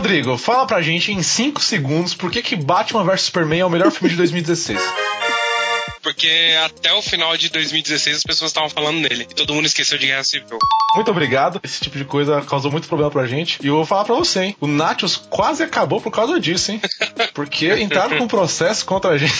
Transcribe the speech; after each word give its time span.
Rodrigo, 0.00 0.38
fala 0.38 0.66
pra 0.66 0.80
gente 0.80 1.12
em 1.12 1.22
5 1.22 1.62
segundos 1.62 2.14
por 2.14 2.30
que, 2.30 2.40
que 2.40 2.56
Batman 2.56 3.04
vs 3.04 3.20
Superman 3.20 3.60
é 3.60 3.66
o 3.66 3.68
melhor 3.68 3.90
filme 3.90 4.08
de 4.08 4.16
2016. 4.16 4.80
Porque 6.02 6.56
até 6.64 6.90
o 6.94 7.02
final 7.02 7.36
de 7.36 7.50
2016 7.50 8.16
as 8.16 8.22
pessoas 8.22 8.48
estavam 8.48 8.70
falando 8.70 8.98
nele. 8.98 9.26
E 9.30 9.34
todo 9.34 9.52
mundo 9.52 9.66
esqueceu 9.66 9.98
de 9.98 10.06
Guerra 10.06 10.24
Civil. 10.24 10.58
Muito 10.94 11.10
obrigado. 11.10 11.60
Esse 11.62 11.82
tipo 11.82 11.98
de 11.98 12.06
coisa 12.06 12.40
causou 12.40 12.72
muito 12.72 12.88
problema 12.88 13.10
pra 13.10 13.26
gente. 13.26 13.58
E 13.62 13.66
eu 13.66 13.74
vou 13.74 13.84
falar 13.84 14.04
pra 14.04 14.14
você, 14.14 14.44
hein? 14.44 14.56
O 14.58 14.66
Nachos 14.66 15.16
quase 15.16 15.62
acabou 15.62 16.00
por 16.00 16.10
causa 16.10 16.40
disso, 16.40 16.72
hein? 16.72 16.80
Porque 17.34 17.70
entraram 17.74 18.16
com 18.16 18.26
processo 18.26 18.86
contra 18.86 19.10
a 19.10 19.18
gente. 19.18 19.34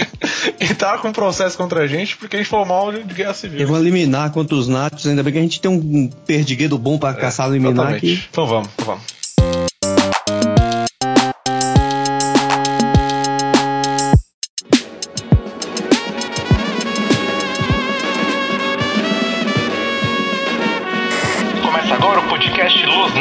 entraram 0.58 1.00
com 1.02 1.12
processo 1.12 1.58
contra 1.58 1.82
a 1.82 1.86
gente 1.86 2.16
porque 2.16 2.36
a 2.36 2.38
gente 2.38 2.48
falou 2.48 2.64
mal 2.64 2.90
de 2.90 3.12
Guerra 3.12 3.34
Civil. 3.34 3.60
Eu 3.60 3.68
vou 3.68 3.76
eliminar 3.76 4.32
contra 4.32 4.56
os 4.56 4.66
Nachos. 4.66 5.06
Ainda 5.06 5.22
bem 5.22 5.34
que 5.34 5.38
a 5.38 5.42
gente 5.42 5.60
tem 5.60 5.70
um 5.70 6.08
perdigueiro 6.08 6.78
bom 6.78 6.98
pra 6.98 7.12
caçar 7.12 7.48
e 7.48 7.50
eliminar 7.50 7.92
aqui. 7.92 8.24
Então 8.30 8.46
vamos, 8.46 8.70
então 8.72 8.86
vamos. 8.86 9.19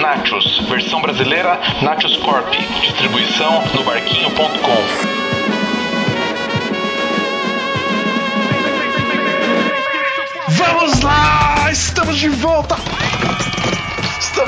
Nachos, 0.09 0.57
versão 0.67 0.99
brasileira 0.99 1.59
Nachos 1.83 2.17
Corp, 2.17 2.51
distribuição 2.81 3.63
no 3.75 3.83
barquinho.com. 3.83 4.39
Vamos 10.47 11.01
lá! 11.01 11.69
Estamos 11.71 12.17
de 12.17 12.29
volta! 12.29 12.75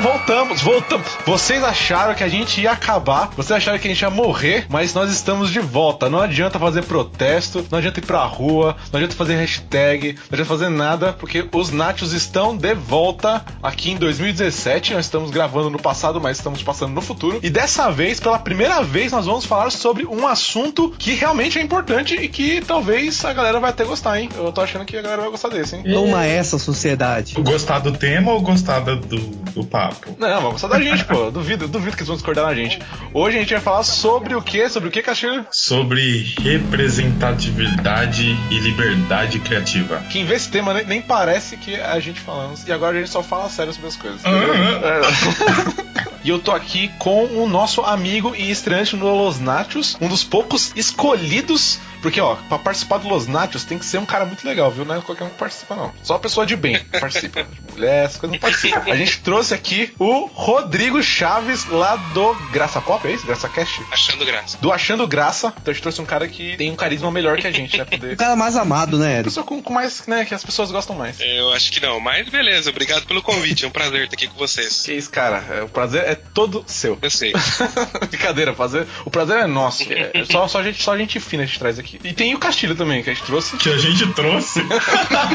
Voltamos, 0.00 0.62
voltamos. 0.62 1.06
Vocês 1.26 1.62
acharam 1.62 2.14
que 2.14 2.24
a 2.24 2.28
gente 2.28 2.60
ia 2.60 2.72
acabar, 2.72 3.30
vocês 3.36 3.52
acharam 3.52 3.78
que 3.78 3.86
a 3.86 3.90
gente 3.90 4.00
ia 4.00 4.10
morrer, 4.10 4.66
mas 4.68 4.94
nós 4.94 5.10
estamos 5.10 5.50
de 5.50 5.60
volta. 5.60 6.08
Não 6.08 6.20
adianta 6.20 6.58
fazer 6.58 6.82
protesto, 6.82 7.64
não 7.70 7.78
adianta 7.78 8.00
ir 8.00 8.06
pra 8.06 8.24
rua, 8.24 8.76
não 8.92 8.98
adianta 8.98 9.14
fazer 9.14 9.36
hashtag, 9.36 10.14
não 10.14 10.22
adianta 10.32 10.48
fazer 10.48 10.68
nada, 10.70 11.12
porque 11.12 11.46
os 11.52 11.70
Nachos 11.70 12.12
estão 12.12 12.56
de 12.56 12.74
volta 12.74 13.44
aqui 13.62 13.90
em 13.90 13.96
2017. 13.96 14.94
Nós 14.94 15.04
estamos 15.04 15.30
gravando 15.30 15.70
no 15.70 15.78
passado, 15.78 16.20
mas 16.20 16.38
estamos 16.38 16.62
passando 16.62 16.92
no 16.92 17.02
futuro. 17.02 17.40
E 17.42 17.50
dessa 17.50 17.90
vez, 17.90 18.18
pela 18.18 18.38
primeira 18.38 18.82
vez, 18.82 19.12
nós 19.12 19.26
vamos 19.26 19.44
falar 19.44 19.70
sobre 19.70 20.06
um 20.06 20.26
assunto 20.26 20.90
que 20.98 21.12
realmente 21.14 21.58
é 21.58 21.62
importante 21.62 22.14
e 22.14 22.28
que 22.28 22.60
talvez 22.62 23.24
a 23.24 23.32
galera 23.32 23.60
vai 23.60 23.70
até 23.70 23.84
gostar, 23.84 24.18
hein? 24.18 24.28
Eu 24.34 24.50
tô 24.52 24.60
achando 24.60 24.84
que 24.84 24.96
a 24.96 25.02
galera 25.02 25.22
vai 25.22 25.30
gostar 25.30 25.48
desse, 25.48 25.76
hein? 25.76 25.84
Toma 25.84 26.24
essa, 26.24 26.58
sociedade. 26.58 27.34
Gostar 27.34 27.80
do 27.80 27.92
tema 27.92 28.32
ou 28.32 28.40
gostar 28.40 28.80
do, 28.80 28.96
do, 28.96 29.18
do 29.18 29.64
papo? 29.64 29.81
Não, 30.18 30.28
vamos 30.36 30.52
gostar 30.52 30.68
da 30.68 30.80
gente, 30.80 31.04
pô. 31.04 31.30
Duvido, 31.30 31.66
duvido 31.68 31.96
que 31.96 32.02
eles 32.02 32.08
vão 32.08 32.16
discordar 32.16 32.46
na 32.46 32.54
gente. 32.54 32.78
Hoje 33.12 33.36
a 33.36 33.40
gente 33.40 33.52
vai 33.52 33.62
falar 33.62 33.82
sobre 33.82 34.34
o 34.34 34.42
quê? 34.42 34.68
Sobre 34.68 34.88
o 34.88 34.92
que, 34.92 35.02
Castilho? 35.02 35.46
Sobre 35.50 36.34
representatividade 36.40 38.36
e 38.50 38.58
liberdade 38.58 39.38
criativa. 39.40 39.98
Que 40.10 40.22
vê 40.24 40.34
esse 40.34 40.50
tema 40.50 40.74
nem, 40.74 40.84
nem 40.84 41.02
parece 41.02 41.56
que 41.56 41.74
a 41.76 41.98
gente 42.00 42.20
falamos. 42.20 42.66
E 42.66 42.72
agora 42.72 42.96
a 42.96 43.00
gente 43.00 43.10
só 43.10 43.22
fala 43.22 43.48
sério 43.48 43.72
sobre 43.72 43.88
as 43.88 43.96
coisas. 43.96 44.22
Uhum. 44.24 44.32
É. 44.32 45.92
E 46.24 46.28
eu 46.28 46.38
tô 46.38 46.52
aqui 46.52 46.88
com 47.00 47.24
o 47.24 47.48
nosso 47.48 47.80
amigo 47.80 48.32
e 48.36 48.48
estreante 48.48 48.94
no 48.94 49.12
Los 49.12 49.40
Nachos, 49.40 49.96
um 50.00 50.06
dos 50.06 50.22
poucos 50.22 50.72
escolhidos. 50.76 51.80
Porque, 52.02 52.20
ó, 52.20 52.34
pra 52.34 52.58
participar 52.58 52.98
do 52.98 53.08
Los 53.08 53.26
Nachos 53.28 53.64
tem 53.64 53.78
que 53.78 53.84
ser 53.84 53.98
um 53.98 54.04
cara 54.04 54.24
muito 54.24 54.44
legal, 54.46 54.70
viu? 54.70 54.84
Não 54.84 54.96
é 54.96 55.00
qualquer 55.00 55.24
um 55.24 55.28
que 55.28 55.38
participa, 55.38 55.76
não. 55.76 55.92
Só 56.02 56.16
a 56.16 56.18
pessoa 56.18 56.44
de 56.44 56.56
bem 56.56 56.78
participa. 57.00 57.46
Mulher, 57.72 58.04
essas 58.04 58.18
coisas 58.18 58.34
não 58.34 58.40
participam. 58.40 58.82
A 58.90 58.96
gente 58.96 59.20
trouxe 59.20 59.54
aqui 59.54 59.94
o 59.98 60.26
Rodrigo 60.26 61.02
Chaves, 61.02 61.66
lá 61.66 61.96
do 61.96 62.34
Graça 62.50 62.80
Pop, 62.80 63.06
é 63.06 63.12
isso? 63.12 63.24
Graça 63.24 63.48
Cast? 63.48 63.82
Achando 63.90 64.26
graça. 64.26 64.58
Do 64.60 64.72
Achando 64.72 65.06
Graça. 65.06 65.54
Então 65.60 65.70
a 65.70 65.72
gente 65.72 65.82
trouxe 65.82 66.00
um 66.00 66.04
cara 66.04 66.26
que 66.26 66.56
tem 66.56 66.70
um 66.70 66.76
carisma 66.76 67.10
melhor 67.10 67.38
que 67.38 67.46
a 67.46 67.52
gente, 67.52 67.78
né? 67.78 67.84
Poder... 67.84 68.14
O 68.14 68.16
cara 68.18 68.34
mais 68.34 68.56
amado, 68.56 68.98
né, 68.98 69.12
Eric? 69.14 69.24
Pessoa 69.24 69.46
com, 69.46 69.62
com 69.62 69.72
mais, 69.72 70.06
né? 70.06 70.24
Que 70.24 70.34
as 70.34 70.44
pessoas 70.44 70.70
gostam 70.72 70.96
mais. 70.96 71.20
Eu 71.20 71.52
acho 71.52 71.70
que 71.70 71.80
não, 71.80 72.00
mas 72.00 72.28
beleza, 72.28 72.70
obrigado 72.70 73.06
pelo 73.06 73.22
convite. 73.22 73.64
É 73.64 73.68
um 73.68 73.70
prazer 73.70 74.04
estar 74.04 74.16
aqui 74.16 74.26
com 74.26 74.36
vocês. 74.36 74.82
Que 74.82 74.94
isso, 74.94 75.10
cara. 75.10 75.44
É, 75.50 75.62
o 75.62 75.68
prazer 75.68 76.02
é 76.04 76.14
todo 76.14 76.64
seu. 76.66 76.98
Eu 77.00 77.10
sei. 77.10 77.32
Brincadeira, 78.10 78.54
fazer. 78.54 78.86
O 79.04 79.10
prazer 79.10 79.38
é 79.38 79.46
nosso. 79.46 79.82
É, 79.92 80.24
só, 80.24 80.48
só, 80.48 80.62
gente, 80.62 80.82
só 80.82 80.96
gente 80.96 81.20
fina 81.20 81.42
a 81.42 81.46
gente 81.46 81.58
traz 81.58 81.78
aqui. 81.78 81.91
E 82.02 82.12
tem 82.12 82.34
o 82.34 82.38
Castilho 82.38 82.74
também, 82.74 83.02
que 83.02 83.10
a 83.10 83.14
gente 83.14 83.24
trouxe. 83.24 83.56
Que 83.56 83.68
a 83.68 83.78
gente 83.78 84.06
trouxe. 84.14 84.60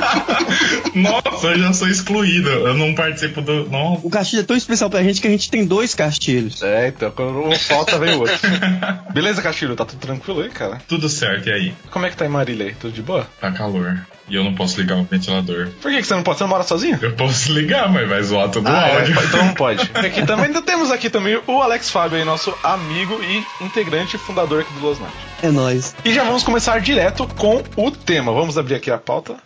Nossa, 0.96 1.48
eu 1.48 1.60
já 1.60 1.74
sou 1.74 1.88
excluído. 1.88 2.50
Eu 2.50 2.74
não 2.76 2.94
participo 2.96 3.42
do. 3.42 3.70
Não. 3.70 3.94
O 4.04 4.10
Castilho 4.10 4.42
é 4.42 4.46
tão 4.46 4.56
especial 4.56 4.90
pra 4.90 5.04
gente 5.04 5.22
que 5.22 5.28
a 5.28 5.32
gente 5.32 5.50
tem 5.50 5.66
dois 5.66 5.94
Castilhos. 5.94 6.62
É, 6.64 6.88
então, 6.88 7.12
quando 7.12 7.48
um 7.48 7.56
falta, 7.56 7.98
vem 8.00 8.16
o 8.16 8.20
outro. 8.22 8.38
Beleza, 9.14 9.42
Castilho? 9.42 9.76
Tá 9.76 9.86
tudo 9.86 10.00
tranquilo 10.00 10.42
aí, 10.42 10.50
cara? 10.50 10.82
Tudo 10.88 11.10
certo, 11.10 11.48
e 11.50 11.52
aí? 11.52 11.74
Como 11.92 12.06
é 12.06 12.10
que 12.10 12.18
tá 12.18 12.26
em 12.26 12.30
Marília 12.30 12.68
aí? 12.68 12.76
Tudo 12.76 12.94
de 12.94 13.02
boa? 13.02 13.28
Tá 13.40 13.52
calor. 13.52 14.06
E 14.30 14.36
eu 14.36 14.44
não 14.44 14.54
posso 14.54 14.80
ligar 14.80 14.98
o 14.98 15.04
ventilador. 15.04 15.70
Por 15.82 15.90
que, 15.90 15.98
que 16.02 16.04
você 16.08 16.14
não 16.14 16.22
pode? 16.24 16.38
Você 16.38 16.44
não 16.44 16.50
mora 16.50 16.64
sozinho? 16.64 17.00
Eu 17.02 17.14
posso 17.16 17.52
ligar, 17.54 17.90
mas 17.90 18.08
vai 18.10 18.22
zoar 18.22 18.50
todo 18.50 18.66
o 18.66 18.70
Ah, 18.70 18.88
é, 18.90 19.00
áudio. 19.00 19.16
então 19.24 19.46
não 19.46 19.54
pode. 19.54 19.90
Aqui 19.96 20.26
também 20.26 20.48
ainda 20.48 20.62
temos 20.62 20.92
aqui 20.92 21.10
também 21.10 21.40
o 21.48 21.62
Alex 21.62 21.90
Fábio 21.90 22.18
aí, 22.18 22.26
nosso 22.26 22.54
amigo 22.62 23.18
e 23.24 23.64
integrante 23.64 24.16
e 24.18 24.20
fundador 24.20 24.62
aqui 24.62 24.74
do 24.74 24.86
Los 24.86 25.00
Night. 25.00 25.16
É 25.42 25.50
nóis. 25.50 25.96
E 26.04 26.14
já 26.14 26.24
vamos 26.26 26.44
começar 26.44 26.80
direto 26.82 27.26
com 27.38 27.64
o 27.78 27.90
tema. 27.92 28.34
Vamos 28.34 28.58
abrir 28.58 28.76
aqui 28.76 28.92
a 28.92 28.98
pauta. 28.98 29.38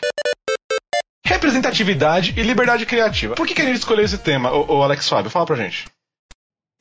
Representatividade 1.26 2.34
e 2.36 2.42
liberdade 2.44 2.86
criativa. 2.86 3.36
Por 3.36 3.46
que, 3.48 3.54
que 3.54 3.62
a 3.62 3.66
gente 3.66 3.78
escolheu 3.78 4.04
esse 4.04 4.18
tema, 4.18 4.52
o, 4.52 4.78
o 4.80 4.84
Alex 4.84 5.08
Fábio? 5.08 5.30
Fala 5.32 5.46
pra 5.46 5.56
gente. 5.56 5.86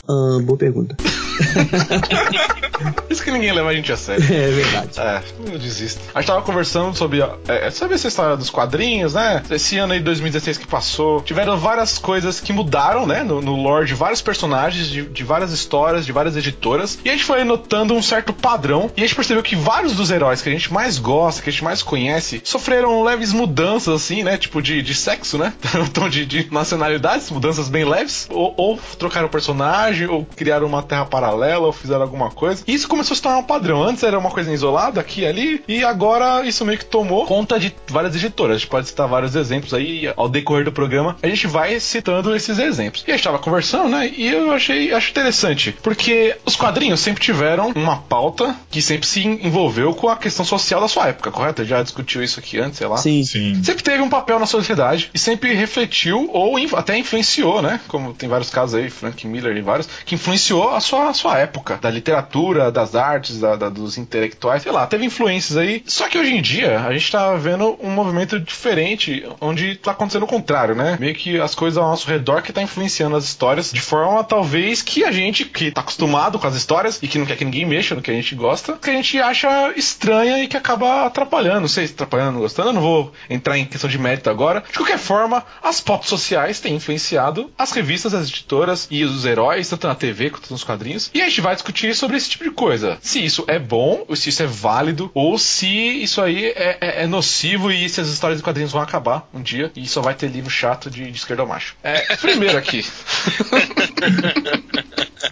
Ah, 0.09 0.39
boa 0.43 0.59
pergunta. 0.59 0.97
Isso 3.11 3.23
que 3.23 3.31
ninguém 3.31 3.53
leva 3.53 3.69
a 3.69 3.75
gente 3.75 3.91
a 3.93 3.97
sério. 3.97 4.25
É 4.25 4.51
verdade. 4.51 5.01
É, 5.01 5.23
eu 5.53 5.59
desisto. 5.59 6.01
A 6.15 6.21
gente 6.21 6.29
tava 6.29 6.43
conversando 6.43 6.97
sobre, 6.97 7.21
é, 7.49 7.71
sobre 7.71 7.95
essa 7.95 8.09
história 8.09 8.37
dos 8.37 8.51
quadrinhos, 8.51 9.15
né? 9.15 9.43
Esse 9.51 9.79
ano 9.79 9.93
aí, 9.93 10.01
2016 10.01 10.59
que 10.59 10.67
passou, 10.67 11.21
tiveram 11.21 11.57
várias 11.59 11.99
coisas 11.99 12.41
que 12.41 12.53
mudaram, 12.53 13.07
né? 13.07 13.23
No, 13.23 13.41
no 13.41 13.57
lore 13.57 13.87
de 13.87 13.95
vários 13.95 14.23
personagens, 14.23 14.87
de, 14.89 15.03
de 15.03 15.25
várias 15.25 15.53
histórias, 15.53 16.07
de 16.07 16.13
várias 16.13 16.37
editoras. 16.37 16.99
E 17.05 17.09
a 17.09 17.13
gente 17.13 17.25
foi 17.25 17.43
notando 17.45 17.95
um 17.95 18.03
certo 18.03 18.33
padrão. 18.33 18.91
E 18.97 19.01
a 19.03 19.07
gente 19.07 19.15
percebeu 19.15 19.43
que 19.43 19.57
vários 19.57 19.95
dos 19.95 20.11
heróis 20.11 20.43
que 20.43 20.49
a 20.49 20.53
gente 20.53 20.73
mais 20.73 20.99
gosta, 20.99 21.43
que 21.43 21.49
a 21.49 21.53
gente 21.53 21.65
mais 21.65 21.83
conhece, 21.83 22.41
sofreram 22.45 23.03
leves 23.03 23.33
mudanças, 23.33 23.95
assim, 23.95 24.23
né? 24.23 24.37
Tipo 24.37 24.63
de, 24.63 24.83
de 24.83 24.95
sexo, 24.95 25.39
né? 25.39 25.53
Então, 25.91 26.09
de, 26.09 26.25
de 26.25 26.49
nacionalidades, 26.53 27.31
mudanças 27.31 27.69
bem 27.69 27.85
leves. 27.85 28.29
Ou, 28.31 28.55
ou 28.57 28.81
trocaram 28.99 29.27
o 29.27 29.31
personagem, 29.31 30.07
ou 30.07 30.25
criaram 30.25 30.67
uma 30.67 30.83
terra 30.83 31.05
paralela, 31.05 31.30
ou 31.31 31.73
fizeram 31.73 32.03
alguma 32.03 32.31
coisa. 32.31 32.63
E 32.67 32.75
isso 32.75 32.89
começou 32.89 33.15
a 33.15 33.17
se 33.17 33.23
tornar 33.23 33.39
um 33.39 33.45
padrão. 33.45 33.83
Antes 33.83 34.03
era 34.03 34.19
uma 34.19 34.31
coisa 34.31 34.53
isolada, 34.53 35.01
aqui 35.01 35.23
e 35.23 35.27
ali, 35.27 35.65
e 35.69 35.85
agora 35.85 36.45
isso 36.45 36.65
meio 36.65 36.79
que 36.79 36.85
tomou 36.85 37.27
conta 37.27 37.59
de 37.59 37.75
várias 37.89 38.15
editoras. 38.15 38.57
A 38.57 38.59
gente 38.59 38.69
pode 38.69 38.89
citar 38.89 39.09
vários 39.09 39.35
exemplos 39.35 39.75
aí 39.75 40.13
ao 40.17 40.29
decorrer 40.29 40.65
do 40.65 40.73
programa. 40.73 41.17
A 41.23 41.27
gente 41.27 41.47
vai 41.47 41.79
citando 41.81 42.35
esses 42.35 42.59
exemplos. 42.59 43.05
E 43.07 43.11
a 43.11 43.17
gente 43.17 43.25
tava 43.25 43.39
conversando, 43.39 43.89
né? 43.89 44.11
E 44.17 44.29
eu 44.29 44.53
achei 44.53 44.93
acho 44.93 45.11
interessante, 45.11 45.77
porque 45.83 46.37
os 46.45 46.57
quadrinhos 46.57 47.01
sempre 47.01 47.23
tiveram 47.23 47.73
uma 47.75 47.97
pauta 47.97 48.57
que 48.71 48.83
sempre 48.83 49.07
se 49.07 49.25
envolveu 49.25 49.95
com 49.95 50.09
a 50.09 50.17
questão 50.17 50.45
social 50.45 50.81
da 50.81 50.89
sua 50.89 51.09
época, 51.09 51.31
correto? 51.31 51.65
Já 51.65 51.83
discutiu 51.83 52.23
isso 52.23 52.39
aqui 52.41 52.59
antes, 52.59 52.79
sei 52.79 52.87
lá. 52.87 52.97
Sim. 52.97 53.25
Sim. 53.25 53.63
Sempre 53.63 53.83
teve 53.83 54.03
um 54.03 54.09
papel 54.09 54.39
na 54.39 54.47
sociedade 54.47 55.11
e 55.13 55.19
sempre 55.19 55.55
refletiu 55.55 56.29
ou 56.33 56.57
até 56.75 56.97
influenciou, 56.99 57.63
né? 57.63 57.81
Como 57.89 58.13
tem 58.13 58.29
vários 58.29 58.51
casos 58.51 58.75
aí, 58.75 58.91
Frank 58.91 59.27
Miller 59.27 59.57
e 59.57 59.63
vários, 59.63 59.89
que 60.05 60.15
influenciou 60.15 60.71
a 60.71 60.81
sua, 60.81 61.10
a 61.11 61.15
sua 61.15 61.39
época, 61.39 61.79
da 61.81 61.91
literatura, 61.91 62.71
das 62.71 62.95
artes, 62.95 63.41
da, 63.41 63.57
da- 63.57 63.69
dos 63.69 63.99
intelectuais, 63.99 64.63
sei 64.63 64.73
lá, 64.73 64.87
teve 64.87 65.05
influências 65.05 65.57
aí. 65.57 65.83
Só 65.87 66.09
que 66.09 66.19
hoje 66.19 66.35
em 66.35 66.43
dia 66.43 66.81
a 66.81 66.93
gente 66.93 67.11
tá 67.11 67.35
vendo 67.35 67.77
um 67.81 67.91
movimento 67.91 68.39
diferente, 68.41 69.27
onde 69.41 69.77
tá 69.77 69.93
acontecendo 69.93 70.23
o 70.25 70.27
contrário, 70.29 70.75
né? 70.75 70.97
Meio 71.01 71.15
que 71.15 71.41
as 71.41 71.55
coisas 71.55 71.79
ao 71.79 71.89
nosso 71.89 72.09
redor 72.09 72.43
que 72.43 72.53
tá 72.53 72.63
influenciando 72.63 73.17
as 73.17 73.25
histórias 73.25 73.73
de 73.73 73.81
forma 73.81 74.23
talvez 74.25 74.83
que 74.83 75.05
a 75.05 75.11
gente 75.13 75.45
que 75.45 75.71
tá 75.71 75.81
acostumado 75.81 76.39
com 76.39 76.47
as 76.47 76.55
histórias 76.55 76.99
e 77.03 77.09
que 77.09 77.19
não 77.19 77.27
quer 77.27 77.37
que 77.37 77.45
ninguém 77.45 77.67
mexa 77.67 77.95
no 77.95 78.03
que 78.03 78.11
a 78.11 78.15
gente 78.15 78.35
gosta, 78.35 78.75
que 78.75 78.91
a 78.91 78.93
gente 78.93 79.19
acha 79.19 79.73
estranha 79.77 80.43
e 80.43 80.49
que 80.49 80.57
acaba 80.57 81.07
atrapalhando. 81.07 81.61
Não 81.63 81.69
sei 81.69 81.87
se 81.87 81.93
atrapalhando 81.95 82.39
gostando, 82.39 82.69
eu 82.71 82.73
não 82.75 82.81
vou 82.83 83.13
entrar 83.29 83.59
em 83.59 83.65
questão 83.65 83.89
de 83.91 83.99
mérito 83.99 84.31
agora. 84.31 84.63
De 84.71 84.77
qualquer 84.79 84.99
forma, 84.99 85.45
as 85.63 85.81
pop 85.81 86.07
sociais 86.09 86.61
têm 86.61 86.75
influenciado 86.77 87.51
as 87.59 87.73
revistas, 87.73 88.15
as 88.15 88.29
editoras 88.29 88.87
e 88.91 89.05
os 89.05 89.25
heróis, 89.25 89.69
tanto 89.69 89.87
na 89.87 89.95
TV 89.95 90.31
quanto 90.31 90.51
nos 90.51 90.65
quadrinhos. 90.65 91.00
E 91.15 91.23
a 91.23 91.29
gente 91.29 91.41
vai 91.41 91.55
discutir 91.55 91.95
sobre 91.95 92.17
esse 92.17 92.29
tipo 92.31 92.45
de 92.45 92.51
coisa. 92.51 92.99
Se 93.01 93.25
isso 93.25 93.45
é 93.47 93.59
bom, 93.59 94.05
ou 94.09 94.17
se 94.17 94.29
isso 94.29 94.43
é 94.43 94.47
válido, 94.47 95.11
ou 95.15 95.39
se 95.39 95.67
isso 95.69 96.21
aí 96.21 96.47
é, 96.47 96.79
é- 96.81 97.03
é 97.05 97.07
nocivo 97.07 97.71
e 97.71 97.89
se 97.89 98.01
as 98.01 98.09
histórias 98.09 98.39
de 98.39 98.45
quadrinhos 98.45 98.73
vão 98.73 98.83
acabar 98.83 99.29
um 99.33 99.41
dia 99.41 99.71
e 99.77 99.87
só 99.87 100.01
vai 100.01 100.15
ter 100.15 100.29
livro 100.29 100.51
chato 100.51 100.91
de, 100.91 101.11
de 101.11 101.17
esquerda 101.17 101.47
macho. 101.47 101.77
É, 101.83 102.17
primeiro 102.17 102.59
aqui. 102.59 102.85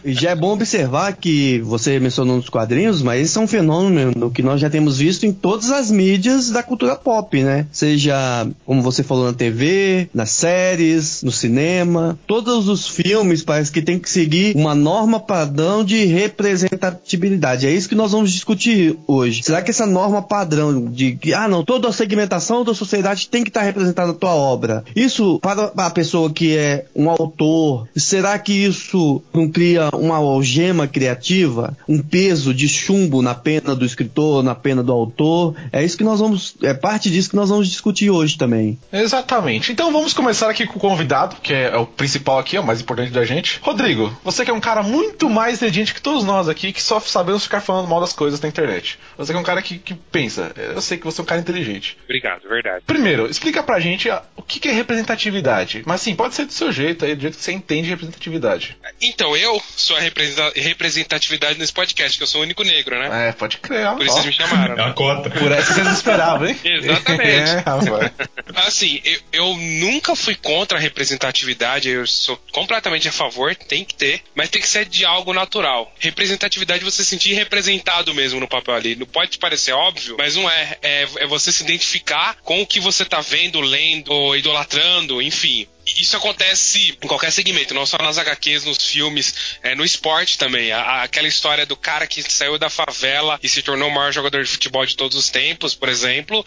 Já 0.04 0.30
é 0.30 0.34
bom 0.34 0.52
observar 0.52 1.12
que 1.14 1.60
você 1.60 1.98
mencionou 1.98 2.36
nos 2.36 2.48
quadrinhos, 2.48 3.02
mas 3.02 3.22
esse 3.22 3.38
é 3.38 3.40
um 3.40 3.46
fenômeno 3.46 4.30
que 4.30 4.42
nós 4.42 4.60
já 4.60 4.68
temos 4.68 4.98
visto 4.98 5.24
em 5.24 5.32
todas 5.32 5.70
as 5.70 5.90
mídias 5.90 6.50
da 6.50 6.62
cultura 6.62 6.96
pop, 6.96 7.42
né? 7.42 7.66
Seja, 7.72 8.46
como 8.64 8.82
você 8.82 9.02
falou, 9.02 9.26
na 9.26 9.32
TV, 9.32 10.08
nas 10.12 10.30
séries, 10.30 11.22
no 11.22 11.32
cinema. 11.32 12.18
Todos 12.26 12.68
os 12.68 12.86
filmes 12.88 13.42
parece 13.42 13.72
que 13.72 13.82
tem 13.82 13.98
que 13.98 14.10
seguir 14.10 14.54
uma 14.56 14.74
norma 14.74 15.20
padrão 15.20 15.84
de 15.84 16.04
representatividade. 16.04 17.66
É 17.66 17.70
isso 17.70 17.88
que 17.88 17.94
nós 17.94 18.12
vamos 18.12 18.32
discutir 18.32 18.96
hoje. 19.06 19.42
Será 19.42 19.62
que 19.62 19.70
essa 19.70 19.86
norma 19.86 20.22
padrão 20.22 20.86
de 20.90 21.16
que, 21.16 21.32
ah, 21.32 21.48
não, 21.48 21.64
toda 21.64 21.88
a 21.88 21.92
segmentação 21.92 22.64
da 22.64 22.74
sociedade 22.74 23.28
tem 23.28 23.42
que 23.42 23.50
estar 23.50 23.62
representada 23.62 24.08
na 24.08 24.14
tua 24.14 24.34
obra. 24.34 24.84
Isso, 24.94 25.38
para 25.40 25.72
a 25.76 25.90
pessoa 25.90 26.30
que 26.30 26.56
é 26.56 26.86
um 26.94 27.08
autor, 27.10 27.88
será 27.96 28.38
que 28.38 28.52
isso 28.52 29.22
não 29.32 29.48
cria 29.48 29.77
uma 29.94 30.16
algema 30.16 30.86
criativa? 30.86 31.76
Um 31.88 32.02
peso 32.02 32.52
de 32.52 32.68
chumbo 32.68 33.22
na 33.22 33.34
pena 33.34 33.74
do 33.74 33.84
escritor, 33.84 34.42
na 34.42 34.54
pena 34.54 34.82
do 34.82 34.92
autor? 34.92 35.54
É 35.72 35.84
isso 35.84 35.96
que 35.96 36.04
nós 36.04 36.20
vamos, 36.20 36.56
é 36.62 36.74
parte 36.74 37.10
disso 37.10 37.30
que 37.30 37.36
nós 37.36 37.48
vamos 37.48 37.68
discutir 37.68 38.10
hoje 38.10 38.36
também. 38.36 38.78
Exatamente. 38.92 39.72
Então 39.72 39.92
vamos 39.92 40.12
começar 40.12 40.50
aqui 40.50 40.66
com 40.66 40.76
o 40.76 40.80
convidado, 40.80 41.36
que 41.42 41.52
é 41.52 41.76
o 41.76 41.86
principal 41.86 42.38
aqui, 42.38 42.56
é 42.56 42.60
o 42.60 42.66
mais 42.66 42.80
importante 42.80 43.12
da 43.12 43.24
gente. 43.24 43.58
Rodrigo, 43.62 44.16
você 44.24 44.44
que 44.44 44.50
é 44.50 44.54
um 44.54 44.60
cara 44.60 44.82
muito 44.82 45.28
mais 45.28 45.56
inteligente 45.56 45.94
que 45.94 46.02
todos 46.02 46.24
nós 46.24 46.48
aqui, 46.48 46.72
que 46.72 46.82
só 46.82 47.00
sabemos 47.00 47.44
ficar 47.44 47.60
falando 47.60 47.88
mal 47.88 48.00
das 48.00 48.12
coisas 48.12 48.40
na 48.40 48.48
internet. 48.48 48.98
Você 49.16 49.32
que 49.32 49.36
é 49.36 49.40
um 49.40 49.44
cara 49.44 49.62
que, 49.62 49.78
que 49.78 49.94
pensa. 49.94 50.52
Eu 50.56 50.80
sei 50.80 50.98
que 50.98 51.04
você 51.04 51.20
é 51.20 51.22
um 51.22 51.26
cara 51.26 51.40
inteligente. 51.40 51.96
Obrigado, 52.04 52.48
verdade. 52.48 52.84
Primeiro, 52.86 53.26
explica 53.26 53.62
pra 53.62 53.80
gente 53.80 54.08
o 54.36 54.42
que 54.42 54.60
que 54.60 54.68
é 54.68 54.72
representatividade. 54.72 55.82
Mas 55.86 56.00
sim, 56.00 56.14
pode 56.14 56.34
ser 56.34 56.46
do 56.46 56.52
seu 56.52 56.72
jeito 56.72 57.04
aí, 57.04 57.14
do 57.14 57.22
jeito 57.22 57.36
que 57.36 57.42
você 57.42 57.52
entende 57.52 57.88
representatividade. 57.88 58.76
Então, 59.00 59.36
eu 59.36 59.60
a 59.96 60.00
representa- 60.00 60.52
representatividade 60.56 61.58
nesse 61.58 61.72
podcast, 61.72 62.16
que 62.16 62.22
eu 62.22 62.26
sou 62.26 62.40
o 62.40 62.44
único 62.44 62.62
negro, 62.62 62.98
né? 62.98 63.28
É, 63.28 63.32
pode 63.32 63.58
crer, 63.58 63.86
ó. 63.86 63.94
Por 63.94 64.02
isso 64.02 64.12
ó. 64.12 64.14
vocês 64.14 64.26
me 64.26 64.32
chamaram. 64.32 64.74
É 64.74 64.76
né? 64.76 64.82
uma 64.84 64.94
cota. 64.94 65.30
Por 65.30 65.52
essa 65.52 65.72
vocês 65.72 65.88
esperavam, 65.88 66.48
hein? 66.48 66.58
Exatamente. 66.64 67.28
É, 67.38 67.58
rapaz. 67.58 68.12
Assim, 68.66 69.00
eu, 69.04 69.20
eu 69.32 69.56
nunca 69.56 70.16
fui 70.16 70.34
contra 70.34 70.78
a 70.78 70.80
representatividade, 70.80 71.88
eu 71.88 72.06
sou 72.06 72.36
completamente 72.52 73.08
a 73.08 73.12
favor, 73.12 73.54
tem 73.54 73.84
que 73.84 73.94
ter, 73.94 74.22
mas 74.34 74.48
tem 74.48 74.60
que 74.60 74.68
ser 74.68 74.86
de 74.86 75.04
algo 75.04 75.32
natural. 75.32 75.92
Representatividade 75.98 76.82
é 76.82 76.84
você 76.84 77.04
se 77.04 77.10
sentir 77.10 77.34
representado 77.34 78.14
mesmo 78.14 78.40
no 78.40 78.48
papel 78.48 78.74
ali. 78.74 78.96
Não 78.96 79.06
pode 79.06 79.38
parecer 79.38 79.72
óbvio, 79.72 80.16
mas 80.18 80.36
não 80.36 80.48
é. 80.48 80.76
É, 80.82 81.08
é 81.18 81.26
você 81.26 81.52
se 81.52 81.62
identificar 81.62 82.36
com 82.42 82.62
o 82.62 82.66
que 82.66 82.80
você 82.80 83.04
tá 83.04 83.20
vendo, 83.20 83.60
lendo, 83.60 84.34
idolatrando, 84.36 85.20
enfim. 85.22 85.66
Isso 85.96 86.16
acontece 86.16 86.96
em 87.02 87.06
qualquer 87.08 87.30
segmento, 87.32 87.72
não 87.74 87.86
só 87.86 87.98
nas 87.98 88.18
HQs, 88.18 88.64
nos 88.64 88.78
filmes, 88.86 89.34
é, 89.62 89.74
no 89.74 89.84
esporte 89.84 90.36
também. 90.36 90.70
A- 90.72 91.02
aquela 91.02 91.26
história 91.28 91.64
do 91.64 91.76
cara 91.76 92.06
que 92.06 92.22
saiu 92.22 92.58
da 92.58 92.68
favela 92.68 93.38
e 93.42 93.48
se 93.48 93.62
tornou 93.62 93.88
o 93.88 93.94
maior 93.94 94.12
jogador 94.12 94.42
de 94.44 94.50
futebol 94.50 94.84
de 94.84 94.96
todos 94.96 95.16
os 95.16 95.30
tempos, 95.30 95.74
por 95.74 95.88
exemplo, 95.88 96.44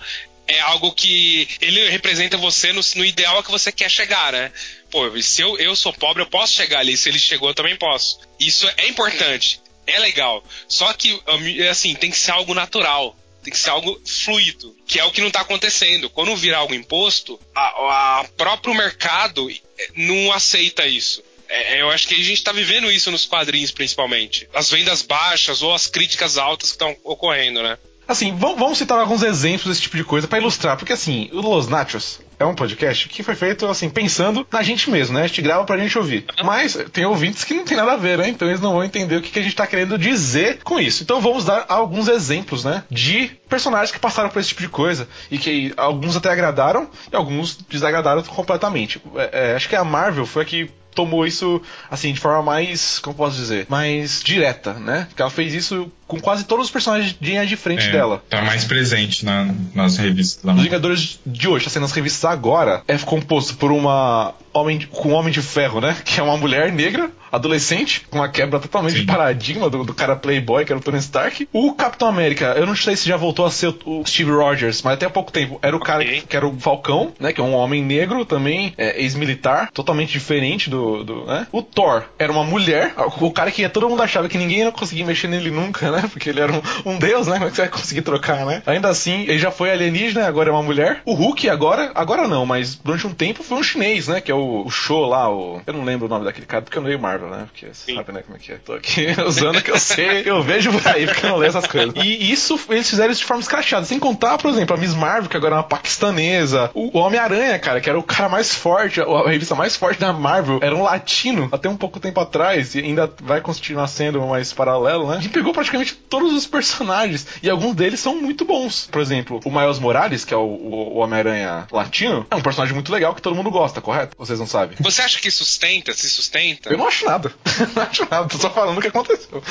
é 0.48 0.60
algo 0.62 0.92
que 0.94 1.48
ele 1.62 1.90
representa 1.90 2.38
você 2.38 2.74
no, 2.74 2.82
no 2.96 3.06
ideal 3.06 3.42
que 3.44 3.52
você 3.52 3.72
quer 3.72 3.90
chegar, 3.90 4.34
né? 4.34 4.52
Pô, 4.90 5.10
se 5.22 5.42
eu, 5.42 5.58
eu 5.58 5.76
sou 5.76 5.94
pobre, 5.94 6.22
eu 6.24 6.28
posso 6.28 6.54
chegar 6.54 6.80
ali. 6.80 6.98
Se 6.98 7.08
ele 7.10 7.20
chegou, 7.20 7.50
eu 7.50 7.56
também 7.56 7.76
posso. 7.78 8.20
Isso 8.40 8.70
é 8.78 8.88
importante, 8.88 9.62
é 9.88 9.98
legal. 10.00 10.44
Só 10.68 10.92
que, 10.94 11.14
hum, 11.14 11.70
assim, 11.70 11.96
tem 11.96 12.12
que 12.12 12.18
ser 12.18 12.32
algo 12.32 12.54
natural. 12.54 13.16
Tem 13.44 13.52
que 13.52 13.60
ser 13.60 13.72
algo 13.72 14.00
fluido, 14.06 14.76
que 14.86 15.00
é 15.00 15.04
o 15.04 15.12
que 15.12 15.22
não 15.22 15.30
está 15.30 15.42
acontecendo. 15.42 16.10
Quando 16.10 16.36
vira 16.36 16.58
algo 16.58 16.74
imposto, 16.74 17.40
a 17.56 18.26
próprio 18.38 18.74
mercado 18.74 19.50
eh, 19.50 19.90
não 19.96 20.32
aceita 20.32 20.86
isso. 20.86 21.24
É, 21.50 21.82
eu 21.82 21.90
acho 21.90 22.08
que 22.08 22.14
a 22.14 22.18
gente 22.18 22.34
está 22.34 22.54
vivendo 22.54 22.90
isso 22.90 23.12
nos 23.12 23.26
quadrinhos, 23.26 23.72
principalmente. 23.72 24.48
As 24.54 24.70
vendas 24.70 25.02
baixas 25.02 25.62
ou 25.62 25.74
as 25.74 25.86
críticas 25.86 26.38
altas 26.38 26.70
que 26.70 26.76
estão 26.76 26.96
ocorrendo, 27.04 27.62
né? 27.62 27.78
Assim, 28.08 28.36
vamos, 28.36 28.78
citar 28.78 29.00
alguns 29.00 29.22
exemplos 29.22 29.68
desse 29.68 29.82
tipo 29.82 29.98
de 29.98 30.04
coisa 30.04 30.28
pra 30.28 30.40
ilustrar, 30.40 30.78
porque 30.78 30.94
assim, 30.94 31.30
o 31.32 31.42
Los 31.42 31.68
Nachos 31.68 32.20
é 32.42 32.46
um 32.46 32.56
podcast 32.56 33.08
que 33.08 33.24
foi 33.24 33.36
feito 33.36 33.66
assim, 33.68 33.90
pensando 33.90 34.46
na 34.52 34.62
gente 34.64 34.90
mesmo, 34.90 35.16
né? 35.16 35.24
A 35.24 35.28
gente 35.28 35.42
grava 35.42 35.64
pra 35.64 35.78
gente 35.78 35.98
ouvir. 35.98 36.26
Mas 36.44 36.78
tem 36.92 37.06
ouvintes 37.06 37.44
que 37.44 37.54
não 37.54 37.64
tem 37.64 37.78
nada 37.78 37.94
a 37.94 37.98
ver, 37.98 38.18
né? 38.18 38.28
Então 38.30 38.48
eles 38.48 38.60
não 38.60 38.74
vão 38.74 38.84
entender 38.84 39.16
o 39.16 39.22
que, 39.22 39.32
que 39.32 39.40
a 39.40 39.44
gente 39.44 39.56
tá 39.56 39.68
querendo 39.68 39.98
dizer 39.98 40.60
com 40.64 40.80
isso. 40.80 41.04
Então 41.04 41.22
vamos 41.22 41.46
dar 41.46 41.66
alguns 41.70 42.08
exemplos, 42.08 42.64
né? 42.64 42.84
De 42.90 43.32
personagens 43.48 43.92
que 43.92 44.00
passaram 44.00 44.30
por 44.30 44.40
esse 44.40 44.50
tipo 44.50 44.62
de 44.62 44.70
coisa 44.70 45.08
e 45.30 45.38
que 45.38 45.74
alguns 45.78 46.16
até 46.16 46.30
agradaram 46.30 46.90
e 47.12 47.16
alguns 47.16 47.58
desagradaram 47.70 48.24
completamente. 48.24 49.02
É, 49.16 49.52
é, 49.52 49.56
acho 49.56 49.70
que 49.70 49.76
a 49.76 49.84
Marvel 49.84 50.26
foi 50.26 50.44
a 50.44 50.46
que 50.46 50.70
tomou 50.94 51.26
isso 51.26 51.62
assim 51.90 52.14
de 52.14 52.20
forma 52.20 52.42
mais, 52.42 53.00
como 53.00 53.16
posso 53.16 53.38
dizer, 53.38 53.66
mais 53.70 54.22
direta, 54.24 54.74
né? 54.74 55.08
Que 55.16 55.22
ela 55.22 55.32
fez 55.32 55.54
isso 55.54 55.92
com 56.12 56.20
quase 56.20 56.44
todos 56.44 56.66
os 56.66 56.72
personagens 56.72 57.16
de 57.20 57.30
linha 57.30 57.46
de 57.46 57.56
frente 57.56 57.88
É, 57.88 57.92
dela. 57.92 58.22
Tá 58.30 58.42
mais 58.42 58.66
presente 58.66 59.24
na- 59.26 59.54
nas 59.74 59.98
revistas 59.98 60.44
da 60.44 60.54
Os. 60.54 60.62
Vingadores 60.62 61.20
de 61.26 61.48
hoje, 61.48 61.64
tá 61.66 61.72
sendo 61.72 61.84
nas 61.84 61.92
revistas 61.94 62.26
agora, 62.30 62.84
é 62.88 62.98
composto 62.98 63.56
por 63.56 63.72
uma 63.72 64.34
homem 64.54 64.78
de- 64.78 64.88
com 64.88 65.10
um 65.10 65.14
homem 65.14 65.32
de 65.32 65.42
ferro, 65.42 65.80
né? 65.80 65.96
Que 66.04 66.20
é 66.20 66.24
uma 66.24 66.36
mulher 66.36 66.72
negra, 66.74 67.10
adolescente, 67.32 68.02
com 68.10 68.18
uma 68.20 68.28
quebra 68.28 68.60
totalmente 68.60 68.94
Sim. 68.96 69.00
de 69.02 69.06
paradigma 69.06 69.70
do, 69.70 69.84
do 69.86 69.94
cara 69.94 70.16
playboy, 70.16 70.66
que 70.66 70.72
era 70.74 70.80
o 70.80 70.84
Tony 70.84 70.98
Stark. 71.00 71.48
O 71.54 71.74
Capitão 71.74 72.08
América, 72.10 72.54
eu 72.58 72.66
não 72.66 72.76
sei 72.76 72.96
se 72.98 73.08
já 73.08 73.16
voltou 73.16 73.46
a 73.46 73.52
ser 73.52 73.68
o, 73.68 74.02
o 74.02 74.04
Steve 74.06 74.32
Rogers, 74.32 74.82
mas 74.82 74.94
até 74.96 75.06
há 75.06 75.10
pouco 75.10 75.32
tempo 75.32 75.58
era 75.62 75.76
o 75.76 75.80
cara 75.80 76.04
Ok. 76.04 76.22
que, 76.22 76.28
que 76.28 76.36
era 76.36 76.46
o 76.46 76.60
Falcão, 76.60 77.14
né? 77.20 77.32
Que 77.32 77.40
é 77.40 77.44
um 77.44 77.54
homem 77.56 77.82
negro 77.82 78.26
também, 78.26 78.74
é, 78.78 79.02
ex-militar, 79.02 79.70
totalmente 79.74 80.12
diferente 80.12 80.70
do, 80.70 81.04
do 81.04 81.26
né? 81.26 81.48
O 81.52 81.62
Thor 81.62 82.04
era 82.20 82.32
uma 82.32 82.44
mulher, 82.44 82.94
o 83.20 83.32
cara 83.32 83.50
que 83.52 83.68
todo 83.70 83.88
mundo 83.90 84.04
achava 84.04 84.28
que 84.28 84.38
ninguém 84.38 84.60
ia 84.60 84.72
conseguir 84.72 85.04
mexer 85.06 85.28
nele 85.30 85.50
nunca, 85.52 85.90
né? 85.92 86.01
Porque 86.08 86.30
ele 86.30 86.40
era 86.40 86.52
um, 86.52 86.62
um 86.86 86.98
deus, 86.98 87.28
né? 87.28 87.34
Como 87.34 87.48
é 87.48 87.50
que 87.50 87.56
você 87.56 87.62
vai 87.64 87.72
conseguir 87.72 88.02
trocar, 88.02 88.46
né? 88.46 88.62
Ainda 88.66 88.90
assim, 88.90 89.24
ele 89.24 89.40
já 89.40 89.52
foi 89.52 89.72
alienígena, 89.72 90.28
agora 90.28 90.50
é 90.50 90.52
uma 90.52 90.64
mulher. 90.64 91.02
O 91.06 91.14
Hulk 91.14 91.50
agora, 91.50 91.92
agora 91.96 92.28
não, 92.28 92.46
mas 92.46 92.76
durante 92.76 93.08
um 93.08 93.14
tempo 93.14 93.44
foi 93.44 93.58
um 93.58 93.64
chinês, 93.64 94.08
né? 94.08 94.22
Que 94.22 94.32
é 94.32 94.36
o, 94.36 94.66
o 94.66 94.70
Show 94.70 95.06
lá, 95.06 95.30
o... 95.30 95.62
Eu 95.66 95.74
não 95.74 95.84
lembro 95.84 96.06
o 96.06 96.10
nome 96.10 96.26
daquele 96.26 96.46
cara, 96.46 96.62
porque 96.62 96.78
eu 96.78 96.82
não 96.82 96.90
leio 96.90 97.00
Marvel, 97.00 97.30
né? 97.30 97.46
Porque 97.52 97.68
você 97.68 97.94
sabe, 97.94 98.12
né, 98.12 98.22
como 98.22 98.38
é 98.38 98.40
que 98.40 98.52
é. 98.52 98.56
Tô 98.58 98.74
aqui 98.74 99.08
usando 99.26 99.62
que 99.62 99.72
eu 99.72 99.80
sei, 99.80 100.24
eu 100.30 100.42
vejo 100.44 100.72
por 100.72 100.88
aí, 100.88 101.06
porque 101.06 101.26
eu 101.26 101.30
não 101.30 101.38
leio 101.38 101.50
essas 101.50 101.68
coisas. 101.68 101.94
E 101.96 102.32
isso, 102.32 102.60
eles 102.70 102.90
fizeram 102.90 103.12
isso 103.12 103.22
de 103.22 103.28
forma 103.28 103.42
escrachada. 103.42 103.86
Sem 103.86 104.00
contar, 104.00 104.38
por 104.38 104.50
exemplo, 104.50 104.76
a 104.76 104.80
Miss 104.80 104.94
Marvel, 104.94 105.30
que 105.30 105.38
agora 105.38 105.56
é 105.56 105.58
uma 105.58 105.64
paquistanesa. 105.64 106.70
O 106.74 106.98
Homem-Aranha, 106.98 107.58
cara, 107.60 107.82
que 107.82 107.90
era 107.90 107.98
o 107.98 108.04
cara 108.04 108.30
mais 108.30 108.54
forte, 108.54 109.00
a 109.02 109.22
a 109.22 109.30
revista 109.30 109.56
mais 109.56 109.76
forte 109.76 110.00
da 110.00 110.12
Marvel, 110.12 110.60
era 110.62 110.76
um 110.76 110.84
latino 110.84 111.48
até 111.52 111.70
um 111.70 111.78
pouco 111.78 112.00
tempo 112.00 112.20
atrás, 112.20 112.76
e 112.76 112.80
ainda 112.80 113.12
vai 113.22 113.42
continuar 113.42 113.88
sendo 113.88 114.22
mais 114.22 114.52
paralelo, 114.54 115.08
né? 115.08 115.20
E 115.24 115.30
pegou 115.30 115.54
praticamente 115.54 115.91
todos 116.10 116.34
os 116.34 116.46
personagens, 116.46 117.26
e 117.42 117.50
alguns 117.50 117.76
deles 117.76 118.00
são 118.00 118.16
muito 118.16 118.44
bons. 118.46 118.88
Por 118.92 119.02
exemplo, 119.02 119.40
o 119.46 119.52
Miles 119.52 119.80
Morales, 119.80 120.26
que 120.26 120.34
é 120.34 120.38
o, 120.38 120.42
o- 120.42 120.98
Homem-Aranha 120.98 121.68
latino, 121.72 122.26
é 122.30 122.36
um 122.36 122.42
personagem 122.42 122.74
muito 122.76 122.92
legal 122.92 123.16
que 123.16 123.22
todo 123.22 123.36
mundo 123.36 123.50
gosta, 123.50 123.82
correto? 123.82 124.16
Vocês 124.18 124.40
não 124.40 124.48
sabem? 124.48 124.78
Você 124.82 125.02
acha 125.02 125.20
que 125.20 125.32
sustenta, 125.32 125.94
se 125.94 126.10
sustenta? 126.10 126.70
Eu 126.70 126.78
não 126.78 126.88
acho 126.88 127.06
nada. 127.06 127.34
não 127.76 127.84
acho 127.84 128.08
nada, 128.10 128.28
tô 128.28 128.38
só 128.38 128.50
falando 128.50 128.78
o 128.78 128.82
que 128.82 128.88
aconteceu. 128.88 129.42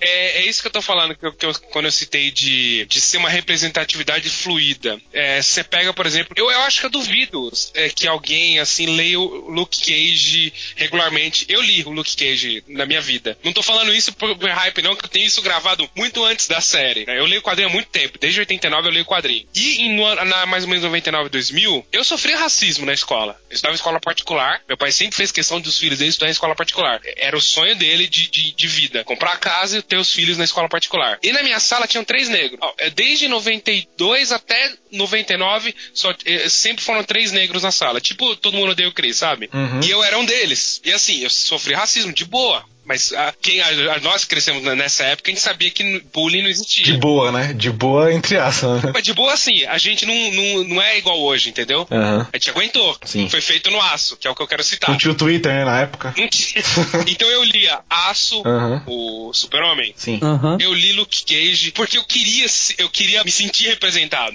É, 0.00 0.38
é 0.42 0.46
isso 0.46 0.62
que 0.62 0.68
eu 0.68 0.72
tô 0.72 0.82
falando 0.82 1.14
que 1.16 1.26
eu- 1.26 1.32
que 1.32 1.46
eu- 1.46 1.54
quando 1.72 1.86
eu 1.86 1.92
citei 1.92 2.30
de, 2.30 2.86
de 2.86 3.00
ser 3.00 3.16
uma 3.18 3.28
representatividade 3.28 4.28
fluida. 4.30 4.98
É, 5.12 5.40
Você 5.42 5.62
pega, 5.64 5.92
por 5.92 6.06
exemplo, 6.06 6.32
eu, 6.36 6.50
eu 6.50 6.60
acho 6.62 6.80
que 6.80 6.86
eu 6.86 6.90
duvido 6.90 7.50
é, 7.74 7.88
que 7.88 8.06
alguém 8.06 8.58
assim 8.58 8.86
leia 8.86 9.18
o 9.20 9.50
Luke 9.50 9.78
Cage 9.80 10.52
regularmente. 10.76 11.46
Eu 11.48 11.60
li 11.60 11.82
o 11.84 11.90
Luke 11.90 12.16
Cage 12.16 12.62
na 12.68 12.86
minha 12.86 13.00
vida. 13.00 13.36
Não 13.44 13.52
tô 13.52 13.62
falando 13.62 13.92
isso 13.94 14.12
por, 14.14 14.36
por 14.36 14.48
hype, 14.48 14.82
não, 14.82 14.96
que 14.96 15.04
eu 15.04 15.08
tenho 15.08 15.26
isso 15.34 15.42
gravado 15.42 15.88
muito 15.94 16.24
antes 16.24 16.46
da 16.48 16.60
série. 16.60 17.04
né? 17.06 17.18
Eu 17.18 17.26
leio 17.26 17.42
quadrinho 17.42 17.68
há 17.68 17.72
muito 17.72 17.88
tempo, 17.88 18.18
desde 18.18 18.40
89 18.40 18.88
eu 18.88 18.92
leio 18.92 19.04
quadrinho. 19.04 19.46
E 19.54 19.82
em, 19.82 19.96
na 19.96 20.46
mais 20.46 20.64
ou 20.64 20.70
menos 20.70 20.84
99, 20.84 21.28
2000, 21.28 21.86
eu 21.92 22.04
sofri 22.04 22.32
racismo 22.34 22.86
na 22.86 22.92
escola. 22.92 23.38
Eu 23.50 23.54
estudava 23.54 23.74
em 23.74 23.76
escola 23.76 24.00
particular. 24.00 24.60
Meu 24.68 24.76
pai 24.76 24.92
sempre 24.92 25.16
fez 25.16 25.32
questão 25.32 25.60
dos 25.60 25.78
filhos 25.78 25.98
dele 25.98 26.10
estudar 26.10 26.28
em 26.28 26.32
escola 26.32 26.54
particular. 26.54 27.00
Era 27.16 27.36
o 27.36 27.40
sonho 27.40 27.74
dele 27.76 28.06
de, 28.06 28.28
de, 28.28 28.52
de 28.52 28.66
vida. 28.68 29.04
Comprar 29.04 29.32
a 29.32 29.36
casa 29.36 29.78
e 29.78 29.82
ter 29.82 29.96
os 29.96 30.12
filhos 30.12 30.38
na 30.38 30.44
escola 30.44 30.68
particular. 30.68 31.18
E 31.22 31.32
na 31.32 31.42
minha 31.42 31.58
sala 31.60 31.86
tinham 31.86 32.04
três 32.04 32.28
negros. 32.28 32.60
É, 32.78 32.90
Desde 32.90 33.26
92 33.28 34.32
até 34.32 34.72
99, 34.92 35.74
só, 35.92 36.14
eh, 36.24 36.48
sempre 36.48 36.84
foram 36.84 37.02
três 37.02 37.32
negros 37.32 37.62
na 37.62 37.70
sala. 37.72 38.00
Tipo, 38.00 38.36
todo 38.36 38.56
mundo 38.56 38.70
odeia 38.72 38.88
o 38.88 38.92
Chris, 38.92 39.16
sabe? 39.16 39.50
E 39.82 39.90
eu 39.90 40.02
era 40.04 40.18
um 40.18 40.24
deles. 40.24 40.80
E 40.84 40.92
assim, 40.92 41.22
eu 41.22 41.30
sofri 41.30 41.74
racismo 41.74 42.12
de 42.12 42.24
boa. 42.24 42.64
Mas 42.84 43.12
a, 43.12 43.32
quem, 43.40 43.60
a, 43.60 43.94
a- 43.94 44.00
nós 44.00 44.24
crescemos 44.24 44.62
nessa 44.76 45.04
época, 45.04 45.30
a 45.30 45.34
gente 45.34 45.42
sabia 45.42 45.70
que 45.70 46.00
bullying 46.12 46.42
não 46.42 46.48
existia. 46.50 46.84
De 46.84 46.94
boa, 46.98 47.32
né? 47.32 47.52
De 47.52 47.70
boa 47.70 48.12
entre 48.12 48.36
aspas, 48.36 48.82
né? 48.82 48.90
Mas 48.94 49.02
de 49.02 49.12
boa, 49.14 49.32
assim, 49.32 49.64
a 49.64 49.78
gente 49.78 50.04
não, 50.06 50.14
não, 50.32 50.64
não 50.64 50.82
é 50.82 50.98
igual 50.98 51.20
hoje, 51.20 51.48
entendeu? 51.50 51.86
Aham. 51.90 52.28
A 52.32 52.36
gente 52.36 52.50
aguentou. 52.50 52.96
Sim. 53.04 53.28
Foi 53.28 53.40
feito 53.40 53.70
no 53.70 53.80
aço, 53.80 54.16
que 54.16 54.26
é 54.26 54.30
o 54.30 54.34
que 54.34 54.42
eu 54.42 54.46
quero 54.46 54.62
citar. 54.62 54.90
Não 54.90 54.98
tinha 54.98 55.12
o 55.12 55.14
Twitter, 55.14 55.52
né, 55.52 55.64
na 55.64 55.80
época. 55.80 56.14
Não 56.16 56.28
tinha. 56.28 56.62
então 57.06 57.28
eu 57.28 57.42
lia 57.44 57.80
Aço, 57.88 58.42
Aham. 58.46 58.82
o 58.86 59.32
Super-Homem. 59.32 59.94
Sim. 59.96 60.18
Aham. 60.22 60.58
Eu 60.60 60.72
li 60.74 60.92
Luke 60.92 61.24
Cage 61.24 61.72
porque 61.72 61.98
eu 61.98 62.04
queria, 62.04 62.46
eu 62.78 62.88
queria 62.90 63.24
me 63.24 63.30
sentir 63.30 63.66
representado. 63.68 64.34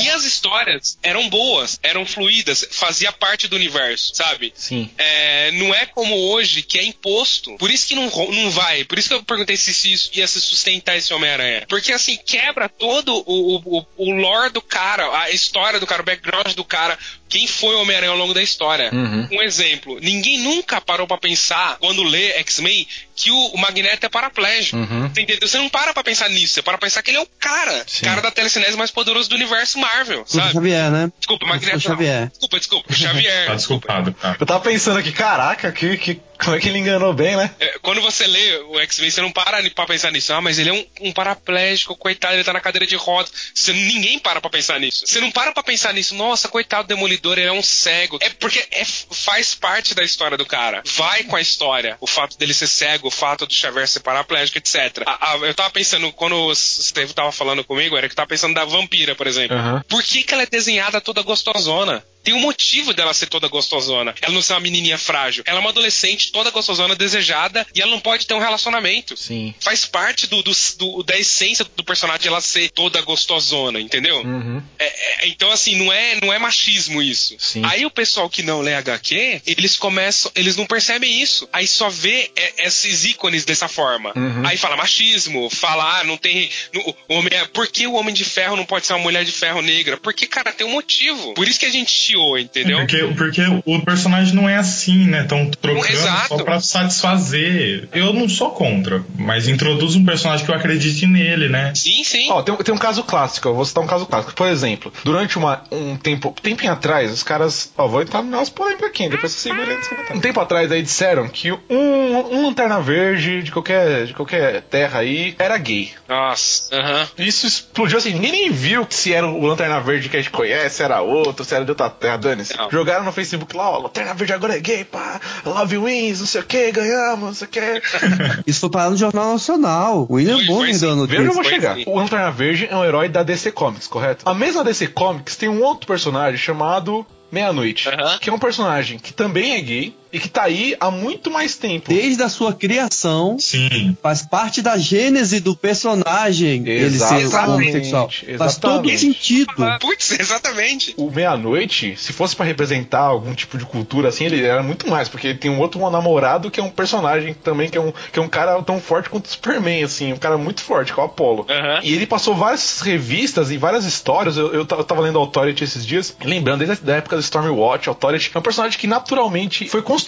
E 0.00 0.10
as 0.10 0.24
histórias 0.24 0.98
eram 1.02 1.28
boas, 1.28 1.78
eram 1.82 2.04
fluídas, 2.06 2.66
fazia 2.70 3.12
parte 3.12 3.46
do 3.48 3.56
universo, 3.56 4.12
sabe? 4.14 4.52
Sim. 4.56 4.90
É, 4.98 5.50
não 5.52 5.74
é 5.74 5.86
como 5.86 6.14
hoje 6.30 6.62
que 6.62 6.78
é 6.78 6.84
imposto. 6.84 7.56
Por 7.56 7.70
isso 7.70 7.86
que 7.90 7.94
não, 7.96 8.08
não 8.32 8.50
vai. 8.50 8.84
Por 8.84 8.98
isso 8.98 9.08
que 9.08 9.14
eu 9.14 9.22
perguntei 9.22 9.56
se, 9.56 9.70
isso 9.92 10.10
ia 10.12 10.26
se 10.26 10.40
sustentar 10.40 10.96
esse 10.96 11.12
Homem-Aranha. 11.12 11.66
Porque 11.68 11.92
assim, 11.92 12.16
quebra 12.24 12.68
todo 12.68 13.12
o, 13.26 13.56
o, 13.56 13.86
o 13.96 14.10
lore 14.12 14.52
do 14.52 14.62
cara, 14.62 15.22
a 15.22 15.30
história 15.30 15.80
do 15.80 15.86
cara, 15.86 16.02
o 16.02 16.04
background 16.04 16.54
do 16.54 16.64
cara, 16.64 16.96
quem 17.30 17.46
foi 17.46 17.76
o 17.76 17.80
Homem-Aranha 17.82 18.10
ao 18.12 18.18
longo 18.18 18.34
da 18.34 18.42
história. 18.42 18.90
Uhum. 18.92 19.28
Um 19.30 19.40
exemplo, 19.42 19.98
ninguém 20.02 20.38
nunca 20.38 20.80
parou 20.80 21.06
pra 21.06 21.16
pensar, 21.16 21.78
quando 21.78 22.02
lê 22.02 22.32
X-Men, 22.40 22.86
que 23.14 23.30
o, 23.30 23.46
o 23.48 23.58
Magneto 23.58 24.04
é 24.04 24.08
paraplégico. 24.08 24.76
Uhum. 24.76 25.08
Você 25.08 25.22
entendeu? 25.22 25.48
Você 25.48 25.58
não 25.58 25.68
para 25.68 25.94
pra 25.94 26.02
pensar 26.02 26.28
nisso, 26.28 26.54
você 26.54 26.62
para 26.62 26.76
pra 26.76 26.86
pensar 26.86 27.02
que 27.02 27.10
ele 27.10 27.18
é 27.18 27.22
o 27.22 27.28
cara. 27.38 27.84
Sim. 27.86 28.04
Cara 28.04 28.20
da 28.20 28.30
telecinese 28.30 28.76
mais 28.76 28.90
poderoso 28.90 29.28
do 29.28 29.36
universo 29.36 29.78
Marvel, 29.78 30.24
sabe? 30.26 30.52
Xavier, 30.52 30.90
né? 30.90 31.12
Desculpa, 31.18 31.44
O 31.46 31.48
Magneto. 31.48 31.80
Xavier. 31.80 32.20
Não. 32.22 32.28
Desculpa, 32.28 32.58
desculpa. 32.58 32.92
Xavier. 32.92 33.46
Tá 33.50 33.54
desculpado, 33.54 34.12
tá. 34.12 34.36
Eu 34.38 34.46
tava 34.46 34.60
pensando 34.60 34.98
aqui, 34.98 35.12
caraca, 35.12 35.70
que, 35.72 35.96
que, 35.96 36.20
como 36.42 36.56
é 36.56 36.60
que 36.60 36.68
ele 36.68 36.78
enganou 36.78 37.12
bem, 37.12 37.36
né? 37.36 37.50
É, 37.60 37.78
Quando 37.82 38.00
você 38.00 38.26
lê 38.26 38.56
o 38.68 38.78
X-Men, 38.80 39.10
você 39.10 39.20
não 39.20 39.30
para 39.30 39.62
pra 39.70 39.86
pensar 39.86 40.10
nisso. 40.10 40.32
Ah, 40.32 40.40
mas 40.40 40.58
ele 40.58 40.70
é 40.70 40.72
um, 40.72 40.84
um 41.08 41.12
paraplégico, 41.12 41.94
coitado, 41.96 42.34
ele 42.34 42.44
tá 42.44 42.52
na 42.52 42.60
cadeira 42.60 42.86
de 42.86 42.96
rodas. 42.96 43.32
Você, 43.54 43.72
ninguém 43.72 44.18
para 44.18 44.40
pra 44.40 44.50
pensar 44.50 44.80
nisso. 44.80 45.06
Você 45.06 45.20
não 45.20 45.30
para 45.30 45.52
pra 45.52 45.62
pensar 45.62 45.92
nisso. 45.92 46.14
Nossa, 46.14 46.48
coitado 46.48 46.88
do 46.88 46.96
Demolidor, 47.20 47.38
ele 47.38 47.48
é 47.48 47.52
um 47.52 47.62
cego. 47.62 48.18
É 48.20 48.30
porque 48.30 48.66
é, 48.70 48.84
faz 48.84 49.54
parte 49.54 49.94
da 49.94 50.02
história 50.02 50.36
do 50.36 50.46
cara. 50.46 50.82
Vai 50.96 51.24
com 51.24 51.36
a 51.36 51.40
história. 51.40 51.96
O 52.00 52.06
fato 52.06 52.36
dele 52.38 52.54
ser 52.54 52.66
cego, 52.66 53.08
o 53.08 53.10
fato 53.10 53.46
do 53.46 53.52
Xavier 53.54 53.86
ser 53.86 54.00
paraplégico, 54.00 54.58
etc. 54.58 55.02
A- 55.06 55.32
a- 55.34 55.36
eu 55.38 55.54
tava 55.54 55.70
pensando, 55.70 56.10
quando 56.12 56.34
o 56.36 56.54
Steve 56.54 57.12
tava 57.12 57.30
falando 57.32 57.62
comigo, 57.64 57.96
era 57.96 58.08
que 58.08 58.12
eu 58.12 58.16
tava 58.16 58.28
pensando 58.28 58.54
da 58.54 58.64
vampira, 58.64 59.14
por 59.14 59.26
exemplo. 59.26 59.56
Aham. 59.56 59.82
Por 59.88 60.02
que, 60.02 60.22
que 60.22 60.32
ela 60.34 60.42
é 60.42 60.46
desenhada 60.46 61.00
toda 61.00 61.22
gostosona? 61.22 62.02
Tem 62.22 62.34
um 62.34 62.40
motivo 62.40 62.92
dela 62.92 63.14
ser 63.14 63.26
toda 63.26 63.48
gostosona. 63.48 64.14
Ela 64.20 64.32
não 64.34 64.42
ser 64.42 64.52
uma 64.54 64.60
menininha 64.60 64.98
frágil. 64.98 65.42
Ela 65.46 65.58
é 65.58 65.60
uma 65.60 65.70
adolescente 65.70 66.32
toda 66.32 66.50
gostosona, 66.50 66.94
desejada, 66.94 67.66
e 67.74 67.80
ela 67.80 67.90
não 67.90 68.00
pode 68.00 68.26
ter 68.26 68.34
um 68.34 68.38
relacionamento. 68.38 69.16
Sim. 69.16 69.54
Faz 69.60 69.84
parte 69.84 70.26
do, 70.26 70.42
do- 70.42 70.52
do- 70.78 71.02
da 71.02 71.18
essência 71.18 71.64
do 71.76 71.82
personagem 71.84 72.26
ela 72.28 72.40
ser 72.40 72.70
toda 72.70 73.00
gostosona, 73.02 73.80
entendeu? 73.80 74.20
Uhum. 74.22 74.62
É- 74.78 75.24
é- 75.24 75.28
então, 75.28 75.50
assim, 75.50 75.76
não 75.76 75.92
é, 75.92 76.18
não 76.20 76.32
é 76.32 76.38
machismo 76.38 77.00
isso. 77.02 77.36
Sim. 77.38 77.62
Aí 77.64 77.84
o 77.86 77.90
pessoal 77.90 78.28
que 78.28 78.42
não 78.42 78.60
lê 78.60 78.74
HQ, 78.74 79.42
eles 79.46 79.76
começam, 79.76 80.30
eles 80.34 80.56
não 80.56 80.66
percebem 80.66 81.20
isso. 81.22 81.48
Aí 81.52 81.66
só 81.66 81.88
vê 81.88 82.30
é, 82.36 82.66
esses 82.66 83.04
ícones 83.04 83.44
dessa 83.44 83.68
forma. 83.68 84.12
Uhum. 84.16 84.46
Aí 84.46 84.56
fala 84.56 84.76
machismo, 84.76 85.48
fala, 85.50 86.00
ah, 86.00 86.04
não 86.04 86.16
tem. 86.16 86.50
no- 86.74 86.94
o 87.08 87.14
homem, 87.14 87.32
é- 87.34 87.44
por 87.46 87.66
que 87.68 87.86
o 87.86 87.94
homem 87.94 88.14
de 88.14 88.24
ferro 88.24 88.56
não 88.56 88.64
pode 88.66 88.86
ser 88.86 88.92
uma 88.92 88.98
mulher 89.02 89.24
de 89.24 89.32
ferro 89.32 89.62
negra? 89.62 89.96
Porque, 89.96 90.26
cara, 90.26 90.52
tem 90.52 90.66
um 90.66 90.70
motivo. 90.70 91.34
Por 91.34 91.48
isso 91.48 91.58
que 91.58 91.66
a 91.66 91.70
gente 91.70 91.90
entendeu? 92.38 92.78
Porque, 92.78 92.98
porque 93.16 93.42
o 93.64 93.80
personagem 93.82 94.34
não 94.34 94.48
é 94.48 94.56
assim, 94.56 95.06
né? 95.06 95.22
Estão 95.22 95.50
trocando 95.50 95.92
Exato. 95.92 96.28
só 96.28 96.44
pra 96.44 96.60
satisfazer. 96.60 97.88
Eu 97.92 98.12
não 98.12 98.28
sou 98.28 98.50
contra, 98.50 99.04
mas 99.16 99.48
introduz 99.48 99.94
um 99.96 100.04
personagem 100.04 100.44
que 100.44 100.50
eu 100.50 100.54
acredite 100.54 101.06
nele, 101.06 101.48
né? 101.48 101.72
Sim, 101.74 102.04
sim. 102.04 102.30
Ó, 102.30 102.42
tem, 102.42 102.54
tem 102.56 102.74
um 102.74 102.78
caso 102.78 103.02
clássico, 103.02 103.48
eu 103.48 103.54
vou 103.54 103.64
citar 103.64 103.82
um 103.82 103.86
caso 103.86 104.06
clássico. 104.06 104.34
Por 104.34 104.48
exemplo, 104.48 104.92
durante 105.04 105.38
uma, 105.38 105.62
um 105.70 105.96
tempo, 105.96 106.34
tempinho 106.42 106.72
atrás, 106.72 107.10
os 107.12 107.22
caras. 107.22 107.72
Ó, 107.76 107.86
vou 107.88 108.02
entrar 108.02 108.22
no 108.22 108.30
nosso 108.30 108.52
polêmico 108.52 108.84
aqui, 108.84 109.08
depois 109.08 109.32
você 109.32 109.48
segura 109.48 109.72
aí. 109.72 110.16
Um 110.16 110.20
tempo 110.20 110.40
atrás 110.40 110.70
aí 110.70 110.82
disseram 110.82 111.28
que 111.28 111.52
um, 111.52 111.58
um 111.70 112.46
lanterna 112.46 112.80
verde 112.80 113.42
de 113.42 113.52
qualquer, 113.52 114.06
de 114.06 114.14
qualquer 114.14 114.62
terra 114.62 115.00
aí 115.00 115.34
era 115.38 115.56
gay. 115.58 115.92
Nossa, 116.08 116.74
aham. 116.74 117.08
Isso 117.18 117.46
explodiu 117.46 117.98
assim, 117.98 118.12
ninguém 118.12 118.32
nem 118.32 118.50
viu 118.50 118.86
se 118.88 119.12
era 119.12 119.26
o 119.26 119.46
Lanterna 119.46 119.80
Verde 119.80 120.08
que 120.08 120.16
a 120.16 120.20
gente 120.20 120.30
conhece, 120.30 120.76
se 120.76 120.82
era 120.82 121.00
outro, 121.00 121.44
se 121.44 121.54
era 121.54 121.64
de 121.64 121.70
outra 121.70 121.88
terra, 122.00 122.16
dane-se. 122.16 122.56
Não. 122.56 122.70
Jogaram 122.70 123.04
no 123.04 123.12
Facebook 123.12 123.56
lá, 123.56 123.70
ó, 123.70 123.78
Lanterna 123.82 124.14
Verde 124.14 124.32
agora 124.32 124.56
é 124.56 124.60
gay, 124.60 124.84
pá, 124.84 125.20
Love 125.44 125.78
Wins, 125.78 126.20
não 126.20 126.26
sei 126.26 126.40
o 126.40 126.44
que, 126.44 126.72
ganhamos, 126.72 127.20
não 127.24 127.34
sei 127.34 127.46
o 127.46 127.50
que. 127.50 127.60
Isso 128.46 128.60
foi 128.60 128.70
parar 128.70 128.90
no 128.90 128.96
Jornal 128.96 129.32
Nacional. 129.32 130.06
O 130.08 130.14
William 130.14 130.36
Foi, 130.38 130.46
Bonner 130.46 130.78
deu 130.78 130.90
a 130.90 130.94
Veja 130.94 131.02
onde 131.04 131.14
eu 131.16 131.24
notícia. 131.24 131.32
vou 131.34 131.44
chegar. 131.44 131.74
sim. 131.76 131.84
O 131.86 131.96
Lanterna 131.98 132.30
Verde 132.30 132.68
é 132.70 132.76
um 132.76 132.84
herói 132.84 133.08
da 133.08 133.22
DC 133.22 133.52
Comics, 133.52 133.86
correto? 133.86 134.28
A 134.28 134.34
mesma 134.34 134.64
DC 134.64 134.88
Comics 134.88 135.36
tem 135.36 135.48
um 135.48 135.62
outro 135.62 135.86
personagem 135.86 136.38
chamado 136.38 137.06
Meia-Noite, 137.30 137.88
Aham. 137.88 138.18
que 138.18 138.28
é 138.30 138.32
um 138.32 138.38
personagem 138.38 138.98
que 138.98 139.12
também 139.12 139.54
é 139.54 139.60
gay 139.60 139.96
e 140.12 140.18
que 140.18 140.28
tá 140.28 140.42
aí 140.42 140.76
há 140.80 140.90
muito 140.90 141.30
mais 141.30 141.56
tempo. 141.56 141.88
Desde 141.88 142.22
a 142.22 142.28
sua 142.28 142.52
criação, 142.52 143.36
Sim. 143.38 143.96
faz 144.02 144.22
parte 144.22 144.60
da 144.60 144.76
gênese 144.76 145.40
do 145.40 145.54
personagem 145.54 146.66
ele 146.66 146.98
ser 146.98 147.20
Exatamente, 147.20 147.76
homossexual. 147.76 148.10
Faz 148.38 148.56
todo 148.56 148.90
exatamente. 148.90 148.98
sentido. 148.98 149.52
Putz, 149.80 150.18
exatamente. 150.18 150.94
O 150.96 151.10
Meia-Noite, 151.10 151.96
se 151.96 152.12
fosse 152.12 152.34
pra 152.34 152.44
representar 152.44 153.00
algum 153.00 153.34
tipo 153.34 153.56
de 153.56 153.64
cultura 153.64 154.08
assim, 154.08 154.24
ele 154.24 154.44
era 154.44 154.62
muito 154.62 154.88
mais, 154.88 155.08
porque 155.08 155.28
ele 155.28 155.38
tem 155.38 155.50
um 155.50 155.60
outro 155.60 155.80
namorado 155.90 156.50
que 156.50 156.60
é 156.60 156.62
um 156.62 156.70
personagem 156.70 157.34
também, 157.34 157.68
que 157.68 157.78
é 157.78 157.80
um, 157.80 157.92
que 158.12 158.18
é 158.18 158.22
um 158.22 158.28
cara 158.28 158.60
tão 158.62 158.80
forte 158.80 159.08
quanto 159.08 159.26
o 159.26 159.28
Superman, 159.28 159.84
assim, 159.84 160.12
um 160.12 160.16
cara 160.16 160.36
muito 160.36 160.62
forte, 160.62 160.92
que 160.92 160.98
é 160.98 161.02
o 161.02 161.06
Apollo. 161.06 161.46
Aham. 161.48 161.80
E 161.82 161.94
ele 161.94 162.06
passou 162.06 162.34
várias 162.34 162.80
revistas 162.80 163.50
e 163.50 163.56
várias 163.56 163.84
histórias. 163.84 164.36
Eu, 164.36 164.52
eu, 164.52 164.66
eu 164.70 164.84
tava 164.84 165.00
lendo 165.00 165.18
Authority 165.18 165.64
esses 165.64 165.86
dias, 165.86 166.14
lembrando 166.22 166.64
desde 166.64 166.90
a 166.90 166.96
época 166.96 167.16
do 167.16 167.22
Stormwatch, 167.22 167.88
Authority 167.88 168.30
é 168.34 168.38
um 168.38 168.42
personagem 168.42 168.78
que 168.78 168.86
naturalmente 168.86 169.68
foi 169.68 169.82
construído 169.82 169.99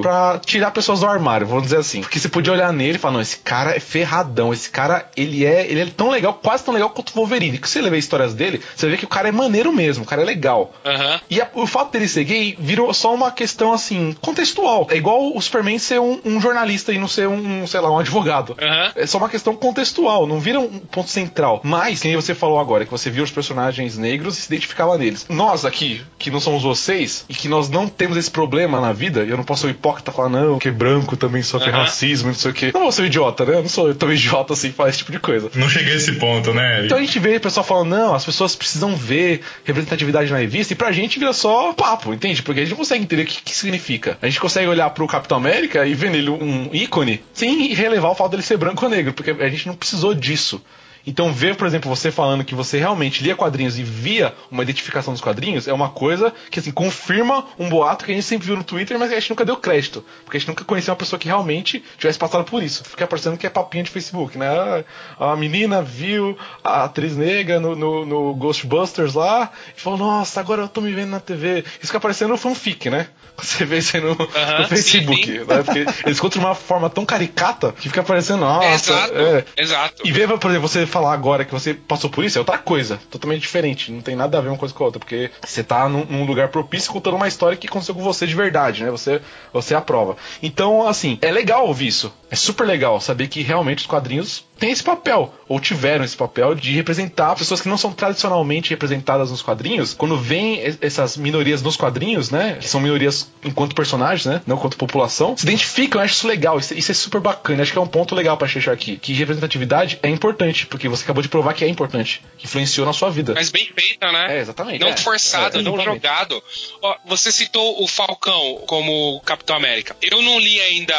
pra 0.00 0.40
tirar 0.44 0.70
pessoas 0.70 1.00
do 1.00 1.06
armário, 1.06 1.46
vamos 1.46 1.64
dizer 1.64 1.78
assim. 1.78 2.00
Porque 2.00 2.18
você 2.18 2.28
podia 2.28 2.52
olhar 2.52 2.72
nele 2.72 2.96
e 2.96 2.98
falar, 2.98 3.14
não, 3.14 3.20
esse 3.20 3.38
cara 3.38 3.76
é 3.76 3.80
ferradão, 3.80 4.52
esse 4.52 4.70
cara, 4.70 5.08
ele 5.16 5.44
é, 5.44 5.66
ele 5.70 5.80
é 5.80 5.86
tão 5.86 6.10
legal, 6.10 6.34
quase 6.34 6.64
tão 6.64 6.74
legal 6.74 6.90
quanto 6.90 7.10
o 7.10 7.14
Wolverine. 7.14 7.58
Que 7.58 7.68
você 7.68 7.80
lê 7.80 7.96
histórias 7.98 8.34
dele, 8.34 8.60
você 8.74 8.88
vê 8.88 8.96
que 8.96 9.04
o 9.04 9.08
cara 9.08 9.28
é 9.28 9.32
maneiro 9.32 9.72
mesmo, 9.72 10.04
o 10.04 10.06
cara 10.06 10.22
é 10.22 10.24
legal. 10.24 10.72
Aham. 10.84 11.20
E 11.30 11.40
a- 11.40 11.48
o 11.54 11.66
fato 11.66 11.92
dele 11.92 12.08
ser 12.08 12.24
gay 12.24 12.56
virou 12.58 12.92
só 12.92 13.14
uma 13.14 13.30
questão 13.30 13.72
assim, 13.72 14.14
contextual. 14.20 14.86
É 14.90 14.96
igual 14.96 15.34
o 15.36 15.40
Superman 15.40 15.78
ser 15.78 16.00
um, 16.00 16.20
um 16.24 16.40
jornalista 16.40 16.92
e 16.92 16.98
não 16.98 17.08
ser 17.08 17.28
um, 17.28 17.66
sei 17.66 17.80
lá, 17.80 17.90
um 17.90 17.98
advogado. 17.98 18.56
Aham. 18.60 18.92
É 18.96 19.06
só 19.06 19.18
uma 19.18 19.28
questão 19.28 19.54
contextual, 19.54 20.26
não 20.26 20.38
vira 20.40 20.60
um 20.60 20.78
ponto 20.78 21.08
central. 21.10 21.60
Mas, 21.62 22.00
que 22.00 22.08
nem 22.08 22.16
você 22.16 22.34
falou 22.34 22.58
agora, 22.58 22.84
que 22.84 22.90
você 22.90 23.10
viu 23.10 23.24
os 23.24 23.30
personagens 23.30 23.96
negros 23.96 24.38
e 24.38 24.42
se 24.42 24.46
identificava 24.48 24.96
neles. 24.98 25.26
Nós 25.28 25.64
aqui, 25.64 26.02
que 26.18 26.30
não 26.30 26.40
somos 26.40 26.62
vocês, 26.62 27.24
e 27.28 27.34
que 27.34 27.48
nós 27.48 27.68
não 27.68 27.88
temos 27.88 28.16
esse 28.16 28.30
problema 28.30 28.80
na 28.80 28.92
vida, 28.92 29.24
e 29.24 29.30
eu 29.36 29.38
não 29.38 29.44
posso 29.44 29.62
ser 29.62 29.68
um 29.68 29.70
hipócrita 29.70 30.10
falar, 30.10 30.28
não, 30.28 30.58
que 30.58 30.70
branco 30.70 31.16
também 31.16 31.42
sofre 31.42 31.70
Aham. 31.70 31.80
racismo, 31.80 32.28
não 32.28 32.34
sei 32.34 32.50
o 32.50 32.54
quê. 32.54 32.70
Não 32.72 32.82
vou 32.82 32.92
ser 32.92 33.02
um 33.02 33.06
idiota, 33.06 33.44
né? 33.44 33.54
Eu 33.54 33.62
não 33.62 33.68
sou 33.68 33.94
tão 33.94 34.10
idiota 34.12 34.54
assim, 34.54 34.72
falar 34.72 34.88
esse 34.88 34.98
tipo 34.98 35.12
de 35.12 35.18
coisa. 35.18 35.50
Não 35.54 35.68
cheguei 35.68 35.92
a 35.92 35.96
esse 35.96 36.12
ponto, 36.12 36.52
né? 36.52 36.84
Então 36.84 36.98
a 36.98 37.00
gente 37.00 37.18
vê 37.18 37.36
o 37.36 37.40
pessoal 37.40 37.64
falando, 37.64 37.90
não, 37.90 38.14
as 38.14 38.24
pessoas 38.24 38.56
precisam 38.56 38.96
ver 38.96 39.42
representatividade 39.64 40.30
na 40.30 40.38
revista, 40.38 40.72
e 40.72 40.76
pra 40.76 40.92
gente 40.92 41.18
vira 41.18 41.32
só 41.32 41.72
papo, 41.72 42.12
entende? 42.12 42.42
Porque 42.42 42.60
a 42.60 42.64
gente 42.64 42.70
não 42.70 42.78
consegue 42.78 43.04
entender 43.04 43.22
o 43.22 43.26
que, 43.26 43.42
que 43.42 43.56
significa. 43.56 44.18
A 44.20 44.26
gente 44.26 44.40
consegue 44.40 44.66
olhar 44.68 44.88
pro 44.90 45.06
Capitão 45.06 45.36
América 45.36 45.86
e 45.86 45.94
ver 45.94 46.10
nele 46.10 46.30
um 46.30 46.70
ícone 46.72 47.22
sem 47.32 47.74
relevar 47.74 48.10
o 48.10 48.14
fato 48.14 48.30
dele 48.30 48.42
ser 48.42 48.56
branco 48.56 48.84
ou 48.84 48.90
negro, 48.90 49.12
porque 49.12 49.30
a 49.30 49.48
gente 49.48 49.66
não 49.66 49.74
precisou 49.74 50.14
disso. 50.14 50.62
Então, 51.06 51.32
ver, 51.32 51.54
por 51.54 51.66
exemplo, 51.66 51.88
você 51.88 52.10
falando 52.10 52.44
que 52.44 52.54
você 52.54 52.78
realmente 52.78 53.22
lia 53.22 53.36
quadrinhos 53.36 53.78
e 53.78 53.82
via 53.82 54.34
uma 54.50 54.62
identificação 54.62 55.12
dos 55.12 55.20
quadrinhos 55.22 55.68
é 55.68 55.72
uma 55.72 55.88
coisa 55.88 56.32
que, 56.50 56.58
assim, 56.58 56.72
confirma 56.72 57.46
um 57.58 57.68
boato 57.68 58.04
que 58.04 58.12
a 58.12 58.14
gente 58.14 58.26
sempre 58.26 58.46
viu 58.46 58.56
no 58.56 58.64
Twitter, 58.64 58.98
mas 58.98 59.08
que 59.08 59.14
a 59.14 59.20
gente 59.20 59.30
nunca 59.30 59.44
deu 59.44 59.56
crédito. 59.56 60.04
Porque 60.24 60.36
a 60.36 60.40
gente 60.40 60.48
nunca 60.48 60.64
conheceu 60.64 60.92
uma 60.92 60.98
pessoa 60.98 61.18
que 61.18 61.28
realmente 61.28 61.82
tivesse 61.96 62.18
passado 62.18 62.44
por 62.44 62.62
isso. 62.62 62.84
Fica 62.84 63.06
parecendo 63.06 63.36
que 63.36 63.46
é 63.46 63.50
papinha 63.50 63.84
de 63.84 63.90
Facebook, 63.90 64.36
né? 64.36 64.84
A 65.18 65.36
menina 65.36 65.80
viu 65.80 66.36
a 66.64 66.84
atriz 66.84 67.16
negra 67.16 67.60
no, 67.60 67.76
no, 67.76 68.04
no 68.04 68.34
Ghostbusters 68.34 69.14
lá 69.14 69.50
e 69.76 69.80
falou: 69.80 69.98
Nossa, 69.98 70.40
agora 70.40 70.62
eu 70.62 70.68
tô 70.68 70.80
me 70.80 70.92
vendo 70.92 71.10
na 71.10 71.20
TV. 71.20 71.60
Isso 71.60 71.86
fica 71.86 72.00
parecendo 72.00 72.34
um 72.34 72.38
fanfic, 72.38 72.90
né? 72.90 73.08
Você 73.36 73.64
vê 73.64 73.78
isso 73.78 73.96
aí 73.96 74.02
no, 74.02 74.12
Aham, 74.12 74.62
no 74.62 74.68
Facebook. 74.68 75.24
sim, 75.24 75.38
sim. 75.38 75.44
Né? 75.44 75.62
Porque 75.62 75.86
eles 76.04 76.20
de 76.30 76.38
uma 76.38 76.54
forma 76.54 76.88
tão 76.88 77.04
caricata 77.04 77.72
que 77.72 77.88
fica 77.88 78.02
parecendo, 78.02 78.40
nossa. 78.40 78.92
exato. 78.92 79.14
é. 79.14 79.44
Exato. 79.56 80.02
E 80.04 80.10
ver, 80.10 80.26
por 80.38 80.50
exemplo, 80.50 80.68
você 80.68 80.86
falar 80.96 81.12
agora 81.12 81.44
que 81.44 81.52
você 81.52 81.74
passou 81.74 82.08
por 82.08 82.24
isso 82.24 82.38
é 82.38 82.40
outra 82.40 82.56
coisa, 82.56 82.98
totalmente 83.10 83.42
diferente. 83.42 83.92
Não 83.92 84.00
tem 84.00 84.16
nada 84.16 84.38
a 84.38 84.40
ver 84.40 84.48
uma 84.48 84.56
coisa 84.56 84.74
com 84.74 84.82
a 84.82 84.86
outra, 84.86 84.98
porque 84.98 85.30
você 85.44 85.62
tá 85.62 85.86
num, 85.90 86.06
num 86.06 86.24
lugar 86.24 86.48
propício 86.48 86.90
contando 86.90 87.16
uma 87.16 87.28
história 87.28 87.56
que 87.56 87.66
aconteceu 87.66 87.94
com 87.94 88.02
você 88.02 88.26
de 88.26 88.34
verdade, 88.34 88.82
né? 88.82 88.90
Você, 88.90 89.20
você 89.52 89.74
aprova. 89.74 90.16
Então, 90.42 90.88
assim, 90.88 91.18
é 91.20 91.30
legal 91.30 91.66
ouvir 91.66 91.88
isso. 91.88 92.10
É 92.30 92.34
super 92.34 92.66
legal 92.66 92.98
saber 92.98 93.28
que 93.28 93.42
realmente 93.42 93.80
os 93.80 93.86
quadrinhos 93.86 94.42
têm 94.58 94.70
esse 94.70 94.82
papel, 94.82 95.32
ou 95.48 95.60
tiveram 95.60 96.04
esse 96.04 96.16
papel 96.16 96.54
de 96.54 96.72
representar 96.72 97.34
pessoas 97.36 97.60
que 97.60 97.68
não 97.68 97.76
são 97.78 97.92
tradicionalmente 97.92 98.70
representadas 98.70 99.30
nos 99.30 99.42
quadrinhos. 99.42 99.94
Quando 99.94 100.16
vem 100.16 100.60
es- 100.64 100.78
essas 100.80 101.16
minorias 101.16 101.62
nos 101.62 101.76
quadrinhos, 101.76 102.30
né? 102.30 102.56
Que 102.60 102.68
são 102.68 102.80
minorias 102.80 103.30
enquanto 103.44 103.74
personagens, 103.74 104.24
né? 104.26 104.40
Não 104.46 104.56
enquanto 104.56 104.76
população, 104.76 105.36
se 105.36 105.44
identificam, 105.44 106.00
eu 106.00 106.04
acho 106.04 106.14
isso 106.14 106.26
legal. 106.26 106.58
Isso, 106.58 106.74
isso 106.74 106.90
é 106.90 106.94
super 106.94 107.20
bacana. 107.20 107.62
Acho 107.62 107.72
que 107.72 107.78
é 107.78 107.80
um 107.80 107.86
ponto 107.86 108.14
legal 108.14 108.36
pra 108.36 108.46
deixar 108.48 108.72
aqui. 108.72 108.96
Que 108.96 109.12
representatividade 109.12 109.98
é 110.02 110.08
importante, 110.08 110.66
porque 110.66 110.88
você 110.88 111.04
acabou 111.04 111.22
de 111.22 111.28
provar 111.28 111.52
que 111.54 111.64
é 111.64 111.68
importante. 111.68 112.22
Que 112.38 112.46
influenciou 112.46 112.86
na 112.86 112.92
sua 112.92 113.10
vida. 113.10 113.34
Mas 113.34 113.50
bem 113.50 113.70
feita, 113.76 114.10
né? 114.10 114.36
É, 114.38 114.40
exatamente. 114.40 114.80
Não 114.80 114.88
é. 114.88 114.96
forçado, 114.96 115.58
É, 115.58 115.62
não 115.62 115.78
jogado. 115.82 116.42
Ó, 116.82 116.96
você 117.06 117.30
citou 117.30 117.82
o 117.82 117.86
Falcão 117.86 118.62
como 118.66 119.20
Capitão 119.24 119.56
América. 119.56 119.94
Eu 120.02 120.22
não 120.22 120.38
li 120.40 120.60
ainda 120.60 120.94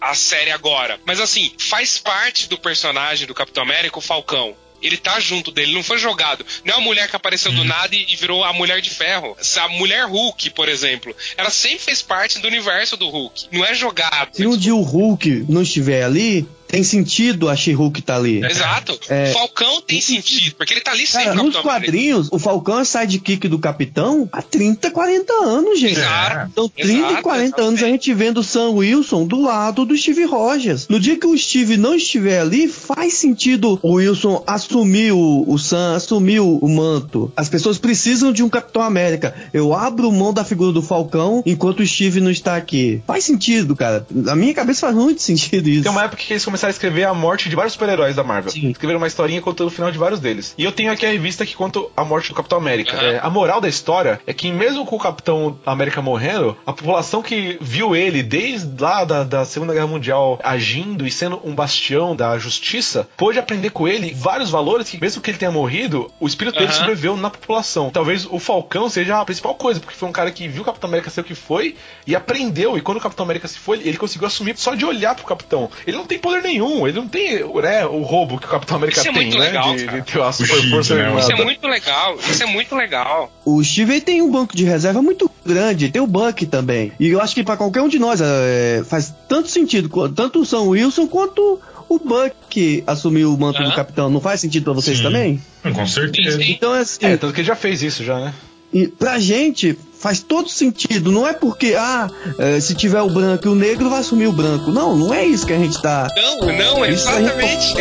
a 0.00 0.14
série 0.14 0.50
agora, 0.50 1.00
mas 1.06 1.20
assim, 1.20 1.52
faz 1.58 1.98
parte 1.98 2.48
do 2.48 2.58
personagem 2.58 2.97
do 3.26 3.34
Capitão 3.34 3.62
América 3.62 3.98
o 3.98 4.02
Falcão. 4.02 4.54
Ele 4.80 4.96
tá 4.96 5.18
junto 5.18 5.50
dele, 5.50 5.72
não 5.72 5.82
foi 5.82 5.98
jogado. 5.98 6.46
Não 6.64 6.74
é 6.74 6.76
uma 6.76 6.84
mulher 6.84 7.08
que 7.08 7.16
apareceu 7.16 7.50
do 7.52 7.64
nada 7.64 7.94
e, 7.94 8.06
e 8.08 8.16
virou 8.16 8.44
a 8.44 8.52
mulher 8.52 8.80
de 8.80 8.90
ferro. 8.90 9.36
A 9.56 9.68
mulher 9.68 10.04
Hulk, 10.04 10.50
por 10.50 10.68
exemplo, 10.68 11.14
ela 11.36 11.50
sempre 11.50 11.80
fez 11.80 12.00
parte 12.00 12.38
do 12.38 12.46
universo 12.46 12.96
do 12.96 13.08
Hulk. 13.08 13.48
Não 13.50 13.64
é 13.64 13.74
jogado. 13.74 14.36
Se 14.36 14.46
um 14.46 14.56
dia 14.56 14.74
o 14.74 14.82
Hulk 14.82 15.46
não 15.48 15.62
estiver 15.62 16.04
ali, 16.04 16.46
tem 16.68 16.82
sentido 16.84 17.48
a 17.48 17.56
She-Hulk 17.56 18.02
tá 18.02 18.16
ali. 18.16 18.44
Exato. 18.44 18.98
É. 19.08 19.30
O 19.30 19.32
Falcão 19.32 19.80
tem 19.82 20.00
sentido, 20.00 20.54
porque 20.56 20.74
ele 20.74 20.80
tá 20.80 20.92
ali 20.92 21.06
Cara, 21.06 21.24
sempre. 21.24 21.42
nos 21.42 21.54
Capitão 21.54 21.70
América. 21.70 21.86
quadrinhos, 21.92 22.28
o 22.30 22.38
Falcão 22.38 22.78
é 22.78 22.84
sidekick 22.84 23.48
do 23.48 23.58
Capitão 23.58 24.28
há 24.30 24.42
30, 24.42 24.90
40 24.90 25.32
anos, 25.32 25.80
gente. 25.80 25.98
Exato. 25.98 26.48
Então, 26.52 26.68
30 26.68 26.92
e 26.92 26.98
Exato, 27.08 27.22
40 27.22 27.62
anos 27.62 27.82
a 27.82 27.86
gente 27.86 28.12
vendo 28.14 28.38
o 28.38 28.44
Sam 28.44 28.70
Wilson 28.70 29.26
do 29.26 29.40
lado 29.40 29.84
do 29.84 29.96
Steve 29.96 30.24
Rogers. 30.24 30.86
No 30.88 31.00
dia 31.00 31.16
que 31.18 31.26
o 31.26 31.36
Steve 31.36 31.76
não 31.76 31.94
estiver 31.94 32.40
ali, 32.40 32.68
faz 32.68 33.14
sentido 33.14 33.78
o 33.82 33.92
Wilson 33.94 34.42
assumir 34.46 35.12
o, 35.12 35.44
o 35.46 35.58
Sam, 35.58 35.96
assumir 35.96 36.40
o, 36.40 36.58
o 36.58 36.68
manto. 36.68 37.32
As 37.36 37.48
pessoas 37.48 37.78
precisam 37.78 38.32
de 38.32 38.42
um 38.42 38.48
Capitão 38.48 38.82
América. 38.82 39.34
Eu 39.52 39.72
abro 39.74 40.12
mão 40.12 40.32
da 40.32 40.44
figura 40.44 40.72
do 40.72 40.82
Falcão 40.82 41.42
enquanto 41.46 41.80
o 41.80 41.86
Steve 41.86 42.20
não 42.20 42.30
está 42.30 42.56
aqui. 42.56 43.02
Faz 43.06 43.24
sentido, 43.24 43.74
cara. 43.74 44.06
Na 44.10 44.36
minha 44.36 44.52
cabeça 44.52 44.80
faz 44.82 44.94
muito 44.94 45.22
sentido 45.22 45.68
isso. 45.68 45.82
Tem 45.84 45.92
uma 45.92 46.04
época 46.04 46.22
que 46.22 46.32
eles 46.32 46.44
começaram 46.44 46.57
a 46.66 46.70
escrever 46.70 47.04
a 47.04 47.14
morte 47.14 47.48
de 47.48 47.56
vários 47.56 47.72
super-heróis 47.72 48.16
da 48.16 48.24
Marvel. 48.24 48.50
Sim. 48.50 48.70
Escreveram 48.70 48.98
uma 48.98 49.06
historinha 49.06 49.40
contando 49.40 49.68
o 49.68 49.70
final 49.70 49.90
de 49.90 49.98
vários 49.98 50.20
deles. 50.20 50.54
E 50.58 50.64
eu 50.64 50.72
tenho 50.72 50.90
aqui 50.90 51.06
a 51.06 51.10
revista 51.10 51.46
que 51.46 51.54
conta 51.54 51.80
a 51.96 52.04
morte 52.04 52.28
do 52.28 52.34
Capitão 52.34 52.58
América. 52.58 52.96
Aham. 52.96 53.06
É, 53.06 53.20
a 53.22 53.30
moral 53.30 53.60
da 53.60 53.68
história 53.68 54.20
é 54.26 54.32
que 54.32 54.50
mesmo 54.50 54.84
com 54.84 54.96
o 54.96 54.98
Capitão 54.98 55.58
América 55.64 56.02
morrendo, 56.02 56.56
a 56.66 56.72
população 56.72 57.22
que 57.22 57.56
viu 57.60 57.94
ele 57.94 58.22
desde 58.22 58.82
lá 58.82 59.04
da, 59.04 59.24
da 59.24 59.44
Segunda 59.44 59.72
Guerra 59.72 59.86
Mundial 59.86 60.38
agindo 60.42 61.06
e 61.06 61.10
sendo 61.10 61.40
um 61.44 61.54
bastião 61.54 62.14
da 62.16 62.38
justiça, 62.38 63.08
pôde 63.16 63.38
aprender 63.38 63.70
com 63.70 63.86
ele 63.86 64.12
vários 64.14 64.50
valores 64.50 64.88
que 64.88 65.00
mesmo 65.00 65.22
que 65.22 65.30
ele 65.30 65.38
tenha 65.38 65.50
morrido, 65.50 66.10
o 66.18 66.26
espírito 66.26 66.54
dele 66.54 66.66
Aham. 66.70 66.78
sobreviveu 66.78 67.16
na 67.16 67.30
população. 67.30 67.90
Talvez 67.90 68.26
o 68.26 68.38
Falcão 68.38 68.88
seja 68.88 69.20
a 69.20 69.24
principal 69.24 69.54
coisa, 69.54 69.80
porque 69.80 69.96
foi 69.96 70.08
um 70.08 70.12
cara 70.12 70.30
que 70.30 70.48
viu 70.48 70.62
o 70.62 70.64
Capitão 70.64 70.88
América 70.88 71.10
ser 71.10 71.20
o 71.20 71.24
que 71.24 71.34
foi 71.34 71.76
e 72.06 72.14
aprendeu. 72.16 72.76
E 72.76 72.80
quando 72.80 72.98
o 72.98 73.00
Capitão 73.00 73.24
América 73.24 73.48
se 73.48 73.58
foi, 73.58 73.78
ele 73.78 73.96
conseguiu 73.96 74.26
assumir 74.26 74.56
só 74.56 74.74
de 74.74 74.84
olhar 74.84 75.14
pro 75.14 75.26
Capitão. 75.26 75.70
Ele 75.86 75.96
não 75.96 76.06
tem 76.06 76.18
poder 76.18 76.42
nenhum, 76.42 76.47
ele 76.56 76.92
não 76.92 77.08
tem 77.08 77.34
né, 77.62 77.86
o 77.86 78.02
roubo 78.02 78.38
que 78.38 78.46
o 78.46 78.48
Capitão 78.48 78.76
América 78.76 79.00
Isso 79.00 79.08
é 79.08 79.12
tem, 79.12 79.22
muito 79.22 79.38
né? 79.38 79.46
legal, 79.46 79.74
de, 79.76 79.84
cara. 79.84 80.00
de 80.00 80.06
ter 80.12 80.32
super 80.32 80.70
força 80.70 80.94
né? 80.94 81.18
Isso 81.18 81.32
é 81.32 81.44
muito 81.44 81.66
legal, 81.68 82.16
isso 82.30 82.42
é 82.42 82.46
muito 82.46 82.74
legal. 82.74 83.32
O 83.44 83.62
Steve 83.62 84.00
tem 84.00 84.22
um 84.22 84.30
banco 84.30 84.56
de 84.56 84.64
reserva 84.64 85.02
muito 85.02 85.30
grande, 85.44 85.90
tem 85.90 86.00
o 86.02 86.06
Buck 86.06 86.46
também. 86.46 86.92
E 86.98 87.08
eu 87.08 87.20
acho 87.20 87.34
que 87.34 87.44
pra 87.44 87.56
qualquer 87.56 87.82
um 87.82 87.88
de 87.88 87.98
nós 87.98 88.20
é, 88.20 88.82
faz 88.88 89.14
tanto 89.28 89.48
sentido, 89.48 89.88
tanto 90.10 90.40
o 90.40 90.46
Sam 90.46 90.62
Wilson 90.62 91.06
quanto 91.06 91.60
o 91.88 91.98
Buck 91.98 92.84
assumir 92.86 93.24
o 93.24 93.36
manto 93.36 93.62
do 93.62 93.72
capitão. 93.74 94.10
Não 94.10 94.20
faz 94.20 94.40
sentido 94.40 94.64
pra 94.64 94.72
vocês 94.72 94.98
Sim. 94.98 95.02
também? 95.04 95.42
Com 95.74 95.86
certeza. 95.86 96.42
Então 96.42 96.74
é 96.74 96.80
assim, 96.80 97.06
É, 97.06 97.16
tanto 97.16 97.32
que 97.32 97.40
ele 97.40 97.46
já 97.48 97.56
fez 97.56 97.82
isso 97.82 98.04
já, 98.04 98.18
né? 98.18 98.34
e 98.72 98.86
pra 98.86 99.18
gente 99.18 99.78
faz 99.98 100.20
todo 100.20 100.48
sentido. 100.48 101.10
Não 101.12 101.26
é 101.26 101.32
porque, 101.32 101.74
ah, 101.76 102.08
é, 102.38 102.60
se 102.60 102.74
tiver 102.74 103.02
o 103.02 103.10
branco 103.10 103.46
e 103.46 103.50
o 103.50 103.54
negro 103.54 103.90
vai 103.90 104.00
assumir 104.00 104.26
o 104.26 104.32
branco. 104.32 104.70
Não, 104.70 104.96
não 104.96 105.12
é 105.12 105.24
isso 105.24 105.46
que 105.46 105.52
a 105.52 105.58
gente 105.58 105.80
tá. 105.80 106.08
Não, 106.16 106.40
não, 106.46 106.86
Isso 106.86 107.08
aí- 107.08 107.24
exatamente. 107.24 107.74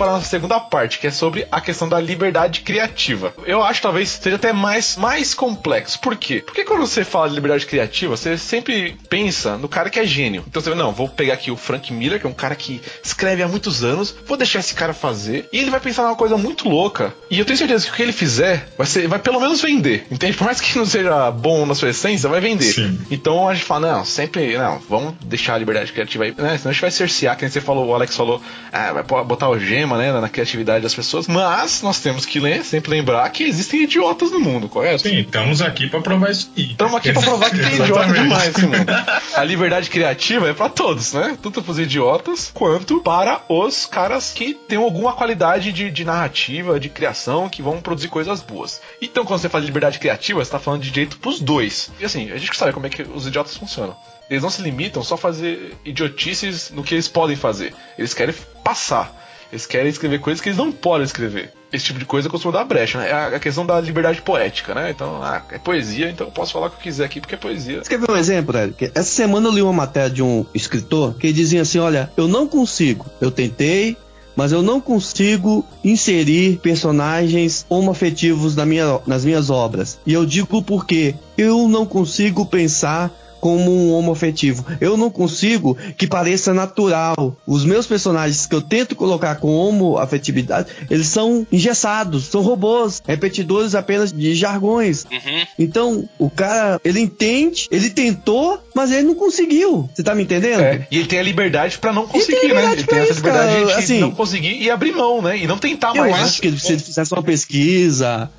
Para 0.00 0.12
a 0.12 0.14
nossa 0.14 0.30
segunda 0.30 0.58
parte, 0.58 0.98
que 0.98 1.06
é 1.06 1.10
sobre 1.10 1.46
a 1.52 1.60
questão 1.60 1.86
da 1.86 2.00
liberdade 2.00 2.62
criativa. 2.62 3.34
Eu 3.44 3.62
acho 3.62 3.82
talvez 3.82 4.08
seja 4.08 4.36
até 4.36 4.50
mais, 4.50 4.96
mais 4.96 5.34
complexo. 5.34 6.00
Por 6.00 6.16
quê? 6.16 6.42
Porque 6.44 6.64
quando 6.64 6.80
você 6.80 7.04
fala 7.04 7.28
de 7.28 7.34
liberdade 7.34 7.66
criativa, 7.66 8.16
você 8.16 8.38
sempre 8.38 8.96
pensa 9.10 9.58
no 9.58 9.68
cara 9.68 9.90
que 9.90 10.00
é 10.00 10.06
gênio. 10.06 10.42
Então 10.48 10.62
você, 10.62 10.74
não, 10.74 10.90
vou 10.90 11.06
pegar 11.06 11.34
aqui 11.34 11.50
o 11.50 11.56
Frank 11.56 11.92
Miller, 11.92 12.18
que 12.18 12.26
é 12.26 12.30
um 12.30 12.32
cara 12.32 12.54
que 12.54 12.80
escreve 13.04 13.42
há 13.42 13.48
muitos 13.48 13.84
anos, 13.84 14.14
vou 14.26 14.38
deixar 14.38 14.60
esse 14.60 14.72
cara 14.74 14.94
fazer, 14.94 15.46
e 15.52 15.58
ele 15.58 15.70
vai 15.70 15.80
pensar 15.80 16.04
numa 16.04 16.16
coisa 16.16 16.38
muito 16.38 16.66
louca. 16.66 17.12
E 17.30 17.38
eu 17.38 17.44
tenho 17.44 17.58
certeza 17.58 17.84
que 17.84 17.92
o 17.92 17.94
que 17.94 18.02
ele 18.02 18.12
fizer 18.12 18.70
vai, 18.78 18.86
ser, 18.86 19.06
vai 19.06 19.18
pelo 19.18 19.38
menos 19.38 19.60
vender. 19.60 20.06
Entende? 20.10 20.34
Por 20.34 20.44
mais 20.44 20.62
que 20.62 20.78
não 20.78 20.86
seja 20.86 21.30
bom 21.30 21.66
na 21.66 21.74
sua 21.74 21.90
essência, 21.90 22.26
vai 22.26 22.40
vender. 22.40 22.72
Sim. 22.72 22.98
Então 23.10 23.46
a 23.46 23.52
gente 23.52 23.66
fala, 23.66 23.96
não, 23.96 24.04
sempre, 24.06 24.56
não, 24.56 24.78
vamos 24.88 25.12
deixar 25.26 25.56
a 25.56 25.58
liberdade 25.58 25.92
criativa 25.92 26.24
aí, 26.24 26.30
né? 26.30 26.56
Senão 26.56 26.70
a 26.70 26.72
gente 26.72 26.80
vai 26.80 26.90
cercear, 26.90 27.36
que 27.36 27.42
nem 27.42 27.50
você 27.50 27.60
falou, 27.60 27.86
o 27.86 27.94
Alex 27.94 28.16
falou, 28.16 28.40
ah, 28.72 28.94
vai 28.94 29.02
botar 29.02 29.50
o 29.50 29.58
gema, 29.58 29.89
né, 29.96 30.12
na 30.12 30.28
criatividade 30.28 30.82
das 30.82 30.94
pessoas. 30.94 31.26
Mas 31.26 31.82
nós 31.82 32.00
temos 32.00 32.26
que 32.26 32.40
né, 32.40 32.62
sempre 32.62 32.90
lembrar 32.90 33.28
que 33.30 33.44
existem 33.44 33.82
idiotas 33.82 34.30
no 34.30 34.40
mundo, 34.40 34.68
correto? 34.68 35.02
Sim, 35.02 35.20
estamos 35.20 35.62
aqui 35.62 35.88
pra 35.88 36.00
provar 36.00 36.30
isso 36.30 36.50
aí. 36.56 36.70
Estamos 36.72 36.94
aqui 36.94 37.12
pra 37.12 37.22
provar 37.22 37.50
que 37.50 37.58
tem 37.58 37.74
idiota 37.80 38.12
demais 38.12 38.54
nesse 38.54 38.66
mundo. 38.66 38.92
A 39.34 39.44
liberdade 39.44 39.90
criativa 39.90 40.48
é 40.48 40.54
pra 40.54 40.68
todos, 40.68 41.12
né? 41.12 41.36
Tanto 41.42 41.62
pros 41.62 41.78
idiotas 41.78 42.50
quanto 42.52 43.00
para 43.00 43.42
os 43.48 43.86
caras 43.86 44.32
que 44.32 44.54
têm 44.54 44.78
alguma 44.78 45.12
qualidade 45.12 45.72
de, 45.72 45.90
de 45.90 46.04
narrativa, 46.04 46.80
de 46.80 46.88
criação, 46.88 47.48
que 47.48 47.62
vão 47.62 47.80
produzir 47.80 48.08
coisas 48.08 48.40
boas. 48.42 48.80
Então, 49.00 49.24
quando 49.24 49.40
você 49.40 49.48
fala 49.48 49.62
de 49.62 49.68
liberdade 49.68 49.98
criativa, 49.98 50.44
você 50.44 50.50
tá 50.50 50.58
falando 50.58 50.82
de 50.82 50.90
direito 50.90 51.18
pros 51.18 51.40
dois. 51.40 51.90
E 51.98 52.04
assim, 52.04 52.30
a 52.30 52.36
gente 52.36 52.56
sabe 52.56 52.72
como 52.72 52.86
é 52.86 52.90
que 52.90 53.02
os 53.02 53.26
idiotas 53.26 53.56
funcionam. 53.56 53.96
Eles 54.30 54.44
não 54.44 54.50
se 54.50 54.62
limitam 54.62 55.02
só 55.02 55.16
a 55.16 55.18
fazer 55.18 55.76
idiotices 55.84 56.70
no 56.70 56.84
que 56.84 56.94
eles 56.94 57.08
podem 57.08 57.34
fazer. 57.34 57.74
Eles 57.98 58.14
querem 58.14 58.34
passar. 58.62 59.12
Eles 59.52 59.66
querem 59.66 59.88
escrever 59.88 60.20
coisas 60.20 60.40
que 60.40 60.48
eles 60.48 60.58
não 60.58 60.70
podem 60.70 61.04
escrever. 61.04 61.52
Esse 61.72 61.86
tipo 61.86 61.98
de 61.98 62.04
coisa 62.04 62.28
costuma 62.28 62.52
dar 62.52 62.64
brecha, 62.64 62.98
né? 62.98 63.10
É 63.10 63.36
a 63.36 63.40
questão 63.40 63.64
da 63.64 63.80
liberdade 63.80 64.22
poética, 64.22 64.74
né? 64.74 64.90
Então, 64.90 65.22
ah, 65.22 65.42
é 65.50 65.58
poesia, 65.58 66.10
então 66.10 66.26
eu 66.26 66.32
posso 66.32 66.52
falar 66.52 66.66
o 66.66 66.70
que 66.70 66.76
eu 66.76 66.82
quiser 66.82 67.04
aqui 67.04 67.20
porque 67.20 67.34
é 67.34 67.38
poesia. 67.38 67.80
Quer 67.80 67.98
ver 67.98 68.10
um 68.10 68.16
exemplo, 68.16 68.56
Eric? 68.56 68.90
Essa 68.94 69.10
semana 69.10 69.48
eu 69.48 69.52
li 69.52 69.62
uma 69.62 69.72
matéria 69.72 70.10
de 70.10 70.22
um 70.22 70.44
escritor 70.54 71.14
que 71.14 71.32
dizia 71.32 71.62
assim: 71.62 71.78
olha, 71.78 72.10
eu 72.16 72.26
não 72.26 72.46
consigo, 72.46 73.06
eu 73.20 73.30
tentei, 73.30 73.96
mas 74.34 74.52
eu 74.52 74.62
não 74.62 74.80
consigo 74.80 75.64
inserir 75.84 76.58
personagens 76.58 77.66
homoafetivos 77.68 78.56
na 78.56 78.64
minha, 78.64 79.00
nas 79.06 79.24
minhas 79.24 79.50
obras. 79.50 79.98
E 80.06 80.12
eu 80.12 80.24
digo 80.24 80.62
porque 80.62 81.14
eu 81.36 81.68
não 81.68 81.84
consigo 81.84 82.46
pensar 82.46 83.10
como 83.40 83.70
um 83.70 83.92
homoafetivo. 83.92 84.64
Eu 84.80 84.96
não 84.96 85.10
consigo 85.10 85.76
que 85.96 86.06
pareça 86.06 86.52
natural. 86.52 87.36
Os 87.46 87.64
meus 87.64 87.86
personagens 87.86 88.46
que 88.46 88.54
eu 88.54 88.60
tento 88.60 88.94
colocar 88.94 89.36
com 89.36 89.48
homoafetividade, 89.54 90.68
eles 90.90 91.06
são 91.06 91.46
engessados, 91.50 92.24
são 92.24 92.42
robôs, 92.42 93.02
repetidores 93.06 93.74
apenas 93.74 94.12
de 94.12 94.34
jargões. 94.34 95.04
Uhum. 95.10 95.46
Então, 95.58 96.08
o 96.18 96.28
cara, 96.30 96.80
ele 96.84 97.00
entende, 97.00 97.66
ele 97.70 97.90
tentou, 97.90 98.60
mas 98.74 98.90
ele 98.92 99.02
não 99.02 99.14
conseguiu. 99.14 99.88
Você 99.94 100.02
tá 100.02 100.14
me 100.14 100.22
entendendo? 100.22 100.60
É, 100.60 100.86
e 100.90 100.98
ele 100.98 101.06
tem 101.06 101.18
a 101.18 101.22
liberdade 101.22 101.78
pra 101.78 101.92
não 101.92 102.06
conseguir, 102.06 102.52
né? 102.52 102.72
Ele 102.72 102.84
tem 102.84 102.98
essa 102.98 103.12
isso, 103.12 103.20
liberdade 103.20 103.52
cara. 103.52 103.66
de 103.66 103.72
Assim, 103.72 104.00
não 104.00 104.10
conseguir 104.10 104.60
e 104.60 104.70
abrir 104.70 104.92
mão, 104.92 105.22
né? 105.22 105.38
E 105.38 105.46
não 105.46 105.58
tentar 105.58 105.94
Eu 105.94 106.02
mais. 106.02 106.16
né? 106.16 106.22
acho 106.22 106.40
que 106.42 106.58
se 106.58 106.72
ele 106.72 106.82
fizesse 106.82 107.12
uma 107.12 107.22
pesquisa. 107.22 108.30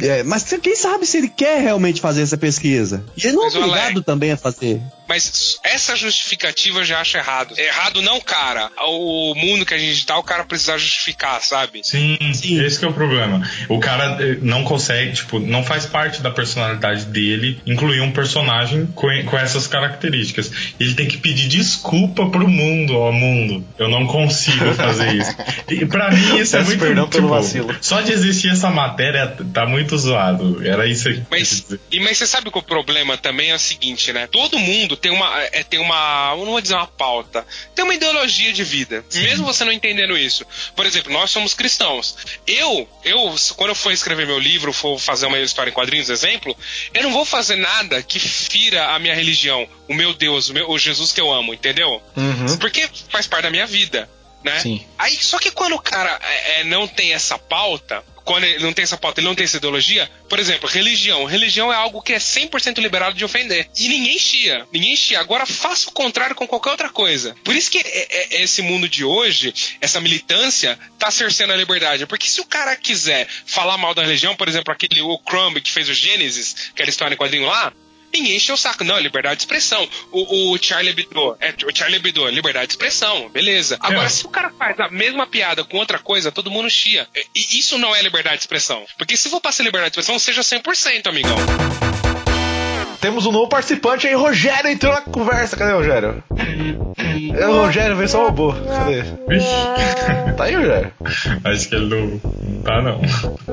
É, 0.00 0.22
mas 0.22 0.44
quem 0.62 0.76
sabe 0.76 1.06
se 1.06 1.16
ele 1.16 1.28
quer 1.28 1.62
realmente 1.62 2.00
fazer 2.00 2.22
essa 2.22 2.36
pesquisa? 2.36 3.02
E 3.16 3.26
ele 3.26 3.36
não 3.36 3.42
é 3.42 3.46
Mas, 3.46 3.54
ô, 3.54 3.58
obrigado 3.60 4.02
também 4.02 4.32
a 4.32 4.36
fazer. 4.36 4.82
Mas 5.08 5.58
essa 5.62 5.96
justificativa 5.96 6.80
eu 6.80 6.84
já 6.84 7.00
acho 7.00 7.16
errado. 7.16 7.58
Errado 7.58 8.02
não, 8.02 8.20
cara. 8.20 8.70
O 8.78 9.34
mundo 9.34 9.64
que 9.64 9.74
a 9.74 9.78
gente 9.78 10.04
tá, 10.04 10.18
o 10.18 10.22
cara 10.22 10.44
precisa 10.44 10.78
justificar, 10.78 11.40
sabe? 11.42 11.80
Sim, 11.82 12.18
Sim. 12.32 12.64
esse 12.64 12.78
que 12.78 12.84
é 12.84 12.88
o 12.88 12.92
problema. 12.92 13.48
O 13.68 13.78
cara 13.78 14.18
eh, 14.20 14.38
não 14.42 14.64
consegue, 14.64 15.12
tipo, 15.12 15.38
não 15.38 15.64
faz 15.64 15.86
parte 15.86 16.20
da 16.20 16.30
personalidade 16.30 17.06
dele 17.06 17.60
incluir 17.66 18.00
um 18.00 18.12
personagem 18.12 18.86
com, 18.94 19.08
com 19.24 19.38
essas 19.38 19.66
características. 19.66 20.50
Ele 20.78 20.94
tem 20.94 21.06
que 21.06 21.18
pedir 21.18 21.48
desculpa 21.48 22.28
pro 22.28 22.48
mundo, 22.48 22.96
ó 22.96 23.12
mundo. 23.12 23.64
Eu 23.78 23.88
não 23.88 24.06
consigo 24.06 24.72
fazer 24.74 25.14
isso. 25.14 25.36
E 25.68 25.84
pra 25.84 26.10
mim 26.10 26.38
isso 26.38 26.56
é 26.56 26.62
muito 26.62 26.78
perdão 26.78 27.08
pelo 27.08 27.24
tipo, 27.24 27.34
vacilo. 27.34 27.76
Só 27.80 28.00
de 28.00 28.12
existir 28.12 28.50
essa 28.50 28.70
matéria 28.70 29.26
tá 29.52 29.66
muito 29.66 29.96
zoado. 29.98 30.64
Era 30.64 30.86
isso 30.86 31.08
eu 31.08 31.22
Mas, 31.30 31.66
e, 31.90 32.00
mas 32.00 32.18
você 32.18 32.26
sabe 32.26 32.50
que 32.50 32.58
o 32.58 32.62
problema 32.62 33.16
também 33.16 33.50
é 33.50 33.54
o 33.54 33.58
seguinte, 33.58 34.12
né? 34.12 34.26
Todo 34.28 34.58
mundo 34.58 34.95
tem 34.96 35.12
uma, 35.12 35.42
é, 35.44 35.62
tem 35.62 35.78
uma, 35.78 36.30
eu 36.32 36.44
não 36.44 36.52
vou 36.52 36.60
dizer 36.60 36.74
uma 36.74 36.86
pauta, 36.86 37.46
tem 37.74 37.84
uma 37.84 37.94
ideologia 37.94 38.52
de 38.52 38.64
vida. 38.64 39.04
Mesmo 39.14 39.44
você 39.44 39.64
não 39.64 39.72
entendendo 39.72 40.16
isso. 40.16 40.46
Por 40.74 40.86
exemplo, 40.86 41.12
nós 41.12 41.30
somos 41.30 41.54
cristãos. 41.54 42.16
Eu, 42.46 42.88
eu, 43.04 43.34
quando 43.56 43.70
eu 43.70 43.74
for 43.74 43.92
escrever 43.92 44.26
meu 44.26 44.38
livro, 44.38 44.72
for 44.72 44.98
fazer 44.98 45.26
uma 45.26 45.38
história 45.38 45.70
em 45.70 45.74
quadrinhos, 45.74 46.10
exemplo, 46.10 46.56
eu 46.92 47.02
não 47.02 47.12
vou 47.12 47.24
fazer 47.24 47.56
nada 47.56 48.02
que 48.02 48.18
fira 48.18 48.94
a 48.94 48.98
minha 48.98 49.14
religião, 49.14 49.68
o 49.88 49.94
meu 49.94 50.12
Deus, 50.14 50.48
o, 50.48 50.54
meu, 50.54 50.70
o 50.70 50.78
Jesus 50.78 51.12
que 51.12 51.20
eu 51.20 51.32
amo, 51.32 51.54
entendeu? 51.54 52.02
Uhum. 52.16 52.56
Porque 52.58 52.88
faz 53.08 53.26
parte 53.26 53.44
da 53.44 53.50
minha 53.50 53.66
vida. 53.66 54.08
Né? 54.46 54.60
Sim. 54.60 54.86
Aí, 54.96 55.16
só 55.16 55.38
que 55.38 55.50
quando 55.50 55.74
o 55.74 55.80
cara 55.80 56.18
é, 56.22 56.60
é, 56.60 56.64
não 56.64 56.86
tem 56.86 57.12
essa 57.12 57.36
pauta, 57.36 58.04
quando 58.24 58.44
ele 58.44 58.62
não 58.62 58.72
tem 58.72 58.84
essa 58.84 58.96
pauta, 58.96 59.20
ele 59.20 59.26
não 59.26 59.34
tem 59.34 59.44
essa 59.44 59.56
ideologia, 59.56 60.10
por 60.28 60.38
exemplo, 60.38 60.68
religião. 60.68 61.24
Religião 61.24 61.72
é 61.72 61.76
algo 61.76 62.00
que 62.00 62.12
é 62.12 62.18
100% 62.18 62.78
liberado 62.78 63.16
de 63.16 63.24
ofender. 63.24 63.68
E 63.76 63.88
ninguém 63.88 64.18
chia. 64.18 64.66
Ninguém 64.72 64.94
chia. 64.96 65.20
Agora 65.20 65.46
faça 65.46 65.88
o 65.88 65.92
contrário 65.92 66.34
com 66.34 66.46
qualquer 66.46 66.70
outra 66.70 66.88
coisa. 66.88 67.34
Por 67.44 67.54
isso 67.54 67.70
que 67.70 67.78
é, 67.78 68.36
é, 68.36 68.42
esse 68.42 68.62
mundo 68.62 68.88
de 68.88 69.04
hoje, 69.04 69.52
essa 69.80 70.00
militância, 70.00 70.78
tá 70.98 71.10
cerceando 71.10 71.52
a 71.52 71.56
liberdade. 71.56 72.06
Porque 72.06 72.28
se 72.28 72.40
o 72.40 72.46
cara 72.46 72.76
quiser 72.76 73.28
falar 73.46 73.76
mal 73.76 73.94
da 73.94 74.02
religião, 74.02 74.36
por 74.36 74.48
exemplo, 74.48 74.72
aquele 74.72 75.00
o 75.02 75.18
Crumb 75.18 75.60
que 75.60 75.72
fez 75.72 75.88
o 75.88 75.94
Gênesis, 75.94 76.70
aquela 76.72 76.90
história 76.90 77.14
em 77.14 77.18
quadrinho 77.18 77.46
lá, 77.46 77.72
ninguém 78.12 78.36
encheu 78.36 78.54
o 78.54 78.58
saco. 78.58 78.84
Não, 78.84 78.98
liberdade 78.98 79.36
de 79.36 79.42
expressão. 79.42 79.88
O, 80.10 80.52
o 80.52 80.58
Charlie 80.62 80.90
Hebdo, 80.90 81.36
é, 81.40 81.54
o 81.66 81.74
Charlie 81.76 81.96
Hebdo, 81.98 82.28
liberdade 82.28 82.66
de 82.68 82.72
expressão, 82.72 83.28
beleza. 83.30 83.76
Agora, 83.80 84.06
É. 84.06 84.08
se 84.08 84.24
o 84.26 84.28
cara 84.28 84.50
faz 84.50 84.78
a 84.80 84.88
mesma 84.88 85.26
piada 85.26 85.64
com 85.64 85.76
outra 85.78 85.98
coisa, 85.98 86.30
todo 86.32 86.50
mundo 86.50 86.68
chia. 86.70 87.08
E 87.34 87.58
isso 87.58 87.78
não 87.78 87.94
é 87.94 88.02
liberdade 88.02 88.36
de 88.36 88.42
expressão. 88.42 88.84
Porque 88.98 89.16
se 89.16 89.28
for 89.28 89.40
pra 89.40 89.52
ser 89.52 89.62
liberdade 89.64 89.94
de 89.94 90.00
expressão, 90.00 90.18
seja 90.18 90.42
100%, 90.42 91.06
amigão. 91.08 91.36
Temos 93.06 93.24
um 93.24 93.30
novo 93.30 93.48
participante 93.48 94.08
aí, 94.08 94.14
Rogério 94.14 94.68
entrou 94.68 94.92
na 94.92 95.00
conversa. 95.00 95.56
Cadê 95.56 95.72
o 95.72 95.76
Rogério? 95.76 96.24
É 97.38 97.46
o 97.46 97.62
Rogério, 97.62 97.94
veio 97.94 98.08
só 98.08 98.24
o 98.24 98.26
robô. 98.26 98.52
Cadê? 98.52 99.02
Vixe. 99.28 99.46
Tá 100.36 100.42
aí, 100.42 100.56
Rogério? 100.56 100.90
Acho 101.44 101.68
que 101.68 101.74
ele 101.76 101.86
não, 101.86 102.20
não 102.42 102.62
tá, 102.62 102.82
não. 102.82 103.00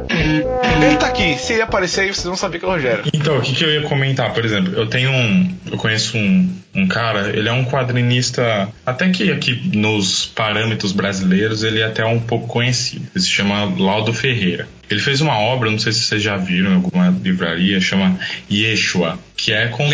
Ele 0.09 0.97
tá 0.97 1.05
aqui. 1.05 1.37
Se 1.37 1.53
ele 1.53 1.61
aparecer 1.61 2.01
aí, 2.01 2.07
vocês 2.07 2.25
vão 2.25 2.35
saber 2.35 2.57
que 2.57 2.65
é 2.65 2.67
o 2.67 2.71
Rogério. 2.71 3.03
Então, 3.13 3.37
o 3.37 3.41
que, 3.41 3.53
que 3.53 3.63
eu 3.63 3.71
ia 3.71 3.83
comentar? 3.83 4.33
Por 4.33 4.43
exemplo, 4.43 4.73
eu 4.73 4.87
tenho 4.87 5.11
um. 5.11 5.55
Eu 5.71 5.77
conheço 5.77 6.17
um, 6.17 6.49
um 6.73 6.87
cara, 6.87 7.29
ele 7.29 7.47
é 7.47 7.53
um 7.53 7.63
quadrinista, 7.63 8.67
até 8.83 9.07
que 9.11 9.31
aqui 9.31 9.69
nos 9.77 10.25
parâmetros 10.25 10.93
brasileiros, 10.93 11.63
ele 11.63 11.79
é 11.79 11.85
até 11.85 12.03
um 12.03 12.19
pouco 12.19 12.47
conhecido. 12.47 13.05
Ele 13.13 13.23
se 13.23 13.29
chama 13.29 13.71
Laudo 13.77 14.11
Ferreira. 14.13 14.67
Ele 14.89 14.99
fez 14.99 15.21
uma 15.21 15.37
obra, 15.39 15.71
não 15.71 15.79
sei 15.79 15.91
se 15.91 16.01
vocês 16.01 16.21
já 16.21 16.37
viram 16.37 16.71
em 16.71 16.75
alguma 16.75 17.09
livraria, 17.23 17.79
chama 17.81 18.17
Yeshua, 18.51 19.17
que 19.35 19.51
é 19.51 19.67
contando. 19.67 19.91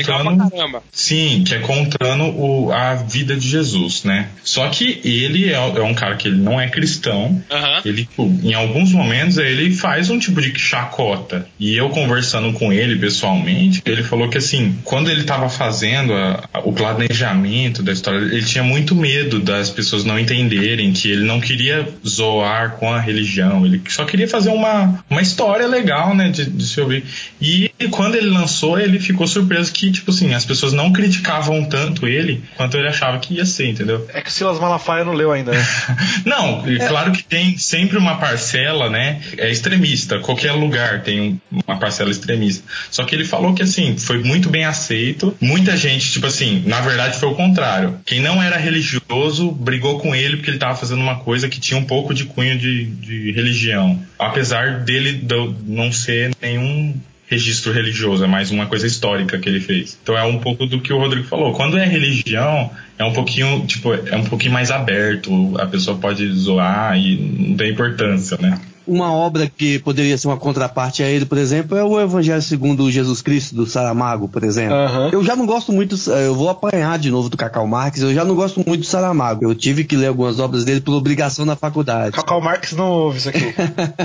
Sim, 0.92 1.44
que 1.46 1.56
é 1.56 1.60
contando 1.60 2.24
o, 2.26 2.72
a 2.72 2.96
vida 2.96 3.36
de 3.36 3.48
Jesus, 3.48 4.04
né? 4.04 4.28
Só 4.44 4.68
que 4.70 5.00
ele 5.04 5.50
é, 5.50 5.54
é 5.54 5.82
um 5.84 5.94
cara 5.94 6.16
que 6.16 6.28
ele 6.28 6.38
não 6.38 6.60
é 6.60 6.68
cristão. 6.68 7.42
Aham. 7.50 7.82
Ele, 7.86 8.04
tipo, 8.06 8.24
em 8.44 8.54
alguns 8.54 8.92
momentos, 8.92 9.38
ele 9.38 9.72
faz 9.74 10.10
um 10.10 10.20
tipo 10.20 10.42
de 10.42 10.58
chacota. 10.60 11.48
E 11.60 11.76
eu 11.78 11.90
conversando 11.90 12.52
com 12.54 12.74
ele 12.74 12.98
pessoalmente, 12.98 13.82
ele 13.86 14.04
falou 14.04 14.28
que 14.30 14.38
assim, 14.38 14.76
quando 14.84 15.10
ele 15.10 15.24
tava 15.24 15.50
fazendo 15.50 16.14
a- 16.14 16.44
a- 16.54 16.60
o 16.60 16.74
planejamento 16.74 17.82
da 17.82 17.92
história, 17.92 18.18
ele 18.20 18.44
tinha 18.44 18.64
muito 18.64 18.94
medo 18.96 19.40
das 19.40 19.70
pessoas 19.70 20.04
não 20.04 20.20
entenderem 20.20 20.92
que 20.94 21.10
ele 21.10 21.24
não 21.24 21.40
queria 21.40 21.88
zoar 22.08 22.72
com 22.78 22.92
a 22.94 23.00
religião. 23.00 23.66
Ele 23.66 23.82
só 23.88 24.06
queria 24.06 24.28
fazer 24.28 24.50
uma, 24.50 24.79
uma 25.10 25.22
história 25.22 25.68
legal, 25.68 26.16
né, 26.16 26.30
de, 26.30 26.46
de 26.46 26.68
se 26.68 26.80
ouvir. 26.82 27.04
E 27.42 27.70
quando 27.92 28.16
ele 28.16 28.30
lançou, 28.30 28.80
ele 28.80 29.00
ficou 29.00 29.28
surpreso 29.28 29.72
que, 29.72 29.92
tipo 29.92 30.12
assim, 30.12 30.34
as 30.34 30.46
pessoas 30.46 30.74
não 30.74 30.92
criticavam 30.92 31.64
tanto 31.66 32.08
ele 32.08 32.44
quanto 32.58 32.76
ele 32.78 32.88
achava 32.88 33.18
que 33.20 33.36
ia 33.36 33.46
ser, 33.46 33.68
entendeu? 33.70 34.06
É 34.14 34.22
que 34.22 34.30
o 34.30 34.34
Silas 34.34 34.60
Malafaia 34.60 35.04
não 35.06 35.14
leu 35.14 35.32
ainda, 35.32 35.52
né? 35.52 35.66
Não, 36.26 36.70
e 36.70 36.78
claro 36.80 37.12
que 37.12 37.24
tem 37.24 37.58
sempre 37.58 37.98
uma 37.98 38.18
parcela, 38.18 38.90
né? 38.90 39.22
É 39.38 39.50
extremista. 39.50 40.20
Qualquer 40.20 40.52
lugar 40.52 41.02
tem 41.04 41.20
um- 41.52 41.60
uma 41.68 41.78
parcela 41.78 42.12
extremista. 42.12 42.64
Só 42.92 43.04
que 43.04 43.16
ele 43.16 43.24
falou 43.26 43.54
que, 43.54 43.64
assim, 43.64 43.98
foi 43.98 44.22
muito 44.24 44.50
bem 44.50 44.66
aceito. 44.66 45.36
Muita 45.40 45.76
gente, 45.78 46.12
tipo 46.12 46.28
assim, 46.28 46.64
na 46.66 46.82
verdade 46.82 47.18
foi 47.18 47.30
o 47.30 47.36
contrário. 47.36 48.00
Quem 48.06 48.20
não 48.20 48.42
era 48.42 48.58
religioso 48.58 49.52
brigou 49.52 50.00
com 50.00 50.14
ele 50.16 50.38
porque 50.38 50.50
ele 50.52 50.58
tava 50.58 50.76
fazendo 50.76 51.02
uma 51.02 51.16
coisa 51.20 51.48
que 51.48 51.60
tinha 51.60 51.80
um 51.80 51.86
pouco 51.86 52.14
de 52.14 52.26
cunho 52.26 52.58
de, 52.58 52.86
de 52.86 53.32
religião. 53.32 54.00
Apesar 54.18 54.69
dele 54.70 55.14
do- 55.14 55.56
não 55.68 55.92
ser 55.92 56.32
nenhum 56.42 56.96
registro 57.28 57.72
religioso, 57.72 58.24
é 58.24 58.28
mais 58.28 58.50
uma 58.50 58.66
coisa 58.66 58.88
histórica 58.88 59.38
que 59.38 59.48
ele 59.48 59.60
fez. 59.60 59.98
Então 60.02 60.18
é 60.18 60.24
um 60.24 60.40
pouco 60.40 60.66
do 60.66 60.82
que 60.82 60.92
o 60.92 60.98
Rodrigo 60.98 61.28
falou. 61.28 61.54
Quando 61.54 61.78
é 61.78 61.86
religião, 61.86 62.72
é 62.98 63.04
um 63.04 63.14
pouquinho, 63.14 63.66
tipo, 63.68 63.94
é 63.94 64.16
um 64.16 64.24
pouquinho 64.24 64.52
mais 64.54 64.72
aberto, 64.72 65.56
a 65.60 65.68
pessoa 65.68 65.96
pode 65.98 66.28
zoar 66.34 66.98
e 66.98 67.16
não 67.18 67.56
tem 67.56 67.72
importância, 67.72 68.36
né? 68.42 68.60
Uma 68.90 69.14
obra 69.14 69.50
que 69.50 69.80
poderia 69.80 70.18
ser 70.18 70.28
uma 70.28 70.38
contraparte 70.38 71.04
a 71.04 71.08
ele, 71.08 71.26
por 71.26 71.38
exemplo, 71.38 71.78
é 71.78 71.84
o 71.84 72.00
Evangelho 72.00 72.42
segundo 72.42 72.90
Jesus 72.90 73.22
Cristo, 73.22 73.56
do 73.56 73.66
Saramago, 73.66 74.28
por 74.28 74.44
exemplo. 74.44 74.76
Aham. 74.76 75.10
Eu 75.12 75.24
já 75.24 75.36
não 75.36 75.46
gosto 75.46 75.72
muito, 75.72 75.96
eu 76.10 76.34
vou 76.34 76.50
apanhar 76.50 76.98
de 76.98 77.12
novo 77.12 77.30
do 77.30 77.38
Cacau 77.38 77.68
Marques, 77.68 78.02
eu 78.02 78.14
já 78.14 78.26
não 78.26 78.36
gosto 78.36 78.64
muito 78.66 78.82
do 78.82 78.86
Saramago. 78.86 79.44
Eu 79.44 79.54
tive 79.54 79.84
que 79.84 79.96
ler 79.96 80.08
algumas 80.08 80.40
obras 80.40 80.66
dele 80.66 80.82
por 80.82 80.94
obrigação 80.94 81.46
na 81.46 81.56
faculdade. 81.56 82.16
Cacau 82.16 82.42
Marques 82.42 82.74
não 82.74 82.90
ouve 82.90 83.20
isso 83.20 83.30
aqui. 83.30 83.54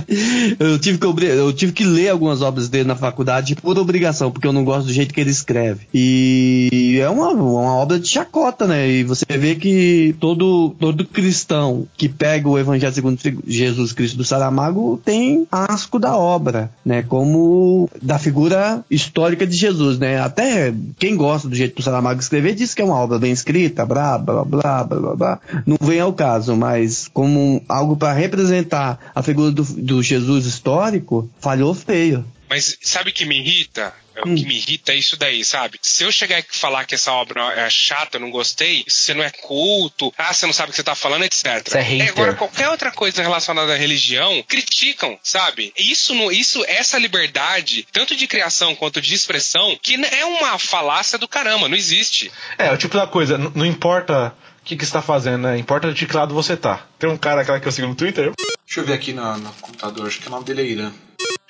eu, 0.60 0.78
tive 0.78 0.98
que, 0.98 1.06
eu 1.24 1.52
tive 1.52 1.72
que 1.72 1.84
ler 1.84 2.10
algumas 2.10 2.42
obras 2.42 2.68
dele 2.68 2.84
na 2.84 2.96
faculdade 2.96 3.54
por 3.56 3.78
obrigação, 3.78 4.30
porque 4.30 4.46
eu 4.46 4.52
não 4.52 4.64
gosto 4.64 4.86
do 4.86 4.92
jeito 4.92 5.14
que 5.14 5.20
ele 5.20 5.30
escreve. 5.30 5.86
E 5.94 6.98
é 7.00 7.08
uma, 7.08 7.30
uma 7.30 7.74
obra 7.74 7.98
de 7.98 8.08
chacota, 8.08 8.66
né? 8.66 8.88
E 8.88 9.04
você 9.04 9.24
vê 9.30 9.54
que 9.54 10.14
todo, 10.20 10.74
todo 10.78 11.04
cristão 11.06 11.86
que 11.96 12.08
pega 12.08 12.48
o 12.48 12.58
Evangelho 12.58 12.92
segundo 12.92 13.18
Jesus 13.46 13.92
Cristo 13.92 14.16
do 14.16 14.24
Saramago 14.24 14.73
tem 15.04 15.46
asco 15.50 15.98
da 15.98 16.16
obra, 16.16 16.70
né? 16.84 17.02
Como 17.02 17.88
da 18.02 18.18
figura 18.18 18.84
histórica 18.90 19.46
de 19.46 19.56
Jesus, 19.56 19.98
né? 19.98 20.20
Até 20.20 20.72
quem 20.98 21.16
gosta 21.16 21.48
do 21.48 21.54
jeito 21.54 21.76
do 21.76 21.82
Saramago 21.82 22.20
escrever 22.20 22.54
diz 22.54 22.74
que 22.74 22.82
é 22.82 22.84
uma 22.84 22.98
obra 22.98 23.18
bem 23.18 23.32
escrita, 23.32 23.86
blá, 23.86 24.18
blá, 24.18 24.44
blá, 24.44 24.84
blá, 24.84 25.00
blá, 25.00 25.16
blá. 25.16 25.40
Não 25.66 25.76
vem 25.80 26.00
ao 26.00 26.12
caso, 26.12 26.56
mas 26.56 27.08
como 27.08 27.62
algo 27.68 27.96
para 27.96 28.12
representar 28.12 28.98
a 29.14 29.22
figura 29.22 29.50
do, 29.50 29.62
do 29.62 30.02
Jesus 30.02 30.46
histórico, 30.46 31.28
falhou 31.38 31.74
feio. 31.74 32.24
Mas 32.54 32.78
sabe 32.82 33.10
o 33.10 33.12
que 33.12 33.24
me 33.26 33.36
irrita? 33.40 33.92
O 34.22 34.28
Hum. 34.28 34.36
que 34.36 34.46
me 34.46 34.54
irrita 34.54 34.92
é 34.92 34.94
isso 34.94 35.16
daí, 35.16 35.44
sabe? 35.44 35.76
Se 35.82 36.04
eu 36.04 36.12
chegar 36.12 36.38
e 36.38 36.44
falar 36.48 36.84
que 36.84 36.94
essa 36.94 37.10
obra 37.10 37.52
é 37.54 37.68
chata, 37.68 38.16
eu 38.16 38.20
não 38.20 38.30
gostei, 38.30 38.84
você 38.86 39.12
não 39.12 39.24
é 39.24 39.30
culto, 39.30 40.14
ah, 40.16 40.32
você 40.32 40.46
não 40.46 40.52
sabe 40.52 40.68
o 40.68 40.70
que 40.70 40.76
você 40.76 40.84
tá 40.84 40.94
falando, 40.94 41.24
etc. 41.24 41.66
Você 41.66 41.78
é 41.78 41.80
hater. 41.80 42.08
agora, 42.10 42.34
qualquer 42.34 42.68
outra 42.68 42.92
coisa 42.92 43.20
relacionada 43.22 43.74
à 43.74 43.76
religião, 43.76 44.40
criticam, 44.46 45.18
sabe? 45.20 45.72
Isso, 45.76 46.14
não, 46.14 46.30
isso, 46.30 46.64
essa 46.68 46.96
liberdade, 46.96 47.88
tanto 47.90 48.14
de 48.14 48.28
criação 48.28 48.76
quanto 48.76 49.00
de 49.00 49.12
expressão, 49.12 49.76
que 49.82 49.96
é 49.96 50.24
uma 50.24 50.56
falácia 50.60 51.18
do 51.18 51.26
caramba, 51.26 51.68
não 51.68 51.76
existe. 51.76 52.30
É, 52.56 52.70
o 52.70 52.76
tipo 52.76 52.96
da 52.96 53.08
coisa, 53.08 53.36
não 53.36 53.66
importa 53.66 54.32
o 54.60 54.64
que, 54.64 54.76
que 54.76 54.86
você 54.86 54.92
tá 54.92 55.02
fazendo, 55.02 55.42
né? 55.42 55.58
Importa 55.58 55.92
de 55.92 56.06
que 56.06 56.16
lado 56.16 56.32
você 56.32 56.56
tá. 56.56 56.86
Tem 57.00 57.10
um 57.10 57.16
cara 57.16 57.42
aquela 57.42 57.58
que 57.58 57.66
eu 57.66 57.72
sigo 57.72 57.88
no 57.88 57.96
Twitter. 57.96 58.30
Deixa 58.64 58.78
eu 58.78 58.84
ver 58.84 58.92
aqui 58.92 59.12
no, 59.12 59.38
no 59.38 59.52
computador, 59.54 60.06
acho 60.06 60.20
que 60.20 60.28
o 60.28 60.30
nome 60.30 60.44
dele 60.44 60.62
é 60.62 60.64
Irã. 60.66 60.92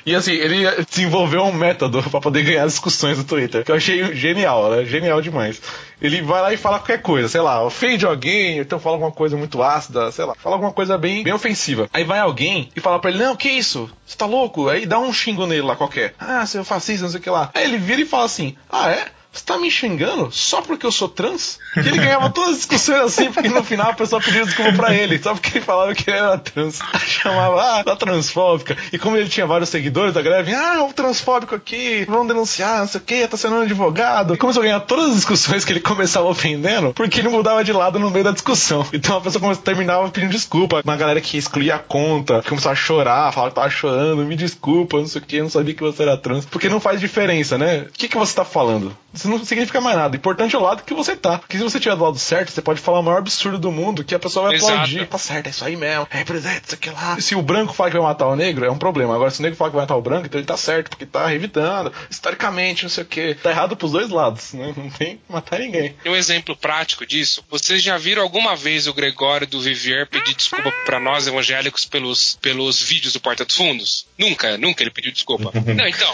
E 0.06 0.14
assim, 0.14 0.32
ele 0.32 0.64
desenvolveu 0.88 1.44
um 1.44 1.52
método 1.52 2.02
pra 2.02 2.20
poder 2.20 2.42
ganhar 2.42 2.66
discussões 2.66 3.18
no 3.18 3.24
Twitter, 3.24 3.64
que 3.64 3.70
eu 3.70 3.76
achei 3.76 4.14
genial, 4.14 4.70
né? 4.70 4.84
Genial 4.84 5.20
demais. 5.22 5.60
Ele 6.00 6.20
vai 6.20 6.42
lá 6.42 6.52
e 6.52 6.56
fala 6.56 6.78
qualquer 6.78 7.00
coisa, 7.00 7.28
sei 7.28 7.40
lá, 7.40 7.64
ofende 7.64 8.04
alguém, 8.04 8.58
então 8.58 8.78
fala 8.78 8.96
alguma 8.96 9.12
coisa 9.12 9.36
muito 9.36 9.62
ácida, 9.62 10.12
sei 10.12 10.24
lá, 10.24 10.34
fala 10.34 10.56
alguma 10.56 10.72
coisa 10.72 10.98
bem, 10.98 11.22
bem 11.22 11.32
ofensiva. 11.32 11.88
Aí 11.92 12.04
vai 12.04 12.18
alguém 12.18 12.68
e 12.76 12.80
fala 12.80 12.98
pra 12.98 13.10
ele, 13.10 13.22
não, 13.22 13.36
que 13.36 13.48
isso? 13.48 13.90
Você 14.04 14.16
tá 14.16 14.26
louco? 14.26 14.68
Aí 14.68 14.84
dá 14.84 14.98
um 14.98 15.12
xingo 15.12 15.46
nele 15.46 15.62
lá 15.62 15.76
qualquer. 15.76 16.14
Ah, 16.18 16.44
seu 16.44 16.64
fascista, 16.64 17.04
não 17.04 17.10
sei 17.10 17.20
o 17.20 17.22
que 17.22 17.30
lá. 17.30 17.50
Aí 17.54 17.64
ele 17.64 17.78
vira 17.78 18.02
e 18.02 18.06
fala 18.06 18.24
assim, 18.24 18.56
ah, 18.70 18.90
é? 18.90 19.06
Você 19.34 19.44
tá 19.44 19.58
me 19.58 19.68
xingando 19.70 20.30
só 20.30 20.62
porque 20.62 20.86
eu 20.86 20.92
sou 20.92 21.08
trans? 21.08 21.58
Que 21.74 21.80
ele 21.80 21.98
ganhava 21.98 22.30
todas 22.30 22.50
as 22.50 22.56
discussões 22.58 23.00
assim, 23.00 23.32
porque 23.32 23.48
no 23.48 23.64
final 23.64 23.90
a 23.90 23.94
pessoa 23.94 24.22
pedia 24.22 24.44
desculpa 24.44 24.72
pra 24.74 24.94
ele, 24.94 25.18
só 25.18 25.34
porque 25.34 25.58
ele 25.58 25.64
falava 25.64 25.92
que 25.92 26.08
ele 26.08 26.18
era 26.18 26.38
trans. 26.38 26.78
Chamava, 27.04 27.80
ah, 27.80 27.84
tá 27.84 27.96
transfóbica. 27.96 28.76
E 28.92 28.98
como 28.98 29.16
ele 29.16 29.28
tinha 29.28 29.44
vários 29.44 29.68
seguidores 29.68 30.14
da 30.14 30.22
greve, 30.22 30.54
ah, 30.54 30.84
o 30.84 30.92
transfóbico 30.92 31.54
aqui, 31.54 32.04
vão 32.08 32.24
denunciar, 32.24 32.78
não 32.78 32.86
sei 32.86 33.00
o 33.00 33.04
que, 33.04 33.26
tá 33.26 33.36
sendo 33.36 33.56
um 33.56 33.62
advogado. 33.62 34.38
Começou 34.38 34.62
a 34.62 34.66
ganhar 34.66 34.80
todas 34.80 35.10
as 35.10 35.16
discussões 35.16 35.64
que 35.64 35.72
ele 35.72 35.80
começava 35.80 36.26
ofendendo, 36.28 36.92
porque 36.94 37.20
ele 37.20 37.28
mudava 37.28 37.64
de 37.64 37.72
lado 37.72 37.98
no 37.98 38.10
meio 38.10 38.24
da 38.24 38.30
discussão. 38.30 38.86
Então 38.92 39.16
a 39.16 39.20
pessoa 39.20 39.56
terminava 39.56 40.08
pedindo 40.10 40.30
desculpa. 40.30 40.80
Uma 40.84 40.96
galera 40.96 41.20
que 41.20 41.36
excluía 41.36 41.74
a 41.74 41.78
conta, 41.78 42.42
começava 42.42 42.72
a 42.72 42.76
chorar, 42.76 43.32
falava 43.32 43.50
que 43.50 43.56
tava 43.56 43.70
chorando, 43.70 44.24
me 44.24 44.36
desculpa, 44.36 44.98
não 44.98 45.06
sei 45.06 45.20
o 45.20 45.24
que, 45.24 45.42
não 45.42 45.50
sabia 45.50 45.74
que 45.74 45.82
você 45.82 46.02
era 46.02 46.16
trans. 46.16 46.46
Porque 46.46 46.68
não 46.68 46.78
faz 46.78 47.00
diferença, 47.00 47.58
né? 47.58 47.86
O 47.88 47.92
que, 47.92 48.08
que 48.08 48.16
você 48.16 48.34
tá 48.34 48.44
falando? 48.44 48.96
Isso 49.24 49.30
não 49.30 49.42
significa 49.42 49.80
mais 49.80 49.96
nada. 49.96 50.14
O 50.14 50.16
importante 50.18 50.54
é 50.54 50.58
o 50.58 50.62
lado 50.62 50.82
que 50.82 50.92
você 50.92 51.16
tá. 51.16 51.38
Porque 51.38 51.56
se 51.56 51.62
você 51.62 51.78
estiver 51.78 51.96
do 51.96 52.04
lado 52.04 52.18
certo, 52.18 52.52
você 52.52 52.60
pode 52.60 52.78
falar 52.78 53.00
o 53.00 53.02
maior 53.02 53.18
absurdo 53.18 53.58
do 53.58 53.72
mundo 53.72 54.04
que 54.04 54.14
a 54.14 54.18
pessoa 54.18 54.48
vai 54.48 54.56
Exato. 54.56 54.72
aplaudir. 54.72 55.06
Tá 55.06 55.16
certo, 55.16 55.46
é 55.46 55.50
isso 55.50 55.64
aí 55.64 55.76
mesmo. 55.76 56.06
Representa 56.10 56.62
isso 56.66 56.74
aqui 56.74 56.90
lá. 56.90 57.18
Se 57.18 57.34
o 57.34 57.40
branco 57.40 57.72
fala 57.72 57.90
que 57.90 57.96
vai 57.96 58.06
matar 58.06 58.26
o 58.26 58.36
negro, 58.36 58.66
é 58.66 58.70
um 58.70 58.76
problema. 58.76 59.14
Agora, 59.14 59.30
se 59.30 59.40
o 59.40 59.42
negro 59.42 59.56
fala 59.56 59.70
que 59.70 59.76
vai 59.76 59.84
matar 59.84 59.96
o 59.96 60.02
branco, 60.02 60.26
então 60.26 60.38
ele 60.38 60.46
tá 60.46 60.58
certo, 60.58 60.90
porque 60.90 61.06
tá 61.06 61.26
revidando. 61.26 61.90
Historicamente, 62.10 62.82
não 62.82 62.90
sei 62.90 63.02
o 63.02 63.06
que. 63.06 63.34
Tá 63.36 63.48
errado 63.48 63.74
pros 63.76 63.92
dois 63.92 64.10
lados, 64.10 64.52
né? 64.52 64.74
Não 64.76 64.90
tem 64.90 65.16
que 65.16 65.32
matar 65.32 65.58
ninguém. 65.58 65.94
E 66.04 66.08
um 66.10 66.16
exemplo 66.16 66.54
prático 66.54 67.06
disso, 67.06 67.42
vocês 67.48 67.82
já 67.82 67.96
viram 67.96 68.22
alguma 68.22 68.54
vez 68.54 68.86
o 68.86 68.92
Gregório 68.92 69.46
do 69.46 69.58
Vivier 69.58 70.06
pedir 70.06 70.34
desculpa 70.34 70.70
pra 70.84 71.00
nós 71.00 71.26
evangélicos 71.26 71.86
pelos, 71.86 72.38
pelos 72.42 72.82
vídeos 72.82 73.14
do 73.14 73.20
Porta 73.20 73.44
dos 73.44 73.56
Fundos? 73.56 74.06
Nunca, 74.18 74.58
nunca 74.58 74.82
ele 74.82 74.90
pediu 74.90 75.12
desculpa. 75.12 75.50
Não, 75.54 75.88
então, 75.88 76.12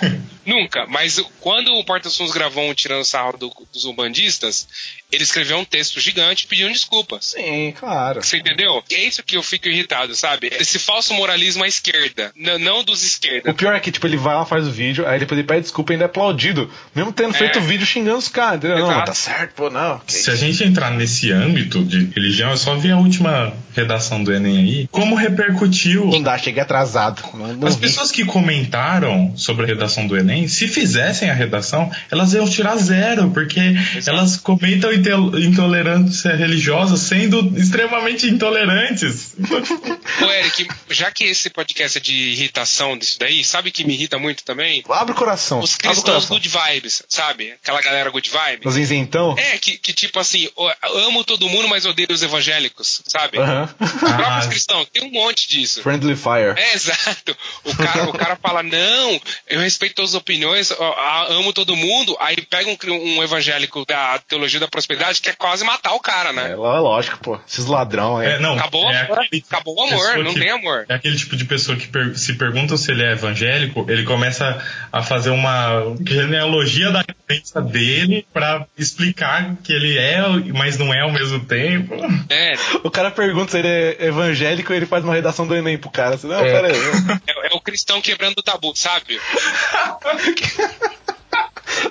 nunca. 0.50 0.86
Mas 0.86 1.18
quando 1.40 1.72
o 1.74 1.84
Porta 1.84 2.08
Fundos 2.10 2.34
gravou 2.34 2.64
um 2.64 2.74
sarro 3.04 3.36
do- 3.38 3.52
dos 3.72 3.84
umbandistas, 3.84 4.99
Ele 5.12 5.24
escreveu 5.24 5.58
um 5.58 5.64
texto 5.64 6.00
gigante 6.00 6.46
pedindo 6.46 6.70
desculpas. 6.72 7.26
Sim, 7.36 7.72
claro. 7.78 8.22
Você 8.22 8.38
entendeu? 8.38 8.82
É 8.90 9.04
isso 9.04 9.22
que 9.22 9.36
eu 9.36 9.42
fico 9.42 9.68
irritado, 9.68 10.14
sabe? 10.14 10.50
Esse 10.58 10.78
falso 10.78 11.12
moralismo 11.14 11.64
à 11.64 11.68
esquerda, 11.68 12.32
não 12.60 12.82
dos 12.84 13.02
esquerda. 13.04 13.50
O 13.50 13.54
pior 13.54 13.74
é 13.74 13.80
que, 13.80 13.90
tipo, 13.90 14.06
ele 14.06 14.16
vai 14.16 14.34
lá, 14.34 14.44
faz 14.44 14.66
o 14.66 14.70
vídeo, 14.70 15.06
aí 15.06 15.18
depois 15.18 15.38
ele 15.38 15.46
pede 15.46 15.62
desculpa 15.62 15.92
e 15.92 15.94
ainda 15.94 16.04
é 16.04 16.06
aplaudido. 16.06 16.70
Mesmo 16.94 17.12
tendo 17.12 17.34
É. 17.34 17.38
feito 17.38 17.58
o 17.58 17.62
vídeo 17.62 17.86
xingando 17.86 18.18
os 18.18 18.28
caras, 18.28 18.58
entendeu? 18.58 18.78
Não, 18.78 18.90
Exato. 18.90 19.06
tá 19.06 19.14
certo, 19.14 19.54
pô, 19.54 19.70
não. 19.70 20.00
Se 20.06 20.30
a 20.30 20.34
gente 20.36 20.62
entrar 20.64 20.90
nesse 20.90 21.30
âmbito 21.32 21.82
de 21.84 22.06
religião, 22.14 22.52
é 22.52 22.56
só 22.56 22.74
ver 22.76 22.92
a 22.92 22.96
última 22.98 23.52
redação 23.74 24.22
do 24.22 24.32
Enem 24.32 24.58
aí. 24.58 24.88
Como 24.90 25.14
repercutiu. 25.14 26.06
Não 26.06 26.22
dá, 26.22 26.36
cheguei 26.38 26.62
atrasado. 26.62 27.22
Não, 27.34 27.48
não 27.54 27.68
As 27.68 27.74
vi. 27.76 27.82
pessoas 27.82 28.10
que 28.10 28.24
comentaram 28.24 29.32
sobre 29.36 29.64
a 29.64 29.66
redação 29.68 30.06
do 30.06 30.16
Enem, 30.16 30.48
se 30.48 30.68
fizessem 30.68 31.30
a 31.30 31.34
redação, 31.34 31.90
elas 32.10 32.32
iam 32.34 32.48
tirar 32.48 32.76
zero, 32.76 33.30
porque 33.30 33.60
elas 34.06 34.36
comentam 34.36 34.92
intel- 34.92 34.99
intolerância 35.08 36.34
religiosa 36.34 36.96
sendo 36.96 37.56
extremamente 37.58 38.26
intolerantes. 38.26 39.34
Ô, 40.22 40.30
Eric, 40.30 40.68
já 40.90 41.10
que 41.10 41.24
esse 41.24 41.50
podcast 41.50 41.98
é 41.98 42.00
de 42.00 42.12
irritação 42.12 42.96
disso 42.96 43.18
daí, 43.18 43.44
sabe 43.44 43.70
que 43.70 43.84
me 43.84 43.94
irrita 43.94 44.18
muito 44.18 44.44
também? 44.44 44.82
Abre 44.88 45.12
o 45.12 45.16
coração. 45.16 45.60
Os 45.60 45.76
cristãos 45.76 46.26
coração. 46.26 46.36
good 46.36 46.48
vibes, 46.48 47.02
sabe? 47.08 47.52
Aquela 47.52 47.80
galera 47.82 48.10
good 48.10 48.28
vibes. 48.30 48.66
Os 48.66 48.76
isentão? 48.76 49.34
É, 49.38 49.58
que, 49.58 49.76
que 49.78 49.92
tipo 49.92 50.18
assim, 50.18 50.48
amo 51.06 51.24
todo 51.24 51.48
mundo, 51.48 51.68
mas 51.68 51.84
odeio 51.86 52.08
os 52.10 52.22
evangélicos, 52.22 53.02
sabe? 53.06 53.38
Aham. 53.38 53.68
Os 53.80 53.90
próprios 53.92 54.20
Ah. 54.30 54.48
cristãos, 54.48 54.86
tem 54.92 55.02
um 55.04 55.10
monte 55.10 55.48
disso. 55.48 55.82
Friendly 55.82 56.16
Fire. 56.16 56.54
É, 56.56 56.74
exato. 56.74 57.36
O 57.64 57.76
cara, 57.76 58.04
o 58.08 58.12
cara 58.12 58.36
fala, 58.36 58.62
não, 58.62 59.20
eu 59.48 59.60
respeito 59.60 59.94
todas 59.96 60.10
as 60.10 60.14
opiniões, 60.14 60.70
amo 61.28 61.52
todo 61.52 61.74
mundo, 61.76 62.16
aí 62.20 62.36
pega 62.42 62.68
um, 62.68 62.76
um 63.18 63.22
evangélico 63.22 63.84
da 63.86 64.18
teologia 64.18 64.60
da 64.60 64.68
prosperidade 64.68 64.89
que 64.96 65.22
quer 65.22 65.37
quase 65.37 65.64
matar 65.64 65.92
o 65.94 66.00
cara, 66.00 66.31
É, 66.31 66.33
né? 66.33 66.55
lá- 66.57 66.81
lógico, 66.81 67.18
pô. 67.18 67.38
Esses 67.48 67.66
ladrão 67.66 68.16
aí. 68.18 68.29
É, 68.33 68.38
não, 68.38 68.55
Acabou, 68.59 68.90
é 68.90 69.00
acabou 69.00 69.76
o 69.76 69.83
amor, 69.83 69.98
pessoa 70.07 70.24
não 70.24 70.35
que- 70.35 70.40
tem 70.40 70.50
amor. 70.50 70.87
É 70.88 70.94
aquele 70.94 71.16
tipo 71.16 71.37
de 71.37 71.44
pessoa 71.44 71.76
que 71.76 71.87
per- 71.88 72.16
se 72.18 72.35
pergunta 72.35 72.76
se 72.76 72.90
ele 72.90 73.03
é 73.05 73.12
evangélico, 73.12 73.85
ele 73.88 74.05
começa 74.05 74.62
a 74.92 75.03
fazer 75.03 75.31
uma 75.31 75.94
genealogia 76.07 76.90
da 76.90 77.05
crença 77.26 77.61
dele 77.61 78.26
pra 78.33 78.66
explicar 78.76 79.57
que 79.62 79.72
ele 79.72 79.96
é, 79.98 80.20
mas 80.55 80.79
não 80.79 80.92
é 80.92 81.00
ao 81.00 81.11
mesmo 81.12 81.40
tempo. 81.44 81.94
É, 82.29 82.53
O 82.85 82.90
cara 82.90 83.11
pergunta 83.11 83.53
se 83.53 83.59
ele 83.59 83.68
é 83.68 84.07
evangélico 84.07 84.72
e 84.72 84.76
ele 84.76 84.87
faz 84.87 85.05
uma 85.05 85.14
redação 85.14 85.46
do 85.46 85.55
Enem 85.55 85.79
pro 85.79 85.90
cara. 85.90 86.14
Assim, 86.16 86.26
não, 86.29 86.40
É. 86.40 86.44
pera 86.53 86.68
aí. 86.68 87.20
é, 87.29 87.53
é 87.53 87.57
o 87.57 87.61
cristão 87.61 88.00
quebrando 88.00 88.38
o 88.38 88.42
tabu, 88.42 88.72
sabe? 88.74 89.18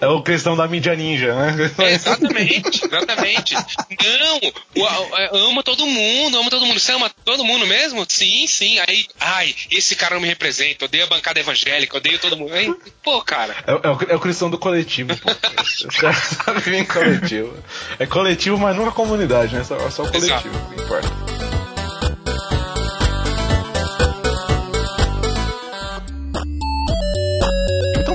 É 0.02 0.08
o 0.08 0.21
cristão 0.21 0.56
da 0.56 0.67
mídia 0.67 0.95
ninja, 0.95 1.34
né? 1.36 1.71
É, 1.80 1.91
exatamente, 1.93 2.86
exatamente. 2.86 3.54
Não, 3.56 4.39
o- 4.78 4.86
a- 4.88 5.30
amo 5.49 5.63
todo 5.63 5.86
mundo, 5.86 6.38
amo 6.38 6.49
todo 6.49 6.65
mundo. 6.65 6.80
Você 6.80 6.91
ama 6.91 7.10
todo 7.25 7.43
mundo 7.43 7.65
mesmo? 7.67 8.06
Sim, 8.08 8.45
sim. 8.47 8.80
Aí, 8.80 9.06
ai, 9.19 9.56
esse 9.71 9.95
cara 9.95 10.15
não 10.15 10.21
me 10.21 10.28
representa, 10.28 10.86
odeio 10.86 11.04
a 11.04 11.08
bancada 11.08 11.39
evangélica, 11.39 11.97
odeio 11.97 12.19
todo 12.19 12.38
mundo. 12.38 12.54
Aí, 12.54 12.73
pô, 13.04 13.21
cara. 13.21 13.56
É, 13.67 13.71
é 13.71 13.89
o, 13.91 13.97
é 14.10 14.15
o 14.15 14.19
cristão 14.19 14.49
do 14.49 14.58
coletivo, 14.58 15.15
pô. 15.17 15.30
Os 15.62 15.95
caras 15.97 16.17
sabem 16.45 16.80
em 16.82 16.86
coletivo. 16.86 17.54
É 17.97 18.06
coletivo, 18.06 18.58
mas 18.58 18.75
nunca 18.75 18.91
comunidade, 18.91 19.56
né? 19.56 19.63
Só, 19.63 19.75
é 19.78 19.89
só 19.91 20.04
o 20.04 20.12
coletivo, 20.12 20.49
não 20.75 20.84
importa. 20.84 21.59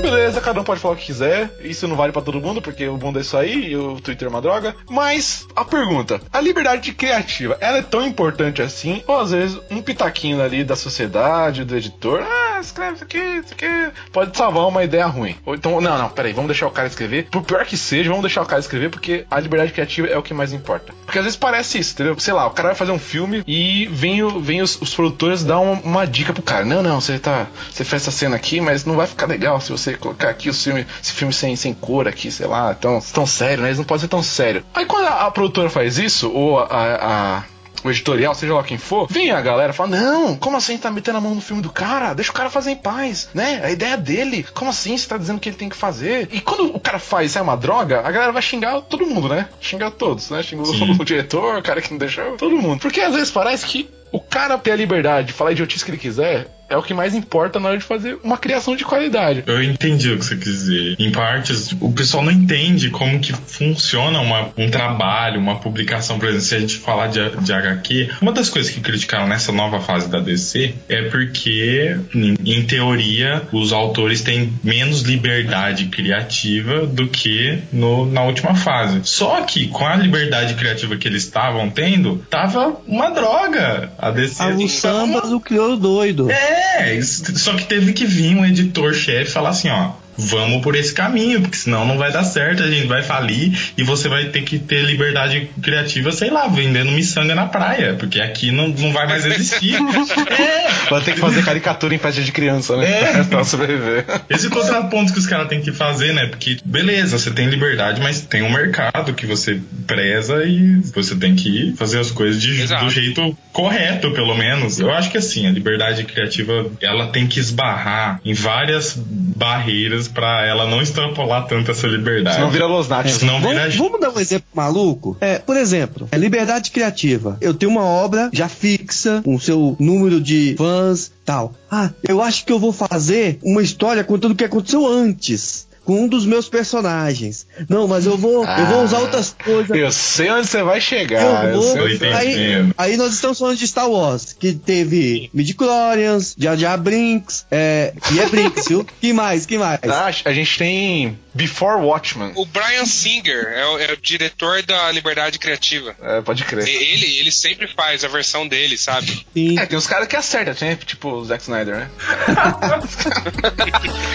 Beleza, 0.04 0.40
cada 0.40 0.60
um 0.60 0.64
pode 0.64 0.80
falar 0.80 0.94
o 0.94 0.96
que 0.96 1.06
quiser. 1.06 1.50
Isso 1.60 1.88
não 1.88 1.96
vale 1.96 2.12
pra 2.12 2.20
todo 2.20 2.40
mundo, 2.40 2.60
porque 2.60 2.86
o 2.86 2.98
mundo 2.98 3.18
é 3.18 3.22
isso 3.22 3.36
aí 3.36 3.70
e 3.70 3.76
o 3.76 3.98
Twitter 4.00 4.28
é 4.28 4.30
uma 4.30 4.42
droga. 4.42 4.74
Mas 4.88 5.46
a 5.56 5.64
pergunta: 5.64 6.20
a 6.32 6.40
liberdade 6.40 6.92
criativa, 6.92 7.56
ela 7.60 7.78
é 7.78 7.82
tão 7.82 8.06
importante 8.06 8.60
assim? 8.60 9.02
Ou 9.06 9.18
às 9.18 9.30
vezes 9.30 9.58
um 9.70 9.80
pitaquinho 9.80 10.42
ali 10.42 10.62
da 10.62 10.76
sociedade, 10.76 11.64
do 11.64 11.76
editor, 11.76 12.22
ah, 12.22 12.43
escreve 12.66 12.94
isso 12.94 13.04
aqui, 13.04 13.18
isso 13.18 13.52
aqui, 13.52 13.92
pode 14.12 14.36
salvar 14.36 14.66
uma 14.66 14.82
ideia 14.84 15.06
ruim. 15.06 15.36
Ou 15.44 15.54
então, 15.54 15.80
não, 15.80 15.98
não, 15.98 16.08
peraí, 16.08 16.32
vamos 16.32 16.48
deixar 16.48 16.66
o 16.66 16.70
cara 16.70 16.88
escrever. 16.88 17.28
Por 17.30 17.42
pior 17.42 17.64
que 17.64 17.76
seja, 17.76 18.08
vamos 18.10 18.22
deixar 18.22 18.42
o 18.42 18.46
cara 18.46 18.60
escrever, 18.60 18.90
porque 18.90 19.24
a 19.30 19.38
liberdade 19.40 19.72
criativa 19.72 20.08
é 20.08 20.16
o 20.16 20.22
que 20.22 20.34
mais 20.34 20.52
importa. 20.52 20.92
Porque 21.04 21.18
às 21.18 21.24
vezes 21.24 21.38
parece 21.38 21.78
isso, 21.78 21.92
entendeu? 21.94 22.18
Sei 22.18 22.32
lá, 22.32 22.46
o 22.46 22.50
cara 22.50 22.68
vai 22.70 22.76
fazer 22.76 22.92
um 22.92 22.98
filme 22.98 23.42
e 23.46 23.86
vem, 23.90 24.26
vem 24.40 24.62
os, 24.62 24.80
os 24.80 24.94
produtores 24.94 25.44
dar 25.44 25.58
uma, 25.60 25.80
uma 25.82 26.06
dica 26.06 26.32
pro 26.32 26.42
cara. 26.42 26.64
Não, 26.64 26.82
não, 26.82 27.00
você 27.00 27.18
tá. 27.18 27.46
Você 27.70 27.84
fez 27.84 28.02
essa 28.02 28.10
cena 28.10 28.36
aqui, 28.36 28.60
mas 28.60 28.84
não 28.84 28.96
vai 28.96 29.06
ficar 29.06 29.26
legal 29.26 29.60
se 29.60 29.70
você 29.72 29.94
colocar 29.94 30.30
aqui 30.30 30.48
o 30.50 30.54
filme, 30.54 30.86
esse 31.02 31.12
filme 31.12 31.32
sem, 31.32 31.54
sem 31.56 31.74
cor 31.74 32.08
aqui, 32.08 32.30
sei 32.30 32.46
lá, 32.46 32.74
tão, 32.74 33.00
tão 33.00 33.26
sério, 33.26 33.62
né? 33.62 33.68
Eles 33.68 33.78
não 33.78 33.84
podem 33.84 34.02
ser 34.02 34.08
tão 34.08 34.22
sério. 34.22 34.64
Aí 34.74 34.86
quando 34.86 35.06
a, 35.06 35.26
a 35.26 35.30
produtora 35.30 35.68
faz 35.70 35.98
isso, 35.98 36.30
ou 36.30 36.58
a- 36.58 36.66
a- 36.70 37.36
a 37.38 37.44
o 37.84 37.90
editorial, 37.90 38.34
seja 38.34 38.54
lá 38.54 38.64
quem 38.64 38.78
for, 38.78 39.06
vem 39.08 39.30
a 39.30 39.40
galera 39.40 39.72
e 39.72 39.76
fala: 39.76 39.90
Não, 39.90 40.36
como 40.36 40.56
assim 40.56 40.78
tá 40.78 40.90
metendo 40.90 41.18
a 41.18 41.20
mão 41.20 41.34
no 41.34 41.40
filme 41.40 41.62
do 41.62 41.70
cara? 41.70 42.14
Deixa 42.14 42.30
o 42.30 42.34
cara 42.34 42.48
fazer 42.48 42.72
em 42.72 42.76
paz, 42.76 43.28
né? 43.34 43.60
A 43.62 43.70
ideia 43.70 43.96
dele. 43.96 44.46
Como 44.54 44.70
assim 44.70 44.96
você 44.96 45.06
tá 45.06 45.18
dizendo 45.18 45.38
que 45.38 45.48
ele 45.48 45.56
tem 45.56 45.68
que 45.68 45.76
fazer? 45.76 46.28
E 46.32 46.40
quando 46.40 46.74
o 46.74 46.80
cara 46.80 46.98
faz 46.98 47.36
é 47.36 47.42
uma 47.42 47.56
droga, 47.56 48.00
a 48.00 48.10
galera 48.10 48.32
vai 48.32 48.42
xingar 48.42 48.80
todo 48.82 49.06
mundo, 49.06 49.28
né? 49.28 49.48
Xingar 49.60 49.90
todos, 49.90 50.30
né? 50.30 50.42
Xinga 50.42 50.62
o, 50.62 50.66
Sim. 50.66 50.96
o 50.98 51.04
diretor, 51.04 51.58
o 51.58 51.62
cara 51.62 51.82
que 51.82 51.90
não 51.90 51.98
deixou, 51.98 52.36
todo 52.36 52.56
mundo. 52.56 52.80
Porque 52.80 53.00
às 53.00 53.14
vezes 53.14 53.30
parece 53.30 53.66
que 53.66 53.88
o 54.10 54.20
cara 54.20 54.56
ter 54.56 54.70
a 54.70 54.76
liberdade 54.76 55.28
de 55.28 55.32
falar 55.32 55.50
a 55.50 55.52
idiotice 55.52 55.84
que 55.84 55.90
ele 55.90 55.98
quiser 55.98 56.48
é 56.74 56.76
o 56.78 56.82
que 56.82 56.92
mais 56.94 57.14
importa 57.14 57.58
na 57.60 57.68
hora 57.70 57.78
de 57.78 57.84
fazer 57.84 58.18
uma 58.22 58.36
criação 58.36 58.76
de 58.76 58.84
qualidade. 58.84 59.44
Eu 59.46 59.62
entendi 59.62 60.10
o 60.10 60.18
que 60.18 60.24
você 60.24 60.36
quis 60.36 60.44
dizer. 60.52 60.96
Em 60.98 61.10
partes, 61.10 61.74
o 61.80 61.92
pessoal 61.92 62.22
não 62.24 62.32
entende 62.32 62.90
como 62.90 63.18
que 63.20 63.32
funciona 63.32 64.20
uma- 64.20 64.50
um 64.56 64.70
trabalho, 64.70 65.38
uma 65.40 65.56
publicação. 65.60 66.18
Por 66.18 66.28
exemplo, 66.28 66.44
se 66.44 66.54
a 66.54 66.60
gente 66.60 66.76
falar 66.78 67.06
de, 67.08 67.20
de 67.40 67.52
HQ, 67.52 68.10
uma 68.20 68.32
das 68.32 68.48
coisas 68.50 68.70
que 68.72 68.80
criticaram 68.80 69.26
nessa 69.26 69.52
nova 69.52 69.80
fase 69.80 70.08
da 70.08 70.18
DC 70.20 70.74
é 70.88 71.02
porque, 71.08 71.96
em, 72.14 72.34
em 72.44 72.62
teoria, 72.64 73.42
os 73.52 73.72
autores 73.72 74.22
têm 74.22 74.52
menos 74.62 75.02
liberdade 75.02 75.86
criativa 75.86 76.86
do 76.86 77.06
que 77.08 77.58
no- 77.72 78.06
na 78.06 78.22
última 78.22 78.54
fase. 78.54 79.00
Só 79.04 79.40
que 79.42 79.68
com 79.68 79.86
a 79.86 79.94
liberdade 79.96 80.54
criativa 80.54 80.96
que 80.96 81.06
eles 81.08 81.22
estavam 81.24 81.70
tendo, 81.70 82.16
tava 82.30 82.76
uma 82.86 83.10
droga. 83.10 83.90
A 83.98 84.10
DC 84.10 84.42
Ah, 84.42 84.46
o 84.46 84.48
tava 84.50 84.58
uma 84.58 84.68
samba 84.68 85.20
do 85.28 85.40
crioulo 85.40 85.76
doido. 85.76 86.30
é, 86.30 86.63
isso- 86.94 87.38
só 87.38 87.54
que 87.54 87.66
teve 87.66 87.92
que 87.92 88.06
vir 88.06 88.36
um 88.36 88.44
editor-chefe 88.44 89.30
falar 89.30 89.50
assim, 89.50 89.68
ó. 89.70 89.92
Vamos 90.16 90.62
por 90.62 90.74
esse 90.76 90.92
caminho, 90.92 91.40
porque 91.40 91.56
senão 91.56 91.86
não 91.86 91.98
vai 91.98 92.12
dar 92.12 92.24
certo, 92.24 92.62
a 92.62 92.70
gente 92.70 92.86
vai 92.86 93.02
falir 93.02 93.52
e 93.76 93.82
você 93.82 94.08
vai 94.08 94.26
ter 94.26 94.42
que 94.42 94.58
ter 94.58 94.82
liberdade 94.84 95.48
criativa, 95.62 96.12
sei 96.12 96.30
lá, 96.30 96.46
vendendo 96.48 96.90
miçanga 96.92 97.34
na 97.34 97.46
praia, 97.46 97.94
porque 97.98 98.20
aqui 98.20 98.50
não, 98.50 98.68
não 98.68 98.92
vai 98.92 99.06
mais 99.06 99.24
existir. 99.26 99.74
é, 100.38 100.88
Vai 100.90 101.00
ter 101.02 101.14
que 101.14 101.20
fazer 101.20 101.44
caricatura 101.44 101.94
em 101.94 101.98
festa 101.98 102.22
de 102.22 102.30
criança, 102.32 102.76
né? 102.76 103.20
É. 103.20 103.24
pra 103.24 103.44
sobreviver. 103.44 104.04
esse 104.30 104.48
contraponto 104.48 105.12
que 105.12 105.18
os 105.18 105.26
caras 105.26 105.48
têm 105.48 105.60
que 105.60 105.72
fazer, 105.72 106.12
né? 106.12 106.26
Porque, 106.26 106.58
beleza, 106.64 107.18
você 107.18 107.30
tem 107.30 107.48
liberdade, 107.48 108.00
mas 108.00 108.20
tem 108.20 108.42
um 108.42 108.50
mercado 108.52 109.14
que 109.14 109.26
você 109.26 109.60
preza 109.86 110.44
e 110.44 110.80
você 110.94 111.14
tem 111.16 111.34
que 111.34 111.74
fazer 111.76 111.98
as 112.00 112.10
coisas 112.10 112.40
de- 112.40 112.60
Exato. 112.62 112.84
do 112.84 112.90
jeito 112.90 113.36
correto, 113.52 114.10
pelo 114.12 114.34
menos. 114.36 114.78
Eu 114.78 114.92
acho 114.92 115.10
que 115.10 115.18
assim, 115.18 115.46
a 115.46 115.50
liberdade 115.50 116.04
criativa, 116.04 116.66
ela 116.80 117.06
tem 117.08 117.26
que 117.26 117.40
esbarrar 117.40 118.20
em 118.24 118.32
várias 118.34 118.94
barreiras 118.96 120.03
pra 120.08 120.44
ela 120.46 120.66
não 120.66 120.80
extrapolar 120.80 121.46
tanto 121.46 121.70
essa 121.70 121.86
liberdade. 121.86 122.36
Senão 122.36 122.50
vira 122.50 122.66
Los 122.66 122.88
Nachos. 122.88 123.12
Senão 123.12 123.40
vira 123.40 123.54
Vamos, 123.62 123.76
vamos 123.76 124.00
dar 124.00 124.10
um 124.10 124.20
exemplo 124.20 124.48
maluco? 124.54 125.16
É, 125.20 125.38
por 125.38 125.56
exemplo, 125.56 126.08
é 126.10 126.16
liberdade 126.16 126.70
criativa. 126.70 127.36
Eu 127.40 127.54
tenho 127.54 127.70
uma 127.70 127.84
obra 127.84 128.30
já 128.32 128.48
fixa, 128.48 129.20
com 129.24 129.34
o 129.34 129.40
seu 129.40 129.76
número 129.78 130.20
de 130.20 130.54
fãs, 130.56 131.12
tal. 131.24 131.54
Ah, 131.70 131.90
eu 132.06 132.22
acho 132.22 132.44
que 132.44 132.52
eu 132.52 132.58
vou 132.58 132.72
fazer 132.72 133.38
uma 133.42 133.62
história 133.62 134.04
contando 134.04 134.32
o 134.32 134.36
que 134.36 134.44
aconteceu 134.44 134.86
antes. 134.86 135.66
Com 135.84 136.04
um 136.04 136.08
dos 136.08 136.24
meus 136.24 136.48
personagens. 136.48 137.46
Não, 137.68 137.86
mas 137.86 138.06
eu 138.06 138.16
vou, 138.16 138.44
eu 138.44 138.66
vou 138.66 138.82
usar 138.84 139.00
outras 139.00 139.36
coisas. 139.44 139.76
Eu 139.76 139.92
sei 139.92 140.30
onde 140.30 140.46
você 140.48 140.62
vai 140.62 140.80
chegar. 140.80 141.44
Eu 141.46 141.50
eu 141.50 141.60
vou- 141.60 141.72
sei 141.88 141.98
vai 141.98 142.12
aí, 142.14 142.72
aí 142.78 142.96
nós 142.96 143.12
estamos 143.14 143.38
falando 143.38 143.56
de 143.58 143.66
Star 143.66 143.90
Wars, 143.90 144.32
que 144.32 144.54
teve 144.54 145.28
Midichlorians, 145.34 146.34
Jar 146.38 146.56
Jar 146.56 146.78
Brinks, 146.78 147.46
é, 147.50 147.92
e 148.12 148.18
é 148.18 148.26
Brinks, 148.28 148.68
viu? 148.68 148.84
Que 149.00 149.12
mais, 149.12 149.44
que 149.46 149.58
mais? 149.58 149.80
Ah, 149.84 150.10
a 150.24 150.32
gente 150.32 150.56
tem 150.58 151.18
Before 151.34 151.82
Watchmen. 151.82 152.32
O 152.36 152.46
Brian 152.46 152.86
Singer 152.86 153.48
é 153.48 153.66
o, 153.66 153.78
é 153.78 153.92
o 153.92 153.96
diretor 153.96 154.62
da 154.62 154.90
Liberdade 154.92 155.38
Criativa. 155.38 155.96
É, 156.00 156.20
pode 156.20 156.44
crer. 156.44 156.68
Ele, 156.68 157.18
ele 157.18 157.32
sempre 157.32 157.66
faz 157.66 158.04
a 158.04 158.08
versão 158.08 158.46
dele, 158.46 158.78
sabe? 158.78 159.26
Sim. 159.34 159.58
É, 159.58 159.66
tem 159.66 159.76
uns 159.76 159.86
caras 159.86 160.06
que 160.06 160.16
acertam? 160.16 160.54
Tipo 160.76 161.08
o 161.08 161.24
Zack 161.24 161.42
Snyder, 161.42 161.76
né? 161.76 161.90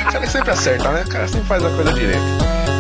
o 0.08 0.12
cara 0.12 0.26
que 0.26 0.32
sempre 0.32 0.52
acerta, 0.52 0.92
né? 0.92 1.04
O 1.06 1.10
cara 1.10 1.28
sempre 1.28 1.48
faz 1.48 1.66
a 1.66 1.70
coisa 1.70 1.94
direito. 1.94 2.79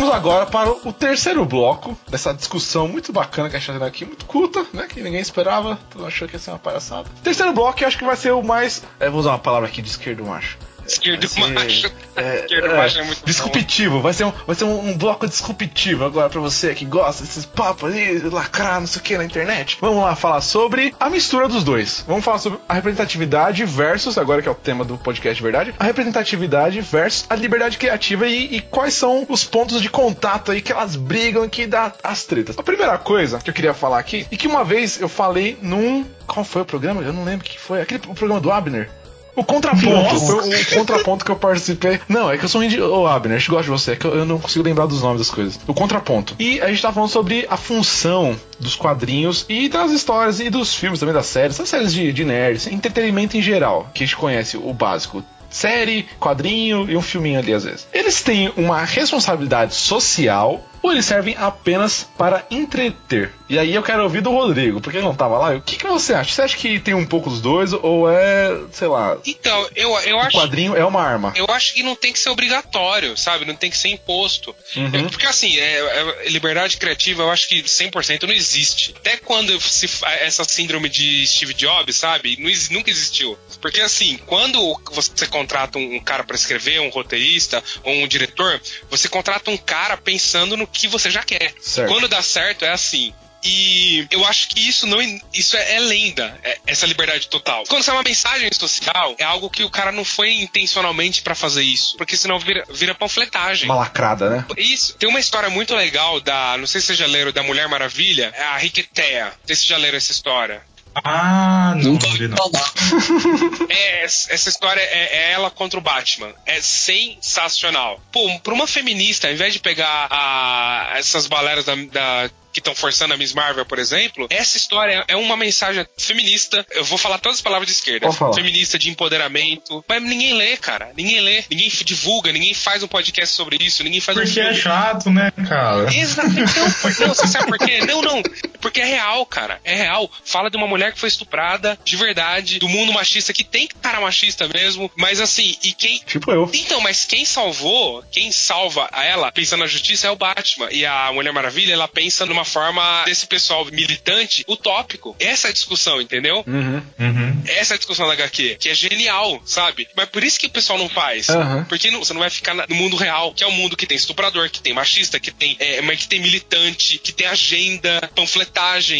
Vamos 0.00 0.14
agora 0.14 0.46
para 0.46 0.70
o 0.70 0.94
terceiro 0.94 1.44
bloco 1.44 1.94
dessa 2.08 2.32
discussão 2.32 2.88
muito 2.88 3.12
bacana 3.12 3.50
que 3.50 3.56
a 3.56 3.58
gente 3.58 3.66
tá 3.66 3.74
tendo 3.74 3.84
aqui, 3.84 4.06
muito 4.06 4.24
culta, 4.24 4.64
né? 4.72 4.86
Que 4.88 5.02
ninguém 5.02 5.20
esperava, 5.20 5.78
todo 5.90 6.06
achou 6.06 6.26
que 6.26 6.36
ia 6.36 6.38
ser 6.38 6.52
uma 6.52 6.58
palhaçada. 6.58 7.06
Terceiro 7.22 7.52
bloco, 7.52 7.82
eu 7.82 7.86
acho 7.86 7.98
que 7.98 8.04
vai 8.04 8.16
ser 8.16 8.32
o 8.32 8.42
mais. 8.42 8.82
É, 8.98 9.10
vou 9.10 9.20
usar 9.20 9.32
uma 9.32 9.38
palavra 9.38 9.68
aqui 9.68 9.82
de 9.82 9.90
esquerdo 9.90 10.24
macho. 10.24 10.56
Esquerdo 10.92 11.28
ser- 11.28 11.46
macho. 11.48 11.92
É, 12.16 12.40
Esquerdo 12.44 12.66
é, 12.66 12.76
macho 12.76 12.98
é 12.98 13.02
muito 13.04 13.20
bom. 13.20 13.26
disruptivo, 13.26 14.00
vai 14.00 14.12
ser, 14.12 14.24
um, 14.24 14.32
vai 14.46 14.56
ser 14.56 14.64
um, 14.64 14.88
um 14.90 14.96
bloco 14.96 15.26
disruptivo 15.28 16.04
agora 16.04 16.28
pra 16.28 16.40
você 16.40 16.74
que 16.74 16.84
gosta 16.84 17.22
desses 17.24 17.44
papos 17.46 17.92
aí, 17.92 18.18
lacrar, 18.20 18.80
não 18.80 18.86
sei 18.86 19.00
o 19.00 19.04
que 19.04 19.16
na 19.16 19.24
internet. 19.24 19.78
Vamos 19.80 20.02
lá 20.02 20.14
falar 20.16 20.40
sobre 20.40 20.94
a 20.98 21.08
mistura 21.10 21.48
dos 21.48 21.64
dois. 21.64 22.04
Vamos 22.06 22.24
falar 22.24 22.38
sobre 22.38 22.58
a 22.68 22.74
representatividade 22.74 23.64
versus, 23.64 24.18
agora 24.18 24.42
que 24.42 24.48
é 24.48 24.50
o 24.50 24.54
tema 24.54 24.84
do 24.84 24.96
podcast 24.98 25.36
de 25.36 25.42
verdade, 25.42 25.74
a 25.78 25.84
representatividade 25.84 26.80
versus 26.80 27.26
a 27.30 27.34
liberdade 27.34 27.78
criativa 27.78 28.26
e, 28.26 28.56
e 28.56 28.60
quais 28.60 28.94
são 28.94 29.24
os 29.28 29.44
pontos 29.44 29.80
de 29.80 29.88
contato 29.88 30.50
aí 30.52 30.60
que 30.60 30.72
elas 30.72 30.96
brigam 30.96 31.44
e 31.44 31.48
que 31.48 31.66
dá 31.66 31.92
as 32.02 32.24
tretas. 32.24 32.58
A 32.58 32.62
primeira 32.62 32.98
coisa 32.98 33.38
que 33.38 33.48
eu 33.50 33.54
queria 33.54 33.74
falar 33.74 33.98
aqui, 33.98 34.26
e 34.30 34.36
que 34.36 34.46
uma 34.46 34.64
vez 34.64 35.00
eu 35.00 35.08
falei 35.08 35.56
num. 35.62 36.04
Qual 36.26 36.44
foi 36.44 36.62
o 36.62 36.64
programa? 36.64 37.02
Eu 37.02 37.12
não 37.12 37.24
lembro 37.24 37.46
o 37.46 37.48
que 37.50 37.58
foi. 37.58 37.80
Aquele 37.80 38.00
o 38.06 38.14
programa 38.14 38.40
do 38.40 38.50
Abner. 38.52 38.88
O 39.36 39.44
contraponto, 39.44 40.18
foi 40.18 40.50
o 40.50 40.74
contraponto 40.74 41.24
que 41.24 41.30
eu 41.30 41.36
participei. 41.36 42.00
Não, 42.08 42.30
é 42.30 42.36
que 42.36 42.44
eu 42.44 42.48
sou 42.48 42.60
um 42.60 42.64
indi... 42.64 42.80
Ô, 42.80 43.06
Abner, 43.06 43.36
a 43.36 43.38
gente 43.38 43.50
gosta 43.50 43.64
de 43.64 43.70
você, 43.70 43.92
é 43.92 43.96
que 43.96 44.04
eu, 44.04 44.14
eu 44.14 44.24
não 44.24 44.38
consigo 44.38 44.64
lembrar 44.64 44.86
dos 44.86 45.02
nomes 45.02 45.18
das 45.18 45.30
coisas. 45.30 45.58
O 45.66 45.74
contraponto. 45.74 46.34
E 46.38 46.60
a 46.60 46.68
gente 46.68 46.82
tá 46.82 46.92
falando 46.92 47.10
sobre 47.10 47.46
a 47.48 47.56
função 47.56 48.36
dos 48.58 48.76
quadrinhos 48.76 49.46
e 49.48 49.68
das 49.68 49.92
histórias 49.92 50.40
e 50.40 50.50
dos 50.50 50.74
filmes 50.74 51.00
também, 51.00 51.14
das 51.14 51.26
séries, 51.26 51.56
das 51.58 51.68
séries 51.68 51.92
de, 51.92 52.12
de 52.12 52.24
nerds, 52.24 52.66
entretenimento 52.66 53.36
em 53.36 53.42
geral, 53.42 53.88
que 53.94 54.02
a 54.02 54.06
gente 54.06 54.16
conhece 54.16 54.56
o 54.56 54.72
básico. 54.72 55.22
Série, 55.50 56.06
quadrinho 56.18 56.88
e 56.90 56.96
um 56.96 57.02
filminho 57.02 57.38
ali 57.38 57.52
às 57.52 57.64
vezes. 57.64 57.86
Eles 57.92 58.22
têm 58.22 58.52
uma 58.56 58.84
responsabilidade 58.84 59.74
social 59.74 60.64
ou 60.82 60.92
eles 60.92 61.04
servem 61.04 61.36
apenas 61.38 62.06
para 62.16 62.46
entreter? 62.50 63.32
E 63.48 63.58
aí 63.58 63.74
eu 63.74 63.82
quero 63.82 64.02
ouvir 64.02 64.22
do 64.22 64.30
Rodrigo, 64.30 64.80
porque 64.80 64.96
ele 64.98 65.04
não 65.04 65.14
tava 65.14 65.36
lá. 65.36 65.54
O 65.56 65.60
que, 65.60 65.76
que 65.76 65.86
você 65.86 66.14
acha? 66.14 66.32
Você 66.32 66.42
acha 66.42 66.56
que 66.56 66.78
tem 66.78 66.94
um 66.94 67.04
pouco 67.04 67.28
dos 67.28 67.40
dois 67.42 67.72
ou 67.72 68.10
é, 68.10 68.58
sei 68.72 68.88
lá, 68.88 69.18
Então, 69.26 69.68
eu, 69.76 69.90
eu 70.00 70.16
o 70.16 70.20
acho. 70.20 70.36
quadrinho 70.38 70.74
é 70.76 70.84
uma 70.84 71.02
arma? 71.02 71.32
Eu 71.36 71.46
acho 71.50 71.74
que 71.74 71.82
não 71.82 71.94
tem 71.94 72.12
que 72.12 72.18
ser 72.18 72.30
obrigatório, 72.30 73.16
sabe? 73.16 73.44
Não 73.44 73.54
tem 73.54 73.70
que 73.70 73.76
ser 73.76 73.88
imposto. 73.88 74.54
Uhum. 74.76 74.90
É, 74.94 75.02
porque 75.02 75.26
assim, 75.26 75.58
é, 75.58 75.80
é- 76.24 76.28
liberdade 76.30 76.76
criativa 76.78 77.22
eu 77.24 77.30
acho 77.30 77.48
que 77.48 77.62
100% 77.62 78.22
não 78.22 78.32
existe. 78.32 78.94
Até 78.96 79.16
quando 79.18 79.60
se, 79.60 79.86
essa 80.20 80.44
síndrome 80.44 80.88
de 80.88 81.26
Steve 81.26 81.52
Jobs, 81.52 81.96
sabe? 81.96 82.36
Não 82.38 82.50
nunca 82.70 82.90
existiu. 82.90 83.38
Porque 83.60 83.80
assim, 83.80 84.18
quando 84.26 84.80
você 84.92 85.26
contrata 85.26 85.78
um, 85.78 86.00
cara 86.00 86.24
pra 86.24 86.36
escrever, 86.36 86.80
um 86.80 86.88
roteirista 86.88 87.62
ou 87.82 87.92
um 87.94 88.08
diretor, 88.08 88.60
você 88.88 89.08
contrata 89.08 89.50
um 89.50 89.56
cara 89.56 89.96
pensando 89.96 90.56
no 90.56 90.66
que 90.66 90.88
você 90.88 91.10
já 91.10 91.22
quer. 91.22 91.54
Certo. 91.60 91.88
Quando 91.88 92.08
dá 92.08 92.22
certo, 92.22 92.64
é 92.64 92.70
assim. 92.70 93.12
E 93.42 94.06
eu 94.10 94.24
acho 94.26 94.48
que 94.48 94.68
isso 94.68 94.86
não 94.86 95.00
isso 95.32 95.56
é, 95.56 95.76
é 95.76 95.80
lenda, 95.80 96.38
é- 96.42 96.58
essa 96.66 96.86
liberdade 96.86 97.28
total. 97.28 97.64
Quando 97.68 97.82
sai 97.82 97.94
uma 97.94 98.02
mensagem 98.02 98.50
social, 98.52 99.14
é 99.18 99.24
algo 99.24 99.48
que 99.48 99.64
o 99.64 99.70
cara 99.70 99.90
não 99.90 100.04
foi 100.04 100.32
intencionalmente 100.34 101.22
pra 101.22 101.34
fazer 101.34 101.62
isso, 101.62 101.96
porque 101.96 102.16
senão 102.16 102.38
vira, 102.38 102.64
vira 102.70 102.94
panfletagem. 102.94 103.64
Uma 103.66 103.76
lacrada, 103.76 104.28
né? 104.28 104.44
Isso. 104.58 104.94
Tem 104.96 105.08
uma 105.08 105.20
história 105.20 105.48
muito 105.48 105.74
legal 105.74 106.20
da, 106.20 106.56
não 106.58 106.66
sei 106.66 106.80
se 106.80 106.88
vocês 106.88 106.98
já 106.98 107.06
leram, 107.06 107.32
da 107.32 107.42
Mulher 107.42 107.66
Maravilha, 107.68 108.30
é 108.36 108.42
a 108.42 108.58
Riqueteia. 108.58 109.24
Não 109.26 109.32
sei 109.46 109.56
se 109.56 109.62
vocês 109.62 109.68
já 109.68 109.78
leram 109.78 109.96
essa 109.96 110.12
história. 110.12 110.62
Ah, 110.94 111.74
não, 111.76 111.92
não 111.92 111.98
vi 112.12 112.28
não. 112.28 112.36
É, 113.68 114.04
essa 114.04 114.48
história 114.48 114.80
é, 114.80 115.16
é 115.28 115.32
ela 115.32 115.50
contra 115.50 115.78
o 115.78 115.82
Batman. 115.82 116.32
É 116.46 116.60
sensacional. 116.60 118.00
Pô, 118.12 118.38
pra 118.40 118.52
uma 118.54 118.66
feminista, 118.66 119.26
ao 119.28 119.32
invés 119.32 119.52
de 119.52 119.60
pegar 119.60 120.08
a- 120.10 120.92
essas 120.96 121.26
baleras 121.26 121.64
da. 121.64 121.74
da- 121.74 122.30
que 122.52 122.58
estão 122.58 122.74
forçando 122.74 123.14
a 123.14 123.16
Miss 123.16 123.32
Marvel, 123.32 123.64
por 123.64 123.78
exemplo, 123.78 124.26
essa 124.28 124.56
história 124.56 125.04
é 125.06 125.14
uma 125.14 125.36
mensagem 125.36 125.86
feminista. 125.96 126.66
Eu 126.72 126.84
vou 126.84 126.98
falar 126.98 127.18
todas 127.18 127.38
as 127.38 127.40
palavras 127.40 127.68
de 127.68 127.74
esquerda. 127.74 128.08
Feminista 128.34 128.76
de 128.76 128.90
empoderamento. 128.90 129.84
Mas 129.88 130.02
ninguém 130.02 130.34
lê, 130.34 130.56
cara. 130.56 130.90
Ninguém 130.96 131.20
lê. 131.20 131.44
Ninguém 131.48 131.68
divulga. 131.84 132.32
Ninguém 132.32 132.52
faz 132.52 132.82
um 132.82 132.88
podcast 132.88 133.36
sobre 133.36 133.56
isso. 133.64 133.84
Ninguém 133.84 134.00
faz 134.00 134.18
um 134.18 134.22
Porque 134.22 134.40
é 134.40 134.46
filme. 134.46 134.60
chato, 134.60 135.10
né, 135.10 135.30
cara? 135.48 135.94
Exatamente. 135.94 136.50
Não, 137.00 137.14
você 137.14 137.28
sabe 137.28 137.46
por 137.46 137.58
quê? 137.58 137.82
Não, 137.86 138.02
não. 138.02 138.20
Porque 138.60 138.80
é 138.80 138.84
real, 138.84 139.24
cara. 139.26 139.60
É 139.64 139.74
real. 139.74 140.10
Fala 140.24 140.50
de 140.50 140.56
uma 140.56 140.66
mulher 140.66 140.92
que 140.92 140.98
foi 141.00 141.08
estuprada 141.08 141.78
de 141.84 141.96
verdade, 141.96 142.58
do 142.58 142.68
mundo 142.68 142.92
machista, 142.92 143.32
que 143.32 143.44
tem 143.44 143.68
cara 143.80 144.00
machista 144.00 144.48
mesmo. 144.48 144.90
Mas 144.96 145.20
assim, 145.20 145.56
e 145.62 145.72
quem. 145.72 145.98
Tipo 146.06 146.30
eu. 146.32 146.50
Então, 146.52 146.80
mas 146.80 147.04
quem 147.04 147.24
salvou, 147.24 148.02
quem 148.10 148.30
salva 148.32 148.88
a 148.92 149.04
ela 149.04 149.32
pensando 149.32 149.60
na 149.60 149.66
justiça 149.66 150.06
é 150.06 150.10
o 150.10 150.16
Batman. 150.16 150.68
E 150.70 150.84
a 150.86 151.10
Mulher 151.12 151.32
Maravilha, 151.32 151.72
ela 151.72 151.88
pensa 151.88 152.26
numa 152.26 152.44
forma 152.44 153.04
desse 153.04 153.26
pessoal 153.26 153.64
militante 153.66 154.44
utópico. 154.48 155.14
Essa 155.18 155.48
é 155.48 155.50
a 155.50 155.52
discussão, 155.54 156.00
entendeu? 156.00 156.44
Uhum. 156.46 156.82
Uhum. 156.98 157.42
Essa 157.46 157.74
é 157.74 157.76
a 157.76 157.78
discussão 157.78 158.06
da 158.06 158.12
HQ, 158.14 158.56
que 158.60 158.68
é 158.68 158.74
genial, 158.74 159.40
sabe? 159.44 159.88
Mas 159.96 160.08
por 160.08 160.22
isso 160.22 160.38
que 160.38 160.46
o 160.46 160.50
pessoal 160.50 160.78
não 160.78 160.88
faz. 160.88 161.28
Aham. 161.28 161.64
Porque 161.68 161.90
não- 161.90 162.00
você 162.00 162.12
não 162.12 162.20
vai 162.20 162.30
ficar 162.30 162.54
no 162.54 162.74
mundo 162.74 162.96
real, 162.96 163.32
que 163.34 163.42
é 163.42 163.46
um 163.46 163.52
mundo 163.52 163.76
que 163.76 163.86
tem 163.86 163.96
estuprador, 163.96 164.50
que 164.50 164.60
tem 164.60 164.72
machista, 164.72 165.18
que 165.18 165.30
tem, 165.30 165.56
é, 165.58 165.80
mas 165.82 166.00
que 166.00 166.08
tem 166.08 166.20
militante, 166.20 166.98
que 166.98 167.12
tem 167.12 167.26
agenda, 167.26 168.00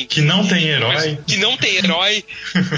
Que 0.06 0.20
não 0.20 0.46
tem 0.46 0.60
Mas 0.80 1.04
herói. 1.04 1.18
que 1.26 1.36
não 1.36 1.56
tem 1.56 1.76
herói 1.76 2.24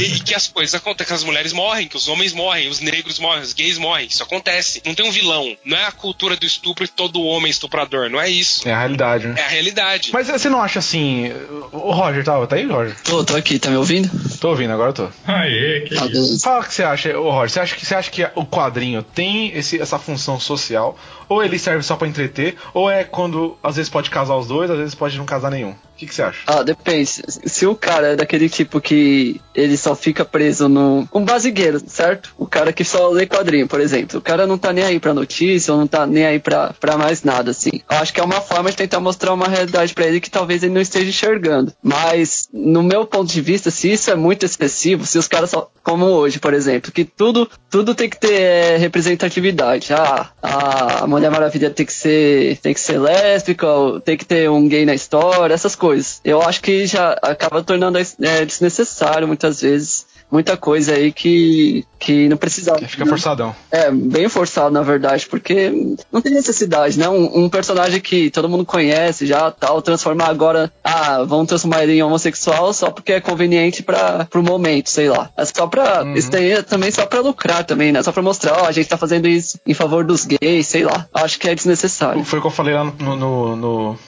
e, 0.01 0.21
que 0.25 0.35
as 0.35 0.49
coisas 0.49 0.75
acontecem, 0.75 1.07
que 1.09 1.15
as 1.15 1.25
mulheres 1.25 1.53
morrem, 1.53 1.89
que 1.89 1.97
os 1.97 2.09
homens 2.09 2.33
morrem, 2.33 2.69
os 2.69 2.81
negros 2.81 3.19
morrem, 3.19 3.43
os 3.43 3.53
gays 3.53 3.79
morrem. 3.79 4.07
Isso 4.07 4.23
acontece. 4.23 4.83
Não 4.85 4.95
tem 4.95 5.07
um 5.07 5.11
vilão. 5.11 5.57
Não 5.65 5.77
é 5.77 5.85
a 5.87 5.93
cultura 5.93 6.37
do 6.37 6.45
estupro 6.47 6.85
e 6.85 6.89
todo 6.89 7.23
homem 7.23 7.51
estuprador. 7.51 8.09
Não 8.11 8.21
é 8.21 8.29
isso. 8.29 8.69
É 8.69 8.73
a 8.73 8.79
realidade, 8.79 9.27
né? 9.27 9.35
É 9.39 9.45
a 9.45 9.49
realidade. 9.49 10.11
Mas 10.13 10.29
você 10.29 10.49
não 10.49 10.61
acha 10.61 10.79
assim. 10.79 11.31
O 11.73 11.91
Roger 11.93 12.25
tá, 12.25 12.47
tá 12.47 12.57
aí, 12.57 12.67
Roger? 12.67 12.97
Tô, 13.03 13.25
tô 13.25 13.37
aqui, 13.37 13.59
tá 13.59 13.71
me 13.71 13.77
ouvindo? 13.77 14.11
Tô 14.39 14.51
ouvindo, 14.51 14.73
agora 14.73 14.91
eu 14.91 14.95
tô. 14.95 15.09
Aê, 15.27 15.81
que 15.87 15.95
Ah. 15.97 16.03
Fala 16.43 16.61
o 16.61 16.65
que 16.65 16.75
você 16.75 16.83
acha, 16.83 17.19
ô 17.19 17.31
Roger. 17.31 17.51
Você 17.51 17.61
acha 17.61 17.77
que, 17.77 17.87
você 17.87 17.95
acha 17.95 18.11
que 18.11 18.23
o 18.35 18.45
quadrinho 18.47 19.03
tem 19.03 19.57
esse, 19.57 19.81
essa 19.81 19.99
função 19.99 20.39
social? 20.41 20.99
Ou 21.33 21.43
ele 21.43 21.59
serve 21.59 21.83
só 21.83 21.97
pra 21.97 22.07
entreter? 22.07 22.57
Ou 22.75 22.91
é 22.91 23.05
quando 23.05 23.57
às 23.63 23.77
vezes 23.77 23.89
pode 23.89 24.11
casar 24.11 24.37
os 24.37 24.47
dois, 24.47 24.71
às 24.71 24.77
vezes 24.77 24.95
pode 24.95 25.17
não 25.17 25.25
casar 25.25 25.51
nenhum? 25.51 25.71
O 25.71 25.77
que, 25.97 26.07
que 26.07 26.15
você 26.15 26.23
acha? 26.23 26.41
Ah, 26.47 26.63
depende. 26.63 27.11
Se 27.47 27.67
o 27.67 27.75
cara 27.75 28.09
é 28.09 28.17
daquele 28.17 28.49
tipo 28.49 28.81
que 28.81 29.41
ele 29.55 29.77
só 29.77 29.95
fica 29.95 30.25
preso 30.25 30.69
no. 30.69 31.09
Um 31.15 31.25
basigueiro, 31.25 31.81
certo? 31.87 32.35
O 32.37 32.47
cara 32.47 32.73
que 32.73 32.85
só 32.85 33.09
lê 33.09 33.27
quadrinho, 33.27 33.67
por 33.69 33.81
exemplo. 33.81 34.19
O 34.19 34.23
cara 34.23 34.47
não 34.47 34.59
tá 34.59 34.73
nem 34.73 34.85
aí 34.85 35.01
pra 35.01 35.15
notícia, 35.15 35.73
ou 35.73 35.81
não 35.81 35.87
tá 35.87 36.07
nem 36.07 36.27
aí 36.27 36.39
pra, 36.39 36.75
pra 36.79 36.99
mais 36.99 37.23
nada, 37.23 37.51
assim. 37.51 37.81
Eu 37.89 37.99
acho 37.99 38.13
que 38.13 38.21
é 38.21 38.25
uma 38.25 38.41
forma 38.41 38.71
de 38.71 38.77
tentar 38.77 39.01
mostrar 39.01 39.33
uma 39.33 39.49
realidade 39.49 39.95
pra 39.95 40.07
ele 40.07 40.21
que 40.21 40.31
talvez 40.31 40.63
ele 40.63 40.75
não 40.75 40.81
esteja 40.81 41.09
enxergando. 41.09 41.73
Mas, 41.83 42.49
no 42.53 42.83
meu 42.83 43.07
ponto 43.07 43.33
de 43.33 43.41
vista, 43.41 43.71
se 43.71 43.93
isso 43.93 44.11
é 44.11 44.15
muito 44.15 44.45
excessivo, 44.45 45.07
se 45.07 45.19
os 45.19 45.29
caras 45.29 45.51
só. 45.51 45.71
Como 45.83 46.07
hoje, 46.07 46.39
por 46.39 46.55
exemplo, 46.55 46.93
que 46.93 47.05
tudo, 47.05 47.49
tudo 47.69 47.93
tem 47.93 48.09
que 48.09 48.19
ter 48.19 48.33
é, 48.33 48.77
representatividade. 48.77 49.93
Ah, 49.93 50.31
a 50.41 51.07
Mulher 51.23 51.31
Maravilha 51.31 51.71
tem 51.71 51.87
que 51.87 51.93
ser, 51.93 52.59
tem 52.59 52.75
que 52.75 52.81
ser 52.81 52.99
lésbica, 52.99 53.69
tem 54.05 54.17
que 54.17 54.25
ter 54.25 54.51
um 54.51 54.67
gay 54.67 54.85
na 54.85 54.93
história, 54.93 55.55
essas 55.55 55.77
coisas. 55.77 56.21
Eu 56.25 56.43
acho 56.43 56.61
que 56.61 56.85
já 56.85 57.13
acaba 57.23 57.63
tornando 57.63 57.97
é, 57.97 58.45
desnecessário 58.45 59.29
muitas 59.29 59.61
vezes. 59.61 60.05
Muita 60.33 60.57
coisa 60.57 60.95
aí 60.95 61.13
que, 61.13 61.85
que 61.99 62.27
não 62.27 62.39
precisava. 62.39 62.79
Fica 62.89 63.05
forçadão. 63.05 63.55
É, 63.71 63.91
bem 63.91 64.29
forçado, 64.31 64.71
na 64.71 64.81
verdade, 64.81 65.27
porque 65.27 65.71
não 66.11 66.23
tem 66.23 66.33
necessidade, 66.33 66.99
né? 66.99 67.07
Um, 67.07 67.45
um 67.45 67.49
personagem 67.51 68.01
que 68.01 68.31
todo 68.31 68.49
mundo 68.49 68.65
conhece 68.65 69.27
já, 69.27 69.51
tal, 69.51 69.83
transformar 69.83 70.29
agora, 70.29 70.73
ah, 70.83 71.23
vamos 71.25 71.49
transformar 71.49 71.83
ele 71.83 71.93
em 71.99 72.03
homossexual 72.03 72.73
só 72.73 72.91
porque 72.91 73.13
é 73.13 73.21
conveniente 73.21 73.83
para 73.83 74.25
pro 74.25 74.43
momento, 74.43 74.89
sei 74.89 75.11
lá. 75.11 75.29
É 75.37 75.45
só 75.45 75.67
pra, 75.67 76.03
Uhum. 76.03 76.15
isso 76.15 76.31
daí 76.31 76.53
é 76.53 76.63
também 76.63 76.91
só 76.91 77.05
pra 77.05 77.21
lucrar 77.21 77.65
também, 77.65 77.93
né? 77.93 78.03
Só 78.03 78.11
pra 78.11 78.23
mostrar, 78.23 78.63
ó, 78.63 78.67
a 78.67 78.73
gente 78.73 78.89
tá 78.89 78.97
fazendo 78.97 79.29
isso 79.29 79.61
em 79.67 79.75
favor 79.75 80.03
dos 80.03 80.25
gays, 80.25 80.67
sei 80.67 80.85
lá. 80.85 81.07
Acho 81.13 81.39
que 81.39 81.47
é 81.47 81.55
desnecessário. 81.55 82.25
Foi 82.25 82.39
o 82.39 82.43
que 82.43 82.49
eu 82.49 82.51
falei 82.51 82.73
lá 82.75 82.85
no. 82.85 83.17
no, 83.17 83.57
no- 83.57 83.99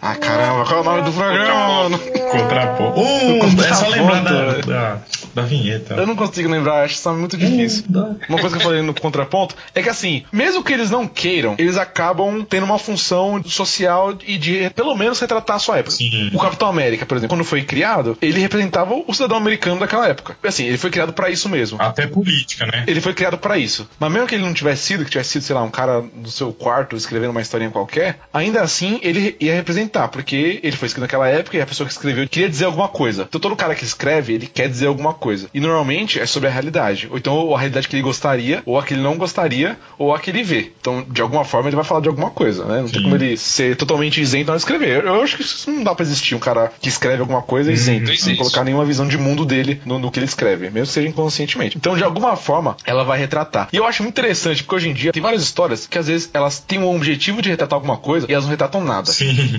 Ah, 0.00 0.14
caramba, 0.14 0.64
qual 0.64 0.78
é 0.78 0.80
o 0.80 0.84
nome 0.84 1.02
do 1.02 1.12
programa, 1.12 1.88
mano? 1.88 1.98
Contraponto. 2.30 3.00
Uh, 3.00 3.64
é 3.64 3.74
só 3.74 3.88
lembrar 3.88 4.22
da, 4.22 4.52
da, 4.60 4.98
da 5.40 5.46
vinheta. 5.46 5.94
Eu 5.94 6.06
não 6.06 6.16
consigo 6.16 6.48
lembrar, 6.48 6.84
acho 6.84 6.94
isso 6.94 7.12
muito 7.14 7.36
difícil. 7.36 7.84
Uma 8.28 8.38
coisa 8.38 8.56
que 8.56 8.62
eu 8.62 8.66
falei 8.66 8.82
no 8.82 8.94
contraponto 8.94 9.54
é 9.74 9.82
que 9.82 9.88
assim, 9.88 10.24
mesmo 10.32 10.62
que 10.62 10.72
eles 10.72 10.90
não 10.90 11.06
queiram, 11.06 11.54
eles 11.58 11.76
acabam 11.76 12.44
tendo 12.44 12.64
uma 12.64 12.78
função 12.78 13.42
social 13.44 14.16
e 14.26 14.36
de 14.36 14.70
pelo 14.70 14.96
menos 14.96 15.18
retratar 15.20 15.56
a 15.56 15.58
sua 15.58 15.78
época. 15.78 15.96
Sim. 15.96 16.30
O 16.32 16.38
Capitão 16.38 16.68
América, 16.68 17.06
por 17.06 17.16
exemplo, 17.16 17.36
quando 17.36 17.44
foi 17.46 17.62
criado, 17.62 18.16
ele 18.20 18.40
representava 18.40 18.94
o 18.94 19.14
cidadão 19.14 19.36
americano 19.36 19.80
daquela 19.80 20.06
época. 20.08 20.36
Assim, 20.42 20.64
ele 20.64 20.78
foi 20.78 20.90
criado 20.90 21.12
pra 21.12 21.30
isso 21.30 21.48
mesmo. 21.48 21.80
Até 21.80 22.06
política, 22.06 22.66
né? 22.66 22.84
Ele 22.86 23.00
foi 23.00 23.14
criado 23.14 23.38
pra 23.38 23.58
isso. 23.58 23.88
Mas 23.98 24.12
mesmo 24.12 24.26
que 24.26 24.34
ele 24.34 24.44
não 24.44 24.54
tivesse 24.54 24.82
sido, 24.82 25.04
que 25.04 25.10
tivesse 25.10 25.30
sido, 25.30 25.42
sei 25.42 25.54
lá, 25.54 25.62
um 25.62 25.70
cara 25.70 26.02
do 26.14 26.30
seu 26.30 26.52
quarto 26.52 26.96
escrevendo 26.96 27.30
uma 27.30 27.40
historinha 27.40 27.70
qualquer, 27.70 28.20
ainda 28.32 28.60
assim 28.60 28.98
ele 29.02 29.36
ia 29.40 29.54
representar, 29.54 30.08
porque 30.08 30.60
ele 30.62 30.76
foi 30.76 30.86
escrito 30.86 31.02
naquela 31.02 31.28
época 31.28 31.56
e 31.56 31.60
a 31.60 31.66
pessoa 31.66 31.86
que 31.86 31.92
escreveu 31.92 32.28
queria 32.28 32.48
dizer 32.48 32.64
alguma 32.64 32.88
coisa. 32.88 33.26
Então 33.28 33.40
todo 33.40 33.56
cara 33.56 33.74
que 33.74 33.84
escreve, 33.84 34.34
ele 34.34 34.46
quer 34.46 34.68
dizer 34.68 34.86
alguma 34.86 35.14
coisa. 35.14 35.27
Coisa. 35.28 35.48
E 35.52 35.60
normalmente 35.60 36.18
é 36.18 36.26
sobre 36.26 36.48
a 36.48 36.52
realidade. 36.52 37.08
Ou 37.10 37.18
então 37.18 37.54
a 37.54 37.58
realidade 37.58 37.86
que 37.86 37.96
ele 37.96 38.02
gostaria, 38.02 38.62
ou 38.64 38.78
a 38.78 38.82
que 38.82 38.94
ele 38.94 39.02
não 39.02 39.16
gostaria, 39.16 39.76
ou 39.98 40.14
a 40.14 40.18
que 40.18 40.30
ele 40.30 40.42
vê. 40.42 40.72
Então, 40.80 41.04
de 41.08 41.20
alguma 41.20 41.44
forma, 41.44 41.68
ele 41.68 41.76
vai 41.76 41.84
falar 41.84 42.00
de 42.00 42.08
alguma 42.08 42.30
coisa, 42.30 42.64
né? 42.64 42.80
Não 42.80 42.88
tem 42.88 43.02
como 43.02 43.14
ele 43.14 43.36
ser 43.36 43.76
totalmente 43.76 44.20
isento 44.20 44.50
ao 44.50 44.56
escrever. 44.56 45.04
Eu, 45.04 45.14
eu 45.14 45.22
acho 45.22 45.36
que 45.36 45.42
isso 45.42 45.70
não 45.70 45.84
dá 45.84 45.94
pra 45.94 46.04
existir 46.04 46.34
um 46.34 46.38
cara 46.38 46.72
que 46.80 46.88
escreve 46.88 47.20
alguma 47.20 47.42
coisa 47.42 47.70
isento, 47.70 48.08
não 48.08 48.16
sem 48.16 48.36
colocar 48.36 48.64
nenhuma 48.64 48.84
visão 48.84 49.06
de 49.06 49.18
mundo 49.18 49.44
dele 49.44 49.80
no, 49.84 49.98
no 49.98 50.10
que 50.10 50.18
ele 50.18 50.26
escreve, 50.26 50.70
mesmo 50.70 50.86
que 50.86 50.92
seja 50.92 51.08
inconscientemente. 51.08 51.76
Então, 51.76 51.96
de 51.96 52.04
alguma 52.04 52.36
forma, 52.36 52.76
ela 52.84 53.04
vai 53.04 53.18
retratar. 53.18 53.68
E 53.72 53.76
eu 53.76 53.84
acho 53.84 54.02
muito 54.02 54.14
interessante, 54.14 54.62
porque 54.62 54.76
hoje 54.76 54.88
em 54.88 54.94
dia 54.94 55.12
tem 55.12 55.22
várias 55.22 55.42
histórias 55.42 55.86
que 55.86 55.98
às 55.98 56.06
vezes 56.06 56.30
elas 56.32 56.58
têm 56.58 56.78
um 56.78 56.94
objetivo 56.94 57.42
de 57.42 57.50
retratar 57.50 57.76
alguma 57.76 57.96
coisa 57.96 58.26
e 58.28 58.32
elas 58.32 58.44
não 58.44 58.50
retratam 58.50 58.82
nada. 58.82 59.12
Sim. 59.12 59.58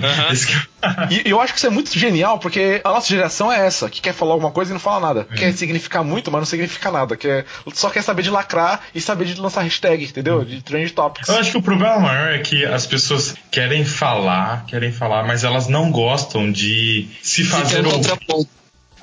E 1.10 1.20
e 1.24 1.30
eu 1.30 1.40
acho 1.40 1.52
que 1.52 1.58
isso 1.58 1.66
é 1.66 1.70
muito 1.70 1.96
genial, 1.98 2.38
porque 2.38 2.80
a 2.82 2.88
nossa 2.88 3.06
geração 3.06 3.52
é 3.52 3.66
essa, 3.66 3.88
que 3.88 4.00
quer 4.00 4.12
falar 4.12 4.32
alguma 4.32 4.50
coisa 4.50 4.70
e 4.70 4.74
não 4.74 4.80
fala 4.80 5.00
nada. 5.00 5.26
É. 5.30 5.36
Quer 5.36 5.52
significar 5.60 6.02
muito, 6.02 6.30
mas 6.30 6.40
não 6.40 6.46
significa 6.46 6.90
nada. 6.90 7.16
Quer, 7.16 7.44
só 7.72 7.88
quer 7.88 8.02
saber 8.02 8.22
de 8.22 8.30
lacrar 8.30 8.80
e 8.94 9.00
saber 9.00 9.26
de 9.26 9.40
lançar 9.40 9.62
hashtag, 9.62 10.04
entendeu? 10.04 10.44
De 10.44 10.60
trend 10.62 10.92
topics. 10.92 11.28
Eu 11.28 11.36
acho 11.36 11.52
que 11.52 11.58
o 11.58 11.62
problema 11.62 12.00
maior 12.00 12.32
é 12.32 12.38
que 12.38 12.64
as 12.64 12.86
pessoas 12.86 13.34
querem 13.50 13.84
falar, 13.84 14.64
querem 14.66 14.90
falar, 14.90 15.26
mas 15.26 15.44
elas 15.44 15.68
não 15.68 15.90
gostam 15.90 16.50
de 16.50 17.08
se 17.22 17.44
fazer 17.44 17.86
ouvir. 17.86 18.10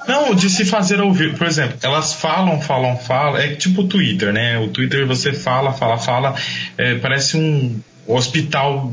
Não, 0.08 0.34
de 0.34 0.50
se 0.50 0.64
fazer 0.66 1.02
ouvir. 1.02 1.38
Por 1.38 1.46
exemplo, 1.46 1.78
elas 1.82 2.14
falam, 2.14 2.62
falam, 2.62 2.98
falam. 2.98 3.38
É 3.38 3.56
tipo 3.56 3.82
o 3.82 3.88
Twitter, 3.88 4.32
né? 4.32 4.58
O 4.58 4.70
Twitter 4.70 5.06
você 5.06 5.34
fala, 5.34 5.74
fala, 5.74 5.98
fala. 5.98 6.36
é, 6.78 6.96
parece 6.96 7.36
um 7.36 7.80
hospital 8.08 8.92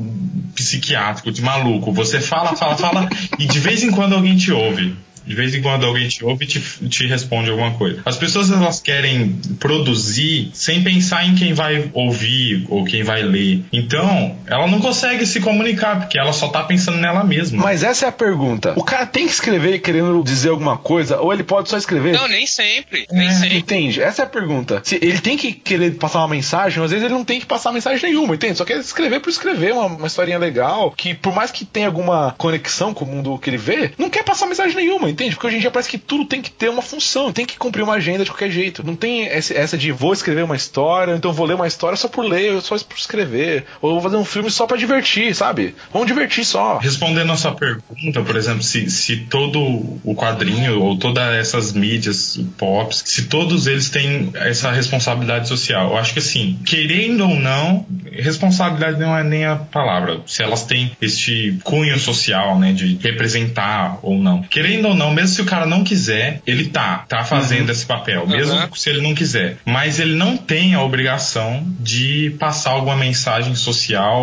psiquiátrico 0.54 1.30
de 1.30 1.40
maluco. 1.40 1.92
Você 1.92 2.20
fala, 2.20 2.56
fala, 2.56 2.76
fala 2.76 3.08
e 3.38 3.46
de 3.46 3.60
vez 3.60 3.82
em 3.82 3.90
quando 3.90 4.14
alguém 4.14 4.36
te 4.36 4.50
ouve. 4.50 4.96
De 5.26 5.34
vez 5.34 5.54
em 5.54 5.62
quando 5.62 5.84
alguém 5.86 6.08
te 6.08 6.24
ouve 6.24 6.44
e 6.44 6.48
te, 6.48 6.60
te 6.88 7.06
responde 7.06 7.50
alguma 7.50 7.72
coisa. 7.72 8.02
As 8.04 8.16
pessoas 8.16 8.50
elas 8.50 8.80
querem 8.80 9.36
produzir 9.58 10.50
sem 10.52 10.82
pensar 10.82 11.26
em 11.26 11.34
quem 11.34 11.52
vai 11.52 11.90
ouvir 11.92 12.64
ou 12.68 12.84
quem 12.84 13.02
vai 13.02 13.22
ler. 13.22 13.62
Então, 13.72 14.36
ela 14.46 14.66
não 14.66 14.80
consegue 14.80 15.26
se 15.26 15.40
comunicar 15.40 16.00
porque 16.00 16.18
ela 16.18 16.32
só 16.32 16.48
tá 16.48 16.62
pensando 16.62 16.98
nela 16.98 17.24
mesma. 17.24 17.62
Mas 17.62 17.82
essa 17.82 18.06
é 18.06 18.08
a 18.08 18.12
pergunta. 18.12 18.74
O 18.76 18.84
cara 18.84 19.06
tem 19.06 19.26
que 19.26 19.32
escrever 19.32 19.78
querendo 19.80 20.22
dizer 20.22 20.50
alguma 20.50 20.76
coisa, 20.76 21.18
ou 21.18 21.32
ele 21.32 21.42
pode 21.42 21.68
só 21.68 21.76
escrever? 21.76 22.12
Não, 22.12 22.28
nem 22.28 22.46
sempre. 22.46 23.06
Nem 23.10 23.28
É. 23.28 23.32
sempre. 23.32 23.58
Entende? 23.58 24.02
Essa 24.02 24.22
é 24.22 24.24
a 24.24 24.28
pergunta. 24.28 24.80
Se 24.84 24.96
ele 24.96 25.18
tem 25.18 25.36
que 25.36 25.52
querer 25.52 25.94
passar 25.96 26.20
uma 26.20 26.28
mensagem, 26.28 26.82
às 26.82 26.90
vezes 26.90 27.04
ele 27.04 27.14
não 27.14 27.24
tem 27.24 27.40
que 27.40 27.46
passar 27.46 27.72
mensagem 27.72 28.10
nenhuma, 28.10 28.34
entende? 28.34 28.56
Só 28.58 28.64
quer 28.64 28.78
escrever 28.78 29.20
por 29.20 29.30
escrever 29.30 29.72
uma, 29.72 29.86
uma 29.86 30.06
historinha 30.06 30.38
legal, 30.38 30.90
que 30.92 31.14
por 31.14 31.34
mais 31.34 31.50
que 31.50 31.64
tenha 31.64 31.86
alguma 31.86 32.34
conexão 32.36 32.92
com 32.94 33.04
o 33.04 33.08
mundo 33.08 33.38
que 33.38 33.50
ele 33.50 33.56
vê, 33.56 33.92
não 33.98 34.10
quer 34.10 34.22
passar 34.24 34.46
mensagem 34.46 34.76
nenhuma, 34.76 35.10
entende? 35.14 35.34
Porque 35.34 35.46
hoje 35.46 35.56
em 35.56 35.60
dia 35.60 35.70
parece 35.70 35.88
que 35.88 35.98
tudo 35.98 36.26
tem 36.26 36.42
que 36.42 36.50
ter 36.50 36.68
uma 36.68 36.82
função, 36.82 37.32
tem 37.32 37.46
que 37.46 37.56
cumprir 37.56 37.82
uma 37.82 37.94
agenda 37.94 38.24
de 38.24 38.30
qualquer 38.30 38.50
jeito. 38.50 38.84
Não 38.84 38.94
tem 38.94 39.26
essa 39.26 39.78
de 39.78 39.90
vou 39.90 40.12
escrever 40.12 40.44
uma 40.44 40.56
história, 40.56 41.14
então 41.14 41.32
vou 41.32 41.46
ler 41.46 41.54
uma 41.54 41.66
história 41.66 41.96
só 41.96 42.08
por 42.08 42.24
ler, 42.24 42.60
só 42.60 42.76
por 42.78 42.96
escrever. 42.96 43.64
Ou 43.80 43.94
vou 43.94 44.02
fazer 44.02 44.16
um 44.16 44.24
filme 44.24 44.50
só 44.50 44.66
pra 44.66 44.76
divertir, 44.76 45.34
sabe? 45.34 45.74
Vamos 45.92 46.06
divertir 46.06 46.44
só. 46.44 46.78
Respondendo 46.78 47.32
a 47.32 47.36
sua 47.36 47.54
pergunta, 47.54 48.22
por 48.22 48.36
exemplo, 48.36 48.62
se, 48.62 48.90
se 48.90 49.16
todo 49.16 49.60
o 50.04 50.14
quadrinho 50.14 50.82
ou 50.82 50.98
todas 50.98 51.34
essas 51.34 51.72
mídias 51.72 52.38
pops, 52.58 53.02
se 53.06 53.24
todos 53.24 53.66
eles 53.66 53.88
têm 53.90 54.30
essa 54.34 54.70
responsabilidade 54.70 55.48
social, 55.48 55.90
eu 55.90 55.96
acho 55.96 56.12
que 56.12 56.18
assim, 56.18 56.58
querendo 56.66 57.28
ou 57.28 57.36
não, 57.36 57.86
responsabilidade 58.12 58.98
não 58.98 59.16
é 59.16 59.22
nem 59.22 59.44
a 59.44 59.56
palavra. 59.56 60.20
Se 60.26 60.42
elas 60.42 60.64
têm 60.64 60.92
este 61.00 61.58
cunho 61.62 61.98
social, 61.98 62.58
né, 62.58 62.72
de 62.72 62.96
representar 63.02 63.98
ou 64.02 64.18
não. 64.18 64.42
Querendo 64.42 64.88
ou 64.88 64.94
não, 64.94 65.03
mesmo 65.12 65.28
se 65.36 65.42
o 65.42 65.44
cara 65.44 65.66
não 65.66 65.82
quiser, 65.84 66.40
ele 66.46 66.66
tá, 66.66 67.04
tá 67.08 67.24
fazendo 67.24 67.70
esse 67.70 67.84
papel, 67.86 68.26
mesmo 68.26 68.54
Uhum. 68.54 68.74
se 68.74 68.90
ele 68.90 69.00
não 69.00 69.14
quiser. 69.14 69.56
Mas 69.64 69.98
ele 69.98 70.14
não 70.14 70.36
tem 70.36 70.74
a 70.74 70.82
obrigação 70.82 71.64
de 71.80 72.34
passar 72.38 72.70
alguma 72.70 72.96
mensagem 72.96 73.54
social 73.54 74.22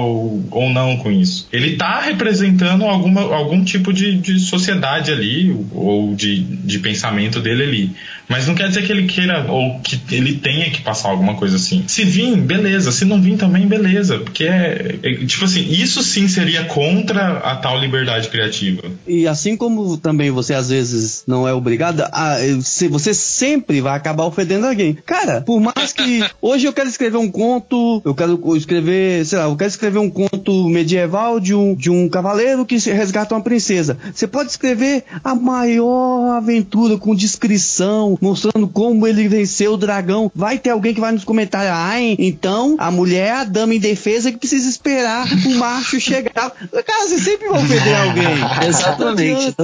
ou 0.49 0.69
não 0.69 0.97
com 0.97 1.11
isso. 1.11 1.47
Ele 1.51 1.75
tá 1.75 2.01
representando 2.01 2.85
alguma, 2.85 3.21
algum 3.21 3.63
tipo 3.63 3.91
de, 3.93 4.17
de 4.17 4.39
sociedade 4.39 5.11
ali, 5.11 5.55
ou 5.71 6.15
de, 6.15 6.41
de 6.41 6.79
pensamento 6.79 7.39
dele 7.39 7.63
ali. 7.63 7.91
Mas 8.31 8.47
não 8.47 8.55
quer 8.55 8.69
dizer 8.69 8.83
que 8.85 8.91
ele 8.91 9.07
queira 9.07 9.45
ou 9.51 9.79
que 9.81 9.99
ele 10.11 10.35
tenha 10.35 10.69
que 10.71 10.81
passar 10.81 11.09
alguma 11.09 11.35
coisa 11.35 11.57
assim. 11.57 11.83
Se 11.87 12.03
vir, 12.05 12.35
beleza. 12.37 12.91
Se 12.91 13.03
não 13.05 13.21
vir 13.21 13.37
também, 13.37 13.67
beleza. 13.67 14.19
Porque 14.19 14.45
é, 14.45 14.95
é- 15.03 15.25
tipo 15.25 15.45
assim, 15.45 15.61
isso 15.69 16.01
sim 16.01 16.27
seria 16.27 16.63
contra 16.65 17.37
a 17.39 17.55
tal 17.57 17.79
liberdade 17.79 18.29
criativa. 18.29 18.83
E 19.07 19.27
assim 19.27 19.55
como 19.57 19.97
também 19.97 20.31
você 20.31 20.53
às 20.53 20.69
vezes 20.69 21.23
não 21.27 21.47
é 21.47 21.53
obrigado, 21.53 22.01
a, 22.11 22.37
se- 22.63 22.87
você 22.87 23.13
sempre 23.13 23.81
vai 23.81 23.95
acabar 23.97 24.23
ofendendo 24.25 24.65
alguém. 24.65 24.97
Cara, 25.05 25.41
por 25.41 25.59
mais 25.59 25.91
que 25.93 26.23
hoje 26.41 26.65
eu 26.65 26.73
quero 26.73 26.87
escrever 26.89 27.17
um 27.17 27.29
conto, 27.29 28.01
eu 28.05 28.15
quero 28.15 28.39
escrever, 28.55 29.25
sei 29.25 29.37
lá, 29.39 29.45
eu 29.45 29.55
quero 29.57 29.69
escrever 29.69 29.99
um 29.99 30.09
conto 30.09 30.69
medieval 30.69 31.39
de 31.39 31.53
um, 31.53 31.75
de 31.75 31.89
um 31.89 32.07
cavaleiro 32.07 32.65
que 32.65 32.77
resgata 32.77 33.35
uma 33.35 33.41
princesa. 33.41 33.97
Você 34.13 34.25
pode 34.27 34.49
escrever 34.51 35.03
a 35.23 35.35
maior 35.35 36.37
aventura 36.37 36.97
com 36.97 37.13
descrição, 37.15 38.17
mostrando 38.21 38.67
como 38.67 39.07
ele 39.07 39.27
venceu 39.27 39.73
o 39.73 39.77
dragão. 39.77 40.31
Vai 40.33 40.59
ter 40.59 40.69
alguém 40.69 40.93
que 40.93 41.01
vai 41.01 41.11
nos 41.11 41.23
comentários, 41.23 41.73
ai, 41.73 42.15
então 42.19 42.75
a 42.79 42.91
mulher 42.91 43.27
é 43.27 43.31
a 43.31 43.43
dama 43.43 43.75
indefesa 43.75 44.31
que 44.31 44.37
precisa 44.37 44.69
esperar 44.69 45.25
o 45.45 45.55
macho 45.55 45.99
chegar. 45.99 46.31
Cara, 46.51 47.07
você 47.07 47.19
sempre 47.19 47.49
vai 47.49 47.63
ofender 47.63 47.95
alguém. 47.99 48.67
Exatamente. 48.67 49.55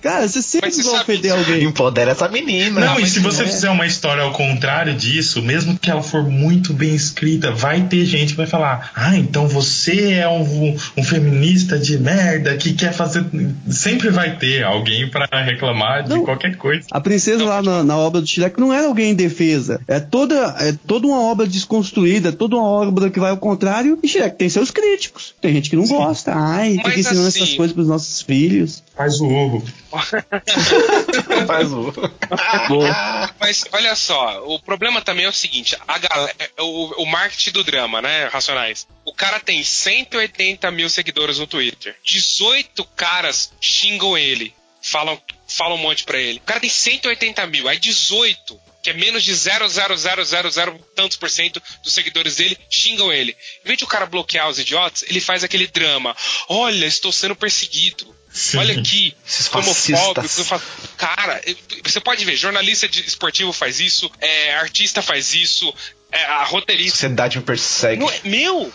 Cara, 0.00 0.28
você 0.28 0.42
sempre 0.42 0.70
você 0.70 0.82
vai 0.82 1.00
ofender 1.00 1.32
alguém. 1.32 1.64
Empodera 1.64 2.12
essa 2.12 2.28
menina. 2.28 2.80
Não, 2.80 3.00
e 3.00 3.06
se 3.06 3.20
você 3.20 3.42
é. 3.42 3.46
fizer 3.46 3.70
uma 3.70 3.86
história 3.86 4.22
ao 4.22 4.32
contrário 4.32 4.94
disso, 4.94 5.42
mesmo 5.42 5.78
que 5.78 5.90
ela 5.90 6.02
for 6.02 6.24
muito 6.24 6.72
bem 6.72 6.94
escrita, 6.94 7.52
vai 7.52 7.82
ter 7.82 8.04
gente 8.04 8.32
que 8.32 8.36
vai 8.36 8.46
falar: 8.46 8.90
Ah, 8.94 9.16
então 9.16 9.48
você 9.48 10.12
é 10.14 10.28
um, 10.28 10.76
um 10.96 11.04
feminista 11.04 11.78
de 11.78 11.98
merda 11.98 12.56
que 12.56 12.72
quer 12.72 12.92
fazer. 12.92 13.24
Sempre 13.68 14.10
vai 14.10 14.36
ter 14.36 14.62
alguém 14.64 15.08
pra 15.08 15.26
reclamar 15.42 16.04
de 16.04 16.10
Não. 16.10 16.24
qualquer 16.24 16.56
coisa. 16.56 16.86
A 16.90 17.00
princesa 17.00 17.44
lá 17.44 17.62
na, 17.62 17.82
na 17.82 17.93
obra 17.96 18.20
do 18.20 18.26
Shrek 18.26 18.58
não 18.60 18.72
era 18.72 18.86
alguém 18.86 19.10
indefesa. 19.10 19.80
É 19.88 19.98
toda, 20.00 20.56
é 20.60 20.72
toda 20.86 21.06
uma 21.06 21.20
obra 21.20 21.46
desconstruída, 21.46 22.32
toda 22.32 22.56
uma 22.56 22.66
obra 22.68 23.10
que 23.10 23.20
vai 23.20 23.30
ao 23.30 23.36
contrário. 23.38 23.98
E 24.02 24.08
Shrek 24.08 24.36
tem 24.36 24.48
seus 24.48 24.70
críticos. 24.70 25.34
Tem 25.40 25.52
gente 25.54 25.70
que 25.70 25.76
não 25.76 25.86
gosta. 25.86 26.32
Ai, 26.34 26.76
fica 26.76 26.98
ensinando 26.98 27.26
assim- 27.28 27.38
assim, 27.40 27.42
essas 27.44 27.54
coisas 27.56 27.74
pros 27.74 27.88
nossos 27.88 28.22
filhos. 28.22 28.82
Faz 28.96 29.20
o 29.20 29.26
ovo. 29.28 29.62
Faz 31.46 31.72
o. 31.72 31.92
Mas 33.40 33.64
olha 33.72 33.94
só, 33.94 34.44
o 34.46 34.58
problema 34.60 35.00
também 35.00 35.24
é 35.24 35.28
o 35.28 35.32
seguinte: 35.32 35.76
a 35.86 35.98
galera, 35.98 36.34
o, 36.60 37.02
o 37.02 37.06
marketing 37.06 37.50
do 37.52 37.64
drama, 37.64 38.00
né, 38.02 38.26
Racionais? 38.26 38.86
O 39.04 39.12
cara 39.12 39.40
tem 39.40 39.62
180 39.62 40.70
mil 40.70 40.88
seguidores 40.88 41.38
no 41.38 41.46
Twitter. 41.46 41.94
18 42.04 42.84
caras 42.96 43.52
xingam 43.60 44.16
ele. 44.16 44.52
Falam, 44.82 45.18
falam 45.56 45.76
um 45.76 45.80
monte 45.80 46.04
pra 46.04 46.18
ele. 46.18 46.38
O 46.38 46.42
cara 46.42 46.60
tem 46.60 46.70
180 46.70 47.46
mil, 47.46 47.68
aí 47.68 47.78
18, 47.78 48.60
que 48.82 48.90
é 48.90 48.92
menos 48.92 49.22
de 49.22 49.32
0,0000 49.32 50.80
tantos 50.94 51.16
por 51.16 51.30
cento 51.30 51.62
dos 51.82 51.92
seguidores 51.92 52.36
dele, 52.36 52.58
xingam 52.70 53.12
ele. 53.12 53.36
Em 53.64 53.68
vez 53.68 53.78
de 53.78 53.84
o 53.84 53.88
cara 53.88 54.06
bloquear 54.06 54.48
os 54.48 54.58
idiotas, 54.58 55.04
ele 55.08 55.20
faz 55.20 55.42
aquele 55.44 55.66
drama. 55.66 56.16
Olha, 56.48 56.86
estou 56.86 57.12
sendo 57.12 57.34
perseguido. 57.36 58.14
Sim. 58.30 58.58
Olha 58.58 58.80
aqui, 58.80 59.14
homofóbico. 59.52 60.60
Cara, 60.96 61.40
você 61.84 62.00
pode 62.00 62.24
ver, 62.24 62.36
jornalista 62.36 62.88
de 62.88 63.00
esportivo 63.06 63.52
faz 63.52 63.78
isso, 63.78 64.10
é, 64.20 64.54
artista 64.54 65.00
faz 65.00 65.32
isso, 65.34 65.72
é, 66.10 66.24
a 66.24 66.42
roteirista. 66.42 66.96
Sociedade 66.96 67.38
me 67.38 67.44
persegue. 67.44 68.00
Não 68.00 68.10
é- 68.10 68.20
meu, 68.24 68.72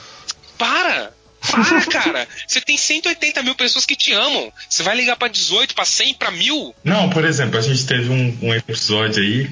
para! 0.57 1.13
Para, 1.41 1.85
cara! 1.87 2.27
Você 2.47 2.61
tem 2.61 2.77
180 2.77 3.43
mil 3.43 3.55
pessoas 3.55 3.85
que 3.85 3.95
te 3.95 4.13
amam. 4.13 4.51
Você 4.67 4.83
vai 4.83 4.95
ligar 4.95 5.15
pra 5.15 5.27
18, 5.27 5.73
pra 5.73 5.85
100, 5.85 6.13
pra 6.15 6.31
mil? 6.31 6.75
Não, 6.83 7.09
por 7.09 7.25
exemplo, 7.25 7.57
a 7.57 7.61
gente 7.61 7.85
teve 7.85 8.09
um, 8.09 8.37
um 8.41 8.53
episódio 8.53 9.21
aí 9.21 9.49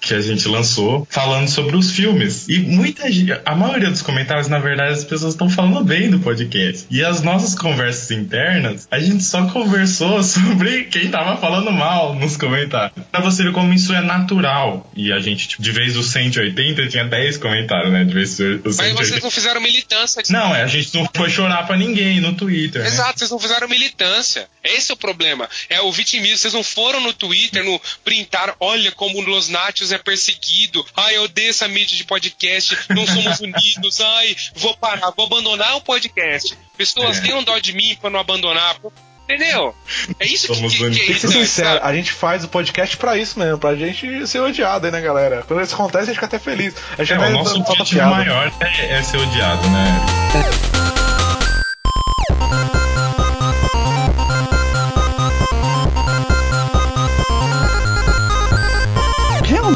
que 0.00 0.14
a 0.14 0.20
gente 0.20 0.48
lançou 0.48 1.06
falando 1.10 1.48
sobre 1.48 1.76
os 1.76 1.92
filmes. 1.92 2.48
E 2.48 2.58
muita 2.58 3.10
gente, 3.10 3.32
a 3.44 3.54
maioria 3.54 3.90
dos 3.90 4.02
comentários, 4.02 4.48
na 4.48 4.58
verdade, 4.58 4.94
as 4.94 5.04
pessoas 5.04 5.34
estão 5.34 5.48
falando 5.48 5.84
bem 5.84 6.10
do 6.10 6.18
podcast. 6.20 6.86
E 6.90 7.04
as 7.04 7.22
nossas 7.22 7.54
conversas 7.54 8.10
internas, 8.10 8.88
a 8.90 8.98
gente 8.98 9.22
só 9.22 9.46
conversou 9.48 10.22
sobre 10.24 10.84
quem 10.84 11.10
tava 11.10 11.36
falando 11.36 11.70
mal 11.70 12.14
nos 12.14 12.36
comentários. 12.36 12.92
Pra 13.12 13.20
você 13.20 13.42
ver 13.44 13.52
como 13.52 13.72
isso 13.74 13.92
é 13.92 14.00
natural. 14.00 14.90
E 14.96 15.12
a 15.12 15.18
gente, 15.20 15.48
tipo, 15.48 15.62
de 15.62 15.70
vez 15.72 15.94
dos 15.94 16.10
180, 16.10 16.88
tinha 16.88 17.04
10 17.04 17.36
comentários, 17.36 17.92
né? 17.92 18.04
De 18.04 18.14
vez 18.14 18.36
dos 18.36 18.76
Mas 18.76 18.86
180. 18.86 19.04
vocês 19.04 19.22
não 19.22 19.30
fizeram 19.30 19.60
militância. 19.60 20.22
Não, 20.30 20.54
é, 20.54 20.62
a 20.62 20.66
gente 20.66 20.94
não 20.94 21.08
foi 21.14 21.28
chorar 21.30 21.66
pra 21.66 21.76
ninguém 21.76 22.20
no 22.20 22.34
Twitter. 22.34 22.82
né? 22.82 22.88
Exato, 22.88 23.18
vocês 23.18 23.30
não 23.30 23.38
fizeram 23.38 23.68
militância. 23.68 24.48
Esse 24.64 24.90
é 24.90 24.94
o 24.94 24.96
problema. 24.96 25.48
É 25.68 25.80
o 25.80 25.92
vitimismo. 25.92 26.38
Vocês 26.38 26.54
não 26.54 26.62
foram 26.62 27.00
no 27.00 27.12
Twitter, 27.12 27.64
no 27.64 27.80
printar, 28.04 28.54
olha 28.58 28.90
como 28.92 29.18
o 29.18 29.22
Los 29.22 29.48
Nachos 29.48 29.89
é 29.92 29.98
perseguido. 29.98 30.84
Ai, 30.96 31.16
eu 31.16 31.22
odeio 31.24 31.50
essa 31.50 31.66
mídia 31.68 31.96
de 31.96 32.04
podcast. 32.04 32.76
Não 32.90 33.06
somos 33.06 33.38
unidos. 33.40 34.00
Ai, 34.00 34.36
vou 34.56 34.76
parar, 34.76 35.10
vou 35.16 35.26
abandonar 35.26 35.76
o 35.76 35.80
podcast. 35.80 36.56
Pessoas 36.76 37.18
É. 37.18 37.20
tenham 37.22 37.42
dó 37.42 37.58
de 37.58 37.72
mim 37.72 37.96
pra 38.00 38.10
não 38.10 38.20
abandonar. 38.20 38.76
Entendeu? 39.24 39.72
É 40.18 40.26
isso 40.26 40.48
que, 40.48 40.54
Somos 40.56 40.72
que, 40.72 40.78
que 40.78 40.84
é 40.84 40.86
unidos. 40.88 41.06
Tem 41.06 41.14
que 41.14 41.20
ser 41.20 41.28
sincero, 41.28 41.78
sabe? 41.78 41.86
a 41.88 41.94
gente 41.94 42.10
faz 42.10 42.42
o 42.42 42.48
podcast 42.48 42.96
pra 42.96 43.16
isso 43.16 43.38
mesmo, 43.38 43.58
pra 43.58 43.76
gente 43.76 44.26
ser 44.26 44.40
odiado 44.40 44.86
aí, 44.86 44.92
né, 44.92 45.00
galera? 45.00 45.44
Quando 45.46 45.62
isso 45.62 45.74
acontece, 45.74 46.02
a 46.02 46.06
gente 46.06 46.14
fica 46.16 46.26
até 46.26 46.38
feliz. 46.40 46.74
A 46.98 47.04
gente 47.04 47.12
É, 47.12 47.16
vai 47.18 47.30
o 47.30 47.34
nosso 47.34 47.56
objetivo 47.60 48.06
maior 48.06 48.52
é, 48.60 48.86
é 48.98 49.02
ser 49.04 49.18
odiado, 49.18 49.68
né? 49.70 50.89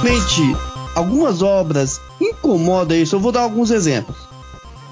Realmente, 0.04 0.56
algumas 0.94 1.40
obras 1.42 2.00
incomodam 2.20 2.96
isso. 2.96 3.16
Eu 3.16 3.20
vou 3.20 3.32
dar 3.32 3.40
alguns 3.40 3.70
exemplos. 3.70 4.16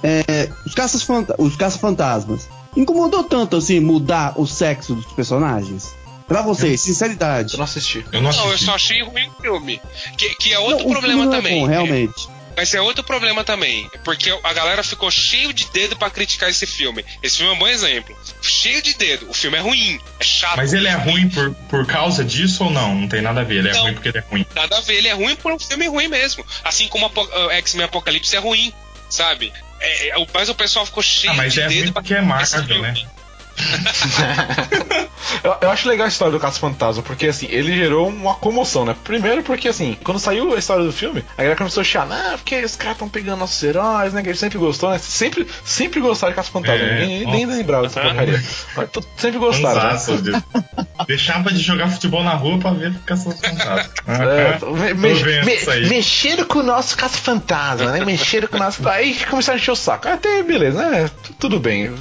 É, 0.02 0.50
os 0.66 0.74
caças 0.74 1.02
fanta- 1.02 1.34
os 1.38 1.54
caça-fantasmas. 1.54 2.48
Incomodou 2.76 3.22
tanto 3.22 3.56
assim 3.56 3.78
mudar 3.80 4.32
o 4.40 4.46
sexo 4.46 4.94
dos 4.94 5.06
personagens? 5.12 5.94
Pra 6.26 6.40
vocês, 6.40 6.80
sinceridade. 6.80 7.52
Eu 7.52 7.58
não 7.58 7.64
assisti. 7.64 7.98
Eu 8.10 8.22
não 8.22 8.30
Não, 8.32 8.38
eu 8.38 8.46
assisti. 8.48 8.64
só 8.64 8.74
achei 8.74 9.02
ruim 9.02 9.28
o 9.28 9.42
filme. 9.42 9.80
Que, 10.16 10.34
que 10.36 10.52
é 10.52 10.58
outro 10.58 10.78
Não, 10.78 10.86
o 10.86 10.90
problema 10.90 11.24
é 11.24 11.28
também. 11.36 11.60
bom, 11.60 11.66
realmente. 11.66 12.28
Mas 12.56 12.74
é 12.74 12.80
outro 12.80 13.02
problema 13.02 13.44
também. 13.44 13.90
Porque 14.04 14.30
a 14.42 14.52
galera 14.52 14.82
ficou 14.82 15.10
cheio 15.10 15.52
de 15.52 15.66
dedo 15.70 15.96
pra 15.96 16.10
criticar 16.10 16.48
esse 16.50 16.66
filme. 16.66 17.04
Esse 17.22 17.38
filme 17.38 17.52
é 17.52 17.56
um 17.56 17.58
bom 17.58 17.66
exemplo. 17.68 18.16
Cheio 18.40 18.82
de 18.82 18.94
dedo. 18.94 19.28
O 19.30 19.34
filme 19.34 19.56
é 19.56 19.60
ruim. 19.60 20.00
É 20.20 20.24
chato. 20.24 20.56
Mas 20.56 20.72
ele 20.72 20.88
é 20.88 20.94
ruim 20.94 21.28
por, 21.28 21.54
por 21.68 21.86
causa 21.86 22.24
disso 22.24 22.64
ou 22.64 22.70
não? 22.70 22.94
Não 22.94 23.08
tem 23.08 23.22
nada 23.22 23.40
a 23.40 23.44
ver. 23.44 23.58
Ele 23.58 23.68
é 23.68 23.72
Não. 23.72 23.82
ruim 23.82 23.94
porque 23.94 24.08
ele 24.08 24.18
é 24.18 24.24
ruim. 24.30 24.46
Nada 24.54 24.78
a 24.78 24.80
ver. 24.80 24.94
Ele 24.94 25.08
é 25.08 25.12
ruim 25.12 25.34
por 25.36 25.52
um 25.52 25.58
filme 25.58 25.86
ruim 25.88 26.08
mesmo. 26.08 26.44
Assim 26.64 26.88
como 26.88 27.06
uh, 27.06 27.50
X-Men 27.50 27.84
Apocalipse 27.86 28.34
é 28.36 28.38
ruim. 28.38 28.72
Sabe? 29.08 29.52
É, 29.80 30.08
é, 30.08 30.26
mas 30.32 30.48
o 30.48 30.54
pessoal 30.54 30.86
ficou 30.86 31.02
cheio 31.02 31.32
Ah, 31.32 31.36
mas 31.36 31.52
de 31.52 31.60
é 31.60 31.68
dedo 31.68 31.80
ruim 31.82 31.92
pra 31.92 32.02
porque 32.02 32.14
é 32.14 32.20
Marvel, 32.22 32.64
filme. 32.64 33.06
Eu, 35.42 35.56
eu 35.62 35.70
acho 35.70 35.88
legal 35.88 36.04
a 36.04 36.08
história 36.08 36.30
do 36.32 36.38
Caça 36.38 36.58
Fantasma, 36.60 37.02
porque 37.02 37.26
assim, 37.26 37.46
ele 37.50 37.74
gerou 37.74 38.08
uma 38.08 38.34
comoção, 38.34 38.84
né? 38.84 38.94
Primeiro 39.02 39.42
porque 39.42 39.66
assim, 39.68 39.96
quando 40.04 40.18
saiu 40.20 40.54
a 40.54 40.58
história 40.58 40.84
do 40.84 40.92
filme, 40.92 41.24
a 41.36 41.42
galera 41.42 41.56
começou 41.56 41.80
a 41.80 41.82
achar, 41.82 42.06
ah, 42.10 42.32
porque 42.36 42.56
os 42.64 42.76
caras 42.76 42.94
estão 42.96 43.08
pegando 43.08 43.38
nossos 43.38 43.60
heróis, 43.62 44.12
né? 44.12 44.20
Que 44.22 44.28
gente 44.28 44.38
sempre 44.38 44.58
gostou, 44.58 44.90
né? 44.90 44.98
Sempre, 44.98 45.46
sempre 45.64 46.00
gostaram 46.00 46.32
de 46.32 46.36
Caça 46.36 46.50
Fantasma. 46.50 46.84
É, 46.84 47.00
Ninguém 47.00 47.26
ó. 47.26 47.30
nem 47.30 47.46
lembrava 47.46 47.84
dessa 47.84 48.00
porcaria. 48.00 48.42
Mas 48.76 48.88
sempre 49.16 49.38
gostaram. 49.38 49.82
né? 49.82 50.42
Deixava 51.06 51.50
de 51.52 51.60
jogar 51.60 51.88
futebol 51.88 52.22
na 52.22 52.34
rua 52.34 52.58
pra 52.58 52.70
ver 52.72 52.92
só 53.08 53.30
fantasma. 53.30 53.90
É, 54.06 54.94
me- 54.94 55.14
me- 55.14 55.88
mexeram 55.88 56.44
com 56.44 56.58
o 56.60 56.62
nosso 56.62 56.96
caça-fantasma, 56.96 57.90
né? 57.92 58.04
Mexeram 58.04 58.48
com 58.48 58.56
o 58.56 58.60
nosso. 58.60 58.86
Aí 58.88 59.14
começaram 59.28 59.56
a 59.58 59.60
encher 59.60 59.72
o 59.72 59.76
saco. 59.76 60.08
Até 60.08 60.42
beleza, 60.42 60.88
né? 60.88 61.10
Tudo 61.38 61.58
bem. 61.58 61.92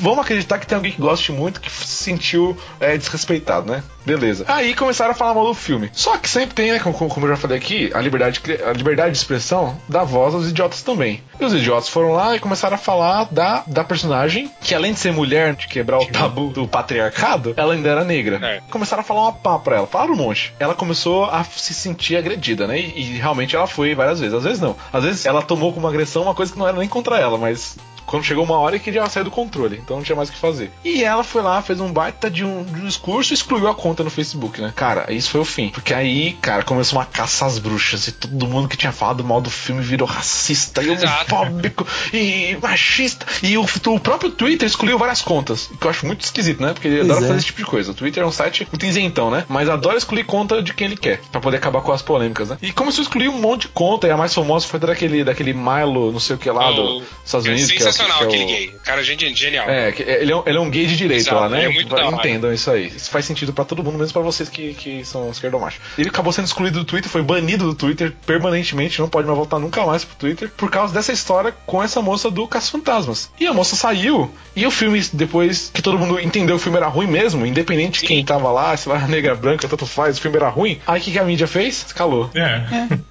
Vamos 0.00 0.18
acreditar 0.20 0.58
que 0.58 0.66
tem 0.66 0.76
alguém 0.76 0.92
que 0.92 1.00
goste 1.02 1.32
muito 1.32 1.60
que 1.60 1.70
se 1.70 1.86
sentiu 1.86 2.56
é, 2.80 2.96
desrespeitado, 2.96 3.70
né? 3.70 3.82
Beleza. 4.04 4.44
Aí 4.48 4.74
começaram 4.74 5.12
a 5.12 5.14
falar 5.14 5.34
mal 5.34 5.46
do 5.46 5.54
filme. 5.54 5.90
Só 5.92 6.16
que 6.16 6.28
sempre 6.28 6.54
tem, 6.54 6.72
né? 6.72 6.78
Como, 6.78 6.94
como 6.94 7.26
eu 7.26 7.30
já 7.30 7.36
falei 7.36 7.58
aqui, 7.58 7.90
a 7.94 8.00
liberdade, 8.00 8.40
a 8.66 8.72
liberdade 8.72 9.12
de 9.12 9.18
expressão 9.18 9.76
dá 9.88 10.02
voz 10.02 10.34
aos 10.34 10.48
idiotas 10.48 10.82
também. 10.82 11.22
E 11.38 11.44
os 11.44 11.52
idiotas 11.52 11.88
foram 11.88 12.12
lá 12.12 12.34
e 12.34 12.40
começaram 12.40 12.74
a 12.74 12.78
falar 12.78 13.28
da, 13.30 13.62
da 13.66 13.84
personagem, 13.84 14.50
que 14.60 14.74
além 14.74 14.92
de 14.92 14.98
ser 14.98 15.12
mulher, 15.12 15.54
de 15.54 15.68
quebrar 15.68 15.98
o 15.98 16.06
tabu 16.06 16.48
do 16.48 16.66
patriarcado, 16.66 17.54
ela 17.56 17.74
ainda 17.74 17.88
era 17.88 18.04
negra. 18.04 18.40
É. 18.42 18.60
Começaram 18.70 19.02
a 19.02 19.04
falar 19.04 19.22
uma 19.22 19.32
pá 19.32 19.58
pra 19.58 19.76
ela, 19.76 19.86
falaram 19.86 20.14
um 20.14 20.16
monte. 20.16 20.52
Ela 20.58 20.74
começou 20.74 21.24
a 21.26 21.44
se 21.44 21.74
sentir 21.74 22.16
agredida, 22.16 22.66
né? 22.66 22.80
E, 22.80 23.00
e 23.00 23.18
realmente 23.18 23.54
ela 23.54 23.66
foi 23.66 23.94
várias 23.94 24.20
vezes. 24.20 24.34
Às 24.34 24.44
vezes 24.44 24.60
não. 24.60 24.76
Às 24.92 25.04
vezes 25.04 25.26
ela 25.26 25.42
tomou 25.42 25.72
como 25.72 25.86
agressão 25.86 26.22
uma 26.22 26.34
coisa 26.34 26.52
que 26.52 26.58
não 26.58 26.66
era 26.66 26.78
nem 26.78 26.88
contra 26.88 27.18
ela, 27.18 27.38
mas 27.38 27.76
quando 28.12 28.24
chegou 28.24 28.44
uma 28.44 28.58
hora 28.58 28.78
que 28.78 28.92
já 28.92 29.08
saiu 29.08 29.24
do 29.24 29.30
controle, 29.30 29.80
então 29.82 29.96
não 29.96 30.04
tinha 30.04 30.14
mais 30.14 30.28
o 30.28 30.32
que 30.32 30.38
fazer. 30.38 30.70
E 30.84 31.02
ela 31.02 31.24
foi 31.24 31.40
lá, 31.42 31.60
fez 31.62 31.80
um 31.80 31.90
baita 31.90 32.30
de 32.30 32.44
um, 32.44 32.62
de 32.62 32.80
um 32.80 32.86
discurso 32.86 33.32
e 33.32 33.34
excluiu 33.34 33.66
a 33.68 33.74
conta 33.74 34.04
no 34.04 34.10
Facebook, 34.10 34.60
né? 34.60 34.70
Cara, 34.76 35.10
isso 35.12 35.30
foi 35.30 35.40
o 35.40 35.44
fim. 35.44 35.70
Porque 35.70 35.94
aí, 35.94 36.34
cara, 36.42 36.62
começou 36.62 36.98
uma 36.98 37.06
caça 37.06 37.46
às 37.46 37.58
bruxas 37.58 38.06
e 38.08 38.12
todo 38.12 38.46
mundo 38.46 38.68
que 38.68 38.76
tinha 38.76 38.92
falado 38.92 39.24
mal 39.24 39.40
do 39.40 39.48
filme 39.50 39.80
virou 39.82 40.06
racista 40.06 40.82
e 40.82 40.90
homofóbico 40.90 41.86
e 42.12 42.56
machista. 42.60 43.26
E 43.42 43.56
o, 43.56 43.64
o 43.86 44.00
próprio 44.00 44.30
Twitter 44.30 44.66
excluiu 44.68 44.98
várias 44.98 45.22
contas, 45.22 45.70
que 45.80 45.86
eu 45.86 45.90
acho 45.90 46.06
muito 46.06 46.20
esquisito, 46.22 46.62
né? 46.62 46.72
Porque 46.74 46.88
ele 46.88 46.98
Pois 46.98 47.10
adora 47.10 47.24
é. 47.24 47.28
fazer 47.28 47.38
esse 47.38 47.46
tipo 47.46 47.58
de 47.58 47.64
coisa. 47.66 47.90
O 47.90 47.94
Twitter 47.94 48.22
é 48.22 48.26
um 48.26 48.32
site 48.32 48.66
muito 48.70 48.84
isentão, 48.84 49.30
né? 49.30 49.44
Mas 49.48 49.68
adora 49.68 49.96
excluir 49.96 50.24
conta 50.24 50.62
de 50.62 50.74
quem 50.74 50.86
ele 50.86 50.96
quer, 50.96 51.20
pra 51.30 51.40
poder 51.40 51.56
acabar 51.56 51.80
com 51.80 51.92
as 51.92 52.02
polêmicas, 52.02 52.50
né? 52.50 52.58
E 52.60 52.72
começou 52.72 53.00
a 53.02 53.04
excluir 53.04 53.28
um 53.28 53.38
monte 53.40 53.62
de 53.62 53.68
conta, 53.68 54.06
e 54.06 54.10
a 54.10 54.16
mais 54.16 54.34
famosa 54.34 54.66
foi 54.66 54.78
daquele, 54.80 55.24
daquele 55.24 55.52
Milo, 55.54 56.12
não 56.12 56.20
sei 56.20 56.36
o 56.36 56.38
que 56.38 56.50
lá, 56.50 56.70
O- 56.70 56.74
dos 57.00 57.04
Estados 57.24 57.46
é 57.46 57.50
Unidos. 57.50 57.72
que 57.72 57.82
sensacional 58.02 58.22
é 58.22 58.24
o- 58.24 58.28
aquele 58.28 58.44
gay. 58.44 58.68
O 58.76 58.80
cara 58.84 59.00
é 59.00 59.04
gente 59.04 59.34
genial. 59.34 59.68
é, 59.68 59.92
que- 59.92 60.02
ele 60.02 60.32
é, 60.32 60.36
um, 60.36 60.42
ele 60.46 60.58
é 60.58 60.60
um 60.60 60.70
gay 60.70 60.86
de 60.86 60.96
direita 60.96 61.22
Exato, 61.30 61.36
lá, 61.40 61.48
né? 61.48 61.64
é 61.64 61.68
muito 61.68 61.94
da 61.94 62.06
hora. 62.06 62.16
Entendam 62.16 62.52
isso 62.52 62.70
aí. 62.70 62.86
Isso 62.88 63.10
faz 63.10 63.24
sentido 63.24 63.52
pra 63.52 63.64
todo 63.64 63.82
mundo, 63.82 63.98
mesmo 63.98 64.12
pra 64.12 64.22
vocês 64.22 64.48
que, 64.48 64.74
que 64.74 65.04
são 65.04 65.30
esquerdomachos. 65.30 65.80
Ele 65.98 66.08
acabou 66.08 66.32
sendo 66.32 66.46
excluído 66.46 66.78
do 66.80 66.84
Twitter, 66.84 67.10
foi 67.10 67.22
banido 67.22 67.64
do 67.66 67.74
Twitter 67.74 68.12
permanentemente, 68.26 69.00
não 69.00 69.08
pode 69.08 69.26
mais 69.26 69.36
voltar 69.36 69.58
nunca 69.58 69.84
mais 69.84 70.04
pro 70.04 70.16
Twitter, 70.16 70.50
por 70.56 70.70
causa 70.70 70.92
dessa 70.92 71.12
história 71.12 71.54
com 71.66 71.82
essa 71.82 72.00
moça 72.02 72.30
do 72.30 72.46
Caça-Fantasmas. 72.46 73.30
E 73.38 73.46
a 73.46 73.52
moça 73.52 73.76
saiu, 73.76 74.32
e 74.56 74.66
o 74.66 74.70
filme, 74.70 75.02
depois 75.12 75.70
que 75.72 75.82
todo 75.82 75.98
mundo 75.98 76.18
entendeu 76.20 76.56
que 76.56 76.60
o 76.60 76.64
filme 76.64 76.78
era 76.78 76.86
ruim 76.88 77.06
mesmo, 77.06 77.46
independente 77.46 78.00
de 78.00 78.06
quem 78.06 78.24
tava 78.24 78.50
lá, 78.50 78.76
se 78.76 78.90
era 78.90 79.06
negra, 79.06 79.34
branca, 79.34 79.68
tanto 79.68 79.86
faz, 79.86 80.18
o 80.18 80.20
filme 80.20 80.36
era 80.36 80.48
ruim, 80.48 80.80
aí 80.86 81.00
o 81.00 81.02
que, 81.02 81.12
que 81.12 81.18
a 81.18 81.24
mídia 81.24 81.46
fez? 81.46 81.92
Calou. 81.92 82.30
É. 82.34 82.62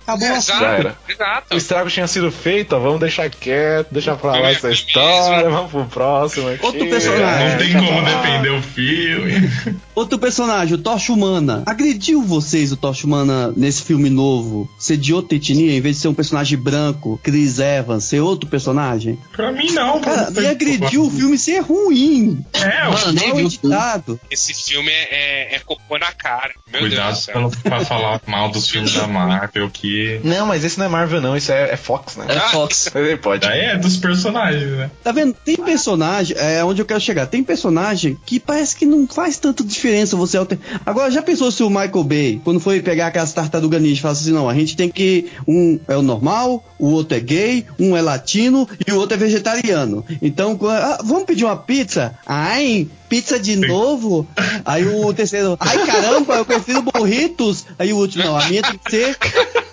Acabou 0.04 0.28
É, 0.28 0.32
a 0.32 0.38
exato, 0.38 0.60
Já 0.60 0.72
era. 0.72 0.96
exato. 1.08 1.54
O 1.54 1.58
estrago 1.58 1.90
tinha 1.90 2.08
sido 2.08 2.32
feito, 2.32 2.80
vamos 2.80 3.00
deixar 3.00 3.30
quieto, 3.30 3.88
deixa 3.92 4.16
pra 4.16 4.32
lá 4.32 4.38
é 4.50 4.52
essa 4.54 4.68
ruim 4.68 4.74
história, 4.88 5.50
vamos 5.50 5.72
pro 5.72 5.86
próximo 5.86 6.50
aqui. 6.50 6.66
Outro 6.66 6.88
personagem. 6.88 7.50
Não 7.50 7.58
tem 7.58 7.74
como 7.74 8.02
defender 8.04 8.52
o 8.52 8.62
filme. 8.62 9.52
Outro 9.94 10.18
personagem, 10.18 10.76
o 10.76 10.78
Tocha 10.78 11.12
Humana. 11.12 11.64
Agrediu 11.66 12.22
vocês 12.24 12.72
o 12.72 12.78
Tocha 12.78 13.06
Humana 13.06 13.54
nesse 13.56 13.82
filme 13.84 14.10
novo? 14.10 14.70
Ser 14.80 14.98
de 14.98 15.14
outra 15.14 15.36
etnia, 15.36 15.74
em 15.76 15.82
vez 15.82 15.98
de 15.98 16.02
ser 16.02 16.08
um 16.08 16.14
personagem 16.14 16.58
branco, 16.58 17.20
Chris 17.22 17.60
Evans, 17.60 18.04
ser 18.06 18.22
outro 18.22 18.50
personagem? 18.50 19.20
Pra 19.32 19.52
mim, 19.52 19.72
não. 19.72 20.00
Cara, 20.02 20.32
me 20.32 20.46
agrediu 20.46 21.04
o 21.04 21.12
filme 21.12 21.38
ser 21.38 21.60
ruim. 21.60 22.44
É, 22.54 22.88
o- 22.88 22.94
Mano, 22.94 23.12
nem 23.14 23.28
Mal 23.28 23.38
viu. 23.38 23.46
editado. 23.48 24.20
Esse 24.30 24.54
filme 24.54 24.90
é, 24.90 25.54
é, 25.54 25.56
é 25.56 25.60
cocô 25.60 25.98
na 25.98 26.12
cara. 26.14 26.54
Meu 26.72 26.82
Cuidado 26.82 27.08
Deus 27.08 27.20
do 27.20 27.24
céu. 27.26 27.34
pra 27.34 27.42
não 27.42 27.50
pra 27.50 27.86
falar 27.86 28.22
mal 28.26 28.50
dos 28.50 28.70
filmes 28.70 28.94
da 28.94 29.08
Marvel, 29.08 29.70
que. 29.70 30.22
Não, 30.24 30.46
mas 30.46 30.64
esse 30.64 30.78
não 30.80 30.86
é 30.86 30.90
Marvel, 30.90 31.20
não, 31.22 31.36
isso 31.36 31.52
é, 31.52 31.72
é 31.74 31.78
Fox, 31.78 32.16
né? 32.16 32.26
É 32.30 32.40
Fox. 32.52 32.90
Ele 32.96 33.18
pode. 33.18 33.42
Daí 33.42 33.60
é 33.60 33.78
dos 33.78 33.98
personagens, 33.98 34.72
né? 34.72 34.90
Tá 35.04 35.12
vendo? 35.12 35.34
Tem 35.46 35.58
personagem, 35.58 36.36
é 36.38 36.64
onde 36.64 36.82
eu 36.82 36.86
quero 36.86 37.02
chegar. 37.02 37.26
Tem 37.28 37.44
personagem 37.44 38.18
que 38.26 38.40
parece 38.40 38.76
que 38.76 38.86
não 38.86 39.06
faz 39.08 39.38
tanta 39.38 39.64
diferença 39.64 39.81
você 40.18 40.38
alter... 40.38 40.58
Agora, 40.86 41.10
já 41.12 41.22
pensou 41.22 41.52
se 41.52 41.64
o 41.64 41.70
Michael 41.70 42.04
Bay, 42.04 42.42
quando 42.44 42.60
foi 42.60 42.82
pegar 42.82 43.08
aquelas 43.08 43.34
tartarugas 43.34 43.82
ninja, 43.82 44.02
falasse 44.02 44.22
assim: 44.24 44.32
não, 44.34 44.48
a 44.50 44.54
gente 44.54 44.76
tem 44.76 44.90
que. 44.90 45.28
Um 45.48 45.80
é 45.88 45.96
o 45.98 46.02
normal, 46.02 46.64
o 46.80 46.90
outro 46.92 47.16
é 47.18 47.20
gay, 47.20 47.66
um 47.80 47.96
é 47.96 48.02
latino 48.02 48.68
e 48.88 48.92
o 48.92 48.98
outro 48.98 49.16
é 49.16 49.18
vegetariano. 49.18 50.06
Então, 50.22 50.58
ah, 50.70 51.00
vamos 51.04 51.24
pedir 51.26 51.46
uma 51.46 51.56
pizza? 51.58 52.14
Ai, 52.26 52.88
pizza 53.10 53.40
de 53.40 53.56
novo? 53.56 54.28
Aí 54.66 54.86
o 54.86 55.14
terceiro, 55.14 55.58
ai 55.60 55.86
caramba, 55.86 56.36
eu 56.36 56.46
prefiro 56.46 56.82
burritos. 56.82 57.66
Aí 57.78 57.92
o 57.94 57.98
último, 57.98 58.24
não, 58.24 58.38
a 58.38 58.46
minha 58.48 58.62
tem 58.62 58.78
que 58.78 58.92
ser. 58.92 59.18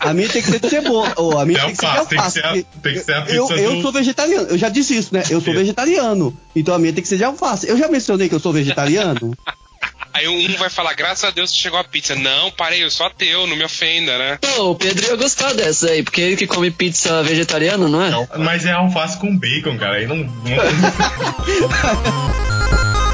A 0.00 0.14
minha 0.14 0.28
tem 0.28 0.40
que 0.42 0.48
ser 0.50 0.61
de 0.61 0.68
cebola. 0.68 1.12
Ou 1.16 1.38
a 1.38 1.44
minha 1.44 1.59
É 1.59 1.62
tem 1.66 1.74
que 1.74 1.80
ser 1.80 1.90
de 1.90 1.98
alface, 1.98 2.09
tem 2.09 2.20
que 2.22 2.30
ser 2.30 2.44
a- 2.44 2.52
tem 2.82 2.92
que 2.94 3.00
ser 3.00 3.14
a 3.14 3.24
eu, 3.28 3.46
pizza 3.46 3.61
eu 3.61 3.74
do- 3.76 3.82
sou 3.82 3.92
vegetariano. 3.92 4.46
Eu 4.48 4.59
já 4.59 4.68
disse 4.68 4.96
isso, 4.96 5.12
né? 5.12 5.22
Eu 5.28 5.40
sou 5.40 5.52
vegetariano. 5.52 6.36
Então 6.54 6.74
a 6.74 6.78
minha 6.78 6.92
tem 6.92 7.02
que 7.02 7.09
ser 7.09 7.16
de 7.16 7.24
alface. 7.24 7.68
Eu 7.68 7.76
já 7.76 7.88
mencionei 7.88 8.28
que 8.28 8.34
eu 8.34 8.40
sou 8.40 8.52
vegetariano. 8.52 9.32
Aí 10.18 10.26
um 10.26 10.56
vai 10.56 10.68
falar, 10.68 10.94
graças 10.94 11.22
a 11.22 11.30
Deus 11.30 11.52
que 11.52 11.58
chegou 11.58 11.78
a 11.78 11.84
pizza. 11.84 12.16
Não, 12.16 12.50
parei, 12.50 12.82
eu 12.82 12.90
sou 12.90 13.06
ateu, 13.06 13.46
não 13.46 13.54
me 13.54 13.62
ofenda, 13.62 14.18
né? 14.18 14.38
Pô, 14.40 14.70
o 14.70 14.74
Pedro 14.74 15.06
ia 15.06 15.14
gostar 15.14 15.52
dessa 15.54 15.88
aí, 15.90 16.02
porque 16.02 16.20
ele 16.20 16.36
que 16.36 16.44
come 16.46 16.72
pizza 16.72 17.22
vegetariana, 17.22 17.86
não 17.88 18.02
é? 18.04 18.10
Não, 18.10 18.28
mas 18.38 18.66
é 18.66 18.72
alface 18.72 19.16
com 19.18 19.36
bacon, 19.38 19.78
cara. 19.78 19.98
Aí 19.98 20.08
não. 20.08 20.16
não- 20.16 20.28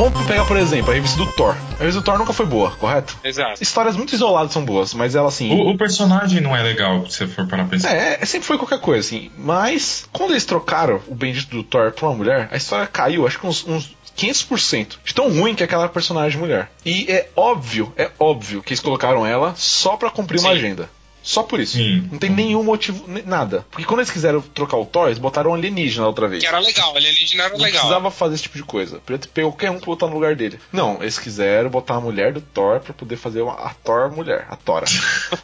Vamos 0.00 0.26
pegar, 0.26 0.46
por 0.46 0.56
exemplo, 0.56 0.90
a 0.90 0.94
revista 0.94 1.18
do 1.18 1.30
Thor. 1.30 1.54
A 1.74 1.80
revista 1.80 2.00
do 2.00 2.02
Thor 2.02 2.16
nunca 2.16 2.32
foi 2.32 2.46
boa, 2.46 2.70
correto? 2.70 3.18
Exato. 3.22 3.62
Histórias 3.62 3.94
muito 3.94 4.14
isoladas 4.14 4.50
são 4.50 4.64
boas, 4.64 4.94
mas 4.94 5.14
ela 5.14 5.28
assim. 5.28 5.52
o, 5.52 5.68
o 5.68 5.76
personagem 5.76 6.40
não 6.40 6.56
é 6.56 6.62
legal, 6.62 7.04
se 7.04 7.18
você 7.18 7.26
for 7.26 7.46
parar 7.46 7.64
pra 7.64 7.72
pensar. 7.72 7.94
É, 7.94 8.24
sempre 8.24 8.46
foi 8.46 8.56
qualquer 8.56 8.80
coisa, 8.80 9.06
assim. 9.06 9.30
Mas, 9.36 10.08
quando 10.10 10.30
eles 10.30 10.46
trocaram 10.46 11.02
o 11.06 11.14
bendito 11.14 11.54
do 11.54 11.62
Thor 11.62 11.92
pra 11.92 12.08
uma 12.08 12.16
mulher, 12.16 12.48
a 12.50 12.56
história 12.56 12.86
caiu, 12.86 13.26
acho 13.26 13.38
que 13.38 13.46
uns, 13.46 13.62
uns 13.68 13.94
500%. 14.16 14.96
De 15.04 15.14
tão 15.14 15.28
ruim 15.28 15.54
que 15.54 15.62
é 15.62 15.66
aquela 15.66 15.86
personagem 15.86 16.40
mulher. 16.40 16.70
E 16.82 17.04
é 17.10 17.28
óbvio, 17.36 17.92
é 17.94 18.10
óbvio 18.18 18.62
que 18.62 18.72
eles 18.72 18.80
colocaram 18.80 19.26
ela 19.26 19.52
só 19.54 19.98
pra 19.98 20.08
cumprir 20.08 20.40
uma 20.40 20.48
Sim. 20.48 20.56
agenda. 20.56 20.88
Só 21.22 21.42
por 21.42 21.60
isso. 21.60 21.76
Sim. 21.76 22.08
Não 22.10 22.18
tem 22.18 22.30
nenhum 22.30 22.62
motivo, 22.62 23.04
nada. 23.26 23.64
Porque 23.70 23.84
quando 23.84 24.00
eles 24.00 24.10
quiseram 24.10 24.40
trocar 24.40 24.76
o 24.78 24.86
Thor, 24.86 25.06
eles 25.06 25.18
botaram 25.18 25.50
um 25.50 25.54
alienígena 25.54 26.06
outra 26.06 26.26
vez. 26.28 26.42
Que 26.42 26.48
era 26.48 26.58
legal, 26.58 26.96
alienígena 26.96 27.44
era 27.44 27.52
Não 27.52 27.60
legal. 27.60 27.80
precisava 27.80 28.10
fazer 28.10 28.34
esse 28.34 28.42
tipo 28.44 28.56
de 28.56 28.64
coisa. 28.64 28.98
Podia 29.00 29.18
ter 29.18 29.28
pego 29.28 29.50
qualquer 29.50 29.70
um 29.70 29.76
pra 29.78 29.86
botar 29.86 30.06
no 30.06 30.14
lugar 30.14 30.34
dele. 30.34 30.58
Não, 30.72 30.98
eles 31.00 31.18
quiseram 31.18 31.68
botar 31.70 31.96
a 31.96 32.00
mulher 32.00 32.32
do 32.32 32.40
Thor 32.40 32.80
pra 32.80 32.92
poder 32.94 33.16
fazer 33.16 33.42
uma, 33.42 33.52
a 33.54 33.70
Thor 33.70 34.10
mulher. 34.14 34.46
A 34.50 34.56
Tora. 34.56 34.86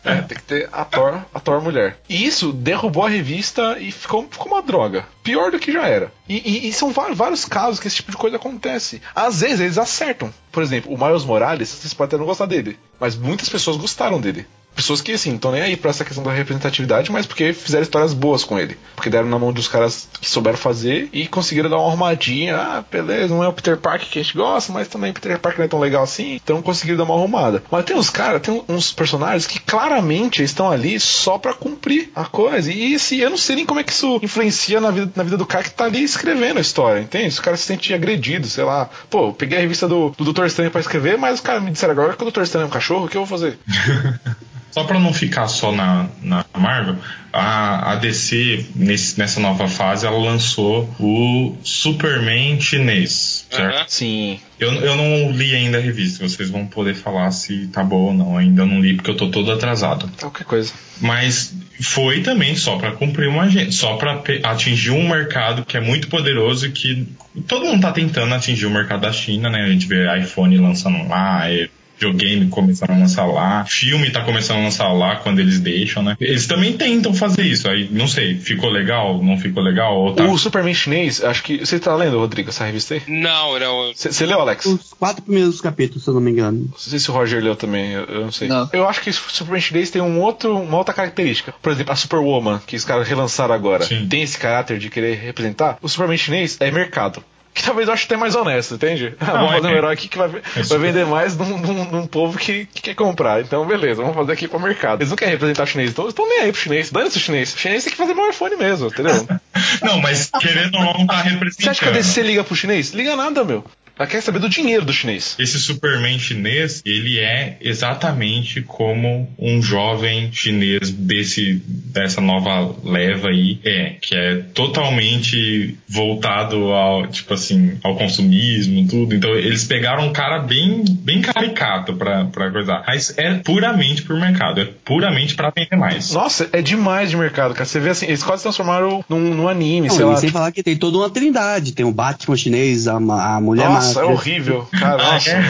É, 0.05 0.22
tem 0.22 0.37
que 0.39 0.43
ter 0.45 0.68
a 0.72 0.85
Thor, 0.85 1.20
a 1.35 1.41
Thor 1.41 1.61
mulher. 1.61 1.99
E 2.09 2.24
isso 2.27 2.53
derrubou 2.53 3.05
a 3.05 3.09
revista 3.09 3.77
e 3.81 3.91
ficou, 3.91 4.27
ficou 4.31 4.47
uma 4.53 4.62
droga. 4.62 5.05
Pior 5.22 5.51
do 5.51 5.59
que 5.59 5.72
já 5.72 5.87
era. 5.87 6.12
E, 6.29 6.37
e- 6.37 6.68
e 6.68 6.72
são 6.72 6.93
va- 6.93 7.12
vários 7.12 7.45
casos 7.45 7.81
que 7.81 7.89
esse 7.89 7.97
tipo 7.97 8.11
de 8.12 8.16
coisa 8.16 8.37
acontece. 8.37 9.03
Às 9.14 9.41
vezes 9.41 9.61
eles 9.61 9.79
acertam. 9.79 10.33
Por 10.53 10.62
exemplo, 10.62 10.93
o 10.95 10.99
Miles 10.99 11.24
Morales, 11.24 11.68
vocês 11.68 11.93
podem 11.93 12.09
até 12.09 12.16
não 12.18 12.27
gostar 12.27 12.47
dele. 12.47 12.79
Mas 13.01 13.16
muitas 13.16 13.49
pessoas 13.49 13.77
gostaram 13.77 14.20
dele. 14.20 14.47
Pessoas 14.77 15.01
que, 15.01 15.12
assim, 15.12 15.35
estão 15.35 15.51
nem 15.53 15.62
aí 15.62 15.77
pra 15.77 15.91
essa 15.91 16.05
questão 16.05 16.22
da 16.22 16.31
representatividade, 16.31 17.11
mas 17.11 17.24
porque 17.24 17.55
fizeram 17.55 17.83
histórias 17.83 18.12
boas 18.12 18.45
com 18.45 18.59
ele. 18.59 18.77
Porque 18.95 19.09
deram 19.09 19.27
na 19.27 19.39
mão 19.39 19.53
dos 19.53 19.68
caras 19.68 20.07
que 20.20 20.29
souberam 20.29 20.59
fazer 20.59 21.09
e 21.14 21.27
conseguiram 21.27 21.70
dar 21.70 21.79
uma 21.79 21.89
arrumadinha. 21.89 22.57
Ah, 22.57 22.85
beleza, 22.91 23.35
não 23.35 23.43
é 23.43 23.49
o 23.49 23.53
Peter 23.53 23.79
Parker 23.79 24.09
que 24.09 24.18
a 24.18 24.22
gente 24.22 24.37
gosta, 24.37 24.72
mas 24.72 24.87
também 24.87 25.11
o 25.11 25.14
Peter 25.14 25.39
Parker 25.39 25.61
não 25.61 25.64
é 25.64 25.68
tão 25.68 25.81
legal 25.81 26.05
assim. 26.05 26.35
Então 26.35 26.61
conseguiram 26.61 26.99
dar 26.99 27.05
uma 27.05 27.14
arrumada. 27.14 27.62
Mas 27.70 27.85
tem 27.87 27.97
uns 27.97 28.11
caras, 28.11 28.43
tem 28.43 28.62
uns 28.68 28.93
personagens 28.93 29.47
que 29.47 29.59
claramente 29.59 30.43
estão 30.43 30.70
ali 30.70 31.01
só 31.01 31.39
pra 31.39 31.55
cumprir 31.55 32.11
a 32.14 32.24
coisa. 32.24 32.70
E 32.70 32.95
assim, 32.95 33.16
eu 33.16 33.31
não 33.31 33.39
sei 33.39 33.57
nem 33.57 33.66
como 33.66 33.81
é 33.81 33.85
que 33.85 33.93
isso 33.93 34.20
influencia 34.22 34.81
na 34.81 34.91
vida, 34.91 35.11
na 35.16 35.22
vida 35.22 35.39
do 35.39 35.47
cara 35.47 35.64
que 35.64 35.70
tá 35.70 35.85
ali 35.85 36.03
escrevendo 36.03 36.59
a 36.59 36.61
história, 36.61 37.01
entende? 37.01 37.31
Se 37.31 37.41
o 37.41 37.43
cara 37.43 37.57
se 37.57 37.64
sente 37.64 37.95
agredido, 37.95 38.47
sei 38.47 38.64
lá. 38.64 38.91
Pô, 39.09 39.29
eu 39.29 39.33
peguei 39.33 39.57
a 39.57 39.61
revista 39.61 39.89
do, 39.89 40.11
do 40.11 40.33
Dr. 40.33 40.45
Estranho 40.45 40.70
pra 40.70 40.81
escrever, 40.81 41.16
mas 41.16 41.37
os 41.37 41.41
caras 41.41 41.62
me 41.62 41.70
disseram 41.70 41.93
agora 41.93 42.12
que 42.14 42.22
o 42.22 42.31
Dr. 42.31 42.43
Estranho 42.43 42.64
é 42.64 42.66
um 42.66 42.70
cachorro, 42.70 43.07
o 43.07 43.09
que 43.09 43.16
eu 43.16 43.24
vou 43.24 43.39
fazer? 43.39 43.59
Só 44.71 44.85
pra 44.85 44.99
não 44.99 45.12
ficar 45.12 45.49
só 45.49 45.73
na, 45.73 46.07
na 46.23 46.45
Marvel, 46.57 46.97
a, 47.33 47.93
a 47.93 47.97
DC, 47.97 48.67
nesse- 48.75 49.19
nessa 49.19 49.41
nova 49.41 49.69
fase, 49.69 50.07
ela 50.07 50.19
lançou 50.19 50.85
o 51.01 51.57
Superman 51.62 52.61
chinês, 52.61 53.47
certo? 53.51 53.75
Aham. 53.77 53.85
Sim. 53.89 54.39
Eu, 54.61 54.73
eu 54.73 54.97
não 54.97 55.31
li 55.33 55.55
ainda 55.55 55.79
a 55.79 55.81
revista, 55.81 56.27
vocês 56.27 56.51
vão 56.51 56.67
poder 56.67 56.95
falar 56.95 57.31
se 57.31 57.67
tá 57.69 57.83
boa 57.85 58.11
ou 58.11 58.14
não. 58.14 58.37
Ainda 58.37 58.64
não 58.67 58.81
li 58.81 58.95
porque 58.95 59.11
eu 59.11 59.17
tô 59.17 59.29
todo 59.31 59.51
atrasado. 59.53 60.11
Qualquer 60.19 60.45
coisa. 60.45 60.73
Mas 61.01 61.55
foi 61.83 62.21
também 62.23 62.57
só 62.57 62.77
pra 62.79 62.93
cumprir 62.93 63.29
uma 63.29 63.43
agenda, 63.45 63.71
só 63.71 63.97
pra 63.97 64.17
pe- 64.17 64.41
atingir 64.43 64.91
um 64.93 65.09
mercado 65.09 65.64
que 65.64 65.77
é 65.77 65.81
muito 65.81 66.09
poderoso 66.09 66.67
e 66.67 66.73
que 66.73 67.07
todo 67.47 67.67
mundo 67.67 67.83
tá 67.83 67.93
tentando 67.93 68.35
atingir 68.35 68.64
o 68.67 68.71
mercado 68.71 69.03
da 69.03 69.12
China, 69.12 69.51
né? 69.51 69.62
A 69.64 69.69
gente 69.69 69.87
vê 69.87 70.07
iPhone 70.19 70.57
lançando 70.57 71.07
lá, 71.07 71.51
é, 71.51 71.69
videogame 71.99 72.49
começando 72.49 72.90
a 72.90 72.97
lançar 72.97 73.26
lá, 73.26 73.64
filme 73.64 74.11
tá 74.11 74.22
começando 74.22 74.59
a 74.59 74.62
lançar 74.64 74.92
lá 74.92 75.16
quando 75.16 75.40
eles 75.40 75.59
deixam, 75.61 76.03
né? 76.03 76.16
Eles 76.20 76.47
também 76.47 76.74
tentam 76.74 77.12
fazer 77.14 77.42
isso. 77.42 77.68
Aí, 77.68 77.88
não 77.90 78.07
sei, 78.07 78.36
ficou 78.36 78.70
legal, 78.70 79.22
não 79.22 79.38
ficou 79.38 79.62
legal, 79.62 79.97
ou 79.97 80.14
tá 80.14 80.24
O 80.24 80.38
Superman 80.38 80.74
chinês, 80.74 81.22
acho 81.22 81.42
que. 81.42 81.59
Você 81.59 81.78
tá 81.78 81.94
lendo, 81.94 82.18
Rodrigo, 82.18 82.51
essa 82.51 82.64
revista 82.64 82.94
aí? 82.94 83.03
Não, 83.09 83.59
não. 83.59 83.92
Você 83.94 84.26
leu, 84.26 84.40
Alex? 84.40 84.66
Os 84.66 84.92
quatro 84.92 85.22
primeiros 85.22 85.61
capítulos, 85.61 86.05
se 86.05 86.11
eu 86.11 86.14
não 86.14 86.20
me 86.20 86.30
engano. 86.30 86.68
Não 86.70 86.78
sei 86.78 86.99
se 86.99 87.11
o 87.11 87.14
Roger 87.14 87.42
leu 87.42 87.57
também, 87.57 87.92
eu, 87.92 88.05
eu 88.05 88.20
não 88.22 88.32
sei. 88.32 88.49
Não. 88.49 88.68
Eu 88.72 88.88
acho 88.88 89.01
que 89.01 89.11
o 89.11 89.12
Superman 89.12 89.61
chinês 89.61 89.90
tem 89.90 90.03
um 90.03 90.20
outro, 90.20 90.57
uma 90.57 90.78
outra 90.78 90.94
característica. 90.94 91.55
Por 91.62 91.72
exemplo, 91.72 91.92
a 91.92 91.97
Superwoman, 91.97 92.61
que 92.66 92.76
os 92.76 92.84
caras 92.84 93.09
relançaram 93.09 93.55
agora, 93.55 93.84
Sim. 93.84 94.07
tem 94.09 94.22
esse 94.22 94.38
caráter 94.38 94.78
de 94.78 94.90
querer 94.90 95.16
representar. 95.16 95.78
O 95.80 95.88
Superman 95.88 96.18
chinês 96.18 96.57
é 96.61 96.70
mercado. 96.70 97.22
Que 97.57 97.62
talvez 97.62 97.88
eu 97.88 97.94
ache 97.94 98.04
até 98.04 98.18
mais 98.18 98.34
honesto, 98.34 98.74
entende? 98.74 99.14
Ah, 99.18 99.32
vamos 99.32 99.52
é 99.52 99.54
fazer 99.57 99.68
um 99.68 99.76
herói 99.76 99.94
aqui 99.94 100.09
que 100.09 100.18
vai, 100.18 100.28
vai 100.28 100.42
super- 100.62 100.78
vender 100.78 101.07
mais 101.07 101.34
num, 101.38 101.57
num- 101.57 101.84
num 101.90 102.07
povo 102.07 102.36
que, 102.38 102.66
que 102.66 102.82
quer 102.82 102.94
comprar. 102.94 103.40
Então, 103.40 103.66
beleza, 103.66 104.02
vamos 104.02 104.14
fazer 104.14 104.32
aqui 104.32 104.46
pro 104.46 104.61
mercado. 104.61 105.00
Eles 105.00 105.09
não 105.09 105.16
querem 105.16 105.32
representar 105.32 105.64
chinês, 105.64 105.90
então 105.90 106.04
eles 106.04 106.12
estão 106.12 106.28
nem 106.28 106.40
aí 106.40 106.52
pro 106.52 106.61
chinês. 106.61 106.90
Dane-se 106.90 107.16
o 107.16 107.20
chinês. 107.20 107.54
O 107.54 107.59
chinês 107.59 107.82
tem 107.82 107.90
que 107.92 107.96
fazer 107.96 108.12
meu 108.12 108.28
iPhone 108.28 108.57
mesmo, 108.57 108.88
entendeu? 108.88 109.26
Não, 109.82 110.00
mas 110.02 110.30
querendo 110.38 110.76
ou 110.76 110.84
não, 110.84 111.07
tá 111.07 111.22
representando. 111.22 111.64
Você 111.64 111.70
acha 111.70 111.82
que 111.82 111.88
a 111.88 111.92
DC 111.92 112.22
liga 112.22 112.44
pro 112.44 112.54
chinês? 112.54 112.90
Liga 112.92 113.16
nada, 113.16 113.42
meu. 113.42 113.64
Ela 113.99 114.07
quer 114.07 114.20
saber 114.20 114.38
do 114.38 114.49
dinheiro 114.49 114.84
do 114.84 114.92
chinês. 114.92 115.34
Esse 115.38 115.59
Superman 115.59 116.18
chinês, 116.18 116.82
ele 116.84 117.18
é 117.18 117.57
exatamente 117.61 118.61
como 118.61 119.28
um 119.38 119.62
jovem 119.62 120.30
chinês 120.32 120.90
desse, 120.90 121.62
dessa 121.66 122.20
nova 122.20 122.74
leva 122.84 123.28
aí 123.28 123.59
é, 123.64 123.94
que 124.01 124.14
é 124.14 124.36
totalmente 124.53 125.78
voltado 125.88 126.72
ao, 126.72 127.07
tipo 127.07 127.32
assim, 127.32 127.78
ao 127.82 127.97
consumismo, 127.97 128.86
tudo. 128.86 129.14
Então 129.14 129.30
eles 129.34 129.64
pegaram 129.64 130.07
um 130.07 130.12
cara 130.12 130.40
bem, 130.40 130.84
bem 130.86 131.22
caricato 131.22 131.94
pra, 131.94 132.26
pra 132.26 132.51
coisar. 132.51 132.84
Mas 132.86 133.16
é 133.16 133.34
puramente 133.34 134.03
por 134.03 134.18
mercado, 134.20 134.61
é 134.61 134.68
puramente 134.84 135.34
pra 135.34 135.51
vender 135.51 135.76
mais. 135.76 136.12
Nossa, 136.12 136.49
é 136.53 136.61
demais 136.61 137.11
de 137.11 137.16
mercado, 137.16 137.55
cara. 137.55 137.64
Você 137.64 137.80
vê 137.80 137.90
assim, 137.90 138.07
eles 138.07 138.22
quase 138.22 138.42
transformaram 138.42 139.03
num, 139.09 139.34
num 139.34 139.49
anime, 139.49 139.88
Não, 139.88 139.94
sei 139.94 140.05
lá. 140.05 140.16
sem 140.16 140.28
falar 140.30 140.53
que 140.53 140.62
tem 140.62 140.76
toda 140.76 140.99
uma 140.99 141.09
trindade. 141.09 141.72
Tem 141.72 141.86
o 141.86 141.92
Batman 141.92 142.36
chinês, 142.36 142.86
a, 142.86 142.97
a 142.97 143.40
Mulher 143.40 143.68
nossa, 143.68 143.86
é 143.87 143.89
Máscara. 143.89 144.07
horrível. 144.09 144.68
Cara, 144.78 144.97
nossa. 145.03 145.30
é? 145.30 145.43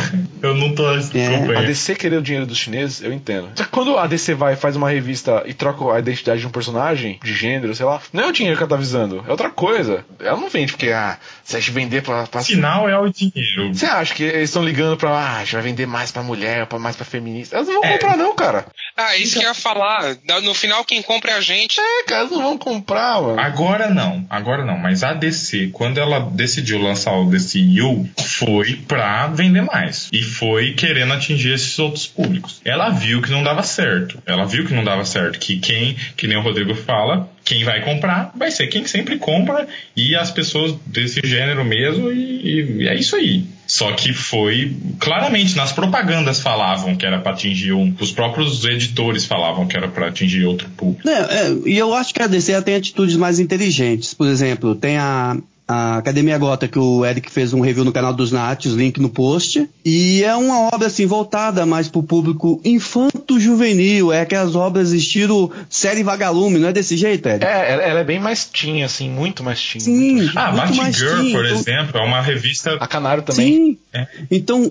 Eu 0.42 0.54
não 0.54 0.74
tô 0.74 0.86
A 0.86 0.98
acompanhando. 0.98 1.66
DC 1.66 1.94
querer 1.94 2.16
o 2.18 2.22
dinheiro 2.22 2.46
dos 2.46 2.58
chineses, 2.58 3.02
eu 3.02 3.12
entendo. 3.12 3.48
Só 3.54 3.64
que 3.64 3.70
quando 3.70 3.96
a 3.98 4.06
DC 4.06 4.34
vai 4.34 4.52
e 4.52 4.56
faz 4.56 4.76
uma 4.76 4.90
revista 4.90 5.42
e 5.46 5.54
troca 5.54 5.92
a 5.92 5.98
identidade 5.98 6.40
de 6.40 6.46
um 6.46 6.50
personagem, 6.50 7.18
de 7.22 7.34
gênero, 7.34 7.74
sei 7.74 7.86
lá, 7.86 8.00
não 8.12 8.24
é 8.24 8.26
o 8.28 8.32
dinheiro 8.32 8.56
que 8.56 8.62
ela 8.62 8.70
tá 8.70 8.76
visando, 8.76 9.24
é 9.26 9.30
outra 9.30 9.50
coisa. 9.50 10.04
Ela 10.20 10.36
não 10.38 10.48
vende 10.48 10.72
porque, 10.72 10.90
ah, 10.90 11.16
se 11.42 11.56
a 11.56 11.60
gente 11.60 11.70
vender 11.70 12.02
pra. 12.02 12.24
pra... 12.26 12.42
Sinal 12.42 12.88
é 12.88 12.98
o 12.98 13.08
dinheiro. 13.08 13.74
Você 13.74 13.86
acha 13.86 14.14
que 14.14 14.22
eles 14.22 14.50
estão 14.50 14.64
ligando 14.64 14.96
pra, 14.96 15.10
ah, 15.10 15.36
a 15.38 15.40
gente 15.40 15.54
vai 15.54 15.62
vender 15.62 15.86
mais 15.86 16.10
pra 16.12 16.22
mulher, 16.22 16.66
pra 16.66 16.78
mais 16.78 16.96
pra 16.96 17.04
feminista? 17.04 17.56
Elas 17.56 17.68
não 17.68 17.80
vão 17.80 17.84
É. 17.84 17.92
comprar, 17.94 18.16
não, 18.16 18.34
cara. 18.34 18.66
Ah, 18.96 19.16
isso 19.16 19.38
que 19.38 19.44
eu 19.44 19.48
ia 19.48 19.54
falar. 19.54 20.16
No 20.42 20.54
final, 20.54 20.84
quem 20.84 21.02
compra 21.02 21.32
é 21.32 21.34
a 21.36 21.40
gente. 21.40 21.80
É, 21.80 22.04
cara, 22.04 22.20
elas 22.20 22.30
não 22.32 22.42
vão 22.42 22.58
comprar, 22.58 23.20
mano. 23.20 23.40
Agora 23.40 23.88
não, 23.88 24.24
agora 24.30 24.64
não, 24.64 24.76
mas 24.78 25.02
a 25.02 25.12
DC, 25.12 25.70
quando 25.72 25.98
ela 25.98 26.20
decidiu 26.20 26.78
lançar 26.80 27.12
o 27.12 27.26
DCU, 27.30 28.08
foi 28.26 28.76
pra 28.88 29.28
vender 29.28 29.62
mais. 29.62 30.08
E 30.12 30.22
foi 30.22 30.72
querendo 30.72 31.12
atingir 31.12 31.54
esses 31.54 31.78
outros 31.78 32.06
públicos. 32.06 32.60
Ela 32.64 32.90
viu 32.90 33.22
que 33.22 33.30
não 33.30 33.42
dava 33.42 33.62
certo. 33.62 34.22
Ela 34.26 34.44
viu 34.44 34.66
que 34.66 34.74
não 34.74 34.84
dava 34.84 35.04
certo. 35.04 35.38
Que 35.38 35.58
quem, 35.58 35.96
que 36.16 36.26
nem 36.26 36.36
o 36.36 36.42
Rodrigo 36.42 36.74
fala, 36.74 37.30
quem 37.44 37.64
vai 37.64 37.82
comprar 37.84 38.32
vai 38.36 38.50
ser 38.50 38.66
quem 38.66 38.86
sempre 38.86 39.18
compra 39.18 39.68
e 39.96 40.16
as 40.16 40.30
pessoas 40.30 40.74
desse 40.86 41.20
gênero 41.24 41.64
mesmo, 41.64 42.10
e, 42.10 42.82
e 42.82 42.88
é 42.88 42.94
isso 42.94 43.14
aí. 43.14 43.44
Só 43.66 43.92
que 43.92 44.12
foi 44.12 44.76
claramente 45.00 45.56
nas 45.56 45.72
propagandas 45.72 46.40
falavam 46.40 46.94
que 46.94 47.04
era 47.04 47.18
pra 47.18 47.32
atingir 47.32 47.72
um, 47.72 47.94
os 48.00 48.12
próprios 48.12 48.64
editores 48.64 49.24
falavam 49.24 49.66
que 49.66 49.76
era 49.76 49.88
pra 49.88 50.08
atingir 50.08 50.44
outro 50.44 50.68
público. 50.70 51.08
É, 51.08 51.12
é, 51.12 51.56
e 51.66 51.76
eu 51.76 51.92
acho 51.92 52.14
que 52.14 52.22
a 52.22 52.26
DC 52.26 52.60
tem 52.62 52.76
atitudes 52.76 53.16
mais 53.16 53.40
inteligentes. 53.40 54.14
Por 54.14 54.28
exemplo, 54.28 54.74
tem 54.74 54.96
a, 54.98 55.36
a 55.68 55.96
Academia 55.98 56.38
Gota, 56.38 56.68
que 56.68 56.78
o 56.78 57.04
Eric 57.04 57.30
fez 57.30 57.52
um 57.52 57.60
review 57.60 57.84
no 57.84 57.92
canal 57.92 58.12
dos 58.14 58.30
Natos, 58.30 58.72
link 58.74 59.00
no 59.00 59.08
post. 59.08 59.68
E 59.84 60.22
é 60.22 60.34
uma 60.36 60.68
obra 60.72 60.86
assim 60.86 61.06
voltada 61.06 61.66
mais 61.66 61.88
pro 61.88 62.02
público 62.02 62.60
infanto-juvenil. 62.64 64.12
É 64.12 64.20
aquelas 64.20 64.54
obras 64.54 64.92
estilo 64.92 65.50
série 65.68 66.02
vagalume, 66.02 66.58
não 66.58 66.68
é 66.68 66.72
desse 66.72 66.96
jeito, 66.96 67.28
Eric? 67.28 67.44
É, 67.44 67.72
ela, 67.72 67.82
ela 67.82 68.00
é 68.00 68.04
bem 68.04 68.20
mais 68.20 68.44
teen, 68.44 68.82
assim, 68.84 69.10
muito 69.10 69.42
mais 69.42 69.60
teen. 69.60 69.80
Sim, 69.80 70.14
muito 70.16 70.34
mais 70.34 70.36
Ah, 70.36 70.52
Batgirl, 70.52 71.20
teen, 71.20 71.32
por 71.32 71.44
então- 71.46 71.58
exemplo, 71.58 71.98
é 71.98 72.04
uma 72.04 72.20
revista. 72.20 72.76
A 72.78 72.86
Canário 72.86 73.22
também. 73.22 73.46
Sim. 73.46 73.78
É. 73.92 74.06
Então, 74.30 74.70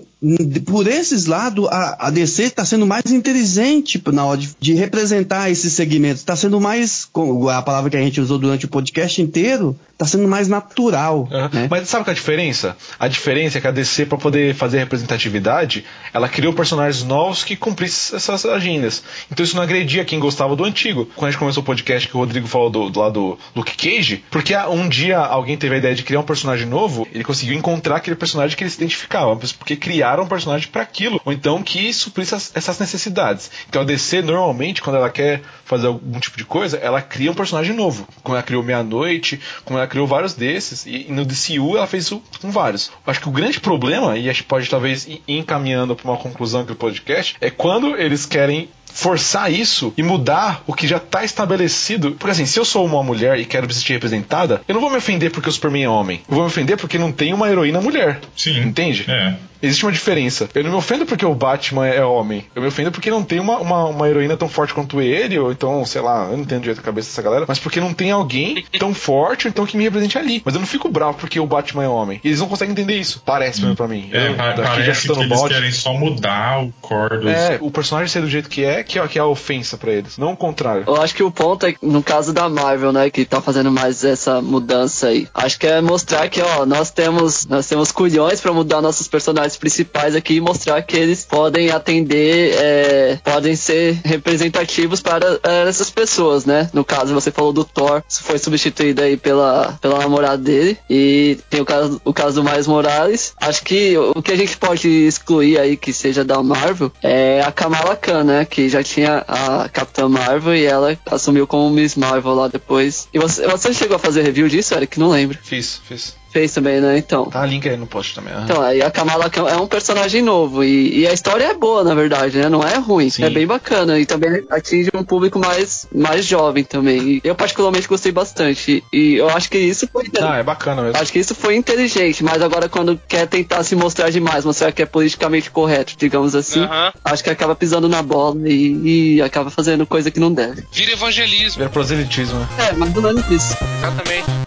por 0.66 0.86
esses 0.86 1.26
lados, 1.26 1.66
a, 1.68 2.06
a 2.06 2.10
DC 2.10 2.44
está 2.44 2.64
sendo 2.64 2.86
mais 2.86 3.10
inteligente 3.10 4.02
na 4.12 4.24
hora 4.24 4.38
de, 4.38 4.50
de 4.58 4.72
representar 4.74 5.50
esses 5.50 5.72
segmentos. 5.72 6.20
Está 6.20 6.36
sendo 6.36 6.60
mais, 6.60 7.04
com 7.04 7.48
a 7.48 7.60
palavra 7.60 7.90
que 7.90 7.96
a 7.96 8.00
gente 8.02 8.20
usou 8.20 8.38
durante 8.38 8.64
o 8.64 8.68
podcast 8.68 9.20
inteiro, 9.20 9.76
está 9.92 10.06
sendo 10.06 10.26
mais 10.28 10.48
natural. 10.48 10.85
Aham. 11.32 11.50
né? 11.52 11.68
Mas 11.70 11.88
sabe 11.88 12.04
qual 12.04 12.10
é 12.10 12.12
a 12.12 12.14
diferença? 12.14 12.76
A 12.98 13.08
diferença 13.08 13.58
é 13.58 13.60
que 13.60 13.66
a 13.66 13.70
DC, 13.70 14.06
pra 14.06 14.18
poder 14.18 14.54
fazer 14.54 14.78
representatividade, 14.78 15.84
ela 16.12 16.28
criou 16.28 16.52
personagens 16.52 17.02
novos 17.04 17.44
que 17.44 17.56
cumprissem 17.56 18.16
essas 18.16 18.44
agendas. 18.46 19.02
Então 19.30 19.44
isso 19.44 19.56
não 19.56 19.62
agredia 19.62 20.04
quem 20.04 20.18
gostava 20.18 20.54
do 20.56 20.64
antigo. 20.64 21.06
Quando 21.16 21.28
a 21.28 21.30
gente 21.30 21.38
começou 21.38 21.62
o 21.62 21.66
podcast 21.66 22.08
que 22.08 22.16
o 22.16 22.20
Rodrigo 22.20 22.46
falou 22.46 22.70
do, 22.70 22.90
do 22.90 23.00
lado 23.00 23.12
do 23.16 23.38
Luke 23.54 23.76
Cage, 23.76 24.24
porque 24.30 24.52
ah, 24.54 24.68
um 24.68 24.88
dia 24.88 25.18
alguém 25.18 25.56
teve 25.56 25.74
a 25.74 25.78
ideia 25.78 25.94
de 25.94 26.02
criar 26.02 26.20
um 26.20 26.24
personagem 26.24 26.66
novo, 26.66 27.06
ele 27.12 27.24
conseguiu 27.24 27.56
encontrar 27.56 27.96
aquele 27.96 28.16
personagem 28.16 28.56
que 28.56 28.62
ele 28.64 28.70
se 28.70 28.76
identificava, 28.76 29.34
porque 29.58 29.76
criaram 29.76 30.24
um 30.24 30.26
personagem 30.28 30.68
para 30.68 30.82
aquilo, 30.82 31.20
ou 31.24 31.32
então 31.32 31.62
que 31.62 31.92
suprisse 31.92 32.34
as- 32.34 32.52
essas 32.54 32.78
necessidades. 32.78 33.50
Então 33.68 33.82
a 33.82 33.84
DC, 33.84 34.22
normalmente, 34.22 34.82
quando 34.82 34.96
ela 34.96 35.08
quer 35.10 35.40
fazer 35.66 35.88
algum 35.88 36.18
tipo 36.18 36.38
de 36.38 36.44
coisa, 36.44 36.78
ela 36.78 37.02
cria 37.02 37.30
um 37.30 37.34
personagem 37.34 37.74
novo. 37.74 38.08
Como 38.22 38.36
ela 38.36 38.42
criou 38.42 38.62
Meia-Noite, 38.62 39.40
como 39.64 39.78
ela 39.78 39.86
criou 39.86 40.06
vários 40.06 40.32
desses, 40.32 40.86
e, 40.86 41.06
no 41.10 41.24
DCU 41.24 41.76
ela 41.76 41.86
fez 41.86 42.04
isso 42.04 42.22
com 42.40 42.50
vários. 42.50 42.90
Acho 43.06 43.20
que 43.20 43.28
o 43.28 43.32
grande 43.32 43.60
problema, 43.60 44.16
e 44.16 44.30
a 44.30 44.32
gente 44.32 44.44
pode 44.44 44.70
talvez 44.70 45.06
ir 45.06 45.22
encaminhando 45.26 45.94
para 45.94 46.08
uma 46.08 46.16
conclusão 46.16 46.60
aqui 46.60 46.70
do 46.70 46.76
podcast, 46.76 47.36
é 47.40 47.50
quando 47.50 47.96
eles 47.96 48.24
querem 48.24 48.68
forçar 48.96 49.52
isso 49.52 49.92
e 49.96 50.02
mudar 50.02 50.62
o 50.66 50.72
que 50.72 50.86
já 50.86 50.98
tá 50.98 51.22
estabelecido. 51.22 52.12
Porque 52.12 52.30
assim, 52.30 52.46
se 52.46 52.58
eu 52.58 52.64
sou 52.64 52.86
uma 52.86 53.02
mulher 53.02 53.38
e 53.38 53.44
quero 53.44 53.66
me 53.66 53.74
sentir 53.74 53.92
representada, 53.92 54.62
eu 54.66 54.74
não 54.74 54.80
vou 54.80 54.90
me 54.90 54.96
ofender 54.96 55.30
porque 55.30 55.50
o 55.50 55.52
Superman 55.52 55.84
é 55.84 55.88
homem. 55.88 56.22
Eu 56.26 56.34
vou 56.34 56.44
me 56.44 56.48
ofender 56.48 56.78
porque 56.78 56.96
não 56.96 57.12
tem 57.12 57.34
uma 57.34 57.48
heroína 57.48 57.80
mulher. 57.80 58.20
Sim. 58.34 58.58
Entende? 58.62 59.04
É. 59.06 59.34
Existe 59.62 59.84
uma 59.84 59.92
diferença. 59.92 60.48
Eu 60.54 60.64
não 60.64 60.70
me 60.70 60.76
ofendo 60.76 61.06
porque 61.06 61.24
o 61.24 61.34
Batman 61.34 61.86
é 61.86 62.04
homem. 62.04 62.44
Eu 62.54 62.62
me 62.62 62.68
ofendo 62.68 62.90
porque 62.90 63.10
não 63.10 63.22
tem 63.22 63.40
uma, 63.40 63.58
uma, 63.58 63.84
uma 63.86 64.08
heroína 64.08 64.36
tão 64.36 64.48
forte 64.48 64.74
quanto 64.74 65.00
ele, 65.00 65.38
ou 65.38 65.50
então, 65.52 65.84
sei 65.84 66.00
lá, 66.00 66.24
eu 66.30 66.36
não 66.36 66.42
entendo 66.44 66.60
direito 66.62 66.80
a 66.80 66.82
cabeça 66.82 67.08
dessa 67.08 67.22
galera, 67.22 67.44
mas 67.48 67.58
porque 67.58 67.80
não 67.80 67.92
tem 67.94 68.10
alguém 68.10 68.64
tão 68.78 68.94
forte, 68.94 69.46
ou 69.46 69.50
então 69.50 69.66
que 69.66 69.76
me 69.76 69.84
represente 69.84 70.18
ali. 70.18 70.42
Mas 70.44 70.54
eu 70.54 70.60
não 70.60 70.66
fico 70.66 70.88
bravo 70.88 71.18
porque 71.18 71.38
o 71.40 71.46
Batman 71.46 71.84
é 71.84 71.88
homem. 71.88 72.20
Eles 72.24 72.40
não 72.40 72.48
conseguem 72.48 72.72
entender 72.72 72.96
isso. 72.98 73.22
Parece 73.24 73.60
mesmo 73.60 73.76
pra 73.76 73.88
mim. 73.88 74.10
É, 74.12 74.28
Eu, 74.28 74.34
pa- 74.34 74.52
daqui 74.52 74.62
já 74.62 74.92
parece 74.92 75.08
que 75.08 75.12
eles 75.20 75.28
bot, 75.40 75.48
querem 75.54 75.72
só 75.72 75.92
mudar 75.94 76.62
o 76.62 76.72
core 76.80 77.18
dos... 77.20 77.30
É, 77.30 77.58
o 77.60 77.70
personagem 77.70 78.08
ser 78.10 78.20
do 78.20 78.28
jeito 78.28 78.48
que 78.48 78.64
é, 78.64 78.82
que 78.82 78.98
é, 78.98 79.08
que 79.08 79.18
é 79.18 79.22
a 79.22 79.26
ofensa 79.26 79.76
pra 79.76 79.92
eles. 79.92 80.18
Não 80.18 80.32
o 80.32 80.36
contrário. 80.36 80.84
Eu 80.86 81.00
acho 81.00 81.14
que 81.14 81.22
o 81.22 81.30
ponto 81.30 81.66
é, 81.66 81.72
que, 81.72 81.78
no 81.86 82.02
caso 82.02 82.32
da 82.32 82.48
Marvel, 82.48 82.92
né, 82.92 83.10
que 83.10 83.24
tá 83.24 83.40
fazendo 83.40 83.70
mais 83.70 84.04
essa 84.04 84.40
mudança 84.40 85.08
aí. 85.08 85.26
Acho 85.34 85.58
que 85.58 85.66
é 85.66 85.80
mostrar 85.80 86.28
que, 86.28 86.40
ó, 86.40 86.64
nós 86.66 86.90
temos, 86.90 87.46
nós 87.46 87.66
temos 87.66 87.90
culhões 87.92 88.40
pra 88.40 88.52
mudar 88.52 88.80
nossos 88.80 89.08
personagens 89.08 89.55
principais 89.56 90.14
aqui 90.14 90.34
e 90.34 90.40
mostrar 90.40 90.80
que 90.82 90.96
eles 90.96 91.24
podem 91.24 91.70
atender, 91.70 92.54
é, 92.54 93.18
podem 93.22 93.56
ser 93.56 93.98
representativos 94.04 95.00
para 95.00 95.38
é, 95.42 95.68
essas 95.68 95.90
pessoas, 95.90 96.44
né? 96.44 96.70
No 96.72 96.84
caso, 96.84 97.14
você 97.14 97.30
falou 97.30 97.52
do 97.52 97.64
Thor, 97.64 98.02
foi 98.08 98.38
substituído 98.38 99.02
aí 99.02 99.16
pela, 99.16 99.78
pela 99.80 99.98
namorada 99.98 100.38
dele. 100.38 100.78
E 100.88 101.38
tem 101.50 101.60
o 101.60 101.64
caso, 101.64 102.00
o 102.04 102.12
caso 102.12 102.42
do 102.42 102.48
Miles 102.48 102.66
Morales. 102.66 103.34
Acho 103.40 103.62
que 103.62 103.96
o 103.96 104.22
que 104.22 104.32
a 104.32 104.36
gente 104.36 104.56
pode 104.56 104.88
excluir 104.88 105.58
aí 105.58 105.76
que 105.76 105.92
seja 105.92 106.24
da 106.24 106.42
Marvel 106.42 106.92
é 107.02 107.42
a 107.44 107.52
Kamala 107.52 107.96
Khan, 107.96 108.24
né? 108.24 108.44
Que 108.44 108.68
já 108.68 108.82
tinha 108.82 109.24
a 109.26 109.68
Capitã 109.68 110.08
Marvel 110.08 110.54
e 110.54 110.64
ela 110.64 110.96
assumiu 111.06 111.46
como 111.46 111.70
Miss 111.70 111.96
Marvel 111.96 112.34
lá 112.34 112.48
depois. 112.48 113.08
E 113.12 113.18
você, 113.18 113.46
você 113.46 113.72
chegou 113.72 113.96
a 113.96 113.98
fazer 113.98 114.22
review 114.22 114.48
disso, 114.48 114.74
Eric? 114.74 114.98
Não 114.98 115.10
lembro. 115.10 115.38
Fiz, 115.42 115.80
fiz. 115.88 116.14
Fez 116.36 116.52
também, 116.52 116.82
né? 116.82 116.98
Então. 116.98 117.30
Tá 117.30 117.46
link 117.46 117.66
aí 117.66 117.78
no 117.78 117.86
post 117.86 118.14
também. 118.14 118.34
aham. 118.34 118.44
Então, 118.44 118.60
aí 118.60 118.82
a 118.82 118.90
Kamala 118.90 119.30
Khan 119.30 119.48
é 119.48 119.56
um 119.56 119.66
personagem 119.66 120.20
novo 120.20 120.62
e, 120.62 120.98
e 120.98 121.06
a 121.06 121.12
história 121.14 121.44
é 121.44 121.54
boa, 121.54 121.82
na 121.82 121.94
verdade, 121.94 122.36
né? 122.36 122.50
Não 122.50 122.62
é 122.62 122.76
ruim, 122.76 123.08
Sim. 123.08 123.24
é 123.24 123.30
bem 123.30 123.46
bacana 123.46 123.98
e 123.98 124.04
também 124.04 124.44
atinge 124.50 124.90
um 124.94 125.02
público 125.02 125.38
mais, 125.38 125.88
mais 125.90 126.26
jovem 126.26 126.62
também. 126.62 126.98
E 127.00 127.20
eu 127.24 127.34
particularmente 127.34 127.88
gostei 127.88 128.12
bastante 128.12 128.84
e 128.92 129.14
eu 129.14 129.30
acho 129.30 129.48
que 129.50 129.56
isso 129.56 129.88
foi 129.90 130.04
Ah, 130.20 130.36
é 130.36 130.42
bacana 130.42 130.82
mesmo. 130.82 131.00
Acho 131.00 131.10
que 131.10 131.18
isso 131.18 131.34
foi 131.34 131.56
inteligente, 131.56 132.22
mas 132.22 132.42
agora 132.42 132.68
quando 132.68 133.00
quer 133.08 133.26
tentar 133.26 133.62
se 133.62 133.74
mostrar 133.74 134.10
demais, 134.10 134.44
mostrar 134.44 134.72
que 134.72 134.82
é 134.82 134.86
politicamente 134.86 135.50
correto, 135.50 135.94
digamos 135.96 136.34
assim, 136.34 136.60
acho 137.02 137.24
que 137.24 137.30
acaba 137.30 137.54
pisando 137.54 137.88
na 137.88 138.02
bola 138.02 138.36
e, 138.46 139.16
e 139.16 139.22
acaba 139.22 139.48
fazendo 139.48 139.86
coisa 139.86 140.10
que 140.10 140.20
não 140.20 140.30
deve. 140.30 140.64
Vira 140.70 140.92
evangelismo, 140.92 141.56
Vira 141.60 141.70
proselitismo, 141.70 142.38
né? 142.40 142.48
É, 142.58 142.72
mas 142.74 142.92
não 142.92 143.08
é 143.08 143.12
isso. 143.34 143.56
exatamente. 143.78 144.45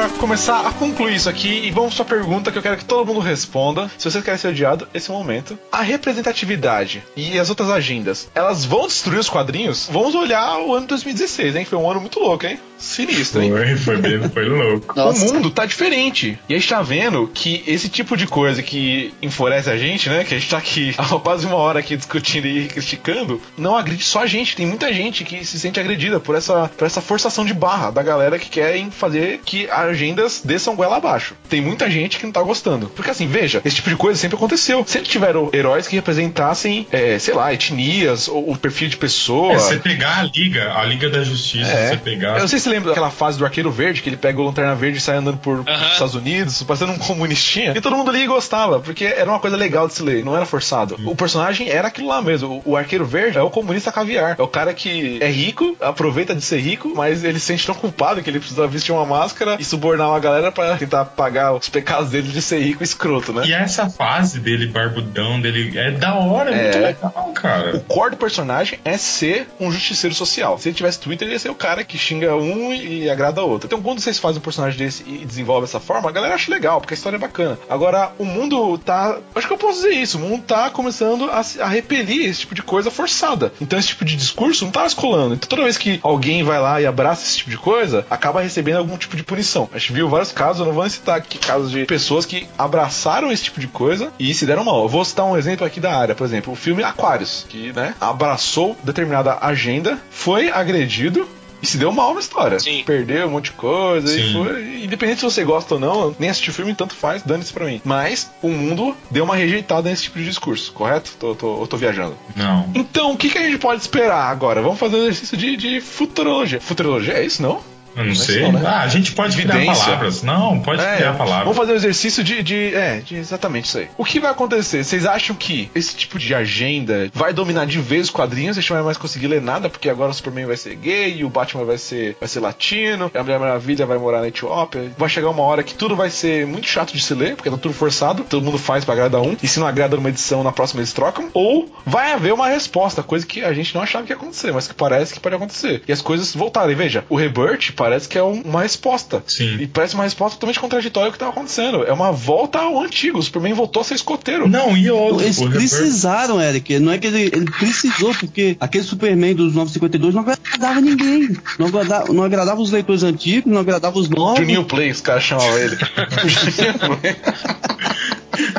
Agora 0.00 0.08
começar 0.18 0.66
a 0.66 0.72
concluir 0.72 1.14
isso 1.14 1.28
aqui 1.28 1.66
e 1.66 1.70
vamos 1.70 1.94
pra 1.94 2.04
pergunta 2.06 2.50
que 2.50 2.56
eu 2.56 2.62
quero 2.62 2.76
que 2.78 2.84
todo 2.86 3.06
mundo 3.06 3.20
responda. 3.20 3.90
Se 3.98 4.10
vocês 4.10 4.24
querem 4.24 4.38
ser 4.38 4.48
odiado, 4.48 4.88
esse 4.94 5.10
é 5.10 5.14
o 5.14 5.16
momento. 5.16 5.58
A 5.70 5.82
representatividade 5.82 7.02
e 7.14 7.38
as 7.38 7.50
outras 7.50 7.68
agendas, 7.68 8.30
elas 8.34 8.64
vão 8.64 8.86
destruir 8.86 9.18
os 9.18 9.28
quadrinhos? 9.28 9.90
Vamos 9.92 10.14
olhar 10.14 10.58
o 10.60 10.74
ano 10.74 10.86
2016, 10.86 11.54
hein? 11.54 11.64
Foi 11.66 11.76
um 11.76 11.90
ano 11.90 12.00
muito 12.00 12.18
louco, 12.18 12.46
hein? 12.46 12.58
Sinistro, 12.78 13.42
hein? 13.42 13.50
Foi, 13.50 13.76
foi 13.76 13.96
bem, 13.98 14.28
foi 14.30 14.48
louco. 14.48 14.94
Nossa. 14.96 15.26
O 15.26 15.34
mundo 15.34 15.50
tá 15.50 15.66
diferente. 15.66 16.38
E 16.48 16.54
a 16.54 16.58
gente 16.58 16.68
tá 16.68 16.80
vendo 16.80 17.30
que 17.34 17.62
esse 17.66 17.90
tipo 17.90 18.16
de 18.16 18.26
coisa 18.26 18.62
que 18.62 19.12
enfurece 19.20 19.68
a 19.68 19.76
gente, 19.76 20.08
né? 20.08 20.24
Que 20.24 20.34
a 20.34 20.38
gente 20.38 20.48
tá 20.48 20.56
aqui 20.56 20.94
há 20.96 21.04
quase 21.18 21.44
uma 21.44 21.56
hora 21.56 21.80
aqui 21.80 21.94
discutindo 21.94 22.46
e 22.46 22.68
criticando, 22.68 23.40
não 23.58 23.76
agride 23.76 24.02
só 24.02 24.20
a 24.22 24.26
gente. 24.26 24.56
Tem 24.56 24.66
muita 24.66 24.92
gente 24.94 25.24
que 25.24 25.44
se 25.44 25.60
sente 25.60 25.78
agredida 25.78 26.18
por 26.18 26.34
essa, 26.34 26.70
por 26.74 26.86
essa 26.86 27.02
forçação 27.02 27.44
de 27.44 27.52
barra 27.52 27.90
da 27.90 28.02
galera 28.02 28.38
que 28.38 28.48
querem 28.48 28.90
fazer 28.90 29.40
que 29.44 29.68
agendas 29.90 30.40
desçam 30.44 30.74
goela 30.76 30.96
abaixo. 30.96 31.34
Tem 31.48 31.60
muita 31.60 31.90
gente 31.90 32.18
que 32.18 32.24
não 32.24 32.32
tá 32.32 32.42
gostando. 32.42 32.86
Porque 32.94 33.10
assim, 33.10 33.26
veja, 33.26 33.60
esse 33.64 33.76
tipo 33.76 33.90
de 33.90 33.96
coisa 33.96 34.18
sempre 34.18 34.36
aconteceu. 34.36 34.84
Sempre 34.86 35.08
tiveram 35.08 35.50
heróis 35.52 35.86
que 35.86 35.96
representassem, 35.96 36.86
é, 36.92 37.18
sei 37.18 37.34
lá, 37.34 37.52
etnias 37.52 38.28
ou 38.28 38.50
o 38.52 38.56
perfil 38.56 38.88
de 38.88 38.96
pessoa. 38.96 39.52
É, 39.54 39.58
você 39.58 39.76
pegar 39.76 40.18
a 40.20 40.22
Liga, 40.22 40.72
a 40.74 40.84
Liga 40.84 41.08
da 41.10 41.22
Justiça, 41.22 41.70
É. 41.70 41.88
você 41.90 41.96
pegar. 41.96 42.34
Eu 42.36 42.40
não 42.40 42.48
sei 42.48 42.58
se 42.58 42.64
você 42.64 42.70
lembra 42.70 42.88
daquela 42.90 43.10
fase 43.10 43.38
do 43.38 43.44
Arqueiro 43.44 43.70
Verde, 43.70 44.02
que 44.02 44.08
ele 44.08 44.16
pega 44.16 44.40
o 44.40 44.44
Lanterna 44.44 44.74
Verde 44.74 44.98
e 44.98 45.00
sai 45.00 45.16
andando 45.16 45.38
por 45.38 45.64
Aham. 45.68 45.92
Estados 45.92 46.14
Unidos, 46.14 46.62
parecendo 46.62 46.92
um 46.92 46.98
comunistinha. 46.98 47.72
E 47.76 47.80
todo 47.80 47.96
mundo 47.96 48.10
ali 48.10 48.26
gostava, 48.26 48.80
porque 48.80 49.04
era 49.04 49.28
uma 49.30 49.38
coisa 49.40 49.56
legal 49.56 49.86
de 49.88 49.94
se 49.94 50.02
ler, 50.02 50.24
não 50.24 50.36
era 50.36 50.46
forçado. 50.46 50.96
O 51.04 51.14
personagem 51.16 51.68
era 51.68 51.88
aquilo 51.88 52.08
lá 52.08 52.20
mesmo. 52.22 52.62
O, 52.64 52.72
o 52.72 52.76
Arqueiro 52.76 53.04
Verde 53.04 53.38
é 53.38 53.42
o 53.42 53.50
comunista 53.50 53.90
caviar. 53.92 54.36
É 54.38 54.42
o 54.42 54.48
cara 54.48 54.72
que 54.74 55.18
é 55.20 55.28
rico, 55.30 55.76
aproveita 55.80 56.34
de 56.34 56.42
ser 56.42 56.58
rico, 56.60 56.92
mas 56.94 57.24
ele 57.24 57.38
se 57.38 57.46
sente 57.46 57.66
tão 57.66 57.74
culpado 57.74 58.22
que 58.22 58.30
ele 58.30 58.38
precisa 58.38 58.66
vestir 58.66 58.92
uma 58.92 59.04
máscara 59.06 59.56
e 59.58 59.64
subornar 59.70 60.08
uma 60.08 60.20
galera 60.20 60.50
pra 60.52 60.76
tentar 60.76 61.04
pagar 61.04 61.54
os 61.54 61.68
pecados 61.68 62.10
dele 62.10 62.28
de 62.28 62.42
ser 62.42 62.60
rico 62.60 62.82
e 62.82 62.84
escroto, 62.84 63.32
né? 63.32 63.44
E 63.46 63.52
essa 63.52 63.88
fase 63.88 64.38
dele, 64.40 64.66
barbudão, 64.66 65.40
dele, 65.40 65.78
é 65.78 65.90
da 65.92 66.14
hora, 66.14 66.50
é 66.50 66.62
muito 66.62 66.76
É. 66.78 66.80
legal, 66.80 67.26
O 67.30 67.32
cara. 67.32 67.84
core 67.88 68.10
do 68.12 68.16
personagem 68.16 68.78
é 68.84 68.96
ser 68.96 69.48
um 69.58 69.70
justiceiro 69.70 70.14
social. 70.14 70.58
Se 70.58 70.68
ele 70.68 70.76
tivesse 70.76 70.98
Twitter, 71.00 71.26
ele 71.26 71.34
ia 71.34 71.38
ser 71.38 71.50
o 71.50 71.54
cara 71.54 71.84
que 71.84 71.96
xinga 71.96 72.34
um 72.36 72.72
e 72.72 73.08
agrada 73.08 73.42
outro. 73.42 73.66
Então, 73.66 73.80
quando 73.80 74.00
vocês 74.00 74.18
fazem 74.18 74.38
um 74.38 74.42
personagem 74.42 74.78
desse 74.78 75.02
e 75.06 75.24
desenvolvem 75.24 75.64
dessa 75.66 75.80
forma, 75.80 76.08
a 76.08 76.12
galera 76.12 76.34
acha 76.34 76.50
legal, 76.50 76.80
porque 76.80 76.94
a 76.94 76.96
história 76.96 77.16
é 77.16 77.20
bacana. 77.20 77.58
Agora, 77.68 78.12
o 78.18 78.24
mundo 78.24 78.78
tá. 78.78 79.16
Acho 79.34 79.46
que 79.46 79.52
eu 79.52 79.58
posso 79.58 79.82
dizer 79.82 79.94
isso. 79.94 80.18
O 80.18 80.20
mundo 80.20 80.42
tá 80.44 80.70
começando 80.70 81.30
a, 81.30 81.42
a 81.64 81.68
repelir 81.68 82.28
esse 82.28 82.40
tipo 82.40 82.54
de 82.54 82.62
coisa 82.62 82.90
forçada. 82.90 83.52
Então, 83.60 83.78
esse 83.78 83.88
tipo 83.88 84.04
de 84.04 84.16
discurso 84.16 84.64
não 84.64 84.72
tá 84.72 84.80
mais 84.80 84.94
colando. 84.94 85.34
Então, 85.34 85.48
toda 85.48 85.62
vez 85.62 85.76
que 85.78 86.00
alguém 86.02 86.42
vai 86.42 86.58
lá 86.60 86.80
e 86.80 86.86
abraça 86.86 87.22
esse 87.24 87.38
tipo 87.38 87.50
de 87.50 87.58
coisa, 87.58 88.06
acaba 88.10 88.40
recebendo 88.40 88.78
algum 88.78 88.96
tipo 88.96 89.16
de 89.16 89.22
punição. 89.22 89.59
A 89.72 89.78
gente 89.78 89.92
viu 89.92 90.08
vários 90.08 90.32
casos, 90.32 90.60
eu 90.60 90.66
não 90.66 90.72
vou 90.72 90.88
citar 90.88 91.18
aqui 91.18 91.38
casos 91.38 91.70
de 91.70 91.84
pessoas 91.84 92.26
que 92.26 92.46
abraçaram 92.56 93.30
esse 93.32 93.44
tipo 93.44 93.60
de 93.60 93.66
coisa 93.66 94.12
e 94.18 94.32
se 94.34 94.46
deram 94.46 94.64
mal. 94.64 94.82
Eu 94.82 94.88
vou 94.88 95.04
citar 95.04 95.26
um 95.26 95.36
exemplo 95.36 95.66
aqui 95.66 95.80
da 95.80 95.96
área, 95.96 96.14
por 96.14 96.24
exemplo, 96.24 96.52
o 96.52 96.56
filme 96.56 96.82
Aquários, 96.82 97.46
que, 97.48 97.72
né, 97.72 97.94
abraçou 98.00 98.76
determinada 98.84 99.38
agenda, 99.40 99.98
foi 100.10 100.50
agredido 100.50 101.28
e 101.62 101.66
se 101.66 101.76
deu 101.76 101.92
mal 101.92 102.14
na 102.14 102.20
história. 102.20 102.58
Sim. 102.58 102.82
Perdeu 102.84 103.26
um 103.26 103.30
monte 103.30 103.46
de 103.46 103.52
coisa 103.52 104.14
e 104.14 104.28
Sim. 104.28 104.32
foi. 104.32 104.84
Independente 104.84 105.20
se 105.20 105.24
você 105.24 105.44
gosta 105.44 105.74
ou 105.74 105.80
não, 105.80 106.14
nem 106.18 106.30
assisti 106.30 106.50
o 106.50 106.52
filme, 106.52 106.74
tanto 106.74 106.94
faz, 106.94 107.22
dane-se 107.22 107.52
pra 107.52 107.66
mim. 107.66 107.80
Mas 107.84 108.30
o 108.42 108.48
mundo 108.48 108.96
deu 109.10 109.24
uma 109.24 109.36
rejeitada 109.36 109.88
nesse 109.88 110.04
tipo 110.04 110.18
de 110.18 110.24
discurso, 110.24 110.72
correto? 110.72 111.12
Tô, 111.18 111.34
tô, 111.34 111.60
eu 111.60 111.66
tô 111.66 111.76
viajando. 111.76 112.16
Não. 112.34 112.70
Então, 112.74 113.12
o 113.12 113.16
que, 113.16 113.28
que 113.28 113.38
a 113.38 113.42
gente 113.42 113.58
pode 113.58 113.80
esperar 113.80 114.30
agora? 114.30 114.62
Vamos 114.62 114.78
fazer 114.78 114.96
um 114.96 115.02
exercício 115.02 115.36
de, 115.36 115.56
de 115.56 115.80
futurologia. 115.80 116.60
Futurologia 116.60 117.14
é 117.14 117.24
isso, 117.24 117.42
não? 117.42 117.60
Eu 117.96 118.04
não 118.04 118.12
é 118.12 118.14
sei. 118.14 118.42
não, 118.42 118.52
né? 118.52 118.62
Ah, 118.64 118.80
a 118.82 118.88
gente 118.88 119.12
pode 119.12 119.36
criar 119.36 119.56
Evidência. 119.56 119.84
palavras. 119.84 120.22
Não, 120.22 120.60
pode 120.60 120.80
É, 120.82 120.96
criar 120.96 121.12
palavras. 121.14 121.42
Vamos 121.44 121.56
fazer 121.56 121.72
um 121.72 121.76
exercício 121.76 122.22
de, 122.24 122.42
de. 122.42 122.74
É, 122.74 122.98
de 123.00 123.16
exatamente 123.16 123.66
isso 123.66 123.78
aí. 123.78 123.88
O 123.98 124.04
que 124.04 124.20
vai 124.20 124.30
acontecer? 124.30 124.84
Vocês 124.84 125.04
acham 125.06 125.34
que 125.36 125.70
esse 125.74 125.94
tipo 125.96 126.18
de 126.18 126.34
agenda 126.34 127.10
vai 127.12 127.32
dominar 127.32 127.66
de 127.66 127.78
vez 127.80 128.04
os 128.04 128.10
quadrinhos? 128.10 128.56
A 128.56 128.60
gente 128.60 128.70
não 128.70 128.76
vai 128.78 128.84
mais 128.84 128.96
conseguir 128.96 129.26
ler 129.26 129.40
nada, 129.42 129.68
porque 129.68 129.88
agora 129.88 130.10
o 130.10 130.14
Superman 130.14 130.46
vai 130.46 130.56
ser 130.56 130.74
gay, 130.76 131.24
o 131.24 131.28
Batman 131.28 131.64
vai 131.64 131.78
ser, 131.78 132.16
vai 132.18 132.28
ser 132.28 132.40
latino, 132.40 133.10
a 133.14 133.22
Mulher 133.22 133.38
Maravilha 133.38 133.86
vai 133.86 133.98
morar 133.98 134.20
na 134.20 134.28
Etiópia. 134.28 134.92
Vai 134.96 135.08
chegar 135.08 135.28
uma 135.30 135.42
hora 135.42 135.62
que 135.62 135.74
tudo 135.74 135.96
vai 135.96 136.10
ser 136.10 136.46
muito 136.46 136.66
chato 136.68 136.92
de 136.92 137.02
se 137.02 137.14
ler, 137.14 137.36
porque 137.36 137.50
tá 137.50 137.56
tudo 137.56 137.74
forçado, 137.74 138.24
todo 138.24 138.44
mundo 138.44 138.58
faz 138.58 138.84
pra 138.84 138.94
agradar 138.94 139.20
um, 139.20 139.36
e 139.42 139.48
se 139.48 139.58
não 139.60 139.66
agrada 139.66 139.96
numa 139.96 140.08
edição, 140.08 140.42
na 140.42 140.52
próxima 140.52 140.80
eles 140.80 140.92
trocam. 140.92 141.28
Ou 141.34 141.70
vai 141.84 142.12
haver 142.12 142.32
uma 142.32 142.48
resposta, 142.48 143.02
coisa 143.02 143.26
que 143.26 143.42
a 143.44 143.52
gente 143.52 143.74
não 143.74 143.82
achava 143.82 144.04
que 144.04 144.12
ia 144.12 144.16
acontecer, 144.16 144.52
mas 144.52 144.66
que 144.68 144.74
parece 144.74 145.12
que 145.14 145.20
pode 145.20 145.34
acontecer. 145.34 145.82
E 145.88 145.92
as 145.92 146.00
coisas 146.00 146.34
voltarem. 146.34 146.74
Veja, 146.76 147.04
o 147.08 147.16
Rebirth 147.16 147.72
parece 147.80 148.06
que 148.06 148.18
é 148.18 148.22
um- 148.22 148.42
uma 148.42 148.60
resposta. 148.60 149.24
Sim. 149.26 149.56
E 149.58 149.66
parece 149.66 149.94
uma 149.94 150.04
resposta 150.04 150.36
totalmente 150.36 150.60
contraditória 150.60 151.06
ao 151.06 151.12
que 151.12 151.16
estava 151.16 151.32
acontecendo. 151.32 151.82
É 151.84 151.92
uma 151.94 152.12
volta 152.12 152.58
ao 152.58 152.78
antigo. 152.78 153.18
O 153.18 153.22
Superman 153.22 153.54
voltou 153.54 153.80
a 153.80 153.84
ser 153.84 153.94
escoteiro. 153.94 154.46
Não, 154.46 154.76
e 154.76 154.90
outro. 154.90 155.22
Eles 155.22 155.40
precisaram, 155.40 156.38
Eric. 156.38 156.78
Não 156.78 156.92
é 156.92 156.98
que 156.98 157.06
ele, 157.06 157.22
ele 157.32 157.50
precisou, 157.50 158.14
porque 158.14 158.54
aquele 158.60 158.84
Superman 158.84 159.34
dos 159.34 159.54
952 159.54 160.14
não 160.14 160.20
agradava 160.20 160.78
ninguém. 160.82 161.34
Não 161.58 161.68
agradava, 161.68 162.12
não 162.12 162.22
agradava 162.22 162.60
os 162.60 162.70
leitores 162.70 163.02
antigos, 163.02 163.50
não 163.50 163.62
agradava 163.62 163.98
os 163.98 164.10
novos. 164.10 164.38
Juninho 164.40 164.64
Play, 164.64 164.90
os 164.90 165.00
caras 165.00 165.22
chamavam 165.22 165.58
ele. 165.58 165.78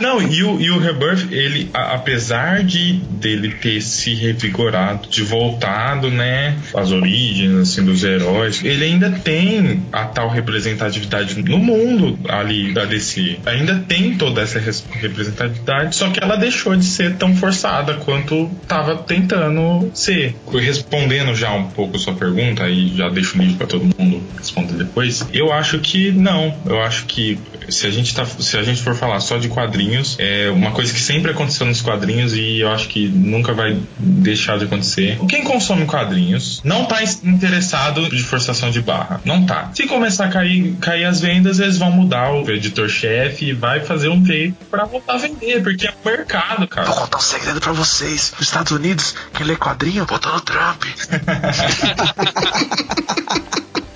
Não, 0.02 0.22
e 0.22 0.44
o, 0.44 0.60
e 0.62 0.70
o 0.72 0.80
Rebirth, 0.80 1.32
ele, 1.32 1.70
a- 1.74 1.94
apesar 1.96 2.64
de 2.64 2.94
dele 2.94 3.50
ter 3.62 3.82
se 3.82 4.14
revigorado, 4.14 5.08
de 5.10 5.22
voltado, 5.24 6.10
né, 6.10 6.58
às 6.76 6.92
origens, 6.92 7.56
assim, 7.58 7.84
dos 7.84 8.04
heróis, 8.04 8.64
ele 8.64 8.84
ainda 8.86 9.10
tem 9.12 9.84
a 9.92 10.06
tal 10.06 10.30
representatividade 10.30 11.42
no 11.44 11.58
mundo 11.58 12.18
ali 12.28 12.74
da 12.74 12.86
DC. 12.86 13.38
Ainda 13.46 13.84
tem 13.88 14.16
toda 14.16 14.42
essa 14.42 14.60
res- 14.60 14.84
representatividade, 14.92 15.96
só 15.96 16.10
que 16.10 16.22
ela 16.24 16.36
deixou 16.36 16.76
de 16.76 16.86
ser 16.86 17.16
tão 17.16 17.36
forçada 17.36 17.96
quanto 17.96 18.50
tava 18.68 18.96
tentando 18.96 19.90
ser. 19.94 20.36
Respondendo 20.54 21.36
já 21.36 21.52
um 21.54 21.68
pouco 21.68 21.98
sua 22.00 22.14
pergunta, 22.14 22.64
aí 22.64 22.94
já 22.96 23.10
deixo 23.10 23.38
o 23.38 23.42
livro 23.42 23.58
pra 23.58 23.68
todo 23.68 23.84
mundo 23.98 24.22
responder 24.38 24.74
depois, 24.74 25.26
eu 25.34 25.52
acho 25.52 25.80
que 25.80 26.12
não. 26.12 26.56
Eu 26.66 26.82
acho 26.82 27.06
que 27.06 27.38
se 27.70 27.88
a 27.88 27.92
gente 27.92 28.14
tá, 28.14 28.26
se 28.26 28.58
a 28.58 28.64
gente 28.64 28.82
for 28.82 28.96
falar 28.96 29.20
só 29.20 29.38
de 29.38 29.50
quadrinhos, 29.50 30.16
é 30.20 30.50
uma 30.50 30.72
coisa 30.72 30.94
que 30.94 31.00
sempre 31.00 31.32
aconteceu 31.32 31.66
nos 31.66 31.82
quadrinhos 31.82 32.34
e 32.34 32.60
eu 32.60 32.72
acho 32.72 32.88
que 32.88 33.08
nunca 33.08 33.54
vai 33.54 33.78
deixar 33.98 34.58
de 34.58 34.66
acontecer. 34.66 35.18
Quem 35.28 35.44
consome 35.44 35.86
quadrinhos 35.86 36.62
não 36.64 36.86
tá 36.86 37.02
interessado 37.04 38.10
de 38.10 38.24
forçação 38.24 38.72
de 38.72 38.82
barra, 38.82 39.22
não 39.26 39.46
tá. 39.46 39.72
Se 39.74 39.88
começar 39.88 40.26
a 40.26 40.30
cair, 40.30 40.76
cair 40.80 41.06
as 41.06 41.20
vendas, 41.22 41.60
eles 41.60 41.78
vão 41.78 41.92
mudar 41.92 42.32
o 42.32 42.50
editor-chefe 42.50 43.46
e 43.46 43.54
vai 43.54 43.80
fazer 43.82 44.10
um 44.10 44.24
jeito 44.26 44.56
pra 44.70 44.86
voltar 44.86 45.14
a 45.14 45.18
vender, 45.18 45.62
porque 45.64 45.88
é 45.88 45.92
o 45.92 46.08
mercado, 46.08 46.60
Vou 46.60 46.68
cara. 46.68 46.88
contar 46.88 47.18
um 47.18 47.22
segredo 47.22 47.60
pra 47.60 47.72
vocês. 47.74 48.34
Nos 48.38 48.48
Estados 48.48 48.72
Unidos, 48.72 49.16
quem 49.34 49.46
lê 49.46 49.56
quadrinho, 49.56 50.06
votou 50.06 50.34
no 50.34 50.42
Trump. 50.42 50.84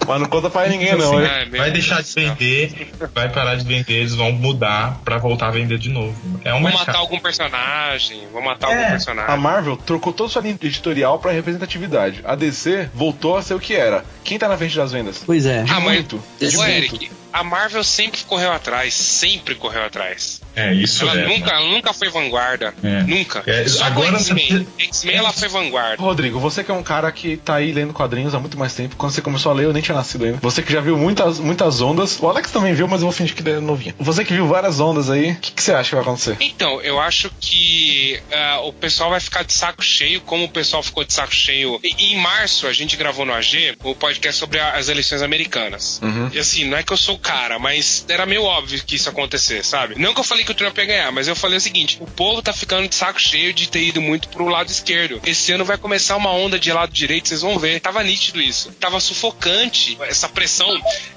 Mas 0.07 0.19
não 0.21 0.27
conta 0.27 0.49
pra 0.49 0.67
ninguém, 0.67 0.95
não, 0.95 1.19
hein? 1.21 1.27
É, 1.27 1.45
Vai 1.57 1.71
deixar 1.71 2.01
de 2.01 2.11
vender, 2.13 2.91
vai 3.13 3.29
parar 3.29 3.55
de 3.55 3.65
vender, 3.65 3.93
eles 3.93 4.13
vão 4.15 4.31
mudar 4.31 4.99
pra 5.03 5.17
voltar 5.17 5.47
a 5.47 5.51
vender 5.51 5.77
de 5.77 5.89
novo. 5.89 6.15
É 6.43 6.51
um 6.53 6.61
Vou 6.61 6.69
mercado. 6.69 6.87
matar 6.87 6.99
algum 6.99 7.19
personagem, 7.19 8.27
vou 8.31 8.41
matar 8.41 8.69
É, 8.69 8.73
algum 8.73 8.85
A 8.87 8.91
personagem. 8.91 9.37
Marvel 9.37 9.77
trocou 9.77 10.13
toda 10.13 10.29
sua 10.29 10.41
linha 10.41 10.57
editorial 10.61 11.19
pra 11.19 11.31
representatividade. 11.31 12.21
A 12.23 12.35
DC 12.35 12.89
voltou 12.93 13.37
a 13.37 13.41
ser 13.41 13.53
o 13.53 13.59
que 13.59 13.75
era. 13.75 14.03
Quem 14.23 14.37
tá 14.37 14.47
na 14.47 14.57
frente 14.57 14.75
das 14.75 14.91
vendas? 14.91 15.21
Pois 15.25 15.45
é. 15.45 15.61
Ah, 15.69 15.79
mas, 15.79 15.83
muito. 15.83 16.15
Ô 16.17 16.21
eu- 16.41 16.63
Eric, 16.63 17.11
a 17.33 17.43
Marvel 17.43 17.83
sempre 17.83 18.21
correu 18.23 18.51
atrás, 18.51 18.93
sempre 18.93 19.55
correu 19.55 19.83
atrás. 19.85 20.41
É, 20.55 20.73
isso 20.73 21.03
Ela 21.07 21.21
é. 21.21 21.27
nunca, 21.27 21.51
ela 21.51 21.69
nunca 21.69 21.93
foi 21.93 22.09
vanguarda. 22.09 22.73
É. 22.83 23.03
Nunca. 23.03 23.43
É, 23.45 23.67
Só 23.67 23.83
agora 23.85 24.11
com 24.11 24.17
X-Men. 24.19 24.47
você- 24.47 24.65
X-Men 24.85 25.15
ela 25.17 25.33
foi 25.33 25.47
vanguarda. 25.47 26.01
Rodrigo, 26.01 26.39
você 26.39 26.63
que 26.63 26.71
é 26.71 26.73
um 26.73 26.83
cara 26.83 27.11
que 27.11 27.37
tá 27.37 27.55
aí 27.55 27.71
lendo 27.71 27.93
quadrinhos 27.93 28.33
há 28.35 28.39
muito 28.39 28.57
mais 28.57 28.73
tempo. 28.73 28.95
Quando 28.95 29.11
você 29.11 29.21
começou 29.21 29.51
a 29.51 29.55
ler, 29.55 29.65
eu 29.65 29.73
nem 29.73 29.81
tinha 29.81 29.95
nascido 29.95 30.25
ainda. 30.25 30.37
Você 30.41 30.61
que 30.61 30.71
já 30.71 30.81
viu 30.81 30.97
muitas, 30.97 31.39
muitas 31.39 31.81
ondas. 31.81 32.17
O 32.19 32.27
Alex 32.29 32.51
também 32.51 32.73
viu, 32.73 32.87
mas 32.87 33.01
eu 33.01 33.07
vou 33.07 33.11
fingir 33.11 33.35
que 33.35 33.41
ele 33.41 33.51
é 33.51 33.59
novinho. 33.59 33.93
Você 33.99 34.23
que 34.23 34.33
viu 34.33 34.47
várias 34.47 34.79
ondas 34.79 35.09
aí, 35.09 35.31
o 35.31 35.35
que, 35.37 35.51
que 35.51 35.61
você 35.61 35.73
acha 35.73 35.89
que 35.89 35.95
vai 35.95 36.03
acontecer? 36.03 36.37
Então, 36.39 36.81
eu 36.81 36.99
acho 36.99 37.29
que 37.39 38.19
ah, 38.31 38.61
o 38.63 38.73
pessoal 38.73 39.09
vai 39.09 39.19
ficar 39.19 39.43
de 39.43 39.53
saco 39.53 39.83
cheio, 39.83 40.21
como 40.21 40.45
o 40.45 40.49
pessoal 40.49 40.81
ficou 40.83 41.03
de 41.03 41.13
saco 41.13 41.33
cheio. 41.33 41.79
E, 41.83 42.13
em 42.13 42.17
março, 42.17 42.67
a 42.67 42.73
gente 42.73 42.95
gravou 42.95 43.25
no 43.25 43.33
AG 43.33 43.75
o 43.83 43.95
podcast 43.95 44.39
sobre 44.39 44.59
a- 44.59 44.73
as 44.73 44.89
eleições 44.89 45.21
americanas. 45.21 45.99
Uhum. 46.01 46.29
E 46.33 46.39
assim, 46.39 46.65
não 46.65 46.77
é 46.77 46.83
que 46.83 46.93
eu 46.93 46.97
sou 46.97 47.15
o 47.15 47.19
cara, 47.19 47.59
mas 47.59 48.05
era 48.09 48.25
meio 48.25 48.43
óbvio 48.43 48.81
que 48.85 48.95
isso 48.95 49.09
acontecer, 49.09 49.63
sabe? 49.63 49.95
Não 49.97 50.13
que 50.13 50.19
eu 50.19 50.23
falei 50.23 50.44
que 50.45 50.51
o 50.51 50.55
Trump 50.55 50.77
ia 50.77 50.85
ganhar, 50.85 51.11
mas 51.11 51.27
eu 51.27 51.35
falei 51.35 51.57
o 51.57 51.61
seguinte: 51.61 51.97
o 51.99 52.05
povo 52.05 52.41
tá 52.41 52.53
ficando 52.53 52.87
de 52.87 52.95
saco 52.95 53.19
cheio 53.19 53.53
de 53.53 53.67
ter 53.67 53.83
ido 53.83 54.01
muito 54.01 54.29
pro 54.29 54.47
lado 54.47 54.69
esquerdo. 54.69 55.21
Esse 55.25 55.51
ano 55.51 55.65
vai 55.65 55.77
começar 55.77 56.15
uma 56.15 56.31
onda 56.31 56.59
de 56.59 56.71
lado 56.71 56.91
direito, 56.91 57.27
vocês 57.27 57.41
vão 57.41 57.59
ver. 57.59 57.79
Tava 57.79 58.03
nítido 58.03 58.41
isso. 58.41 58.71
Tava 58.73 58.99
sufocante 58.99 59.97
essa 60.01 60.29
pressão 60.29 60.73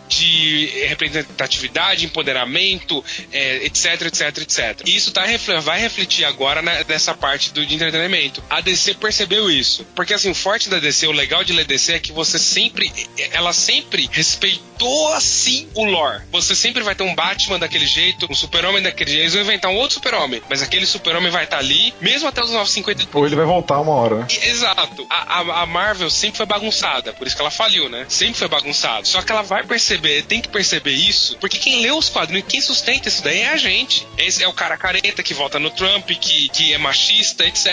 de 0.09 0.66
representatividade, 0.86 2.04
empoderamento, 2.06 3.04
é, 3.32 3.64
etc, 3.66 4.02
etc, 4.02 4.38
etc. 4.38 4.82
E 4.86 4.96
isso 4.96 5.11
tá, 5.12 5.24
vai 5.62 5.80
refletir 5.80 6.24
agora 6.24 6.62
na- 6.62 6.82
nessa 6.84 7.14
parte 7.14 7.52
do, 7.52 7.64
de 7.64 7.74
entretenimento. 7.74 8.42
A 8.48 8.61
DC 8.61 8.94
percebeu 8.94 9.50
isso. 9.50 9.84
Porque 9.94 10.14
assim, 10.14 10.30
o 10.30 10.34
forte 10.34 10.68
da 10.68 10.78
DC, 10.78 11.06
o 11.06 11.12
legal 11.12 11.44
de 11.44 11.52
ler 11.52 11.64
DC 11.64 11.92
é 11.94 11.98
que 11.98 12.12
você 12.12 12.38
sempre, 12.38 12.90
ela 13.32 13.52
sempre 13.52 14.09
respeitou 14.11 15.12
assim 15.12 15.68
o 15.74 15.84
lore. 15.84 16.22
Você 16.30 16.54
sempre 16.54 16.82
vai 16.82 16.94
ter 16.94 17.02
um 17.02 17.14
Batman 17.14 17.59
daquele 17.59 17.86
jeito, 17.86 18.26
um 18.30 18.34
super-homem 18.34 18.82
daquele 18.82 19.11
jeito. 19.11 19.22
Eles 19.22 19.32
vão 19.34 19.42
inventar 19.42 19.70
um 19.70 19.76
outro 19.76 19.94
super-homem, 19.94 20.42
mas 20.48 20.62
aquele 20.62 20.86
super-homem 20.86 21.30
vai 21.30 21.44
estar 21.44 21.59
ali, 21.59 21.92
mesmo 22.00 22.28
até 22.28 22.42
os 22.42 22.50
950 22.50 23.09
Ou 23.18 23.26
ele 23.26 23.36
vai 23.36 23.44
voltar 23.44 23.80
uma 23.80 23.92
hora, 23.92 24.16
né? 24.20 24.26
Exato. 24.44 25.06
A, 25.11 25.40
a- 25.40 25.62
a 25.62 25.66
Marvel 25.66 26.09
sempre 26.11 26.36
foi 26.36 26.46
bagunçada, 26.46 27.12
por 27.12 27.26
isso 27.26 27.34
que 27.36 27.42
ela 27.42 27.50
faliu, 27.50 27.88
né? 27.88 28.06
Sempre 28.09 28.38
foi 28.38 28.48
bagunçada. 28.48 29.04
Só 29.04 29.20
que 29.22 29.32
ela 29.32 29.42
vai 29.42 29.64
perceber, 29.64 29.97
tem 30.26 30.40
que 30.40 30.49
perceber 30.49 30.92
isso, 30.92 31.36
porque 31.40 31.59
quem 31.59 31.80
lê 31.82 31.90
os 31.90 32.09
quadrinhos, 32.09 32.46
quem 32.49 32.61
sustenta 32.61 33.09
isso 33.09 33.22
daí 33.22 33.40
é 33.40 33.49
a 33.51 33.57
gente. 33.57 34.07
Esse 34.16 34.42
é 34.42 34.49
o 34.49 34.53
cara 34.53 34.76
careta 34.76 35.22
que 35.22 35.34
vota 35.34 35.59
no 35.59 35.70
Trump, 35.70 36.09
que, 36.11 36.49
que 36.49 36.72
é 36.72 36.78
machista, 36.78 37.44
etc. 37.46 37.66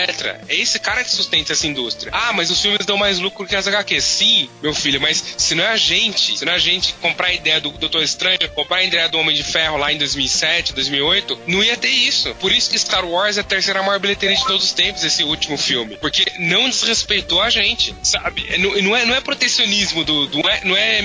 É 0.48 0.54
esse 0.56 0.78
cara 0.78 1.02
que 1.04 1.10
sustenta 1.10 1.52
essa 1.52 1.66
indústria. 1.66 2.10
Ah, 2.14 2.32
mas 2.32 2.50
os 2.50 2.60
filmes 2.60 2.84
dão 2.86 2.96
mais 2.96 3.18
lucro 3.18 3.46
que 3.46 3.54
as 3.56 3.66
HQs. 3.66 4.04
Sim, 4.04 4.48
meu 4.62 4.74
filho, 4.74 5.00
mas 5.00 5.22
se 5.36 5.54
não 5.54 5.64
é 5.64 5.68
a 5.68 5.76
gente, 5.76 6.38
se 6.38 6.44
não 6.44 6.52
é 6.52 6.56
a 6.56 6.58
gente 6.58 6.92
comprar 6.94 7.28
a 7.28 7.32
ideia 7.34 7.60
do 7.60 7.70
Doutor 7.70 8.02
Estranho, 8.02 8.38
comprar 8.54 8.78
a 8.78 8.84
ideia 8.84 9.08
do 9.08 9.18
Homem 9.18 9.34
de 9.36 9.42
Ferro 9.42 9.76
lá 9.76 9.92
em 9.92 9.98
2007, 9.98 10.72
2008, 10.72 11.38
não 11.46 11.62
ia 11.62 11.76
ter 11.76 11.88
isso. 11.88 12.34
Por 12.36 12.52
isso 12.52 12.70
que 12.70 12.78
Star 12.78 13.04
Wars 13.04 13.36
é 13.36 13.40
a 13.40 13.44
terceira 13.44 13.82
maior 13.82 13.98
bilheteria 13.98 14.36
de 14.36 14.44
todos 14.46 14.64
os 14.64 14.72
tempos, 14.72 15.04
esse 15.04 15.22
último 15.24 15.56
filme. 15.56 15.96
Porque 15.98 16.24
não 16.38 16.68
desrespeitou 16.68 17.40
a 17.40 17.50
gente, 17.50 17.94
sabe? 18.02 18.46
É, 18.48 18.58
Não, 18.58 18.70
não 18.82 18.96
é, 18.96 19.04
não 19.04 19.14
é 19.14 19.20
protecionismo 19.20 20.04
do. 20.04 20.26
do- 20.26 20.38
não 20.42 20.50
é, 20.50 20.60
não 20.64 20.76
é 20.76 21.02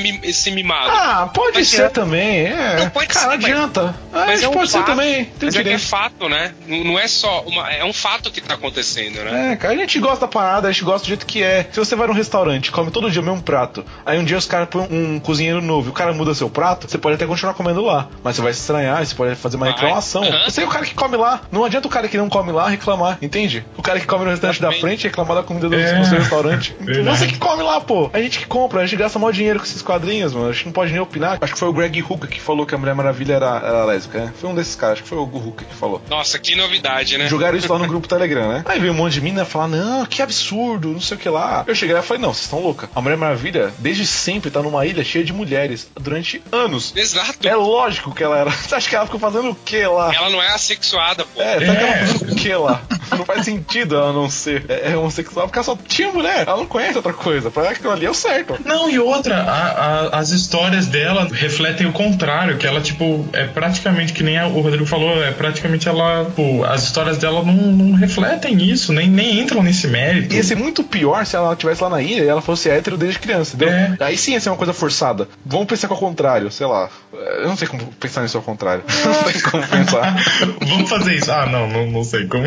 mimado. 0.51 0.89
Ah, 0.91 1.10
pode 1.33 1.57
Mas 1.59 1.67
ser 1.69 1.83
é- 1.83 1.89
também. 1.89 2.45
É. 2.47 2.75
Não, 2.79 2.89
pode 2.89 3.07
cara, 3.07 3.19
ser, 3.19 3.25
não 3.27 3.35
mas- 3.37 3.45
adianta. 3.45 3.95
Ah, 4.13 4.23
Mas 4.27 4.43
é 4.43 4.47
um 4.49 4.51
pode 4.51 4.69
ser 4.69 4.77
fato. 4.79 4.87
também. 4.87 5.25
Tem 5.25 5.33
Mas 5.47 5.55
é 5.55 5.63
que 5.63 5.69
é 5.69 5.77
fato, 5.77 6.27
né? 6.29 6.53
Não, 6.67 6.99
é 6.99 7.07
só. 7.07 7.41
Uma, 7.45 7.71
é 7.71 7.83
um 7.85 7.93
fato 7.93 8.29
que 8.29 8.41
tá 8.41 8.55
acontecendo, 8.55 9.23
né? 9.23 9.53
É, 9.53 9.55
cara, 9.55 9.73
a 9.73 9.77
gente 9.77 9.99
gosta 9.99 10.21
da 10.21 10.27
parada, 10.27 10.67
a 10.67 10.71
gente 10.71 10.83
gosta 10.83 11.05
do 11.05 11.07
jeito 11.07 11.25
que 11.25 11.41
é. 11.41 11.67
Se 11.71 11.79
você 11.79 11.95
vai 11.95 12.07
num 12.07 12.13
restaurante, 12.13 12.71
come 12.71 12.91
todo 12.91 13.09
dia 13.09 13.21
o 13.21 13.25
mesmo 13.25 13.41
prato, 13.41 13.85
aí 14.05 14.19
um 14.19 14.23
dia 14.23 14.37
os 14.37 14.45
caras 14.45 14.67
põem 14.69 14.87
um 14.91 15.19
cozinheiro 15.19 15.61
novo 15.61 15.87
e 15.87 15.91
o 15.91 15.93
cara 15.93 16.13
muda 16.13 16.33
seu 16.33 16.49
prato, 16.49 16.89
você 16.89 16.97
pode 16.97 17.15
até 17.15 17.25
continuar 17.25 17.53
comendo 17.53 17.81
lá. 17.81 18.07
Mas 18.23 18.35
você 18.35 18.41
vai 18.41 18.53
se 18.53 18.59
estranhar, 18.59 19.05
você 19.05 19.15
pode 19.15 19.35
fazer 19.35 19.57
uma 19.57 19.67
reclamação. 19.67 20.23
Aham. 20.23 20.43
Você 20.49 20.61
é 20.61 20.65
o 20.65 20.69
cara 20.69 20.85
que 20.85 20.93
come 20.93 21.15
lá. 21.17 21.41
Não 21.51 21.63
adianta 21.63 21.87
o 21.87 21.91
cara 21.91 22.07
que 22.07 22.17
não 22.17 22.29
come 22.29 22.51
lá 22.51 22.67
reclamar, 22.69 23.17
entende? 23.21 23.65
O 23.77 23.81
cara 23.81 23.99
que 23.99 24.05
come 24.05 24.25
no 24.25 24.31
restaurante 24.31 24.61
da 24.61 24.71
frente 24.73 25.03
reclamar 25.05 25.37
da 25.37 25.43
comida 25.43 25.69
do, 25.69 25.75
É, 25.75 26.03
seu 26.03 26.17
restaurante. 26.19 26.75
verdade. 26.79 27.17
Você 27.17 27.27
que 27.27 27.37
come 27.37 27.63
lá, 27.63 27.79
pô. 27.79 28.09
A 28.13 28.19
gente 28.21 28.39
que 28.39 28.45
compra, 28.45 28.81
a 28.81 28.85
gente 28.85 28.97
gasta 28.99 29.17
maior 29.17 29.31
dinheiro 29.31 29.59
com 29.59 29.65
esses 29.65 29.81
quadrinhos, 29.81 30.33
mano. 30.33 30.49
A 30.49 30.51
gente 30.51 30.65
não 30.65 30.71
pode 30.73 30.91
nem 30.91 31.00
opinar. 31.03 31.37
Acho 31.41 31.53
que 31.53 31.59
foi 31.59 31.67
o 31.69 31.73
Greg 31.73 32.01
Hooker 32.01 32.29
que 32.29 32.39
falou 32.41 32.65
que 32.65 32.75
a 32.75 32.77
Mulher 32.77 32.95
Maravilha 32.95 33.33
era, 33.35 33.57
era 33.63 33.85
lésbica, 33.85 34.19
né? 34.25 34.33
Foi 34.39 34.49
um 34.49 34.55
desses 34.55 34.75
caras, 34.75 34.93
acho 34.93 35.03
que 35.03 35.09
foi 35.09 35.17
o 35.17 35.23
Hooker 35.23 35.67
que 35.67 35.75
falou. 35.75 36.01
Nossa, 36.09 36.37
que 36.39 36.55
novidade, 36.55 37.17
né? 37.17 37.27
Jogaram 37.27 37.57
isso 37.57 37.71
lá 37.71 37.79
no 37.79 37.87
grupo 37.89 38.07
Telegram, 38.07 38.49
né? 38.49 38.63
Aí 38.65 38.79
veio 38.79 38.93
um 38.93 38.95
monte 38.95 39.13
de 39.13 39.21
mina 39.21 39.45
falar, 39.45 39.67
não, 39.67 40.05
que 40.05 40.21
absurdo, 40.21 40.89
não 40.89 41.01
sei 41.01 41.17
o 41.17 41.19
que 41.19 41.29
lá. 41.29 41.63
Eu 41.67 41.75
cheguei 41.75 41.93
lá 41.95 42.01
e 42.01 42.03
falei, 42.03 42.21
não, 42.21 42.33
vocês 42.33 42.45
estão 42.45 42.59
loucas. 42.59 42.89
A 42.95 43.01
Mulher 43.01 43.17
Maravilha, 43.17 43.71
desde 43.79 44.05
sempre, 44.05 44.49
tá 44.51 44.61
numa 44.61 44.85
ilha 44.85 45.03
cheia 45.03 45.23
de 45.23 45.33
mulheres, 45.33 45.89
durante 45.99 46.41
anos. 46.51 46.93
Exato. 46.95 47.47
É 47.47 47.55
lógico 47.55 48.13
que 48.13 48.23
ela 48.23 48.37
era. 48.37 48.51
Você 48.71 48.75
acha 48.75 48.89
que 48.89 48.95
ela 48.95 49.05
ficou 49.05 49.19
fazendo 49.19 49.49
o 49.51 49.55
que 49.55 49.85
lá? 49.85 50.13
Ela 50.13 50.29
não 50.29 50.41
é 50.41 50.49
assexuada, 50.49 51.25
pô. 51.25 51.41
É, 51.41 51.65
sabe 51.65 51.77
que 51.77 51.81
ela 51.81 51.93
É. 51.95 52.05
fazendo 52.07 52.31
o 52.31 52.35
que 52.35 52.53
lá? 52.55 52.81
Não 53.11 53.25
faz 53.25 53.43
sentido 53.43 53.95
ela 53.97 54.13
não 54.13 54.29
ser 54.29 54.63
é, 54.69 54.93
é 54.93 54.97
homossexual, 54.97 55.45
porque 55.45 55.59
ela 55.59 55.65
só 55.65 55.77
tinha 55.85 56.09
mulher. 56.13 56.47
Ela 56.47 56.55
não 56.55 56.65
conhece 56.65 56.95
outra 56.95 57.11
coisa. 57.11 57.51
Pra 57.51 57.63
ela 57.63 57.71
aquilo 57.73 57.91
ali 57.91 58.05
é 58.05 58.09
o 58.09 58.13
certo. 58.13 58.57
Não, 58.63 58.89
e 58.89 58.97
outra, 58.99 59.35
a- 59.43 60.07
a- 60.13 60.19
as 60.19 60.29
histórias 60.29 60.87
dela 60.91 61.27
refletem 61.31 61.87
o 61.87 61.91
contrário, 61.91 62.57
que 62.57 62.67
ela, 62.67 62.81
tipo, 62.81 63.25
é 63.33 63.45
praticamente, 63.45 64.13
que 64.13 64.23
nem 64.23 64.37
a- 64.37 64.47
o 64.47 64.61
Rodrigo 64.61 64.85
falou, 64.85 65.23
é 65.23 65.31
praticamente 65.31 65.87
ela, 65.87 66.25
tipo, 66.25 66.63
as 66.65 66.83
histórias 66.83 67.17
dela 67.17 67.43
não, 67.43 67.53
não 67.53 67.93
refletem 67.97 68.61
isso, 68.63 68.91
nem, 68.93 69.07
nem 69.09 69.39
entram 69.39 69.63
nesse 69.63 69.87
mérito. 69.87 70.33
Ia 70.35 70.43
ser 70.43 70.55
muito 70.55 70.83
pior 70.83 71.25
se 71.25 71.35
ela 71.35 71.53
estivesse 71.53 71.81
lá 71.83 71.89
na 71.89 72.01
ilha 72.01 72.23
e 72.23 72.27
ela 72.27 72.41
fosse 72.41 72.69
hétero 72.69 72.97
desde 72.97 73.19
criança, 73.19 73.55
entendeu? 73.55 73.73
É. 73.73 73.97
Aí 74.01 74.17
sim 74.17 74.33
ia 74.33 74.39
ser 74.41 74.49
uma 74.49 74.57
coisa 74.57 74.73
forçada. 74.73 75.27
Vamos 75.45 75.67
pensar 75.67 75.87
com 75.87 75.95
o 75.95 75.97
contrário, 75.97 76.51
sei 76.51 76.67
lá. 76.67 76.89
Eu 77.13 77.47
não 77.47 77.55
sei 77.57 77.67
como 77.67 77.83
pensar 77.99 78.21
nisso 78.21 78.37
ao 78.37 78.43
contrário. 78.43 78.83
Não 79.05 79.13
sei 79.31 79.41
como 79.41 79.67
pensar. 79.67 80.15
Vamos 80.67 80.89
fazer 80.89 81.15
isso. 81.15 81.31
Ah, 81.31 81.45
não, 81.45 81.67
não, 81.67 81.87
não 81.91 82.03
sei 82.03 82.25
como. 82.27 82.43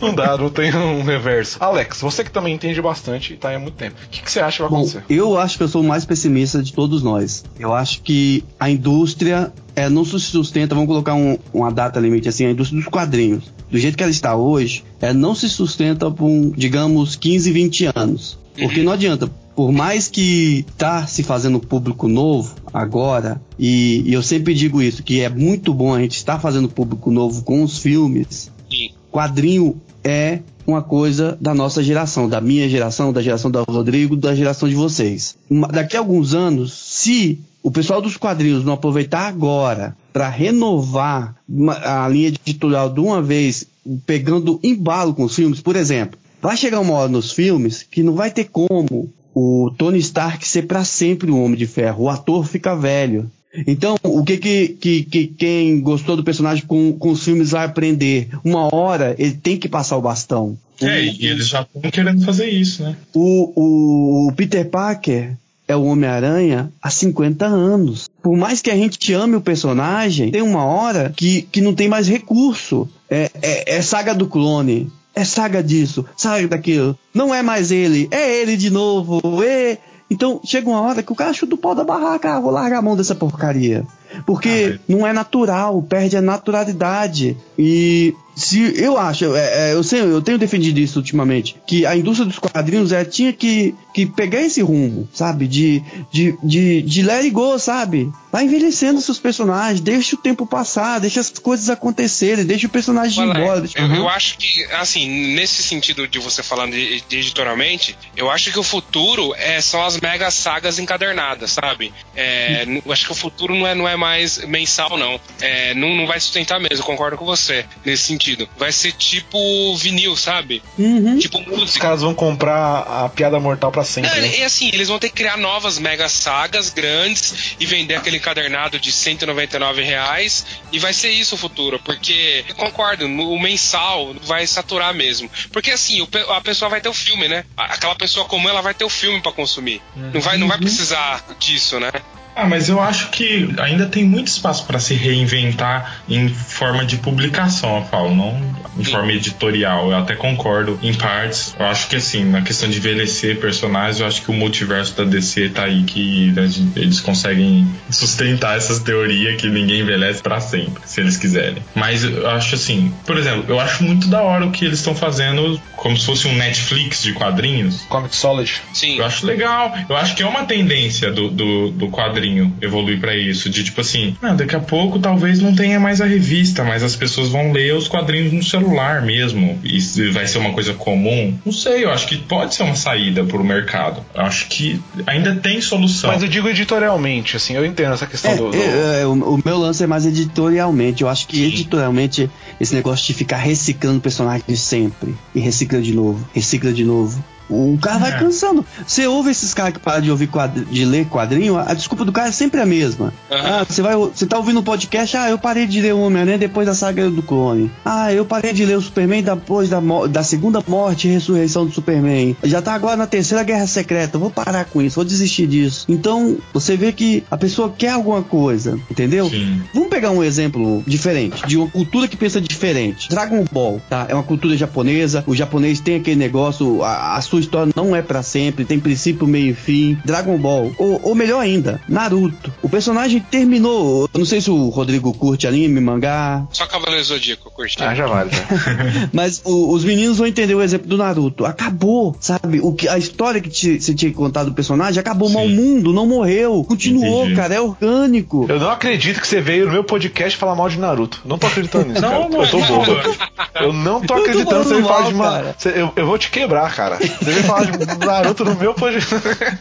Não 0.00 0.14
dá, 0.14 0.36
não 0.36 0.48
tem 0.50 0.74
um 0.74 1.02
reverso. 1.02 1.56
Alex, 1.60 2.00
você 2.00 2.24
que 2.24 2.30
também 2.30 2.54
entende 2.54 2.80
bastante 2.80 3.32
e 3.32 3.36
tá 3.36 3.50
aí 3.50 3.56
há 3.56 3.58
muito 3.58 3.74
tempo. 3.74 3.96
O 4.04 4.08
que, 4.08 4.22
que 4.22 4.30
você 4.30 4.40
acha 4.40 4.56
que 4.56 4.62
vai 4.62 4.70
Bom, 4.70 4.76
acontecer? 4.78 5.02
eu 5.08 5.38
acho 5.38 5.56
que 5.56 5.62
eu 5.62 5.68
sou 5.68 5.82
o 5.82 5.84
mais 5.86 6.04
pessimista 6.04 6.62
de 6.62 6.72
todos 6.72 7.02
nós. 7.02 7.44
Eu 7.58 7.74
acho 7.76 8.02
que 8.02 8.42
a 8.58 8.70
indústria 8.70 9.52
é, 9.74 9.88
não 9.90 10.04
se 10.04 10.18
sustenta, 10.18 10.74
vamos 10.74 10.88
colocar 10.88 11.14
um- 11.14 11.36
uma 11.52 11.70
data 11.70 12.00
limite 12.00 12.28
assim, 12.28 12.46
a 12.46 12.50
indústria 12.50 12.80
dos 12.80 12.88
quadrinhos, 12.90 13.44
do 13.70 13.78
jeito 13.78 13.96
que 13.96 14.02
ela 14.02 14.10
está 14.10 14.34
hoje, 14.34 14.82
é, 15.00 15.12
não 15.12 15.34
se 15.34 15.48
sustenta 15.48 16.10
por, 16.10 16.52
digamos, 16.56 17.14
15, 17.14 17.50
20 17.52 17.90
anos. 17.94 18.38
Porque 18.58 18.82
não 18.82 18.92
adianta, 18.92 19.30
por 19.54 19.70
mais 19.70 20.08
que 20.08 20.64
tá 20.78 21.06
se 21.06 21.22
fazendo 21.22 21.60
público 21.60 22.08
novo 22.08 22.54
agora, 22.72 23.38
e, 23.58 24.02
e 24.06 24.12
eu 24.14 24.22
sempre 24.22 24.54
digo 24.54 24.80
isso, 24.80 25.02
que 25.02 25.20
é 25.20 25.28
muito 25.28 25.74
bom 25.74 25.94
a 25.94 26.00
gente 26.00 26.16
estar 26.16 26.38
fazendo 26.40 26.68
público 26.70 27.10
novo 27.10 27.42
com 27.42 27.62
os 27.62 27.76
filmes, 27.78 28.50
Sim. 28.70 28.90
quadrinho 29.12 29.78
é 30.02 30.40
uma 30.66 30.82
coisa 30.82 31.36
da 31.40 31.54
nossa 31.54 31.82
geração, 31.82 32.28
da 32.28 32.40
minha 32.40 32.68
geração, 32.68 33.12
da 33.12 33.20
geração 33.22 33.50
do 33.50 33.62
Rodrigo, 33.64 34.16
da 34.16 34.34
geração 34.34 34.68
de 34.68 34.74
vocês. 34.74 35.36
Daqui 35.70 35.96
a 35.96 36.00
alguns 36.00 36.32
anos, 36.34 36.72
se 36.72 37.38
o 37.66 37.70
pessoal 37.72 38.00
dos 38.00 38.16
quadrinhos 38.16 38.64
não 38.64 38.74
aproveitar 38.74 39.26
agora 39.26 39.96
para 40.12 40.28
renovar 40.28 41.34
a 41.82 42.08
linha 42.08 42.28
editorial 42.28 42.88
de 42.88 43.00
uma 43.00 43.20
vez, 43.20 43.66
pegando 44.06 44.60
embalo 44.62 45.12
com 45.12 45.24
os 45.24 45.34
filmes, 45.34 45.60
por 45.60 45.74
exemplo, 45.74 46.16
vai 46.40 46.56
chegar 46.56 46.78
uma 46.78 46.94
hora 46.94 47.08
nos 47.08 47.32
filmes 47.32 47.82
que 47.82 48.04
não 48.04 48.14
vai 48.14 48.30
ter 48.30 48.44
como 48.44 49.12
o 49.34 49.72
Tony 49.76 49.98
Stark 49.98 50.46
ser 50.46 50.62
para 50.68 50.84
sempre 50.84 51.28
o 51.28 51.42
Homem 51.42 51.58
de 51.58 51.66
Ferro. 51.66 52.04
O 52.04 52.08
ator 52.08 52.46
fica 52.46 52.76
velho. 52.76 53.28
Então, 53.66 53.96
o 54.04 54.22
que, 54.22 54.36
que, 54.36 54.68
que, 54.68 55.02
que 55.02 55.26
quem 55.26 55.80
gostou 55.80 56.14
do 56.16 56.22
personagem 56.22 56.64
com, 56.64 56.92
com 56.92 57.10
os 57.10 57.24
filmes 57.24 57.50
vai 57.50 57.64
aprender? 57.64 58.28
Uma 58.44 58.72
hora 58.72 59.16
ele 59.18 59.34
tem 59.34 59.56
que 59.56 59.68
passar 59.68 59.96
o 59.96 60.02
bastão. 60.02 60.56
É, 60.80 61.04
e 61.04 61.26
eles 61.26 61.48
já 61.48 61.62
estão 61.62 61.90
querendo 61.90 62.24
fazer 62.24 62.48
isso, 62.48 62.84
né? 62.84 62.96
O, 63.12 64.28
o 64.28 64.32
Peter 64.36 64.70
Parker 64.70 65.36
é 65.68 65.74
o 65.74 65.84
Homem-Aranha 65.84 66.72
há 66.80 66.90
50 66.90 67.44
anos. 67.46 68.08
Por 68.22 68.36
mais 68.36 68.62
que 68.62 68.70
a 68.70 68.76
gente 68.76 69.12
ame 69.12 69.36
o 69.36 69.40
personagem, 69.40 70.30
tem 70.30 70.42
uma 70.42 70.64
hora 70.64 71.12
que, 71.16 71.42
que 71.42 71.60
não 71.60 71.74
tem 71.74 71.88
mais 71.88 72.08
recurso. 72.08 72.88
É, 73.10 73.30
é, 73.42 73.76
é 73.76 73.82
saga 73.82 74.14
do 74.14 74.26
clone. 74.26 74.90
É 75.14 75.24
saga 75.24 75.62
disso, 75.62 76.04
saga 76.14 76.46
daquilo. 76.46 76.96
Não 77.14 77.34
é 77.34 77.42
mais 77.42 77.70
ele, 77.70 78.06
é 78.10 78.42
ele 78.42 78.56
de 78.56 78.68
novo. 78.68 79.42
É. 79.42 79.78
Então 80.10 80.40
chega 80.44 80.68
uma 80.68 80.82
hora 80.82 81.02
que 81.02 81.10
o 81.10 81.16
cara 81.16 81.32
chuta 81.32 81.54
o 81.54 81.58
pau 81.58 81.74
da 81.74 81.82
barraca, 81.82 82.34
ah, 82.34 82.40
vou 82.40 82.50
largar 82.50 82.78
a 82.78 82.82
mão 82.82 82.94
dessa 82.94 83.14
porcaria. 83.14 83.84
Porque 84.26 84.78
não 84.86 85.06
é 85.06 85.12
natural, 85.12 85.82
perde 85.82 86.18
a 86.18 86.22
naturalidade. 86.22 87.36
E 87.58 88.14
se 88.36 88.78
eu 88.78 88.98
acho, 88.98 89.34
é, 89.34 89.70
é, 89.70 89.72
eu 89.72 89.82
sei, 89.82 90.02
eu 90.02 90.20
tenho 90.20 90.36
defendido 90.36 90.78
isso 90.78 90.98
ultimamente, 90.98 91.56
que 91.66 91.86
a 91.86 91.96
indústria 91.96 92.26
dos 92.26 92.38
quadrinhos 92.38 92.92
é, 92.92 93.02
tinha 93.02 93.32
que, 93.32 93.74
que 93.94 94.04
pegar 94.04 94.42
esse 94.42 94.60
rumo, 94.60 95.08
sabe? 95.10 95.48
De, 95.48 95.82
de, 96.12 96.36
de, 96.42 96.82
de 96.82 97.02
let 97.02 97.20
it 97.20 97.30
go, 97.30 97.58
sabe? 97.58 98.12
Vai 98.30 98.44
envelhecendo 98.44 99.00
seus 99.00 99.18
personagens, 99.18 99.80
deixa 99.80 100.14
o 100.14 100.18
tempo 100.18 100.46
passar, 100.46 100.98
deixa 100.98 101.20
as 101.20 101.30
coisas 101.30 101.70
acontecerem, 101.70 102.44
deixa 102.44 102.66
o 102.66 102.70
personagem 102.70 103.24
ir 103.24 103.30
Olha, 103.30 103.38
embora. 103.38 103.60
Deixa... 103.62 103.78
eu, 103.78 103.94
eu 103.94 104.08
acho 104.10 104.36
que, 104.36 104.64
assim, 104.74 105.34
nesse 105.34 105.62
sentido 105.62 106.06
de 106.06 106.18
você 106.18 106.42
falando 106.42 106.72
de, 106.72 107.00
de 107.08 107.16
editorialmente, 107.16 107.96
eu 108.14 108.30
acho 108.30 108.52
que 108.52 108.58
o 108.58 108.62
futuro 108.62 109.34
é, 109.36 109.62
são 109.62 109.82
as 109.82 109.98
mega 109.98 110.30
sagas 110.30 110.78
encadernadas, 110.78 111.52
sabe? 111.52 111.90
É, 112.14 112.66
eu 112.84 112.92
acho 112.92 113.06
que 113.06 113.12
o 113.12 113.14
futuro 113.14 113.54
não 113.54 113.66
é, 113.66 113.74
não 113.74 113.88
é 113.88 113.96
mais 113.96 114.44
mensal, 114.44 114.98
não. 114.98 115.18
É, 115.40 115.72
não. 115.72 115.96
Não 115.96 116.06
vai 116.06 116.20
sustentar 116.20 116.60
mesmo, 116.60 116.84
concordo 116.84 117.16
com 117.16 117.24
você 117.24 117.64
nesse 117.82 118.02
sentido. 118.02 118.25
Vai 118.56 118.72
ser 118.72 118.92
tipo 118.92 119.76
vinil, 119.76 120.16
sabe? 120.16 120.62
Uhum. 120.78 121.18
Tipo 121.18 121.38
Os 121.40 121.46
música. 121.46 121.80
caras 121.80 122.00
vão 122.00 122.14
comprar 122.14 122.78
a 123.04 123.08
piada 123.08 123.38
mortal 123.38 123.70
pra 123.70 123.84
sempre. 123.84 124.10
Não, 124.10 124.16
né? 124.20 124.38
e 124.38 124.42
assim, 124.42 124.68
eles 124.72 124.88
vão 124.88 124.98
ter 124.98 125.08
que 125.10 125.14
criar 125.16 125.36
novas 125.36 125.78
mega 125.78 126.08
sagas 126.08 126.70
grandes 126.70 127.56
e 127.60 127.66
vender 127.66 127.94
aquele 127.94 128.16
encadernado 128.16 128.78
de 128.80 128.90
199 128.90 129.82
reais 129.82 130.44
e 130.72 130.78
vai 130.78 130.92
ser 130.92 131.10
isso 131.10 131.34
o 131.34 131.38
futuro, 131.38 131.78
porque 131.84 132.44
eu 132.48 132.54
concordo, 132.54 133.06
no- 133.08 133.30
o 133.32 133.40
mensal 133.40 134.14
vai 134.22 134.46
saturar 134.46 134.94
mesmo. 134.94 135.30
Porque 135.52 135.70
assim, 135.70 136.06
a 136.30 136.40
pessoa 136.40 136.68
vai 136.68 136.80
ter 136.80 136.88
o 136.88 136.94
filme, 136.94 137.28
né? 137.28 137.44
Aquela 137.56 137.94
pessoa 137.94 138.26
comum 138.26 138.48
ela 138.48 138.62
vai 138.62 138.74
ter 138.74 138.84
o 138.84 138.88
filme 138.90 139.20
pra 139.20 139.32
consumir. 139.32 139.80
Não 139.94 140.20
vai, 140.20 140.36
não 140.38 140.48
vai 140.48 140.58
precisar 140.58 141.24
disso, 141.38 141.78
né? 141.80 141.90
Ah, 142.36 142.46
mas 142.46 142.68
eu 142.68 142.78
acho 142.78 143.08
que 143.08 143.48
ainda 143.58 143.86
tem 143.86 144.04
muito 144.04 144.28
espaço 144.28 144.66
para 144.66 144.78
se 144.78 144.92
reinventar 144.92 146.02
em 146.06 146.28
forma 146.28 146.84
de 146.84 146.98
publicação, 146.98 147.78
eu 147.78 147.84
falo, 147.84 148.14
não 148.14 148.56
em 148.78 148.84
Sim. 148.84 148.92
forma 148.92 149.12
editorial. 149.12 149.90
Eu 149.90 149.96
até 149.96 150.14
concordo 150.14 150.78
em 150.82 150.92
partes. 150.92 151.54
Eu 151.58 151.64
acho 151.64 151.88
que 151.88 151.96
assim, 151.96 152.24
na 152.24 152.42
questão 152.42 152.68
de 152.68 152.76
envelhecer 152.76 153.40
personagens, 153.40 154.00
eu 154.00 154.06
acho 154.06 154.20
que 154.22 154.30
o 154.30 154.34
multiverso 154.34 154.94
da 154.94 155.04
DC 155.04 155.48
tá 155.50 155.64
aí 155.64 155.84
que 155.84 156.30
né, 156.32 156.48
eles 156.76 157.00
conseguem 157.00 157.66
sustentar 157.90 158.56
essas 158.58 158.80
teorias 158.80 159.40
que 159.40 159.48
ninguém 159.48 159.80
envelhece 159.80 160.22
para 160.22 160.38
sempre, 160.40 160.82
se 160.84 161.00
eles 161.00 161.16
quiserem. 161.16 161.62
Mas 161.74 162.04
eu 162.04 162.28
acho 162.28 162.54
assim, 162.54 162.92
por 163.06 163.16
exemplo, 163.16 163.44
eu 163.48 163.58
acho 163.58 163.82
muito 163.82 164.08
da 164.08 164.20
hora 164.20 164.44
o 164.44 164.50
que 164.50 164.64
eles 164.64 164.78
estão 164.78 164.94
fazendo 164.94 165.58
como 165.74 165.96
se 165.96 166.04
fosse 166.04 166.26
um 166.26 166.34
Netflix 166.34 167.02
de 167.02 167.12
quadrinhos. 167.14 167.82
Comic 167.88 168.14
Solid. 168.14 168.52
Sim. 168.74 168.98
Eu 168.98 169.06
acho 169.06 169.24
legal. 169.24 169.74
Eu 169.88 169.96
acho 169.96 170.14
que 170.14 170.22
é 170.22 170.26
uma 170.26 170.44
tendência 170.44 171.10
do, 171.10 171.30
do, 171.30 171.70
do 171.70 171.88
quadrinho 171.88 172.25
evoluir 172.60 173.00
pra 173.00 173.16
isso. 173.16 173.48
De 173.50 173.62
tipo 173.64 173.80
assim, 173.80 174.16
ah, 174.22 174.34
daqui 174.34 174.54
a 174.56 174.60
pouco 174.60 174.98
talvez 174.98 175.40
não 175.40 175.54
tenha 175.54 175.78
mais 175.80 176.00
a 176.00 176.06
revista, 176.06 176.64
mas 176.64 176.82
as 176.82 176.96
pessoas 176.96 177.28
vão 177.28 177.52
ler 177.52 177.74
os 177.74 177.88
quadrinhos 177.88 178.32
no 178.32 178.42
celular 178.42 179.02
mesmo. 179.02 179.58
E 179.64 179.78
vai 180.10 180.26
ser 180.26 180.38
uma 180.38 180.52
coisa 180.52 180.74
comum. 180.74 181.36
Não 181.44 181.52
sei, 181.52 181.84
eu 181.84 181.90
acho 181.90 182.06
que 182.06 182.16
pode 182.16 182.54
ser 182.54 182.62
uma 182.62 182.76
saída 182.76 183.24
pro 183.24 183.42
mercado. 183.44 184.00
Eu 184.14 184.22
acho 184.22 184.46
que 184.48 184.80
ainda 185.06 185.34
tem 185.36 185.60
solução. 185.60 186.10
Mas 186.10 186.22
eu 186.22 186.28
digo 186.28 186.48
editorialmente, 186.48 187.36
assim, 187.36 187.54
eu 187.54 187.64
entendo 187.64 187.92
essa 187.94 188.06
questão 188.06 188.30
É, 188.32 188.36
do. 188.36 188.50
do- 188.50 188.56
é, 188.56 189.02
é, 189.02 189.06
o, 189.06 189.12
o 189.12 189.42
meu 189.44 189.58
lance 189.58 189.82
é 189.82 189.86
mais 189.86 190.04
editorialmente. 190.06 191.02
Eu 191.02 191.08
acho 191.08 191.26
que 191.26 191.36
Sim. 191.36 191.44
editorialmente 191.46 192.30
esse 192.60 192.74
negócio 192.74 193.06
de 193.06 193.14
ficar 193.14 193.36
reciclando 193.36 194.00
personagens 194.00 194.60
sempre 194.60 195.14
e 195.34 195.40
recicla 195.40 195.80
de 195.80 195.92
novo, 195.94 196.26
recicla 196.34 196.72
de 196.72 196.84
novo. 196.84 197.22
O 197.48 197.78
cara 197.80 197.98
vai 197.98 198.10
É. 198.12 198.18
cansando. 198.18 198.64
Você 198.86 199.06
ouve 199.06 199.30
esses 199.30 199.54
caras 199.54 199.72
que 199.74 199.78
param 199.80 200.02
de 200.02 200.10
ouvir 200.10 200.28
de 200.70 200.84
ler 200.84 201.06
quadrinho, 201.06 201.56
a 201.56 201.72
desculpa 201.72 202.04
do 202.04 202.12
cara 202.12 202.28
é 202.28 202.32
sempre 202.32 202.60
a 202.60 202.66
mesma. 202.66 203.12
Aham. 203.30 203.60
Ah, 203.60 203.64
você 203.68 203.80
vai, 203.82 203.94
você 203.96 204.26
tá 204.26 204.36
ouvindo 204.36 204.60
um 204.60 204.62
podcast, 204.62 205.16
ah, 205.16 205.30
eu 205.30 205.38
parei 205.38 205.66
de 205.66 205.80
ler 205.80 205.94
o 205.94 206.00
Homem-Aranha 206.00 206.38
depois 206.38 206.66
da 206.66 206.74
saga 206.74 207.08
do 207.08 207.22
clone. 207.22 207.70
Ah, 207.84 208.12
eu 208.12 208.24
parei 208.24 208.52
de 208.52 208.64
ler 208.64 208.76
o 208.76 208.82
Superman 208.82 209.22
depois 209.22 209.68
da, 209.68 209.80
da 210.10 210.22
segunda 210.22 210.62
morte 210.66 211.08
e 211.08 211.12
ressurreição 211.12 211.64
do 211.64 211.72
Superman. 211.72 212.36
Já 212.44 212.60
tá 212.60 212.74
agora 212.74 212.96
na 212.96 213.06
terceira 213.06 213.42
guerra 213.44 213.66
secreta, 213.66 214.18
vou 214.18 214.30
parar 214.30 214.64
com 214.64 214.82
isso, 214.82 214.96
vou 214.96 215.04
desistir 215.04 215.46
disso. 215.46 215.86
Então, 215.88 216.36
você 216.52 216.76
vê 216.76 216.92
que 216.92 217.22
a 217.30 217.36
pessoa 217.36 217.72
quer 217.76 217.90
alguma 217.90 218.22
coisa, 218.22 218.78
entendeu? 218.90 219.30
Sim. 219.30 219.62
Vamos 219.72 219.88
pegar 219.88 220.10
um 220.10 220.22
exemplo 220.22 220.82
diferente, 220.86 221.46
de 221.46 221.56
uma 221.56 221.68
cultura 221.68 222.08
que 222.08 222.16
pensa 222.16 222.40
diferente. 222.40 223.08
Dragon 223.08 223.44
Ball, 223.50 223.80
tá? 223.88 224.06
É 224.08 224.14
uma 224.14 224.22
cultura 224.22 224.56
japonesa, 224.56 225.22
o 225.26 225.34
japonês 225.34 225.80
tem 225.80 225.96
aquele 225.96 226.16
negócio, 226.16 226.82
a, 226.82 227.16
a 227.16 227.20
sua 227.20 227.35
história 227.40 227.72
não 227.76 227.94
é 227.94 228.02
pra 228.02 228.22
sempre, 228.22 228.64
tem 228.64 228.78
princípio, 228.80 229.26
meio 229.26 229.50
e 229.50 229.54
fim. 229.54 229.96
Dragon 230.04 230.36
Ball, 230.38 230.72
ou, 230.78 231.00
ou 231.02 231.14
melhor 231.14 231.40
ainda, 231.40 231.80
Naruto. 231.88 232.52
O 232.62 232.68
personagem 232.68 233.20
terminou, 233.20 234.08
eu 234.12 234.18
não 234.18 234.26
sei 234.26 234.40
se 234.40 234.50
o 234.50 234.68
Rodrigo 234.68 235.12
curte 235.14 235.46
anime, 235.46 235.80
mangá, 235.80 236.46
Só 236.50 236.66
Cavaleiro 236.66 237.04
Zodíaco, 237.04 237.48
eu 237.48 237.52
curti. 237.52 237.82
Ah, 237.82 237.94
já 237.94 238.06
vale. 238.06 238.30
Já. 238.30 238.46
mas 239.12 239.40
o- 239.44 239.72
os 239.72 239.84
meninos 239.84 240.18
vão 240.18 240.26
entender 240.26 240.54
o 240.54 240.62
exemplo 240.62 240.86
do 240.88 240.96
Naruto. 240.96 241.44
Acabou, 241.44 242.16
sabe? 242.20 242.60
O 242.60 242.72
que, 242.72 242.88
a 242.88 242.98
história 242.98 243.40
que 243.40 243.48
te- 243.48 243.80
você 243.80 243.94
tinha 243.94 244.12
contado 244.12 244.46
do 244.50 244.54
personagem 244.54 244.98
acabou, 245.00 245.28
mas 245.28 245.46
o 245.50 245.54
mundo 245.54 245.92
não 245.92 246.06
morreu. 246.06 246.64
Continuou, 246.64 247.22
Entendi. 247.24 247.36
cara, 247.36 247.54
é 247.54 247.60
orgânico. 247.60 248.46
Eu 248.48 248.58
não 248.60 248.70
acredito 248.70 249.20
que 249.20 249.26
você 249.26 249.40
veio 249.40 249.66
no 249.66 249.72
meu 249.72 249.84
podcast 249.84 250.36
falar 250.38 250.54
mal 250.54 250.68
de 250.68 250.78
Naruto. 250.78 251.20
Não 251.24 251.38
tô 251.38 251.46
acreditando 251.46 251.86
nisso, 251.88 252.00
Não, 252.02 252.08
cara. 252.10 252.28
não, 252.28 252.42
eu 252.42 252.50
tô 252.50 252.58
não. 252.58 252.66
bobo. 252.66 253.16
Eu 253.60 253.72
não 253.72 254.00
tô 254.02 254.14
acreditando 254.14 254.62
que 254.62 254.68
você 254.68 254.82
falar 254.82 255.00
mal, 255.00 255.08
de 255.08 255.14
uma. 255.14 255.54
Eu, 255.74 255.92
eu 255.96 256.06
vou 256.06 256.18
te 256.18 256.30
quebrar, 256.30 256.74
cara. 256.74 256.98
Você 257.26 257.32
veio 257.32 257.44
falar 257.44 257.64
de 257.64 258.06
Naruto 258.06 258.44
no 258.44 258.54
meu 258.54 258.72
podcast. 258.72 259.16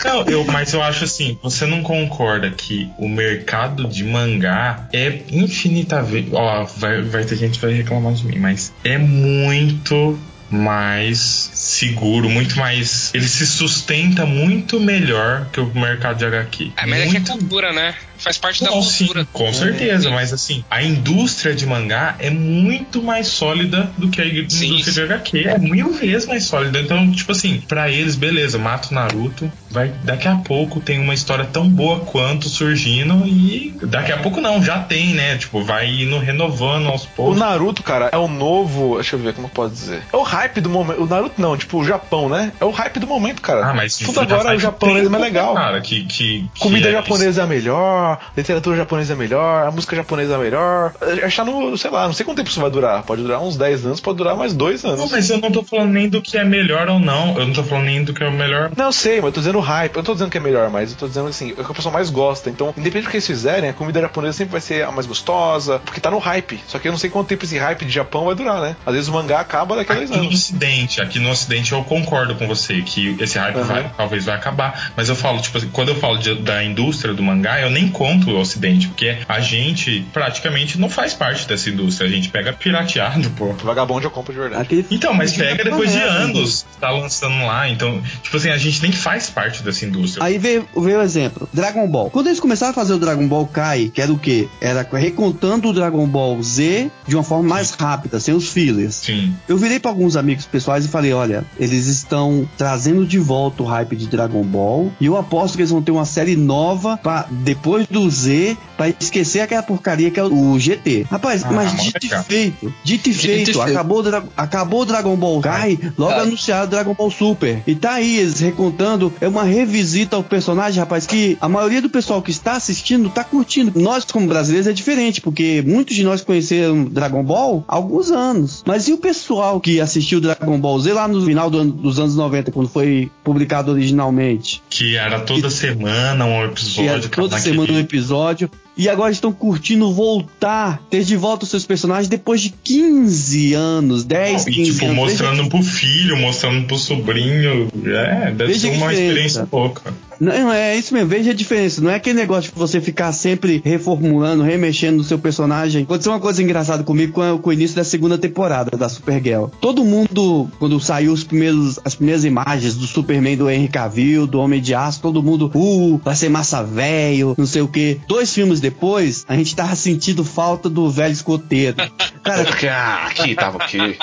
Não, 0.06 0.22
eu, 0.28 0.46
mas 0.46 0.72
eu 0.72 0.84
acho 0.84 1.04
assim, 1.04 1.40
você 1.42 1.66
não 1.66 1.82
concorda 1.82 2.52
que 2.52 2.92
o 3.00 3.10
mercado 3.10 3.88
de 3.88 4.04
mangá 4.04 4.88
é 4.94 5.22
infinitamente. 5.32 6.30
Ó, 6.32 6.64
vai, 6.78 7.02
vai 7.02 7.24
ter 7.24 7.36
gente 7.36 7.58
que 7.58 7.66
vai 7.66 7.74
reclamar 7.74 8.14
de 8.14 8.24
mim, 8.28 8.38
mas 8.38 8.72
é 8.84 9.00
muito 9.00 10.16
mais 10.48 11.50
seguro, 11.56 12.30
muito 12.30 12.56
mais. 12.56 13.10
Ele 13.16 13.28
se 13.28 13.48
sustenta 13.48 14.28
muito 14.28 14.80
melhor 14.80 15.48
que 15.52 15.60
o 15.60 15.66
mercado 15.74 16.20
de 16.20 16.26
HQ. 16.26 16.72
É, 16.78 16.86
mas 16.86 17.00
é 17.00 17.02
que 17.04 17.10
é 17.10 17.20
muito 17.20 17.32
cultura, 17.32 17.74
né? 17.74 17.96
Faz 18.18 18.38
parte 18.38 18.64
da 18.64 18.72
não, 18.72 18.82
sim, 18.82 19.06
cultura. 19.06 19.28
com 19.32 19.54
certeza, 19.54 20.10
mas 20.10 20.34
assim, 20.34 20.64
a 20.70 20.82
indústria 20.84 21.54
de 21.56 21.66
mangá 21.66 22.16
é 22.20 22.30
muito 22.30 23.02
mais 23.02 23.28
sólida 23.28 23.90
do 23.98 24.10
que 24.10 24.22
a 24.22 24.26
Sim, 24.26 24.68
indústria 24.68 24.84
sim. 24.84 24.92
de 24.92 25.02
HQ. 25.02 25.48
É 25.48 25.58
mil 25.58 25.94
vezes 25.94 26.28
mais 26.28 26.44
sólida. 26.46 26.80
Então, 26.80 27.12
tipo 27.12 27.32
assim, 27.32 27.62
pra 27.68 27.90
eles, 27.90 28.16
beleza, 28.16 28.58
mata 28.58 28.90
o 28.92 28.94
Naruto. 28.94 29.52
Vai, 29.70 29.92
daqui 30.04 30.28
a 30.28 30.36
pouco 30.36 30.80
tem 30.80 31.00
uma 31.00 31.14
história 31.14 31.46
tão 31.46 31.68
boa 31.68 32.00
quanto 32.02 32.48
surgindo. 32.50 33.26
E 33.28 33.76
daqui 33.84 34.12
a 34.12 34.18
pouco 34.18 34.40
não, 34.40 34.64
já 34.64 34.80
tem, 34.80 35.14
né? 35.14 35.38
Tipo, 35.38 35.64
vai 35.64 35.88
indo 35.88 36.18
renovando 36.20 36.88
aos 36.88 37.04
O 37.04 37.08
poucos. 37.10 37.38
Naruto, 37.40 37.84
cara, 37.84 38.10
é 38.12 38.18
o 38.18 38.28
novo. 38.28 38.96
Deixa 38.96 39.16
eu 39.16 39.20
ver 39.20 39.34
como 39.34 39.48
eu 39.48 39.52
posso 39.52 39.74
dizer. 39.74 40.02
É 40.12 40.16
o 40.18 40.22
hype 40.22 40.62
do 40.62 40.70
momento. 40.70 41.02
O 41.02 41.06
Naruto 41.06 41.42
não, 41.42 41.58
tipo, 41.58 41.80
o 41.80 41.86
Japão, 41.86 42.30
né? 42.30 42.52
É 42.60 42.66
o 42.66 42.72
hype 42.72 43.00
do 43.00 43.08
momento, 43.08 43.42
cara. 43.42 43.70
Ah, 43.70 43.74
mas 43.74 43.98
Tudo 43.98 44.20
agora 44.22 44.56
o 44.56 44.60
japonês 44.60 45.06
é 45.06 45.10
mais 45.10 45.24
legal. 45.24 45.54
Cara, 45.56 45.82
que, 45.82 46.04
que, 46.06 46.50
que 46.54 46.60
Comida 46.60 46.90
é 46.90 46.92
japonesa 46.94 47.42
é 47.42 47.44
a 47.44 47.48
melhor, 47.48 48.05
literatura 48.36 48.76
japonesa 48.78 49.14
é 49.14 49.16
a 49.16 49.18
melhor, 49.18 49.68
a 49.68 49.72
música 49.72 49.96
japonesa 49.96 50.34
é 50.34 50.36
a 50.36 50.40
melhor. 50.40 50.94
Achar 51.24 51.46
no, 51.46 51.78
sei 51.78 51.92
lá, 51.92 52.06
não 52.06 52.14
sei 52.14 52.26
quanto 52.26 52.38
tempo 52.38 52.50
isso 52.50 52.60
vai 52.62 52.70
durar. 52.70 53.04
Pode 53.04 53.22
durar 53.22 53.42
uns 53.42 53.56
10 53.58 53.86
anos, 53.86 54.00
pode 54.00 54.18
durar 54.18 54.36
mais 54.36 54.54
2 54.54 54.84
anos. 54.86 55.00
Não, 55.00 55.10
mas 55.10 55.30
eu 55.30 55.38
não 55.40 55.52
tô 55.52 55.64
falando 55.64 55.92
nem 55.92 56.08
do 56.10 56.22
que 56.22 56.38
é 56.38 56.44
melhor 56.44 56.88
ou 56.90 57.00
não. 57.00 57.38
Eu 57.38 57.46
não 57.48 57.54
tô 57.54 57.64
falando 57.64 57.86
nem 57.86 58.04
do 58.04 58.14
que 58.14 58.24
é 58.24 58.28
o 58.28 58.32
melhor. 58.32 58.72
Não, 58.76 58.92
sei, 58.92 59.16
mas 59.18 59.26
eu 59.26 59.32
tô 59.34 59.40
dizendo 59.42 59.60
hype. 59.60 59.94
Eu 59.96 59.98
não 60.00 60.04
tô 60.06 60.14
dizendo 60.14 60.30
que 60.32 60.38
é 60.38 60.42
melhor, 60.42 60.70
mas 60.70 60.92
eu 60.92 60.98
tô 60.98 61.08
dizendo 61.08 61.28
assim, 61.28 61.50
é 61.58 61.62
o 61.62 61.66
que 61.66 61.72
a 61.72 61.76
pessoa 61.76 61.94
mais 61.94 62.10
gosta. 62.10 62.50
Então, 62.50 62.70
independente 62.78 63.06
do 63.08 63.10
que 63.12 63.18
eles 63.18 63.28
fizerem, 63.28 63.70
a 63.70 63.74
comida 63.74 64.02
japonesa 64.02 64.38
sempre 64.38 64.52
vai 64.54 64.62
ser 64.62 64.84
a 64.86 64.92
mais 64.92 65.06
gostosa, 65.06 65.80
porque 65.84 66.00
tá 66.00 66.12
no 66.12 66.18
hype. 66.20 66.60
Só 66.68 66.80
que 66.80 66.88
eu 66.88 66.92
não 66.92 67.00
sei 67.00 67.10
quanto 67.10 67.28
tempo 67.28 67.44
esse 67.46 67.58
hype 67.58 67.86
de 67.86 67.92
Japão 67.92 68.26
vai 68.26 68.36
durar, 68.36 68.62
né? 68.62 68.76
Às 68.86 68.94
vezes 68.94 69.10
o 69.10 69.14
mangá 69.14 69.40
acaba 69.40 69.76
daqui 69.76 69.92
a 69.92 69.96
10 69.96 70.10
Aqui 70.12 70.20
no 70.20 70.26
anos. 70.26 70.36
Ocidente, 70.42 71.02
aqui 71.02 71.20
no 71.20 71.30
Ocidente 71.30 71.72
eu 71.74 71.84
concordo 71.84 72.36
com 72.36 72.48
você 72.48 72.82
que 72.82 73.16
esse 73.20 73.38
hype 73.38 73.56
Uhum. 73.58 73.64
vai, 73.64 73.92
talvez 73.96 74.26
vai 74.26 74.36
acabar. 74.36 74.92
Mas 74.96 75.10
eu 75.10 75.16
falo, 75.16 75.40
tipo 75.42 75.58
assim, 75.58 75.70
quando 75.72 75.90
eu 75.90 75.96
falo 75.96 76.18
de- 76.18 76.36
da 76.36 76.64
indústria 76.64 77.14
do 77.14 77.24
mangá, 77.24 77.60
eu 77.62 77.70
nem 77.70 77.88
contra 77.96 78.30
o 78.30 78.40
Ocidente, 78.40 78.88
porque 78.88 79.18
a 79.28 79.40
gente 79.40 80.06
praticamente 80.12 80.78
não 80.78 80.90
faz 80.90 81.14
parte 81.14 81.48
dessa 81.48 81.70
indústria. 81.70 82.08
A 82.08 82.12
gente 82.12 82.30
pega 82.30 82.52
pirateado, 82.52 83.30
pô. 83.32 83.54
Vagabonde 83.54 84.06
eu 84.06 84.12
compro 84.12 84.34
de 84.34 84.40
verdade. 84.40 84.62
Aquele 84.62 84.86
Então, 84.92 85.14
mas 85.14 85.34
pega 85.34 85.64
depois 85.64 85.92
de 85.92 86.00
anos, 86.00 86.66
tá 86.80 86.92
lançando 86.92 87.46
lá. 87.46 87.70
Então, 87.70 88.02
tipo 88.22 88.36
assim, 88.36 88.50
a 88.50 88.58
gente 88.58 88.82
nem 88.82 88.92
faz 88.92 89.30
parte 89.30 89.64
dessa 89.64 89.86
indústria. 89.86 90.24
Aí 90.24 90.38
veio, 90.38 90.68
veio 90.76 91.00
o 91.00 91.02
exemplo, 91.02 91.48
Dragon 91.54 91.88
Ball. 91.88 92.10
Quando 92.10 92.28
eles 92.28 92.40
começaram 92.40 92.72
a 92.72 92.76
fazer 92.76 92.94
o 92.94 93.00
Dragon 93.00 93.28
Ball 93.28 93.48
Kai, 93.48 93.90
que 93.94 94.02
era 94.02 94.12
o 94.12 94.20
quê? 94.20 94.48
Era 94.60 94.88
recontando 94.94 95.70
o 95.70 95.74
Dragon 95.74 96.06
Ball 96.06 96.42
Z 96.44 96.92
de 97.08 97.16
uma 97.16 97.24
forma 97.24 97.48
mais 97.48 97.72
rápida, 97.72 98.20
sem 98.20 98.34
os 98.34 98.50
fillers. 98.50 98.96
Sim. 98.96 99.34
Eu 99.48 99.58
virei 99.58 99.80
pra 99.80 99.92
alguns 99.92 100.18
amigos 100.18 100.46
pessoais 100.46 100.86
e 100.86 100.88
falei: 100.90 101.14
olha, 101.14 101.46
eles 101.58 101.88
estão 101.88 102.48
trazendo 102.58 103.06
de 103.06 103.20
volta 103.20 103.64
o 103.64 103.66
hype 103.66 103.96
de 103.96 104.08
Dragon 104.08 104.44
Ball. 104.44 104.92
E 105.00 105.06
eu 105.06 105.18
aposto 105.18 105.56
que 105.56 105.62
eles 105.62 105.72
vão 105.72 105.82
ter 105.82 105.92
uma 105.92 106.06
série 106.06 106.36
nova 106.36 106.98
pra, 106.98 107.28
depois 107.30 107.85
do 107.90 108.10
Z 108.10 108.58
pra 108.78 108.90
esquecer 108.90 109.40
aquela 109.42 109.64
porcaria 109.64 110.12
que 110.12 110.20
é 110.20 110.24
o 110.24 110.60
GT. 110.60 111.06
Rapaz, 111.10 111.44
Ah, 111.44 111.52
mas 111.52 111.72
dito 111.82 112.06
e 112.06 112.10
feito, 112.24 112.74
dito 112.84 113.10
e 113.10 113.14
feito, 113.14 113.46
feito. 113.54 113.62
acabou, 113.62 114.00
o 114.00 114.04
Dra- 114.04 114.24
acabou 114.36 114.82
o 114.82 114.86
Dragon 114.86 115.16
Ball 115.16 115.40
Kai, 115.42 115.80
logo 115.98 116.12
Ah. 116.14 116.22
anunciaram 116.22 116.66
o 116.66 116.70
Dragon 116.70 116.94
Ball 116.94 117.12
Super. 117.12 117.62
E 117.66 117.76
tá 117.76 117.94
aí, 117.94 118.18
eles 118.18 118.40
recontando, 118.40 119.12
é 119.22 119.28
uma 119.28 119.44
revisita 119.44 120.16
ao 120.16 120.24
personagem, 120.24 120.80
rapaz, 120.80 121.06
que 121.08 121.38
a 121.40 121.48
maioria 121.48 121.82
do 121.82 121.90
pessoal 121.90 122.22
que 122.22 122.32
está 122.32 122.54
assistindo 122.54 123.10
tá 123.10 123.24
curtindo. 123.24 123.80
Nós, 123.80 124.04
como 124.06 124.28
brasileiros, 124.28 124.68
é 124.68 124.74
diferente, 124.74 125.22
porque 125.22 125.64
muitos 125.66 125.96
de 125.96 126.04
nós 126.04 126.22
conheceram 126.22 126.84
Dragon 126.86 127.24
Ball 127.24 127.64
há 127.68 127.76
alguns 127.76 128.12
anos. 128.12 128.64
Mas 128.66 128.88
e 128.88 128.94
o 128.94 128.98
pessoal 128.98 129.60
que 129.60 129.80
assistiu 129.80 130.20
Dragon 130.20 130.60
Ball 130.60 130.80
Z 130.80 130.94
lá 130.94 131.08
no 131.08 131.24
final 131.26 131.50
do 131.50 131.60
ano- 131.60 131.72
dos 131.72 132.00
anos 132.00 132.16
90, 132.16 132.52
quando 132.52 132.70
foi 132.70 133.10
publicado 133.24 133.72
originalmente? 133.72 134.62
Que 134.70 134.96
era 134.98 135.20
toda 135.20 135.50
semana 135.50 136.26
um 136.26 136.30
Que 136.30 136.82
era 136.82 136.98
episódio. 136.98 137.10
toda 137.10 137.38
semana 137.40 137.75
episódio. 137.80 138.50
E 138.78 138.90
agora 138.90 139.10
estão 139.12 139.32
curtindo 139.32 139.90
voltar, 139.94 140.82
ter 140.90 141.04
de 141.04 141.16
volta 141.16 141.46
os 141.46 141.50
seus 141.50 141.66
personagens 141.66 142.10
depois 142.10 142.42
de 142.42 142.50
15 142.50 143.54
anos, 143.54 144.04
10, 144.04 144.48
E 144.48 144.52
15 144.52 144.72
tipo, 144.74 144.86
anos. 144.86 144.98
mostrando 144.98 145.50
pro 145.50 145.64
filho, 145.64 146.18
mostrando 146.18 146.68
pro 146.68 146.78
sobrinho. 146.78 147.70
É, 147.86 148.32
deve 148.32 148.52
Veja 148.52 148.68
ser 148.68 148.76
uma 148.76 148.94
experiência 148.94 149.48
louca. 149.50 149.94
Não, 150.20 150.52
é 150.52 150.78
isso 150.78 150.94
mesmo, 150.94 151.10
veja 151.10 151.32
a 151.32 151.34
diferença. 151.34 151.82
Não 151.82 151.90
é 151.90 151.96
aquele 151.96 152.18
negócio 152.18 152.52
de 152.52 152.58
você 152.58 152.80
ficar 152.80 153.12
sempre 153.12 153.62
reformulando, 153.64 154.44
remexendo 154.44 154.98
no 154.98 155.04
seu 155.04 155.20
personagem. 155.20 155.84
Aconteceu 155.84 156.12
uma 156.12 156.20
coisa 156.20 156.42
engraçada 156.42 156.84
comigo 156.84 157.14
com, 157.14 157.38
com 157.38 157.50
o 157.50 157.54
início 157.54 157.76
da 157.76 157.84
segunda 157.84 158.18
temporada 158.18 158.78
da 158.78 158.88
Supergirl. 158.90 159.48
Todo 159.60 159.84
mundo, 159.84 160.50
quando 160.60 160.80
saiu 160.80 161.12
os 161.12 161.24
primeiros, 161.24 161.80
as 161.84 161.96
primeiras 161.96 162.24
imagens 162.24 162.76
do 162.76 162.88
Superman 162.88 163.36
do 163.38 163.50
Henry 163.50 163.68
Cavill, 163.68 164.28
do 164.28 164.40
Homem 164.40 164.62
de 164.62 164.74
Aço, 164.74 165.02
todo 165.02 165.22
mundo, 165.22 165.52
uh, 165.54 166.00
vai 166.04 166.16
ser 166.16 166.30
massa 166.30 166.64
velho, 166.64 167.36
não 167.38 167.46
sei 167.46 167.62
o 167.66 167.68
que. 167.68 168.00
Dois 168.08 168.34
filmes 168.34 168.60
depois, 168.60 169.26
a 169.28 169.36
gente 169.36 169.56
tava 169.56 169.76
sentindo 169.76 170.24
falta 170.24 170.70
do 170.70 170.90
velho 170.90 171.14
escoteiro. 171.14 171.76
Cara, 172.24 172.46
Ah, 172.68 173.08
aqui, 173.08 173.36
tava 173.36 173.58
aqui. 173.58 173.98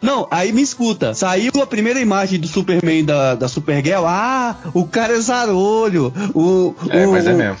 não, 0.00 0.26
aí 0.30 0.52
me 0.52 0.62
escuta. 0.62 1.14
Saiu 1.14 1.50
a 1.60 1.66
primeira 1.66 2.00
imagem 2.00 2.38
do 2.38 2.46
Superman 2.46 3.04
da, 3.04 3.34
da 3.34 3.48
Supergirl. 3.48 4.04
Ah, 4.06 4.56
o 4.72 4.86
cara 4.86 5.14
é 5.16 5.20
zarolho. 5.20 6.12
O, 6.34 6.74
É, 6.90 7.06
o, 7.06 7.12
mas 7.12 7.26
é 7.26 7.32
mesmo. 7.32 7.56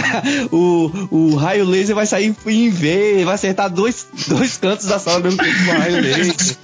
o, 0.50 0.90
o 1.10 1.34
raio 1.36 1.64
laser 1.64 1.94
vai 1.94 2.06
sair 2.06 2.34
em 2.46 2.70
V, 2.70 3.24
vai 3.24 3.34
acertar 3.34 3.70
dois, 3.70 4.06
dois 4.28 4.56
cantos 4.56 4.86
da 4.86 4.98
sala 4.98 5.20
mesmo 5.20 5.42
tempo 5.42 5.64
com 5.64 5.70
o 5.70 5.78
raio 5.78 6.00
laser. 6.00 6.56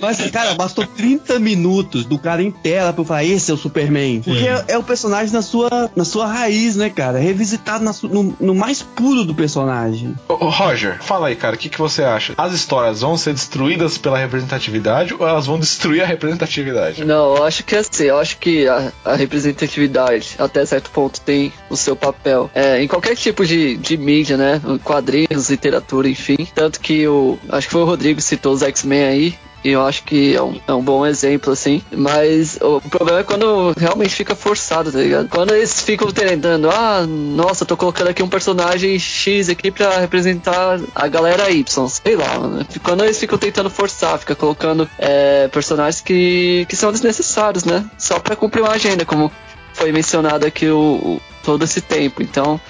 Mas, 0.00 0.30
cara, 0.30 0.54
bastou 0.54 0.86
30 0.86 1.38
minutos 1.38 2.04
do 2.04 2.18
cara 2.18 2.42
em 2.42 2.50
tela 2.50 2.92
pra 2.92 3.02
eu 3.02 3.06
falar, 3.06 3.24
esse 3.24 3.50
é 3.50 3.54
o 3.54 3.56
Superman. 3.56 4.22
Porque 4.22 4.46
é, 4.46 4.64
é 4.68 4.78
o 4.78 4.82
personagem 4.82 5.32
na 5.32 5.42
sua, 5.42 5.90
na 5.94 6.04
sua 6.04 6.26
raiz, 6.26 6.76
né, 6.76 6.90
cara? 6.90 7.18
Revisitado 7.32 7.84
na 7.84 7.92
no, 8.02 8.36
no 8.38 8.54
mais 8.54 8.82
puro 8.82 9.24
do 9.24 9.34
personagem. 9.34 10.14
Ô, 10.28 10.34
ô, 10.34 10.48
Roger, 10.48 11.02
fala 11.02 11.28
aí, 11.28 11.36
cara, 11.36 11.54
o 11.54 11.58
que, 11.58 11.68
que 11.68 11.78
você 11.78 12.02
acha? 12.02 12.34
As 12.36 12.52
histórias 12.52 13.00
vão 13.00 13.16
ser 13.16 13.32
destruídas 13.32 13.96
pela 13.96 14.18
representatividade 14.18 15.14
ou 15.18 15.26
elas 15.26 15.46
vão 15.46 15.58
destruir 15.58 16.02
a 16.02 16.06
representatividade? 16.06 17.04
Não, 17.04 17.36
eu 17.36 17.44
acho 17.44 17.64
que 17.64 17.74
é 17.74 17.78
assim, 17.78 18.04
eu 18.04 18.18
acho 18.18 18.36
que 18.38 18.68
a, 18.68 18.92
a 19.04 19.14
representatividade, 19.14 20.34
até 20.38 20.64
certo 20.66 20.90
ponto, 20.90 21.20
tem 21.20 21.52
o 21.70 21.76
seu 21.76 21.96
papel. 21.96 22.50
É, 22.54 22.82
em 22.82 22.88
qualquer 22.88 23.16
tipo 23.16 23.46
de, 23.46 23.76
de 23.76 23.96
mídia, 23.96 24.36
né? 24.36 24.60
Quadrinhos, 24.84 25.50
literatura, 25.50 26.08
enfim. 26.08 26.46
Tanto 26.54 26.80
que 26.80 27.06
o. 27.06 27.38
Acho 27.48 27.66
que 27.66 27.72
foi 27.72 27.82
o 27.82 27.86
Rodrigo 27.86 28.16
que 28.16 28.24
citou 28.24 28.52
os 28.52 28.62
X-Men 28.62 29.04
aí. 29.04 29.38
E 29.64 29.70
eu 29.70 29.86
acho 29.86 30.02
que 30.02 30.34
é 30.34 30.42
um, 30.42 30.60
é 30.66 30.72
um 30.72 30.82
bom 30.82 31.06
exemplo, 31.06 31.52
assim. 31.52 31.82
Mas 31.92 32.58
o 32.60 32.80
problema 32.80 33.20
é 33.20 33.22
quando 33.22 33.72
realmente 33.78 34.14
fica 34.14 34.34
forçado, 34.34 34.90
tá 34.90 34.98
ligado? 34.98 35.28
Quando 35.28 35.54
eles 35.54 35.80
ficam 35.82 36.10
tentando, 36.10 36.68
ah, 36.68 37.06
nossa, 37.06 37.64
tô 37.64 37.76
colocando 37.76 38.08
aqui 38.08 38.22
um 38.22 38.28
personagem 38.28 38.98
X 38.98 39.48
aqui 39.48 39.70
pra 39.70 39.98
representar 39.98 40.80
a 40.94 41.06
galera 41.06 41.48
Y. 41.50 41.88
Sei 41.88 42.16
lá, 42.16 42.38
mano. 42.40 42.66
Quando 42.82 43.04
eles 43.04 43.18
ficam 43.18 43.38
tentando 43.38 43.70
forçar, 43.70 44.18
fica 44.18 44.34
colocando 44.34 44.88
é, 44.98 45.46
personagens 45.48 46.00
que, 46.00 46.66
que 46.68 46.74
são 46.74 46.90
desnecessários, 46.90 47.64
né? 47.64 47.84
Só 47.96 48.18
pra 48.18 48.34
cumprir 48.34 48.62
uma 48.62 48.72
agenda, 48.72 49.04
como 49.04 49.30
foi 49.74 49.92
mencionado 49.92 50.44
aqui 50.44 50.68
o, 50.68 50.78
o- 50.78 51.20
todo 51.44 51.64
esse 51.64 51.80
tempo. 51.80 52.20
Então, 52.22 52.60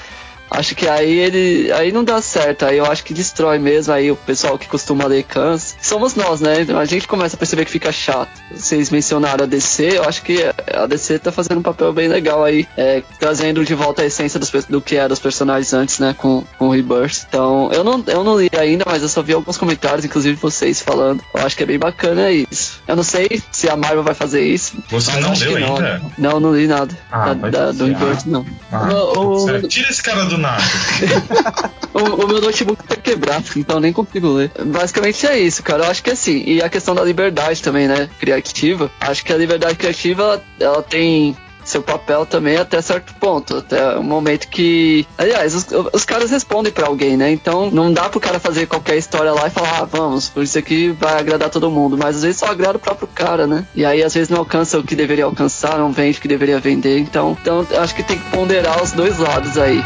acho 0.53 0.75
que 0.75 0.87
aí 0.89 1.19
ele 1.19 1.73
aí 1.73 1.93
não 1.93 2.05
dá 2.05 2.21
certo. 2.21 2.65
Aí 2.65 2.79
eu 2.79 2.87
acho 2.87 3.05
que 3.05 3.15
destrói 3.15 3.59
mesmo. 3.59 3.93
Aí 3.93 4.11
o 4.11 4.17
pessoal 4.17 4.59
que 4.59 4.69
costuma 4.69 5.07
ler 5.07 5.23
cansa. 5.25 5.75
Somos 5.81 6.15
nós, 6.15 6.41
né? 6.41 6.61
Então 6.63 6.79
a 6.79 6.85
gente 6.85 7.07
começa 7.09 7.37
a 7.37 7.39
perceber 7.39 7.65
que 7.65 7.71
fica 7.71 7.91
chato. 7.93 8.31
Vocês 8.51 8.91
mencionaram 8.91 9.45
a 9.45 9.47
DC, 9.47 9.97
eu 9.99 10.05
acho 10.05 10.23
que 10.23 10.39
a 10.73 10.87
DC 10.87 11.19
tá 11.19 11.33
fazendo 11.33 11.59
um 11.59 11.63
papel 11.63 11.93
bem 11.93 12.09
legal 12.09 12.45
aí, 12.45 12.67
é, 12.77 13.03
trazendo 13.19 13.65
de 13.65 13.75
volta 13.75 14.03
a 14.03 14.07
essência 14.07 14.39
dos, 14.39 14.51
do 14.69 14.81
que 14.81 14.97
eram 14.97 15.13
os 15.13 15.19
personagens 15.19 15.73
antes, 15.73 15.99
né? 15.99 16.15
Com, 16.17 16.45
com 16.59 16.69
o 16.69 16.71
Rebirth. 16.73 17.25
Então, 17.29 17.71
eu 17.73 17.83
não, 17.85 18.03
eu 18.07 18.23
não 18.25 18.39
li 18.41 18.51
ainda, 18.57 18.85
mas 18.87 19.03
eu 19.03 19.09
só 19.09 19.23
vi 19.23 19.33
alguns 19.33 19.57
comentários, 19.57 20.05
inclusive 20.05 20.37
vocês 20.37 20.81
falando. 20.81 21.23
Eu 21.35 21.45
acho 21.47 21.57
que 21.57 21.63
é 21.63 21.67
bem 21.67 21.79
bacana 21.79 22.31
isso. 22.31 22.81
Eu 22.87 22.97
não 22.97 23.03
sei 23.03 23.43
se 23.51 23.69
a 23.69 23.77
Marvel 23.77 24.03
vai 24.03 24.15
fazer 24.15 24.43
isso. 24.45 24.77
Você 24.91 25.19
não 25.21 25.33
leu 25.35 25.55
que 25.55 25.61
não. 25.61 25.77
ainda? 25.77 26.03
Não, 26.19 26.41
não 26.41 26.55
li 26.55 26.67
nada. 26.67 26.97
Ah, 27.11 27.35
da- 27.35 27.49
da- 27.51 27.73
do. 27.73 27.87
Rebirth, 27.87 28.27
não. 28.27 28.45
Ah, 28.71 28.89
O- 28.93 29.45
o-. 29.45 29.69
Tira 29.69 29.89
esse 29.91 30.03
cara 30.03 30.25
do 30.25 30.39
O, 31.95 32.25
o 32.25 32.27
meu 32.27 32.41
notebook 32.41 32.83
tá 32.85 32.97
quebrado, 32.97 33.45
então 33.55 33.79
nem 33.79 33.93
consigo 33.93 34.33
ler. 34.33 34.51
Basicamente 34.65 35.27
é 35.27 35.39
isso, 35.39 35.63
cara. 35.63 35.85
Eu 35.85 35.91
acho 35.91 36.03
que 36.03 36.11
assim, 36.11 36.43
e 36.47 36.63
a 36.63 36.69
questão 36.69 36.95
da 36.95 37.05
liberdade 37.05 37.63
também, 37.63 37.87
né? 37.87 38.09
Criativa. 38.19 38.91
Acho 38.99 39.23
que 39.23 39.33
a 39.33 39.37
liberdade 39.37 39.75
criativa, 39.75 40.43
ela 40.59 40.83
tem 40.83 41.37
seu 41.65 41.83
papel 41.83 42.27
também 42.27 42.57
até 42.57 42.81
certo 42.81 43.15
ponto, 43.15 43.59
até 43.59 43.97
o 43.97 44.03
momento 44.03 44.49
que, 44.49 45.07
aliás, 45.17 45.55
os, 45.55 45.67
os 45.93 46.05
caras 46.05 46.31
respondem 46.31 46.73
pra 46.73 46.87
alguém, 46.87 47.17
né? 47.17 47.31
Então 47.31 47.71
não 47.71 47.93
dá 47.93 48.09
pro 48.09 48.19
cara 48.19 48.41
fazer 48.41 48.67
qualquer 48.67 48.97
história 48.97 49.33
lá 49.33 49.47
e 49.47 49.51
falar, 49.51 49.81
ah, 49.81 49.85
vamos, 49.85 50.29
por 50.29 50.43
isso 50.43 50.59
aqui 50.59 50.91
vai 50.91 51.19
agradar 51.19 51.51
todo 51.51 51.71
mundo, 51.71 51.97
mas 51.97 52.17
às 52.17 52.23
vezes 52.23 52.39
só 52.39 52.47
agrada 52.47 52.79
o 52.79 52.81
próprio 52.81 53.09
cara, 53.09 53.47
né? 53.47 53.65
E 53.75 53.85
aí 53.85 54.03
às 54.03 54.15
vezes 54.15 54.29
não 54.29 54.39
alcança 54.39 54.79
o 54.79 54.83
que 54.83 54.97
deveria 54.97 55.25
alcançar, 55.25 55.79
não 55.79 55.93
vende 55.93 56.19
o 56.19 56.21
que 56.21 56.29
deveria 56.29 56.59
vender, 56.59 56.99
então, 56.99 57.37
então 57.41 57.65
acho 57.79 57.95
que 57.95 58.03
tem 58.03 58.19
que 58.19 58.31
ponderar 58.31 58.83
os 58.83 58.93
dois 58.93 59.19
lados 59.19 59.57
aí. 59.57 59.81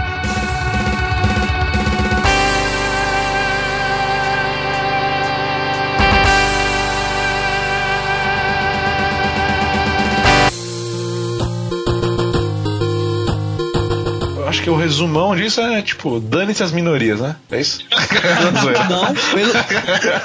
Que 14.67 14.71
o 14.71 14.75
resumão 14.75 15.37
disso 15.37 15.61
é, 15.61 15.81
tipo, 15.81 16.19
dane-se 16.19 16.61
as 16.61 16.73
minorias, 16.73 17.21
né? 17.21 17.37
É 17.53 17.61
isso? 17.61 17.85
Não, 18.91 19.15
pelo, 19.15 19.53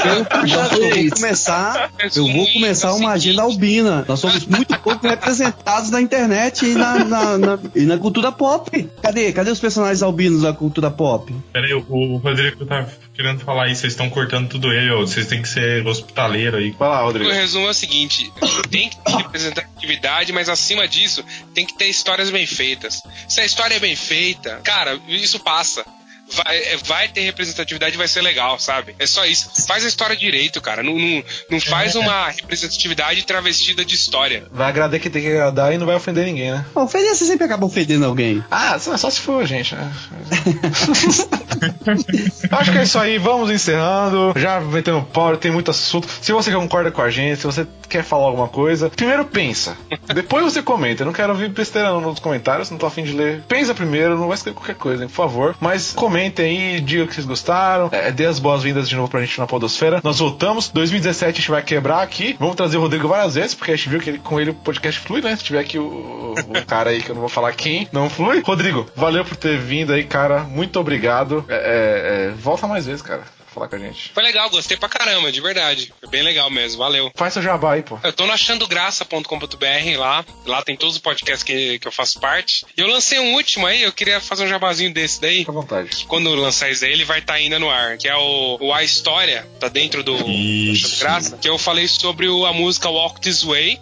pelo 0.02 0.26
contrário, 0.26 0.84
eu 0.84 0.89
vou 1.10 1.10
começar, 1.12 1.92
eu 2.16 2.28
vou 2.28 2.52
começar 2.52 2.94
uma 2.96 3.12
agenda 3.12 3.44
albina. 3.44 4.04
Nós 4.08 4.20
somos 4.20 4.44
muito 4.48 4.76
pouco 4.80 5.08
representados 5.08 5.92
na 5.92 6.02
internet 6.02 6.66
e 6.66 6.74
na, 6.74 7.04
na- 7.06 7.38
na- 7.38 7.60
e 7.76 7.82
na 7.82 8.00
cultura 8.00 8.32
pop. 8.32 8.89
Cadê? 9.04 9.32
Cadê 9.32 9.52
os 9.52 9.60
personagens 9.60 10.02
albinos 10.02 10.42
da 10.42 10.54
cultura 10.54 10.89
pop? 10.89 11.32
Peraí, 11.54 11.74
o- 11.76 11.86
o 11.88 12.18
Rodrigo 12.18 12.66
tá 12.66 12.88
querendo 13.22 13.43
falar 13.43 13.65
aí, 13.65 13.76
vocês 13.76 13.93
estão 13.93 14.09
cortando 14.09 14.49
tudo 14.49 14.72
ele. 14.72 14.91
Vocês 14.95 15.28
têm 15.28 15.41
que 15.41 15.49
ser 15.49 15.86
hospitaleiro 15.86 16.57
aí. 16.57 16.72
Vai 16.72 16.89
lá, 16.89 17.01
Rodrigo. 17.01 17.30
O 17.30 17.34
resumo 17.34 17.67
é 17.67 17.69
o 17.69 17.74
seguinte: 17.74 18.32
tem 18.69 18.89
que 18.89 18.97
ter 18.97 19.11
representatividade, 19.11 20.34
mas 20.34 20.49
acima 20.49 20.88
disso, 20.88 21.24
tem 21.53 21.65
que 21.65 21.78
ter 21.78 21.88
histórias 21.88 22.30
bem 22.30 22.45
feitas. 22.45 23.01
Se 23.28 23.41
a 23.41 23.45
história 23.45 23.76
é 23.76 23.80
bem 23.80 23.95
feita, 23.95 24.59
cara, 24.63 24.99
isso 25.07 25.39
passa. 25.39 25.86
Vai, 26.32 26.58
é, 26.58 26.78
vai 26.86 27.08
ter 27.08 27.22
representatividade 27.22 27.96
e 27.96 27.98
vai 27.98 28.08
ser 28.08 28.22
legal, 28.22 28.60
sabe? 28.60 28.96
É 29.00 29.06
só 29.06 29.26
isso. 29.26 29.50
Faz 29.68 29.84
a 29.86 29.88
história 29.88 30.16
direito, 30.16 30.62
cara. 30.62 30.84
Não, 30.84 30.98
não, 30.98 31.24
não 31.50 31.60
faz 31.60 31.96
uma 31.96 32.30
representatividade 32.42 33.24
travestida 33.26 33.84
de 33.84 33.96
história. 33.96 34.46
Vai 34.52 34.70
agradar 34.70 35.00
que 35.00 35.10
tem 35.10 35.22
que 35.22 35.30
agradar 35.30 35.74
e 35.74 35.78
não 35.78 35.86
vai 35.86 35.96
ofender 35.96 36.26
ninguém, 36.26 36.52
né? 36.52 36.66
Ofender, 36.76 37.16
você 37.16 37.26
sempre 37.26 37.46
acaba 37.46 37.66
ofendendo 37.66 38.06
alguém. 38.06 38.44
Ah, 38.50 38.78
só, 38.80 38.96
só 38.98 39.10
se 39.10 39.20
for, 39.20 39.46
gente. 39.46 39.76
né? 39.76 39.92
Acho 42.52 42.72
que 42.72 42.78
é 42.78 42.84
isso 42.84 43.00
aí, 43.00 43.18
vamos 43.18 43.50
encerrando. 43.50 44.34
Já 44.36 44.60
metendo 44.60 45.02
pau, 45.04 45.36
tem 45.38 45.52
muito 45.52 45.72
assunto. 45.72 46.08
Se 46.22 46.32
você 46.32 46.52
concorda 46.52 46.92
com 46.92 47.02
a 47.02 47.10
gente, 47.10 47.40
se 47.40 47.46
você 47.46 47.68
quer 47.88 48.04
falar 48.04 48.26
alguma 48.26 48.48
coisa, 48.48 48.90
primeiro 48.90 49.26
pensa. 49.26 49.78
Depois 50.14 50.44
você 50.44 50.62
comenta. 50.62 51.04
Eu 51.04 51.06
não 51.06 51.14
quero 51.14 51.34
ouvir 51.34 51.50
besteira 51.50 51.92
nos 52.00 52.20
comentários, 52.20 52.70
não 52.70 52.78
tô 52.78 52.86
afim 52.86 53.04
de 53.04 53.14
ler. 53.14 53.42
Pensa 53.48 53.74
primeiro, 53.74 54.18
não 54.18 54.28
vai 54.28 54.36
escrever 54.36 54.58
qualquer 54.58 54.76
coisa, 54.76 55.04
hein, 55.04 55.10
por 55.10 55.16
favor. 55.16 55.56
Mas 55.60 55.92
comentem 56.22 56.45
aí, 56.76 56.82
diga 56.82 57.07
que 57.07 57.13
vocês 57.15 57.26
gostaram. 57.26 57.89
É, 57.91 58.11
dê 58.11 58.26
as 58.26 58.38
boas-vindas 58.39 58.88
de 58.88 58.95
novo 58.95 59.09
pra 59.09 59.22
gente 59.22 59.39
na 59.39 59.47
Podosfera. 59.47 59.99
Nós 60.03 60.19
voltamos. 60.19 60.69
2017 60.69 61.30
a 61.38 61.41
gente 61.41 61.51
vai 61.51 61.63
quebrar 61.63 62.01
aqui. 62.01 62.36
Vamos 62.39 62.55
trazer 62.55 62.78
o 62.78 62.82
Rodrigo 62.82 63.07
várias 63.07 63.36
vezes, 63.36 63.56
porque 63.56 63.72
a 63.72 63.76
gente 63.76 63.89
viu 63.89 63.99
que 63.99 64.10
ele- 64.11 64.19
com 64.19 64.39
ele 64.39 64.52
o 64.52 64.53
podcast 64.53 64.99
flui, 64.99 65.22
né? 65.22 65.35
Se 65.35 65.43
tiver 65.43 65.60
aqui 65.60 65.80
o, 65.80 66.35
o 66.38 66.65
cara 66.68 66.91
aí 66.91 67.02
que 67.02 67.10
eu 67.10 67.15
não 67.15 67.22
vou 67.22 67.30
falar 67.30 67.52
quem, 67.53 67.88
não 67.91 68.10
flui. 68.10 68.41
Rodrigo, 68.45 68.85
valeu 68.95 69.26
por 69.26 69.35
ter 69.35 69.57
vindo 69.57 69.93
aí, 69.93 70.03
cara. 70.03 70.43
Muito 70.43 70.80
obrigado. 70.80 71.43
É, 71.49 71.56
é, 71.56 72.26
é, 72.27 72.31
volta 72.31 72.68
mais 72.68 72.85
vezes, 72.85 73.02
cara. 73.02 73.22
Falar 73.53 73.68
com 73.68 73.76
a 73.76 73.80
gente. 73.80 74.11
Foi 74.14 74.23
legal, 74.23 74.49
gostei 74.49 74.78
pra 74.78 74.88
caramba, 74.88 75.32
de 75.32 75.41
verdade. 75.41 75.94
Foi 75.99 76.10
bem 76.10 76.22
legal 76.23 76.49
mesmo, 76.49 76.78
valeu. 76.80 77.11
Faz 77.15 77.34
seu 77.34 77.41
jabá 77.41 77.73
aí, 77.73 77.84
pô. 77.84 77.99
Eu 78.03 78.14
tô 78.14 78.26
no 78.26 78.32
achandograça.com.br 78.32 79.98
lá. 79.98 80.26
Lá 80.45 80.61
tem 80.61 80.76
todos 80.76 80.95
os 80.95 81.02
podcasts 81.02 81.44
que, 81.44 81.80
que 81.80 81.88
eu 81.88 81.91
faço 81.91 82.19
parte. 82.19 82.65
E 82.78 82.82
eu 82.82 82.88
lancei 82.88 83.19
um 83.19 83.34
último 83.34 83.65
aí, 83.68 83.82
eu 83.84 83.91
queria 83.91 84.19
fazer 84.19 84.45
um 84.45 84.48
jabazinho 84.48 84.94
desse 84.94 85.19
daí. 85.19 85.40
Fica 85.40 85.52
à 85.52 85.53
vontade. 85.53 86.06
Quando 86.07 86.34
lançar 86.36 86.69
esse 86.69 86.86
aí, 86.86 86.91
ele 86.91 87.06
vai 87.06 87.19
estar 87.19 87.34
ainda 87.34 87.60
no 87.60 87.69
ar. 87.69 87.98
Que 87.98 88.07
é 88.07 88.15
o, 88.15 88.57
o 88.61 88.73
A 88.73 88.84
História, 88.84 89.48
tá 89.60 89.68
dentro 89.68 90.03
do. 90.03 90.15
Achando 90.15 90.99
Graça. 90.99 91.38
Que 91.38 91.49
eu 91.49 91.57
falei 91.57 91.88
sobre 91.88 92.28
o- 92.28 92.45
a 92.45 92.53
música 92.53 92.90
Walk 92.90 93.19
This 93.22 93.44
Way, 93.44 93.80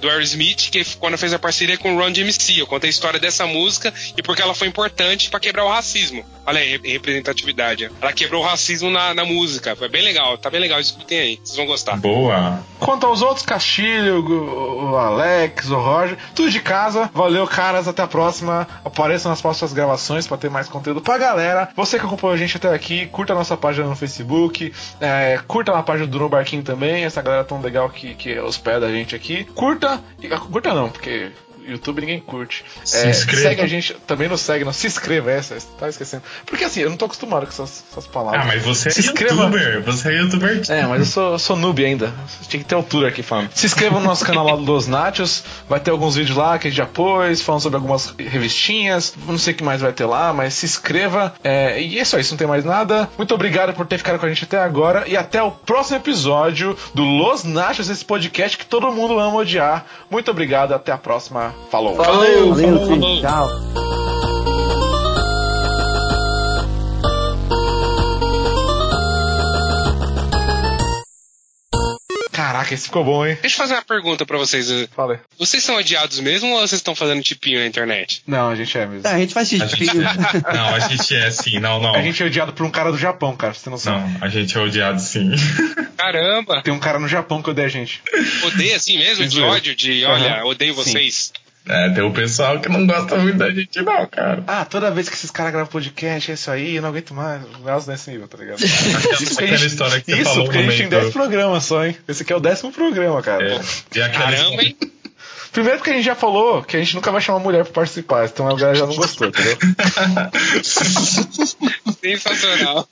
do 0.00 0.08
Aerosmith, 0.08 0.70
que 0.70 0.84
quando 0.96 1.18
fez 1.18 1.32
a 1.32 1.38
parceria 1.38 1.76
com 1.76 1.94
o 1.94 1.98
Run 2.00 2.12
DMC. 2.12 2.60
Eu 2.60 2.66
contei 2.66 2.88
a 2.88 2.90
história 2.90 3.18
dessa 3.18 3.46
música 3.46 3.92
e 4.16 4.22
porque 4.22 4.40
ela 4.42 4.54
foi 4.54 4.68
importante 4.68 5.28
pra 5.30 5.40
quebrar 5.40 5.64
o 5.64 5.68
racismo. 5.68 6.24
Olha 6.48 6.60
aí, 6.60 6.70
re- 6.78 6.92
representatividade. 6.92 7.90
Ela 8.00 8.12
quebrou 8.12 8.42
o 8.42 8.46
racismo 8.46 8.90
na, 8.90 9.12
na 9.12 9.24
música. 9.24 9.76
Foi 9.76 9.88
bem 9.88 10.02
legal, 10.02 10.38
tá 10.38 10.48
bem 10.48 10.60
legal. 10.60 10.80
Escutem 10.80 11.18
aí, 11.18 11.40
vocês 11.44 11.56
vão 11.56 11.66
gostar. 11.66 11.96
Boa. 11.98 12.60
Quanto 12.78 13.04
aos 13.06 13.20
outros, 13.20 13.44
Castilho, 13.44 14.24
o 14.26 14.96
Alex, 14.96 15.68
o 15.70 15.76
Roger, 15.76 16.16
tudo 16.34 16.50
de 16.50 16.60
casa. 16.60 17.10
Valeu, 17.12 17.46
caras. 17.46 17.86
Até 17.86 18.02
a 18.02 18.06
próxima. 18.06 18.66
Apareçam 18.84 19.30
nas 19.30 19.42
próximas 19.42 19.72
gravações 19.74 20.26
pra 20.26 20.36
ter 20.38 20.48
mais 20.48 20.68
conteúdo 20.68 21.00
pra 21.02 21.18
galera. 21.18 21.68
Você 21.76 21.98
que 21.98 22.06
acompanhou 22.06 22.34
a 22.34 22.38
gente 22.38 22.56
até 22.56 22.72
aqui, 22.72 23.06
curta 23.06 23.32
a 23.34 23.36
nossa 23.36 23.56
página 23.56 23.86
no 23.86 23.94
Facebook. 23.96 24.72
é, 25.00 25.38
curta 25.46 25.72
a 25.72 25.82
página 25.82 26.06
do 26.06 26.18
No 26.18 26.28
Barquinho 26.28 26.62
também. 26.62 27.04
Essa 27.04 27.20
galera 27.20 27.44
tão 27.44 27.60
legal 27.60 27.90
que, 27.90 28.14
que 28.14 28.38
hospeda 28.38 28.86
a 28.86 28.90
gente 28.92 29.14
aqui. 29.14 29.44
Curta. 29.54 30.00
Curta 30.50 30.72
não, 30.72 30.88
porque. 30.88 31.30
YouTube 31.68 32.00
ninguém 32.00 32.20
curte. 32.20 32.64
Se 32.84 32.96
É, 33.06 33.10
inscreva. 33.10 33.42
segue 33.42 33.60
a 33.62 33.66
gente, 33.66 33.94
também 34.06 34.28
nos 34.28 34.40
segue, 34.40 34.64
não 34.64 34.72
se 34.72 34.86
inscreva, 34.86 35.30
essa, 35.30 35.56
tá 35.78 35.88
esquecendo. 35.88 36.22
Porque 36.46 36.64
assim, 36.64 36.80
eu 36.80 36.90
não 36.90 36.96
tô 36.96 37.04
acostumado 37.04 37.42
com 37.46 37.52
essas, 37.52 37.84
essas 37.90 38.06
palavras. 38.06 38.42
Ah, 38.42 38.44
mas 38.46 38.62
você 38.62 38.88
é 38.88 38.92
Se 38.92 39.00
inscreva. 39.00 39.34
youtuber. 39.44 39.82
Você 39.82 40.08
é 40.08 40.18
youtuber. 40.20 40.62
É, 40.68 40.86
mas 40.86 41.00
eu 41.00 41.06
sou, 41.06 41.32
eu 41.32 41.38
sou 41.38 41.56
noob 41.56 41.84
ainda. 41.84 42.12
Tinha 42.48 42.62
que 42.62 42.68
ter 42.68 42.74
altura 42.74 43.08
aqui 43.08 43.22
falando. 43.22 43.50
Se 43.54 43.66
inscreva 43.66 43.98
no 44.00 44.06
nosso 44.06 44.24
canal 44.24 44.44
lá 44.44 44.56
do 44.56 44.62
Los 44.62 44.86
Nachos. 44.86 45.44
Vai 45.68 45.80
ter 45.80 45.90
alguns 45.90 46.16
vídeos 46.16 46.36
lá 46.36 46.58
que 46.58 46.68
a 46.68 46.70
gente 46.70 46.78
já 46.78 46.86
pôs, 46.86 47.42
falando 47.42 47.60
sobre 47.62 47.76
algumas 47.76 48.14
revistinhas. 48.18 49.14
Não 49.26 49.38
sei 49.38 49.52
o 49.52 49.56
que 49.56 49.64
mais 49.64 49.80
vai 49.80 49.92
ter 49.92 50.04
lá, 50.06 50.32
mas 50.32 50.54
se 50.54 50.66
inscreva. 50.66 51.34
É, 51.44 51.80
e 51.82 51.98
é 51.98 52.04
só 52.04 52.18
isso, 52.18 52.32
não 52.32 52.38
tem 52.38 52.46
mais 52.46 52.64
nada. 52.64 53.08
Muito 53.18 53.34
obrigado 53.34 53.74
por 53.74 53.86
ter 53.86 53.98
ficado 53.98 54.18
com 54.18 54.26
a 54.26 54.28
gente 54.28 54.44
até 54.44 54.58
agora. 54.58 55.04
E 55.06 55.16
até 55.16 55.42
o 55.42 55.50
próximo 55.50 55.96
episódio 55.98 56.76
do 56.94 57.02
Los 57.04 57.44
Nachos, 57.44 57.88
esse 57.88 58.04
podcast 58.04 58.56
que 58.56 58.64
todo 58.66 58.90
mundo 58.92 59.18
ama 59.18 59.36
odiar. 59.36 59.84
Muito 60.10 60.30
obrigado, 60.30 60.72
até 60.72 60.92
a 60.92 60.98
próxima. 60.98 61.54
Falou! 61.70 61.96
Valeu! 61.96 62.54
Valeu, 62.54 62.86
falou. 62.86 63.20
Tchau. 63.20 63.68
Caraca, 72.32 72.72
esse 72.72 72.84
ficou 72.84 73.04
bom, 73.04 73.26
hein? 73.26 73.36
Deixa 73.40 73.56
eu 73.56 73.58
fazer 73.58 73.74
uma 73.74 73.82
pergunta 73.82 74.24
pra 74.24 74.38
vocês. 74.38 74.68
Falei. 74.94 75.18
Vocês 75.36 75.62
são 75.62 75.74
odiados 75.76 76.20
mesmo 76.20 76.50
ou 76.50 76.60
vocês 76.60 76.78
estão 76.78 76.94
fazendo 76.94 77.20
tipinho 77.20 77.58
na 77.58 77.66
internet? 77.66 78.22
Não, 78.26 78.50
a 78.50 78.54
gente 78.54 78.78
é 78.78 78.86
mesmo. 78.86 79.02
Tá, 79.02 79.10
a 79.10 79.18
gente 79.18 79.34
faz 79.34 79.52
A 79.52 79.66
gente. 79.66 79.96
Não, 80.54 80.74
a 80.74 80.78
gente 80.78 81.16
é 81.16 81.30
sim. 81.32 81.58
Não, 81.58 81.80
não. 81.80 81.94
A 81.94 82.02
gente 82.02 82.22
é 82.22 82.26
odiado 82.26 82.52
por 82.52 82.64
um 82.64 82.70
cara 82.70 82.92
do 82.92 82.98
Japão, 82.98 83.36
cara, 83.36 83.54
você 83.54 83.68
não 83.68 83.76
sabe. 83.76 84.08
Não, 84.12 84.24
a 84.24 84.28
gente 84.28 84.56
é 84.56 84.60
odiado 84.60 85.00
sim. 85.00 85.32
Caramba! 85.96 86.62
Tem 86.62 86.72
um 86.72 86.78
cara 86.78 86.98
no 86.98 87.08
Japão 87.08 87.42
que 87.42 87.50
odeia 87.50 87.66
a 87.66 87.70
gente. 87.70 88.00
Odeio 88.44 88.76
assim 88.76 88.98
mesmo? 88.98 89.26
De 89.26 89.40
ódio? 89.40 89.74
De 89.74 90.04
olha, 90.04 90.36
Aham. 90.36 90.44
odeio 90.44 90.74
Sim. 90.84 90.92
É, 91.68 91.90
tem 91.90 92.02
o 92.02 92.10
pessoal 92.12 92.58
que 92.60 92.68
não 92.68 92.86
gosta 92.86 93.16
muito 93.16 93.36
da 93.38 93.50
gente, 93.50 93.80
não, 93.82 94.06
cara. 94.06 94.42
Ah, 94.46 94.64
toda 94.64 94.90
vez 94.90 95.08
que 95.08 95.14
esses 95.14 95.30
caras 95.30 95.52
gravam 95.52 95.70
podcast, 95.70 96.30
é 96.30 96.34
isso 96.34 96.50
aí, 96.50 96.76
eu 96.76 96.82
não 96.82 96.88
aguento 96.88 97.12
mais. 97.12 97.42
Meus 97.62 97.86
nesse 97.86 98.10
nível, 98.10 98.26
tá 98.26 98.38
ligado? 98.38 98.58
A 98.62 98.64
aquela 98.64 99.56
gente- 99.56 99.66
história 99.66 100.00
que 100.00 100.10
você 100.12 100.22
Isso, 100.22 100.30
falou 100.30 100.44
porque 100.44 100.58
a 100.58 100.62
gente 100.62 100.76
tem 100.78 100.88
meio 100.88 101.00
10 101.02 101.12
programas 101.12 101.64
só, 101.64 101.84
hein? 101.84 101.96
Esse 102.08 102.22
aqui 102.22 102.32
é 102.32 102.36
o 102.36 102.40
décimo 102.40 102.72
programa, 102.72 103.22
cara. 103.22 103.44
É, 103.46 103.60
e 103.94 104.00
aquela 104.02 104.24
Caramba, 104.32 104.62
hein? 104.62 104.76
Primeiro 105.52 105.78
porque 105.78 105.90
a 105.90 105.94
gente 105.94 106.04
já 106.04 106.14
falou 106.14 106.62
que 106.62 106.76
a 106.76 106.80
gente 106.80 106.94
nunca 106.94 107.10
vai 107.10 107.20
chamar 107.20 107.38
mulher 107.40 107.64
pra 107.64 107.72
participar, 107.72 108.26
então 108.26 108.46
a 108.48 108.54
galera 108.54 108.74
já 108.78 108.86
não 108.86 108.94
gostou, 108.94 109.26
entendeu? 109.28 109.56
Sensacional. 112.00 112.86